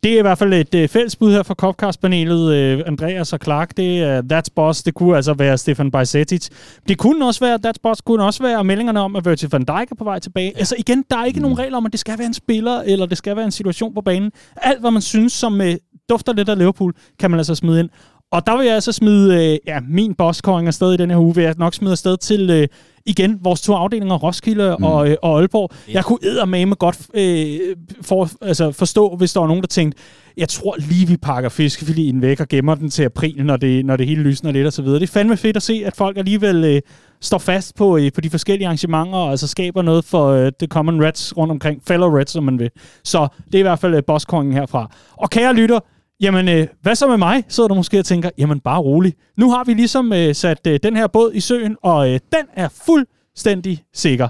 Det 0.03 0.15
er 0.15 0.19
i 0.19 0.23
hvert 0.23 0.39
fald 0.39 0.55
et 0.55 0.75
øh, 0.75 0.89
fælles 0.89 1.17
bud 1.17 1.33
her 1.33 1.43
fra 1.43 1.55
Copcast-panelet. 1.55 2.55
Øh, 2.55 2.83
Andreas 2.87 3.33
og 3.33 3.39
Clark, 3.45 3.77
det 3.77 4.03
er 4.03 4.23
That's 4.33 4.53
Boss. 4.55 4.83
Det 4.83 4.95
kunne 4.95 5.17
altså 5.17 5.35
være 5.35 5.59
Stefan 5.59 5.91
Bajsetic. 5.91 6.49
Det 6.89 6.99
kunne 6.99 7.27
også 7.27 7.41
være, 7.41 7.59
That's 7.67 7.81
Boss 7.83 8.01
kunne 8.01 8.25
også 8.25 8.43
være 8.43 8.65
meldingerne 8.65 9.01
om, 9.01 9.17
at 9.17 9.25
Virgil 9.25 9.49
van 9.51 9.65
Dijk 9.65 9.91
er 9.91 9.95
på 9.99 10.05
vej 10.05 10.19
tilbage. 10.19 10.53
Ja. 10.55 10.59
Altså 10.59 10.75
igen, 10.79 11.05
der 11.11 11.17
er 11.17 11.25
ikke 11.25 11.39
mm. 11.39 11.43
nogen 11.43 11.59
regler 11.59 11.77
om, 11.77 11.87
at 11.87 11.93
det 11.93 12.01
skal 12.01 12.19
være 12.19 12.27
en 12.27 12.35
spiller, 12.35 12.81
eller 12.81 13.07
det 13.07 13.19
skal 13.19 13.37
være 13.37 13.45
en 13.45 13.51
situation 13.51 13.95
på 13.95 14.01
banen. 14.01 14.31
Alt, 14.57 14.81
hvad 14.81 14.91
man 14.91 15.03
synes, 15.03 15.33
som 15.41 15.61
øh, 15.61 15.75
dufter 16.09 16.33
lidt 16.33 16.49
af 16.49 16.59
Liverpool, 16.59 16.95
kan 17.19 17.31
man 17.31 17.41
altså 17.41 17.55
smide 17.55 17.81
ind. 17.81 17.89
Og 18.33 18.47
der 18.47 18.57
vil 18.57 18.67
jeg 18.67 18.75
altså 18.75 18.93
smide 18.93 19.53
øh, 19.53 19.59
ja, 19.67 19.81
min 19.89 20.15
bosskåring 20.15 20.67
afsted 20.67 20.93
i 20.93 20.97
den 20.97 21.11
her 21.11 21.19
uge, 21.19 21.35
vil 21.35 21.45
jeg 21.45 21.55
nok 21.59 21.75
smide 21.75 21.93
afsted 21.93 22.17
til 22.17 22.51
øh, 22.51 22.69
igen 23.07 23.39
vores 23.43 23.61
to 23.61 23.75
afdelinger, 23.75 24.19
Roskilde 24.19 24.77
mm. 24.79 24.85
og, 24.85 25.11
øh, 25.11 25.17
og 25.23 25.39
Aalborg. 25.39 25.71
Jeg 25.93 26.05
kunne 26.05 26.19
eddermame 26.23 26.75
godt 26.75 26.99
øh, 27.15 27.77
for, 28.03 28.31
altså 28.43 28.73
forstå, 28.73 29.17
hvis 29.17 29.33
der 29.33 29.41
var 29.41 29.47
nogen, 29.47 29.63
der 29.63 29.67
tænkte, 29.67 29.99
jeg 30.37 30.49
tror 30.49 30.77
lige, 30.79 31.09
vi 31.09 31.17
pakker 31.17 31.49
fiskefilien 31.49 32.23
væk 32.23 32.41
og 32.41 32.49
gemmer 32.49 32.75
den 32.75 32.91
til 32.91 33.03
april, 33.03 33.45
når 33.45 33.57
det, 33.57 33.87
når 33.87 33.97
det 33.97 34.07
hele 34.07 34.23
lysner 34.23 34.53
lidt 34.53 34.67
og 34.67 34.73
så 34.73 34.83
videre. 34.83 35.01
Det 35.01 35.09
er 35.09 35.13
fandme 35.13 35.37
fedt 35.37 35.57
at 35.57 35.63
se, 35.63 35.83
at 35.87 35.97
folk 35.97 36.17
alligevel 36.17 36.65
øh, 36.65 36.81
står 37.23 37.39
fast 37.39 37.75
på, 37.77 37.97
øh, 37.97 38.13
på 38.13 38.21
de 38.21 38.31
forskellige 38.31 38.67
arrangementer, 38.67 39.19
og 39.19 39.31
altså 39.31 39.49
skaber 39.49 39.83
noget 39.83 40.05
for 40.05 40.29
øh, 40.29 40.53
The 40.59 40.67
Common 40.67 41.05
Reds 41.05 41.37
rundt 41.37 41.51
omkring. 41.51 41.83
Fellow 41.89 42.19
Reds, 42.19 42.31
som 42.31 42.45
man 42.45 42.59
vil. 42.59 42.71
Så 43.05 43.29
det 43.47 43.55
er 43.55 43.59
i 43.59 43.63
hvert 43.63 43.79
fald 43.79 43.95
øh, 43.95 44.03
bosskongen 44.07 44.53
herfra. 44.53 44.91
Og 45.17 45.31
kære 45.31 45.55
lytter, 45.55 45.81
Jamen, 46.21 46.49
øh, 46.49 46.67
hvad 46.83 46.95
så 46.95 47.09
med 47.09 47.17
mig? 47.17 47.45
Sidder 47.49 47.69
du 47.69 47.75
måske 47.75 47.99
og 47.99 48.05
tænker, 48.05 48.31
jamen 48.39 48.61
bare 48.61 48.81
rolig. 48.81 49.15
Nu 49.37 49.51
har 49.51 49.65
vi 49.65 49.75
ligesom 49.75 50.13
øh, 50.13 50.35
sat 50.35 50.67
øh, 50.67 50.81
den 50.83 50.97
her 50.97 51.07
båd 51.07 51.31
i 51.35 51.41
søen, 51.41 51.77
og 51.83 52.11
øh, 52.11 52.21
den 52.33 52.47
er 52.55 52.69
fuldstændig 52.69 53.85
sikker. 53.95 54.29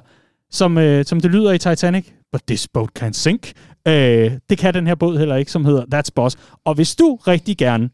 Som, 0.50 0.78
øh, 0.78 1.04
som 1.04 1.20
det 1.20 1.30
lyder 1.30 1.52
i 1.52 1.58
Titanic. 1.58 2.06
But 2.32 2.42
this 2.46 2.68
boat 2.68 2.88
can 2.88 3.12
sink. 3.12 3.52
Øh, 3.88 4.32
det 4.50 4.58
kan 4.58 4.74
den 4.74 4.86
her 4.86 4.94
båd 4.94 5.18
heller 5.18 5.36
ikke, 5.36 5.52
som 5.52 5.64
hedder 5.64 5.84
That's 5.94 6.10
Boss. 6.14 6.36
Og 6.64 6.74
hvis 6.74 6.96
du 6.96 7.18
rigtig 7.26 7.56
gerne 7.56 7.90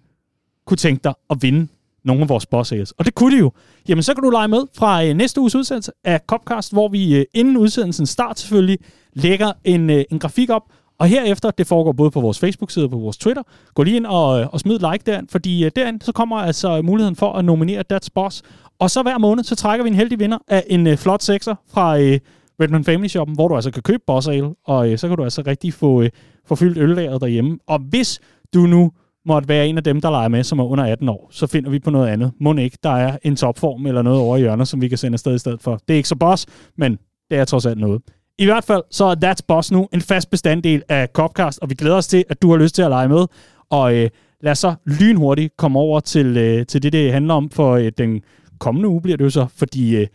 kunne 0.66 0.76
tænke 0.76 1.04
dig 1.04 1.14
at 1.30 1.36
vinde 1.40 1.68
nogle 2.06 2.22
af 2.22 2.28
vores 2.28 2.46
boss. 2.46 2.72
Og 2.72 3.04
det 3.04 3.14
kunne 3.14 3.36
de 3.36 3.40
jo. 3.40 3.52
Jamen, 3.88 4.02
så 4.02 4.14
kan 4.14 4.22
du 4.22 4.30
lege 4.30 4.48
med 4.48 4.62
fra 4.74 5.04
øh, 5.04 5.14
næste 5.14 5.40
uges 5.40 5.54
udsendelse 5.54 5.92
af 6.04 6.20
Copcast, 6.26 6.72
hvor 6.72 6.88
vi 6.88 7.16
øh, 7.16 7.24
inden 7.34 7.56
udsendelsen 7.56 8.06
start 8.06 8.38
selvfølgelig 8.38 8.78
lægger 9.12 9.52
en, 9.64 9.90
øh, 9.90 10.04
en 10.10 10.18
grafik 10.18 10.50
op, 10.50 10.62
og 10.98 11.06
herefter, 11.06 11.50
det 11.50 11.66
foregår 11.66 11.92
både 11.92 12.10
på 12.10 12.20
vores 12.20 12.38
Facebook-side 12.38 12.84
og 12.84 12.90
på 12.90 12.98
vores 12.98 13.16
Twitter. 13.16 13.42
Gå 13.74 13.82
lige 13.82 13.96
ind 13.96 14.06
og, 14.06 14.40
øh, 14.40 14.46
og 14.52 14.60
smid 14.60 14.78
like 14.78 15.02
derind, 15.06 15.28
fordi 15.28 15.64
øh, 15.64 15.70
derind 15.76 16.00
så 16.00 16.12
kommer 16.12 16.36
altså 16.36 16.82
muligheden 16.82 17.16
for 17.16 17.32
at 17.32 17.44
nominere 17.44 17.82
Dats 17.82 18.10
Boss. 18.10 18.42
Og 18.78 18.90
så 18.90 19.02
hver 19.02 19.18
måned, 19.18 19.44
så 19.44 19.56
trækker 19.56 19.84
vi 19.84 19.90
en 19.90 19.96
heldig 19.96 20.18
vinder 20.18 20.38
af 20.48 20.64
en 20.66 20.86
øh, 20.86 20.96
flot 20.96 21.22
sekser 21.22 21.54
fra 21.68 21.98
øh, 21.98 22.18
Redmond 22.60 22.84
Family 22.84 23.08
Shoppen, 23.08 23.34
hvor 23.34 23.48
du 23.48 23.54
altså 23.54 23.70
kan 23.70 23.82
købe 23.82 24.02
Boss 24.06 24.28
Ale, 24.28 24.54
og 24.64 24.92
øh, 24.92 24.98
så 24.98 25.08
kan 25.08 25.16
du 25.16 25.24
altså 25.24 25.42
rigtig 25.46 25.74
få, 25.74 26.02
øh, 26.02 26.10
få 26.46 26.54
fyldt 26.54 26.78
øllageret 26.78 27.20
derhjemme. 27.20 27.58
Og 27.66 27.78
hvis 27.78 28.20
du 28.54 28.60
nu 28.60 28.92
måtte 29.26 29.48
være 29.48 29.68
en 29.68 29.76
af 29.76 29.84
dem, 29.84 30.00
der 30.00 30.10
leger 30.10 30.28
med, 30.28 30.44
som 30.44 30.58
er 30.58 30.64
under 30.64 30.84
18 30.84 31.08
år, 31.08 31.28
så 31.30 31.46
finder 31.46 31.70
vi 31.70 31.78
på 31.78 31.90
noget 31.90 32.08
andet. 32.08 32.32
Må 32.40 32.54
ikke, 32.54 32.78
der 32.82 32.90
er 32.90 33.18
en 33.22 33.36
topform 33.36 33.86
eller 33.86 34.02
noget 34.02 34.20
over 34.20 34.36
i 34.36 34.40
hjørnet, 34.40 34.68
som 34.68 34.80
vi 34.80 34.88
kan 34.88 34.98
sende 34.98 35.14
afsted 35.14 35.34
i 35.34 35.38
stedet 35.38 35.62
for. 35.62 35.80
Det 35.88 35.94
er 35.94 35.96
ikke 35.96 36.08
så 36.08 36.16
boss, 36.16 36.46
men 36.78 36.98
det 37.30 37.38
er 37.38 37.44
trods 37.44 37.66
alt 37.66 37.78
noget. 37.78 38.02
I 38.38 38.44
hvert 38.44 38.64
fald 38.64 38.82
så 38.90 39.04
er 39.04 39.14
That's 39.24 39.44
Boss 39.48 39.72
nu 39.72 39.88
en 39.92 40.00
fast 40.00 40.30
bestanddel 40.30 40.82
af 40.88 41.08
Copcast, 41.12 41.58
og 41.58 41.70
vi 41.70 41.74
glæder 41.74 41.96
os 41.96 42.06
til, 42.06 42.24
at 42.28 42.42
du 42.42 42.50
har 42.50 42.56
lyst 42.56 42.74
til 42.74 42.82
at 42.82 42.90
lege 42.90 43.08
med. 43.08 43.26
Og 43.70 43.94
øh, 43.94 44.10
lad 44.40 44.52
os 44.52 44.58
så 44.58 44.74
lynhurtigt 44.84 45.56
komme 45.56 45.78
over 45.78 46.00
til, 46.00 46.36
øh, 46.36 46.66
til 46.66 46.82
det, 46.82 46.92
det 46.92 47.12
handler 47.12 47.34
om 47.34 47.50
for 47.50 47.72
øh, 47.72 47.92
den 47.98 48.22
kommende 48.58 48.88
uge, 48.88 49.02
bliver 49.02 49.16
det 49.16 49.24
jo 49.24 49.30
så, 49.30 49.46
fordi 49.56 49.96
øh, 49.96 50.06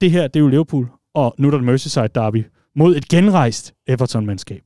det 0.00 0.10
her, 0.10 0.26
det 0.26 0.36
er 0.36 0.40
jo 0.40 0.48
Liverpool, 0.48 0.88
og 1.14 1.34
nu 1.38 1.48
er 1.48 1.50
der 1.50 1.58
Merseyside 1.58 2.08
Derby 2.14 2.46
mod 2.76 2.96
et 2.96 3.08
genrejst 3.08 3.74
Everton-mandskab. 3.86 4.62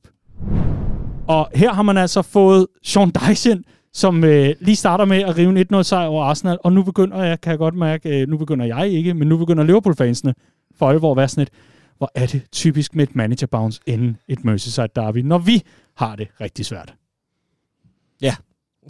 Og 1.27 1.49
her 1.55 1.73
har 1.73 1.81
man 1.81 1.97
altså 1.97 2.21
fået 2.21 2.67
Sean 2.83 3.11
ind, 3.49 3.63
som 3.93 4.23
øh, 4.23 4.55
lige 4.59 4.75
starter 4.75 5.05
med 5.05 5.17
at 5.17 5.37
rive 5.37 5.59
en 5.59 5.75
1-0 5.75 5.83
sejr 5.83 6.07
over 6.07 6.23
Arsenal, 6.23 6.57
og 6.63 6.73
nu 6.73 6.83
begynder 6.83 7.23
jeg, 7.23 7.41
kan 7.41 7.51
jeg 7.51 7.57
godt 7.57 7.75
mærke, 7.75 8.21
øh, 8.21 8.27
nu 8.27 8.37
begynder 8.37 8.65
jeg 8.65 8.89
ikke, 8.89 9.13
men 9.13 9.27
nu 9.27 9.37
begynder 9.37 9.63
Liverpool-fansene 9.63 10.33
for 10.75 10.89
alvor 10.89 11.11
at 11.11 11.17
være 11.17 11.27
sådan 11.27 11.41
et, 11.41 11.49
hvor 11.97 12.11
er 12.15 12.25
det 12.25 12.41
typisk 12.51 12.95
med 12.95 13.03
et 13.07 13.15
manager 13.15 13.47
bounce 13.47 13.81
inden 13.85 14.17
et 14.27 14.45
Merseyside 14.45 14.87
derby, 14.95 15.17
når 15.17 15.37
vi 15.37 15.63
har 15.95 16.15
det 16.15 16.27
rigtig 16.41 16.65
svært. 16.65 16.93
Ja. 18.21 18.35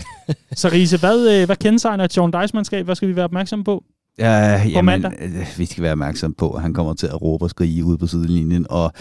Så 0.61 0.69
Riese, 0.69 0.99
hvad, 0.99 1.41
øh, 1.41 1.45
hvad 1.45 1.55
kendetegner 1.55 2.03
et 2.03 2.13
Sean 2.13 2.31
Dyche-mandskab? 2.31 2.85
Hvad 2.85 2.95
skal 2.95 3.07
vi 3.07 3.15
være 3.15 3.25
opmærksomme 3.25 3.65
på? 3.65 3.83
Ja, 4.17 4.63
jamen, 4.65 5.01
mandag? 5.01 5.11
øh, 5.21 5.47
vi 5.57 5.65
skal 5.65 5.83
være 5.83 5.91
opmærksom 5.91 6.33
på, 6.33 6.51
at 6.51 6.61
han 6.61 6.73
kommer 6.73 6.93
til 6.93 7.07
at 7.07 7.21
råbe 7.21 7.45
og 7.45 7.49
skrige 7.49 7.85
ude 7.85 7.97
på 7.97 8.07
sidelinjen, 8.07 8.65
og 8.69 8.93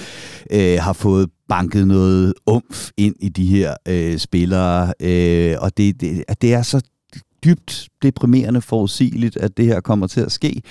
øh, 0.50 0.78
har 0.80 0.92
fået 0.92 1.30
banket 1.48 1.86
noget 1.86 2.34
umf 2.46 2.90
ind 2.96 3.14
i 3.20 3.28
de 3.28 3.46
her 3.46 3.74
øh, 3.88 4.18
spillere, 4.18 4.92
øh, 5.00 5.56
og 5.60 5.76
det, 5.76 6.00
det, 6.00 6.24
det 6.42 6.54
er 6.54 6.62
så 6.62 6.80
dybt 7.44 7.88
deprimerende 8.02 8.60
forudsigeligt, 8.60 9.36
at 9.36 9.56
det 9.56 9.66
her 9.66 9.80
kommer 9.80 10.06
til 10.06 10.20
at 10.20 10.32
ske. 10.32 10.62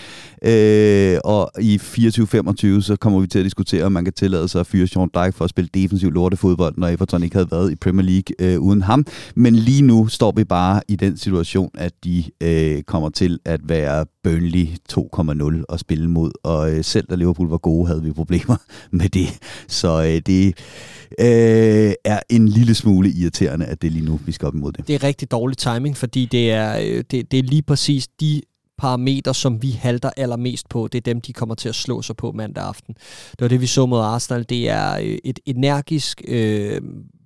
Øh, 0.46 1.20
og 1.24 1.52
i 1.62 1.76
24-25, 1.76 2.82
så 2.82 2.98
kommer 3.00 3.20
vi 3.20 3.28
til 3.28 3.40
at 3.40 3.46
diskutere, 3.46 3.84
om 3.84 3.92
man 3.92 4.04
kan 4.04 4.14
tillade 4.14 4.48
sig 4.48 4.60
at 4.60 4.68
fyre 4.68 4.88
Sean 4.88 5.10
Dyke 5.16 5.32
for 5.32 5.44
at 5.44 5.50
spille 5.50 5.70
defensiv 5.74 6.12
lortefodbold, 6.12 6.74
når 6.78 6.88
Everton 6.88 7.24
ikke 7.24 7.36
havde 7.36 7.52
været 7.52 7.72
i 7.72 7.76
Premier 7.76 8.06
League 8.06 8.54
øh, 8.54 8.60
uden 8.60 8.82
ham. 8.82 9.06
Men 9.36 9.56
lige 9.56 9.82
nu 9.82 10.08
står 10.08 10.34
vi 10.36 10.44
bare 10.44 10.82
i 10.88 10.96
den 10.96 11.18
situation, 11.18 11.72
at 11.78 11.94
de 12.04 12.24
øh, 12.44 12.84
kommer 12.84 13.10
til 13.10 13.40
at 13.46 13.60
være 13.64 14.06
Burnley 14.24 14.68
2,0 14.94 15.64
og 15.70 15.80
spille 15.80 16.10
mod. 16.10 16.32
Og 16.44 16.72
øh, 16.72 16.84
selv 16.84 17.08
da 17.10 17.16
Liverpool 17.16 17.50
var 17.50 17.58
gode, 17.58 17.88
havde 17.88 18.04
vi 18.04 18.12
problemer 18.12 18.56
med 19.00 19.10
det. 19.10 19.28
Så 19.68 20.04
øh, 20.04 20.22
det 20.26 20.48
øh, 21.20 21.94
er 22.06 22.20
en 22.30 22.48
lille 22.48 22.76
smule 22.76 23.10
irriterende, 23.10 23.66
at 23.66 23.82
det 23.82 23.88
er 23.88 23.92
lige 23.92 24.06
nu, 24.06 24.20
vi 24.26 24.32
skal 24.32 24.46
op 24.48 24.56
imod 24.56 24.72
det. 24.72 24.88
Det 24.88 24.96
er 24.96 25.04
rigtig 25.04 25.32
dårlig 25.32 25.58
timing, 25.58 25.98
fordi 25.98 26.26
det 26.26 26.52
er, 26.52 26.59
øh, 26.60 27.04
det, 27.12 27.32
det 27.32 27.40
er 27.40 27.44
lige 27.44 27.62
præcis 27.62 28.08
de 28.08 28.42
parametre, 28.78 29.34
som 29.34 29.62
vi 29.62 29.72
halter 29.72 30.10
allermest 30.18 30.70
på, 30.70 30.88
det 30.88 30.98
er 30.98 31.14
dem, 31.14 31.22
de 31.22 31.34
kommer 31.34 31.56
til 31.56 31.70
at 31.70 31.76
slå 31.76 32.02
sig 32.02 32.16
på 32.16 32.32
mandag 32.32 32.64
aften. 32.64 32.94
Det 33.32 33.42
var 33.42 33.48
det, 33.48 33.62
vi 33.62 33.68
så 33.68 33.86
mod 33.86 34.00
Arsenal. 34.00 34.46
Det 34.50 34.70
er 34.70 34.98
øh, 34.98 35.18
et 35.24 35.40
energisk, 35.46 36.22
øh, 36.28 36.82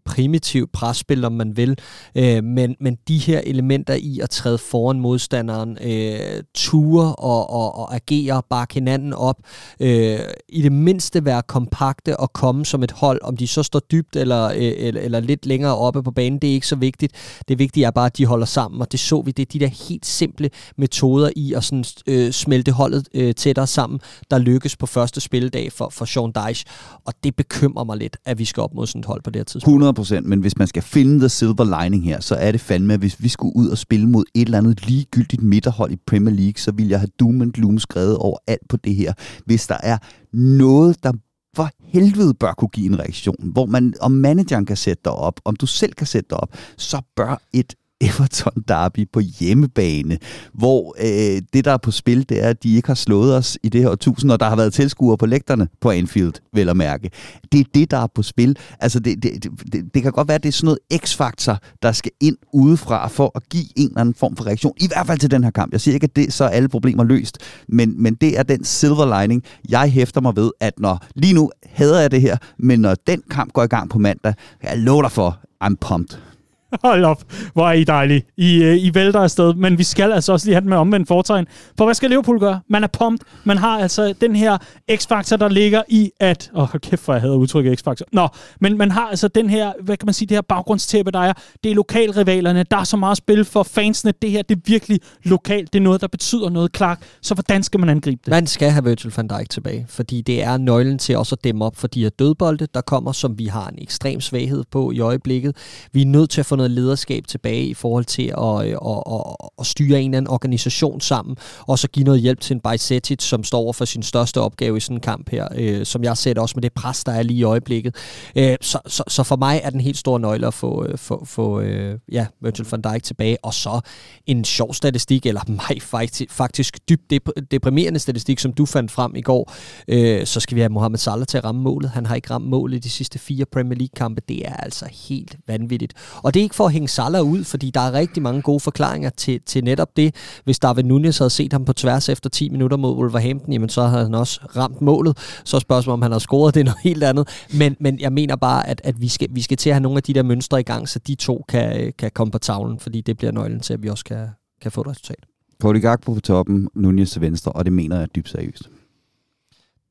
primitivt 0.06 0.72
presspil, 0.72 1.26
om 1.26 1.32
man 1.32 1.58
vil, 1.58 1.78
øh, 2.16 2.44
men, 2.44 2.76
men 2.80 2.98
de 3.08 3.18
her 3.18 3.42
elementer 3.46 3.94
i 3.94 4.20
at 4.20 4.30
træde 4.30 4.58
foran 4.58 5.00
modstanderen, 5.00 5.78
øh, 5.82 6.44
ture 6.54 7.16
og, 7.16 7.50
og, 7.50 7.76
og 7.76 7.96
agere, 7.96 8.42
bakke 8.50 8.74
hinanden 8.74 9.14
op, 9.14 9.38
øh, 9.80 10.20
i 10.50 10.62
det 10.62 10.72
mindste 10.72 11.26
være 11.26 11.42
kompakte 11.42 12.20
og 12.20 12.34
komme 12.34 12.66
som 12.66 12.84
et 12.84 12.92
hold, 12.92 13.20
om 13.24 13.38
de 13.38 13.48
så 13.48 13.64
står 13.64 13.80
dybt 13.80 14.16
eller, 14.16 14.46
øh, 14.46 14.74
eller, 14.78 15.02
eller 15.02 15.20
lidt 15.20 15.46
længere 15.46 15.78
oppe 15.78 16.04
på 16.04 16.12
banen, 16.12 16.40
det 16.40 16.50
er 16.50 16.54
ikke 16.54 16.68
så 16.68 16.76
vigtigt. 16.76 17.14
Det 17.48 17.60
vigtige 17.60 17.86
er 17.86 17.92
bare, 17.92 18.06
at 18.06 18.18
de 18.18 18.26
holder 18.26 18.46
sammen, 18.46 18.82
og 18.82 18.92
det 18.92 19.00
så 19.00 19.22
vi, 19.22 19.32
det 19.32 19.44
er 19.44 19.52
de 19.52 19.60
der 19.60 19.88
helt 19.88 20.06
simple 20.06 20.50
metoder 20.78 21.30
i 21.36 21.54
at 21.54 21.64
sådan, 21.64 21.86
øh, 22.08 22.32
smelte 22.32 22.72
holdet 22.72 23.08
øh, 23.14 23.36
tættere 23.36 23.68
sammen, 23.68 24.00
der 24.32 24.38
lykkes 24.38 24.76
på 24.76 24.86
første 24.86 25.22
spilledag 25.22 25.72
for, 25.72 25.90
for 25.90 26.06
Sean 26.06 26.32
Dyche, 26.32 26.66
og 27.06 27.14
det 27.24 27.36
bekymrer 27.36 27.84
mig 27.84 27.98
lidt, 27.98 28.18
at 28.26 28.40
vi 28.40 28.46
skal 28.46 28.62
op 28.62 28.74
mod 28.74 28.88
sådan 28.88 29.00
et 29.00 29.06
hold 29.06 29.22
på 29.24 29.30
det 29.30 29.40
her 29.40 29.44
tidspunkt. 29.44 29.64
100 29.64 29.93
procent, 29.94 30.26
men 30.26 30.40
hvis 30.40 30.58
man 30.58 30.68
skal 30.68 30.84
finde 30.84 31.20
the 31.20 31.30
silver 31.30 31.82
lining 31.82 32.06
her, 32.06 32.20
så 32.20 32.36
er 32.36 32.52
det 32.52 32.62
fandme, 32.62 32.94
at 32.94 33.00
hvis 33.00 33.24
vi 33.24 33.30
skulle 33.30 33.56
ud 33.56 33.68
og 33.68 33.78
spille 33.78 34.10
mod 34.10 34.24
et 34.34 34.46
eller 34.46 34.58
andet 34.58 34.88
ligegyldigt 34.88 35.44
midterhold 35.44 35.92
i 35.92 35.98
Premier 36.08 36.36
League, 36.36 36.58
så 36.58 36.72
vil 36.72 36.88
jeg 36.88 37.00
have 37.00 37.10
doom 37.20 37.42
and 37.42 37.52
gloom 37.52 37.80
skrevet 37.80 38.18
over 38.18 38.38
alt 38.48 38.68
på 38.70 38.78
det 38.78 38.96
her. 38.96 39.14
Hvis 39.46 39.68
der 39.68 39.78
er 39.84 39.98
noget, 40.34 41.04
der 41.04 41.12
for 41.56 41.70
helvede 41.84 42.34
bør 42.34 42.54
kunne 42.54 42.70
give 42.70 42.86
en 42.86 43.00
reaktion, 43.00 43.36
hvor 43.54 43.66
man, 43.66 43.94
om 44.02 44.12
manageren 44.12 44.66
kan 44.66 44.78
sætte 44.78 45.02
dig 45.06 45.14
op, 45.14 45.40
om 45.46 45.56
du 45.56 45.66
selv 45.66 45.94
kan 45.94 46.08
sætte 46.08 46.30
dig 46.30 46.38
op, 46.38 46.50
så 46.78 47.02
bør 47.16 47.42
et 47.54 47.74
Everton 48.04 48.64
Derby 48.68 49.08
på 49.14 49.20
hjemmebane, 49.20 50.18
hvor 50.54 50.96
øh, 51.00 51.42
det, 51.54 51.66
der 51.66 51.72
er 51.72 51.78
på 51.78 51.92
spil, 51.92 52.30
det 52.30 52.44
er, 52.44 52.50
at 52.50 52.64
de 52.64 52.76
ikke 52.76 52.88
har 52.88 52.96
slået 52.96 53.36
os 53.36 53.58
i 53.64 53.70
det 53.70 53.82
her 53.82 53.90
årtusind, 53.90 54.32
og 54.32 54.40
der 54.40 54.50
har 54.50 54.56
været 54.56 54.74
tilskuere 54.74 55.18
på 55.18 55.26
lægterne 55.26 55.68
på 55.82 55.92
Anfield, 55.92 56.34
vel 56.54 56.70
at 56.70 56.78
mærke. 56.78 57.10
Det 57.52 57.60
er 57.60 57.64
det, 57.74 57.92
der 57.92 57.98
er 57.98 58.08
på 58.08 58.24
spil. 58.24 58.58
Altså, 58.80 59.00
det, 59.00 59.24
det, 59.24 59.44
det, 59.74 59.94
det 59.94 60.04
kan 60.04 60.12
godt 60.12 60.28
være, 60.28 60.36
at 60.36 60.44
det 60.44 60.50
er 60.50 60.54
sådan 60.54 60.66
noget 60.66 61.06
x-faktor, 61.06 61.58
der 61.84 61.92
skal 61.92 62.12
ind 62.20 62.38
udefra 62.54 63.08
for 63.08 63.32
at 63.36 63.50
give 63.50 63.66
en 63.76 63.88
eller 63.88 64.02
anden 64.02 64.16
form 64.16 64.36
for 64.36 64.48
reaktion. 64.48 64.74
I 64.78 64.88
hvert 64.88 65.08
fald 65.08 65.20
til 65.20 65.32
den 65.32 65.44
her 65.44 65.52
kamp. 65.52 65.72
Jeg 65.72 65.82
siger 65.82 65.94
ikke, 65.94 66.06
at 66.06 66.16
det 66.16 66.34
så 66.34 66.44
er 66.44 66.50
alle 66.50 66.70
problemer 66.70 67.04
løst, 67.04 67.38
men, 67.68 68.04
men 68.04 68.16
det 68.16 68.40
er 68.40 68.44
den 68.44 68.64
silver 68.64 69.22
lining, 69.22 69.44
jeg 69.70 69.92
hæfter 69.92 70.22
mig 70.22 70.36
ved, 70.36 70.52
at 70.60 70.74
når 70.80 71.06
lige 71.16 71.34
nu 71.34 71.52
hader 71.66 72.02
jeg 72.02 72.12
det 72.12 72.22
her, 72.22 72.38
men 72.60 72.80
når 72.80 72.96
den 73.08 73.22
kamp 73.30 73.54
går 73.54 73.64
i 73.64 73.68
gang 73.68 73.90
på 73.90 74.00
mandag, 74.00 74.34
jeg 74.64 74.78
lover 74.78 75.02
dig 75.02 75.12
for, 75.12 75.40
I'm 75.64 75.76
pumped. 75.82 76.33
Hold 76.84 77.06
op, 77.06 77.24
hvor 77.54 77.68
er 77.68 77.74
I 77.74 77.84
dejlige. 77.84 78.24
I, 78.38 78.64
øh, 78.64 78.78
I 78.78 78.92
vælter 78.94 79.20
afsted, 79.20 79.54
men 79.54 79.78
vi 79.78 79.84
skal 79.84 80.12
altså 80.12 80.34
også 80.34 80.46
lige 80.46 80.56
have 80.56 80.62
den 80.62 80.70
med 80.70 80.78
omvendt 80.78 81.08
fortegn. 81.08 81.46
For 81.78 81.86
hvad 81.86 81.96
skal 81.96 82.10
Liverpool 82.10 82.40
gøre? 82.40 82.60
Man 82.70 82.84
er 82.84 82.88
pumped. 82.88 83.26
Man 83.44 83.58
har 83.58 83.80
altså 83.80 84.14
den 84.22 84.36
her 84.36 84.58
x-faktor, 84.96 85.38
der 85.38 85.50
ligger 85.50 85.84
i 85.88 86.12
at... 86.20 86.52
Åh, 86.56 86.62
oh, 86.62 86.80
kæft, 86.80 87.02
for 87.02 87.14
jeg 87.14 87.22
havde 87.22 87.38
udtrykket 87.38 87.80
x-faktor. 87.80 88.06
Nå, 88.12 88.28
men 88.62 88.78
man 88.78 88.92
har 88.92 89.08
altså 89.10 89.28
den 89.28 89.50
her, 89.50 89.74
hvad 89.84 89.98
kan 89.98 90.06
man 90.06 90.14
sige, 90.14 90.28
det 90.28 90.38
her 90.38 90.42
baggrundstæppe, 90.42 91.12
der 91.12 91.20
er. 91.20 91.34
Det 91.64 91.72
er 91.72 91.76
lokalrivalerne. 91.76 92.66
Der 92.72 92.78
er 92.78 92.84
så 92.84 92.98
meget 92.98 93.18
spil 93.18 93.46
for 93.46 93.64
fansene. 93.64 94.14
Det 94.22 94.32
her, 94.32 94.42
det 94.42 94.56
er 94.56 94.62
virkelig 94.66 95.00
lokalt. 95.24 95.74
Det 95.74 95.80
er 95.80 95.84
noget, 95.84 96.02
der 96.02 96.08
betyder 96.08 96.50
noget, 96.50 96.72
Clark. 96.76 97.02
Så 97.22 97.34
hvordan 97.34 97.64
skal 97.64 97.80
man 97.80 97.90
angribe 97.90 98.22
det? 98.26 98.32
Man 98.32 98.48
skal 98.48 98.70
have 98.72 98.84
Virgil 98.84 99.14
van 99.18 99.28
Dijk 99.28 99.50
tilbage, 99.50 99.86
fordi 99.90 100.22
det 100.22 100.44
er 100.44 100.58
nøglen 100.58 101.00
til 101.00 101.18
også 101.18 101.36
at 101.36 101.44
dæmme 101.44 101.66
op 101.66 101.76
for 101.76 101.88
de 101.88 102.04
her 102.04 102.10
dødbolde, 102.10 102.68
der 102.74 102.82
kommer, 102.82 103.12
som 103.12 103.40
vi 103.40 103.46
har 103.46 103.68
en 103.68 103.76
ekstrem 103.82 104.22
svaghed 104.22 104.64
på 104.72 104.92
i 104.92 105.00
øjeblikket. 105.00 105.56
Vi 105.92 106.02
er 106.02 106.06
nødt 106.06 106.30
til 106.30 106.40
at 106.40 106.46
få 106.46 106.56
noget 106.64 106.72
lederskab 106.72 107.28
tilbage 107.28 107.66
i 107.66 107.74
forhold 107.74 108.06
til 108.06 108.26
øh, 108.26 108.60
at, 108.62 108.68
at, 108.68 109.04
at, 109.14 109.50
at 109.60 109.66
styre 109.66 110.02
en 110.02 110.10
eller 110.10 110.18
anden 110.18 110.30
organisation 110.32 111.02
sammen, 111.02 111.38
og 111.60 111.80
så 111.80 111.88
give 111.88 112.06
noget 112.06 112.22
hjælp 112.22 112.40
til 112.40 112.54
en 112.54 112.60
Bajsetic, 112.60 113.24
som 113.24 113.44
står 113.44 113.60
over 113.60 113.74
for 113.74 113.86
sin 113.86 114.04
største 114.04 114.42
opgave 114.42 114.78
i 114.78 114.80
sådan 114.80 114.98
en 114.98 115.02
kamp 115.02 115.30
her, 115.30 115.48
øh, 115.56 115.86
som 115.86 116.04
jeg 116.04 116.18
ser 116.18 116.34
det 116.34 116.42
også 116.42 116.54
med 116.56 116.62
det 116.62 116.74
pres, 116.74 117.04
der 117.04 117.12
er 117.12 117.24
lige 117.24 117.40
i 117.40 117.44
øjeblikket. 117.44 117.96
Øh, 118.36 118.56
så, 118.62 118.80
så, 118.88 119.04
så 119.08 119.24
for 119.24 119.36
mig 119.36 119.62
er 119.64 119.70
den 119.70 119.82
helt 119.82 119.98
store 119.98 120.20
nøgle 120.20 120.48
at 120.48 120.54
få, 120.54 120.86
øh, 120.86 120.98
få, 120.98 121.26
få 121.26 121.60
øh, 121.60 122.00
ja, 122.12 122.26
Virgil 122.42 122.66
van 122.72 122.82
Dijk 122.82 123.04
tilbage, 123.04 123.38
og 123.44 123.54
så 123.54 123.80
en 124.26 124.46
sjov 124.46 124.74
statistik, 124.74 125.26
eller 125.26 125.42
mig 125.70 125.82
faktisk, 125.82 126.32
faktisk 126.32 126.90
dybt 126.90 127.14
deprimerende 127.52 128.00
statistik, 128.00 128.40
som 128.40 128.54
du 128.54 128.66
fandt 128.66 128.92
frem 128.92 129.16
i 129.16 129.22
går, 129.22 129.54
øh, 129.88 130.26
så 130.26 130.40
skal 130.40 130.56
vi 130.56 130.62
have 130.62 130.70
Mohamed 130.70 130.98
Salah 130.98 131.28
til 131.28 131.38
at 131.38 131.44
ramme 131.44 131.62
målet. 131.62 131.90
Han 131.92 132.06
har 132.06 132.16
ikke 132.16 132.30
ramt 132.30 132.46
målet 132.46 132.78
i 132.78 132.80
de 132.80 132.90
sidste 132.90 133.20
fire 133.20 133.46
Premier 133.46 133.78
League-kampe. 133.78 134.22
Det 134.28 134.48
er 134.48 134.56
altså 134.56 134.86
helt 134.92 135.38
vanvittigt. 135.48 135.94
Og 136.24 136.34
det 136.34 136.40
er 136.40 136.44
ikke 136.44 136.53
for 136.54 136.66
at 136.66 136.72
hænge 136.72 136.88
Salah 136.88 137.22
ud, 137.22 137.44
fordi 137.44 137.70
der 137.70 137.80
er 137.80 137.94
rigtig 137.94 138.24
mange 138.24 138.42
gode 138.42 138.60
forklaringer 138.60 139.10
til, 139.10 139.42
til 139.46 139.64
netop 139.64 139.98
det. 139.98 140.16
Hvis 140.44 140.60
David 140.60 140.84
Nunes 140.84 141.18
havde 141.18 141.30
set 141.30 141.54
ham 141.54 141.66
på 141.66 141.74
tværs 141.74 142.10
efter 142.10 142.30
10 142.30 142.50
minutter 142.50 142.78
mod 142.78 142.96
Wolverhampton, 142.96 143.54
jamen 143.54 143.70
så 143.70 143.84
havde 143.84 144.04
han 144.04 144.16
også 144.16 144.42
ramt 144.56 144.82
målet. 144.82 145.18
Så 145.44 145.60
spørgsmålet, 145.60 145.94
om 145.94 146.02
han 146.02 146.12
har 146.12 146.20
scoret, 146.20 146.54
det 146.54 146.60
er 146.60 146.64
noget 146.64 146.80
helt 146.84 147.04
andet. 147.04 147.46
Men, 147.58 147.76
men 147.80 148.00
jeg 148.00 148.14
mener 148.14 148.36
bare, 148.36 148.68
at, 148.68 148.82
at 148.84 149.02
vi, 149.02 149.08
skal, 149.08 149.28
vi 149.32 149.42
skal 149.42 149.58
til 149.58 149.70
at 149.70 149.76
have 149.76 149.84
nogle 149.84 149.98
af 149.98 150.04
de 150.04 150.14
der 150.14 150.24
mønstre 150.24 150.60
i 150.60 150.64
gang, 150.64 150.90
så 150.90 151.00
de 151.00 151.16
to 151.16 151.46
kan, 151.50 151.94
kan 151.98 152.12
komme 152.12 152.32
på 152.32 152.38
tavlen, 152.38 152.80
fordi 152.80 153.02
det 153.02 153.18
bliver 153.18 153.32
nøglen 153.32 153.60
til, 153.60 153.74
at 153.74 153.84
vi 153.84 153.90
også 153.90 154.06
kan, 154.06 154.28
kan 154.62 154.72
få 154.72 154.82
et 154.82 154.88
resultat. 154.88 155.26
Cody 155.62 155.82
Gakpo 155.82 156.14
på 156.14 156.20
toppen, 156.20 156.70
Nunez 156.76 157.12
til 157.12 157.22
venstre, 157.22 157.52
og 157.52 157.66
det 157.66 157.74
mener 157.74 158.00
jeg 158.00 158.16
dybt 158.16 158.30
seriøst. 158.30 158.70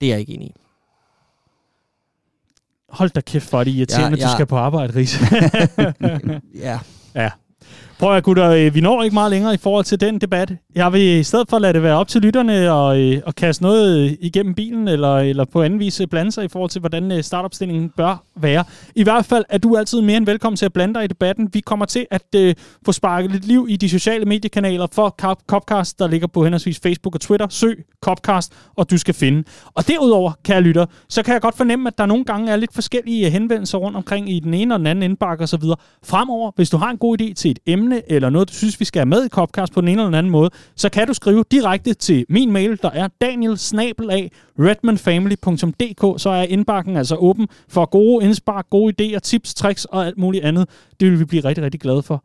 Det 0.00 0.06
er 0.06 0.12
jeg 0.12 0.20
ikke 0.20 0.34
enig 0.34 0.46
i. 0.48 0.54
Hold 2.92 3.10
da 3.10 3.20
kæft, 3.20 3.50
for 3.50 3.64
det 3.64 3.70
irriterende, 3.70 4.18
ja, 4.18 4.22
ja. 4.22 4.28
at 4.28 4.32
du 4.32 4.36
skal 4.36 4.46
på 4.46 4.56
arbejde, 4.56 4.96
Ries. 4.96 5.20
ja. 6.68 6.78
Ja. 7.14 7.30
Prøv 8.02 8.16
at 8.16 8.24
gutter, 8.24 8.50
øh, 8.50 8.74
vi 8.74 8.80
når 8.80 9.02
ikke 9.02 9.14
meget 9.14 9.30
længere 9.30 9.54
i 9.54 9.56
forhold 9.56 9.84
til 9.84 10.00
den 10.00 10.18
debat. 10.18 10.52
Jeg 10.74 10.92
vil 10.92 11.00
i 11.02 11.22
stedet 11.22 11.50
for 11.50 11.58
lade 11.58 11.72
det 11.72 11.82
være 11.82 11.96
op 11.96 12.08
til 12.08 12.22
lytterne 12.22 12.72
og, 12.72 13.00
øh, 13.00 13.20
og 13.26 13.34
kaste 13.34 13.62
noget 13.62 14.04
øh, 14.04 14.16
igennem 14.20 14.54
bilen, 14.54 14.88
eller, 14.88 15.18
eller 15.18 15.44
på 15.44 15.62
anden 15.62 15.78
vis 15.78 16.02
blande 16.10 16.32
sig 16.32 16.44
i 16.44 16.48
forhold 16.48 16.70
til, 16.70 16.80
hvordan 16.80 17.22
startopstillingen 17.22 17.90
bør 17.96 18.24
være. 18.36 18.64
I 18.94 19.02
hvert 19.02 19.24
fald 19.24 19.44
er 19.48 19.58
du 19.58 19.76
altid 19.76 20.00
mere 20.00 20.16
end 20.16 20.26
velkommen 20.26 20.56
til 20.56 20.66
at 20.66 20.72
blande 20.72 20.94
dig 20.94 21.04
i 21.04 21.06
debatten. 21.06 21.48
Vi 21.52 21.60
kommer 21.60 21.86
til 21.86 22.06
at 22.10 22.22
øh, 22.36 22.54
få 22.84 22.92
sparket 22.92 23.30
lidt 23.32 23.46
liv 23.46 23.66
i 23.70 23.76
de 23.76 23.88
sociale 23.88 24.24
mediekanaler 24.24 24.86
for 24.94 25.08
Copcast, 25.46 25.98
der 25.98 26.08
ligger 26.08 26.26
på 26.26 26.44
henholdsvis 26.44 26.80
Facebook 26.82 27.14
og 27.14 27.20
Twitter. 27.20 27.46
Søg 27.50 27.84
Copcast, 28.00 28.52
og 28.76 28.90
du 28.90 28.98
skal 28.98 29.14
finde. 29.14 29.44
Og 29.74 29.88
derudover, 29.88 30.32
kære 30.44 30.60
lytter, 30.60 30.86
så 31.08 31.22
kan 31.22 31.32
jeg 31.32 31.40
godt 31.40 31.56
fornemme, 31.56 31.88
at 31.88 31.98
der 31.98 32.06
nogle 32.06 32.24
gange 32.24 32.52
er 32.52 32.56
lidt 32.56 32.74
forskellige 32.74 33.30
henvendelser 33.30 33.78
rundt 33.78 33.96
omkring 33.96 34.30
i 34.30 34.40
den 34.40 34.54
ene 34.54 34.74
og 34.74 34.78
den 34.78 34.86
anden 34.86 35.02
indbakke 35.02 35.44
osv. 35.44 35.62
Fremover, 36.04 36.50
hvis 36.56 36.70
du 36.70 36.76
har 36.76 36.90
en 36.90 36.98
god 36.98 37.20
idé 37.20 37.34
til 37.34 37.50
et 37.50 37.58
emne, 37.66 37.91
emne, 37.92 38.12
eller 38.12 38.30
noget, 38.30 38.48
du 38.48 38.54
synes, 38.54 38.80
vi 38.80 38.84
skal 38.84 39.00
have 39.00 39.06
med 39.06 39.24
i 39.24 39.28
Copcast 39.28 39.72
på 39.72 39.80
den 39.80 39.88
ene 39.88 40.02
eller 40.02 40.08
den 40.08 40.14
anden 40.14 40.32
måde, 40.32 40.50
så 40.76 40.88
kan 40.88 41.06
du 41.06 41.14
skrive 41.14 41.44
direkte 41.50 41.94
til 41.94 42.26
min 42.28 42.52
mail, 42.52 42.78
der 42.82 42.90
er 42.90 43.08
daniel 43.20 43.58
redmanfamily.dk, 44.58 46.20
så 46.22 46.30
er 46.30 46.42
indbakken 46.42 46.96
altså 46.96 47.16
åben 47.16 47.48
for 47.68 47.84
gode 47.84 48.24
indspark, 48.24 48.70
gode 48.70 48.94
idéer, 49.00 49.18
tips, 49.18 49.54
tricks 49.54 49.84
og 49.84 50.06
alt 50.06 50.18
muligt 50.18 50.44
andet. 50.44 50.68
Det 51.00 51.10
vil 51.10 51.18
vi 51.18 51.24
blive 51.24 51.44
rigtig, 51.44 51.64
rigtig 51.64 51.80
glade 51.80 52.02
for. 52.02 52.24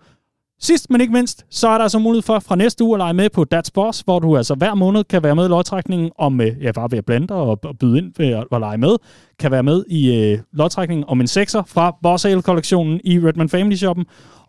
Sidst, 0.59 0.89
men 0.89 1.01
ikke 1.01 1.13
mindst, 1.13 1.45
så 1.49 1.67
er 1.67 1.77
der 1.77 1.83
altså 1.83 1.99
mulighed 1.99 2.21
for 2.21 2.39
fra 2.39 2.55
næste 2.55 2.83
uge 2.83 2.95
at 2.95 2.99
lege 2.99 3.13
med 3.13 3.29
på 3.29 3.43
Dats 3.43 3.71
Boss, 3.71 4.01
hvor 4.01 4.19
du 4.19 4.37
altså 4.37 4.55
hver 4.55 4.73
måned 4.73 5.03
kan 5.03 5.23
være 5.23 5.35
med 5.35 5.45
i 5.45 5.47
lodtrækningen 5.47 6.11
om, 6.17 6.41
øh, 6.41 6.63
ja, 6.63 6.71
bare 6.71 6.91
ved 6.91 6.97
at 6.97 7.05
blande 7.05 7.27
dig 7.27 7.35
og, 7.35 7.59
og 7.63 7.77
byde 7.79 7.97
ind 7.97 8.13
ved 8.17 8.27
at, 8.27 8.43
at 8.51 8.59
lege 8.59 8.77
med, 8.77 8.95
kan 9.39 9.51
være 9.51 9.63
med 9.63 9.83
i 9.89 10.15
øh, 10.15 10.39
lodtrækningen 10.53 11.05
om 11.07 11.21
en 11.21 11.27
sekser 11.27 11.63
fra 11.67 11.97
Boss 12.03 12.25
Ale-kollektionen 12.25 13.01
i 13.03 13.19
Redman 13.19 13.49
Family 13.49 13.75
Shoppen. 13.75 14.05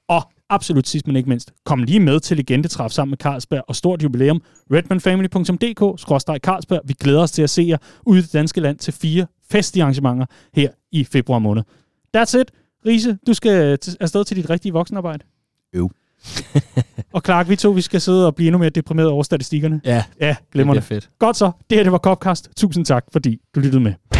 Og 0.08 0.22
absolut 0.50 0.88
sidst, 0.88 1.06
men 1.06 1.16
ikke 1.16 1.28
mindst, 1.28 1.52
kom 1.64 1.82
lige 1.82 2.00
med 2.00 2.20
til 2.20 2.36
Legendetræf 2.36 2.90
sammen 2.90 3.10
med 3.10 3.18
Carlsberg 3.18 3.62
og 3.68 3.76
stort 3.76 4.02
jubilæum. 4.02 4.42
redmanfamily.dk-carlsberg. 4.72 6.80
Vi 6.84 6.94
glæder 7.00 7.20
os 7.22 7.30
til 7.30 7.42
at 7.42 7.50
se 7.50 7.64
jer 7.68 7.76
ude 8.06 8.18
i 8.18 8.22
det 8.22 8.32
danske 8.32 8.60
land 8.60 8.78
til 8.78 8.92
fire 8.92 9.26
festlige 9.50 9.82
arrangementer 9.82 10.26
her 10.54 10.70
i 10.92 11.04
februar 11.04 11.38
måned. 11.38 11.62
That's 12.16 12.38
it. 12.40 12.50
Riese, 12.86 13.18
du 13.26 13.34
skal 13.34 13.78
afsted 14.00 14.24
til 14.24 14.36
dit 14.36 14.50
rigtige 14.50 14.72
voksenarbejde. 14.72 15.24
Øv. 15.74 15.90
Og 17.14 17.22
Clark, 17.24 17.48
vi 17.48 17.56
to 17.56 17.70
vi 17.70 17.80
skal 17.80 18.00
sidde 18.00 18.26
og 18.26 18.34
blive 18.34 18.48
endnu 18.48 18.58
mere 18.58 18.70
deprimeret 18.70 19.08
over 19.08 19.22
statistikkerne. 19.22 19.80
Ja, 19.84 20.04
Ja, 20.20 20.36
glemmer 20.52 20.74
det. 20.74 20.84
fedt. 20.84 21.10
Godt 21.18 21.36
så. 21.36 21.50
Det 21.70 21.78
her 21.78 21.82
det 21.82 21.92
var 21.92 21.98
Copcast. 21.98 22.48
Tusind 22.56 22.84
tak, 22.84 23.04
fordi 23.12 23.40
du 23.54 23.60
lyttede 23.60 23.82
med. 23.82 24.17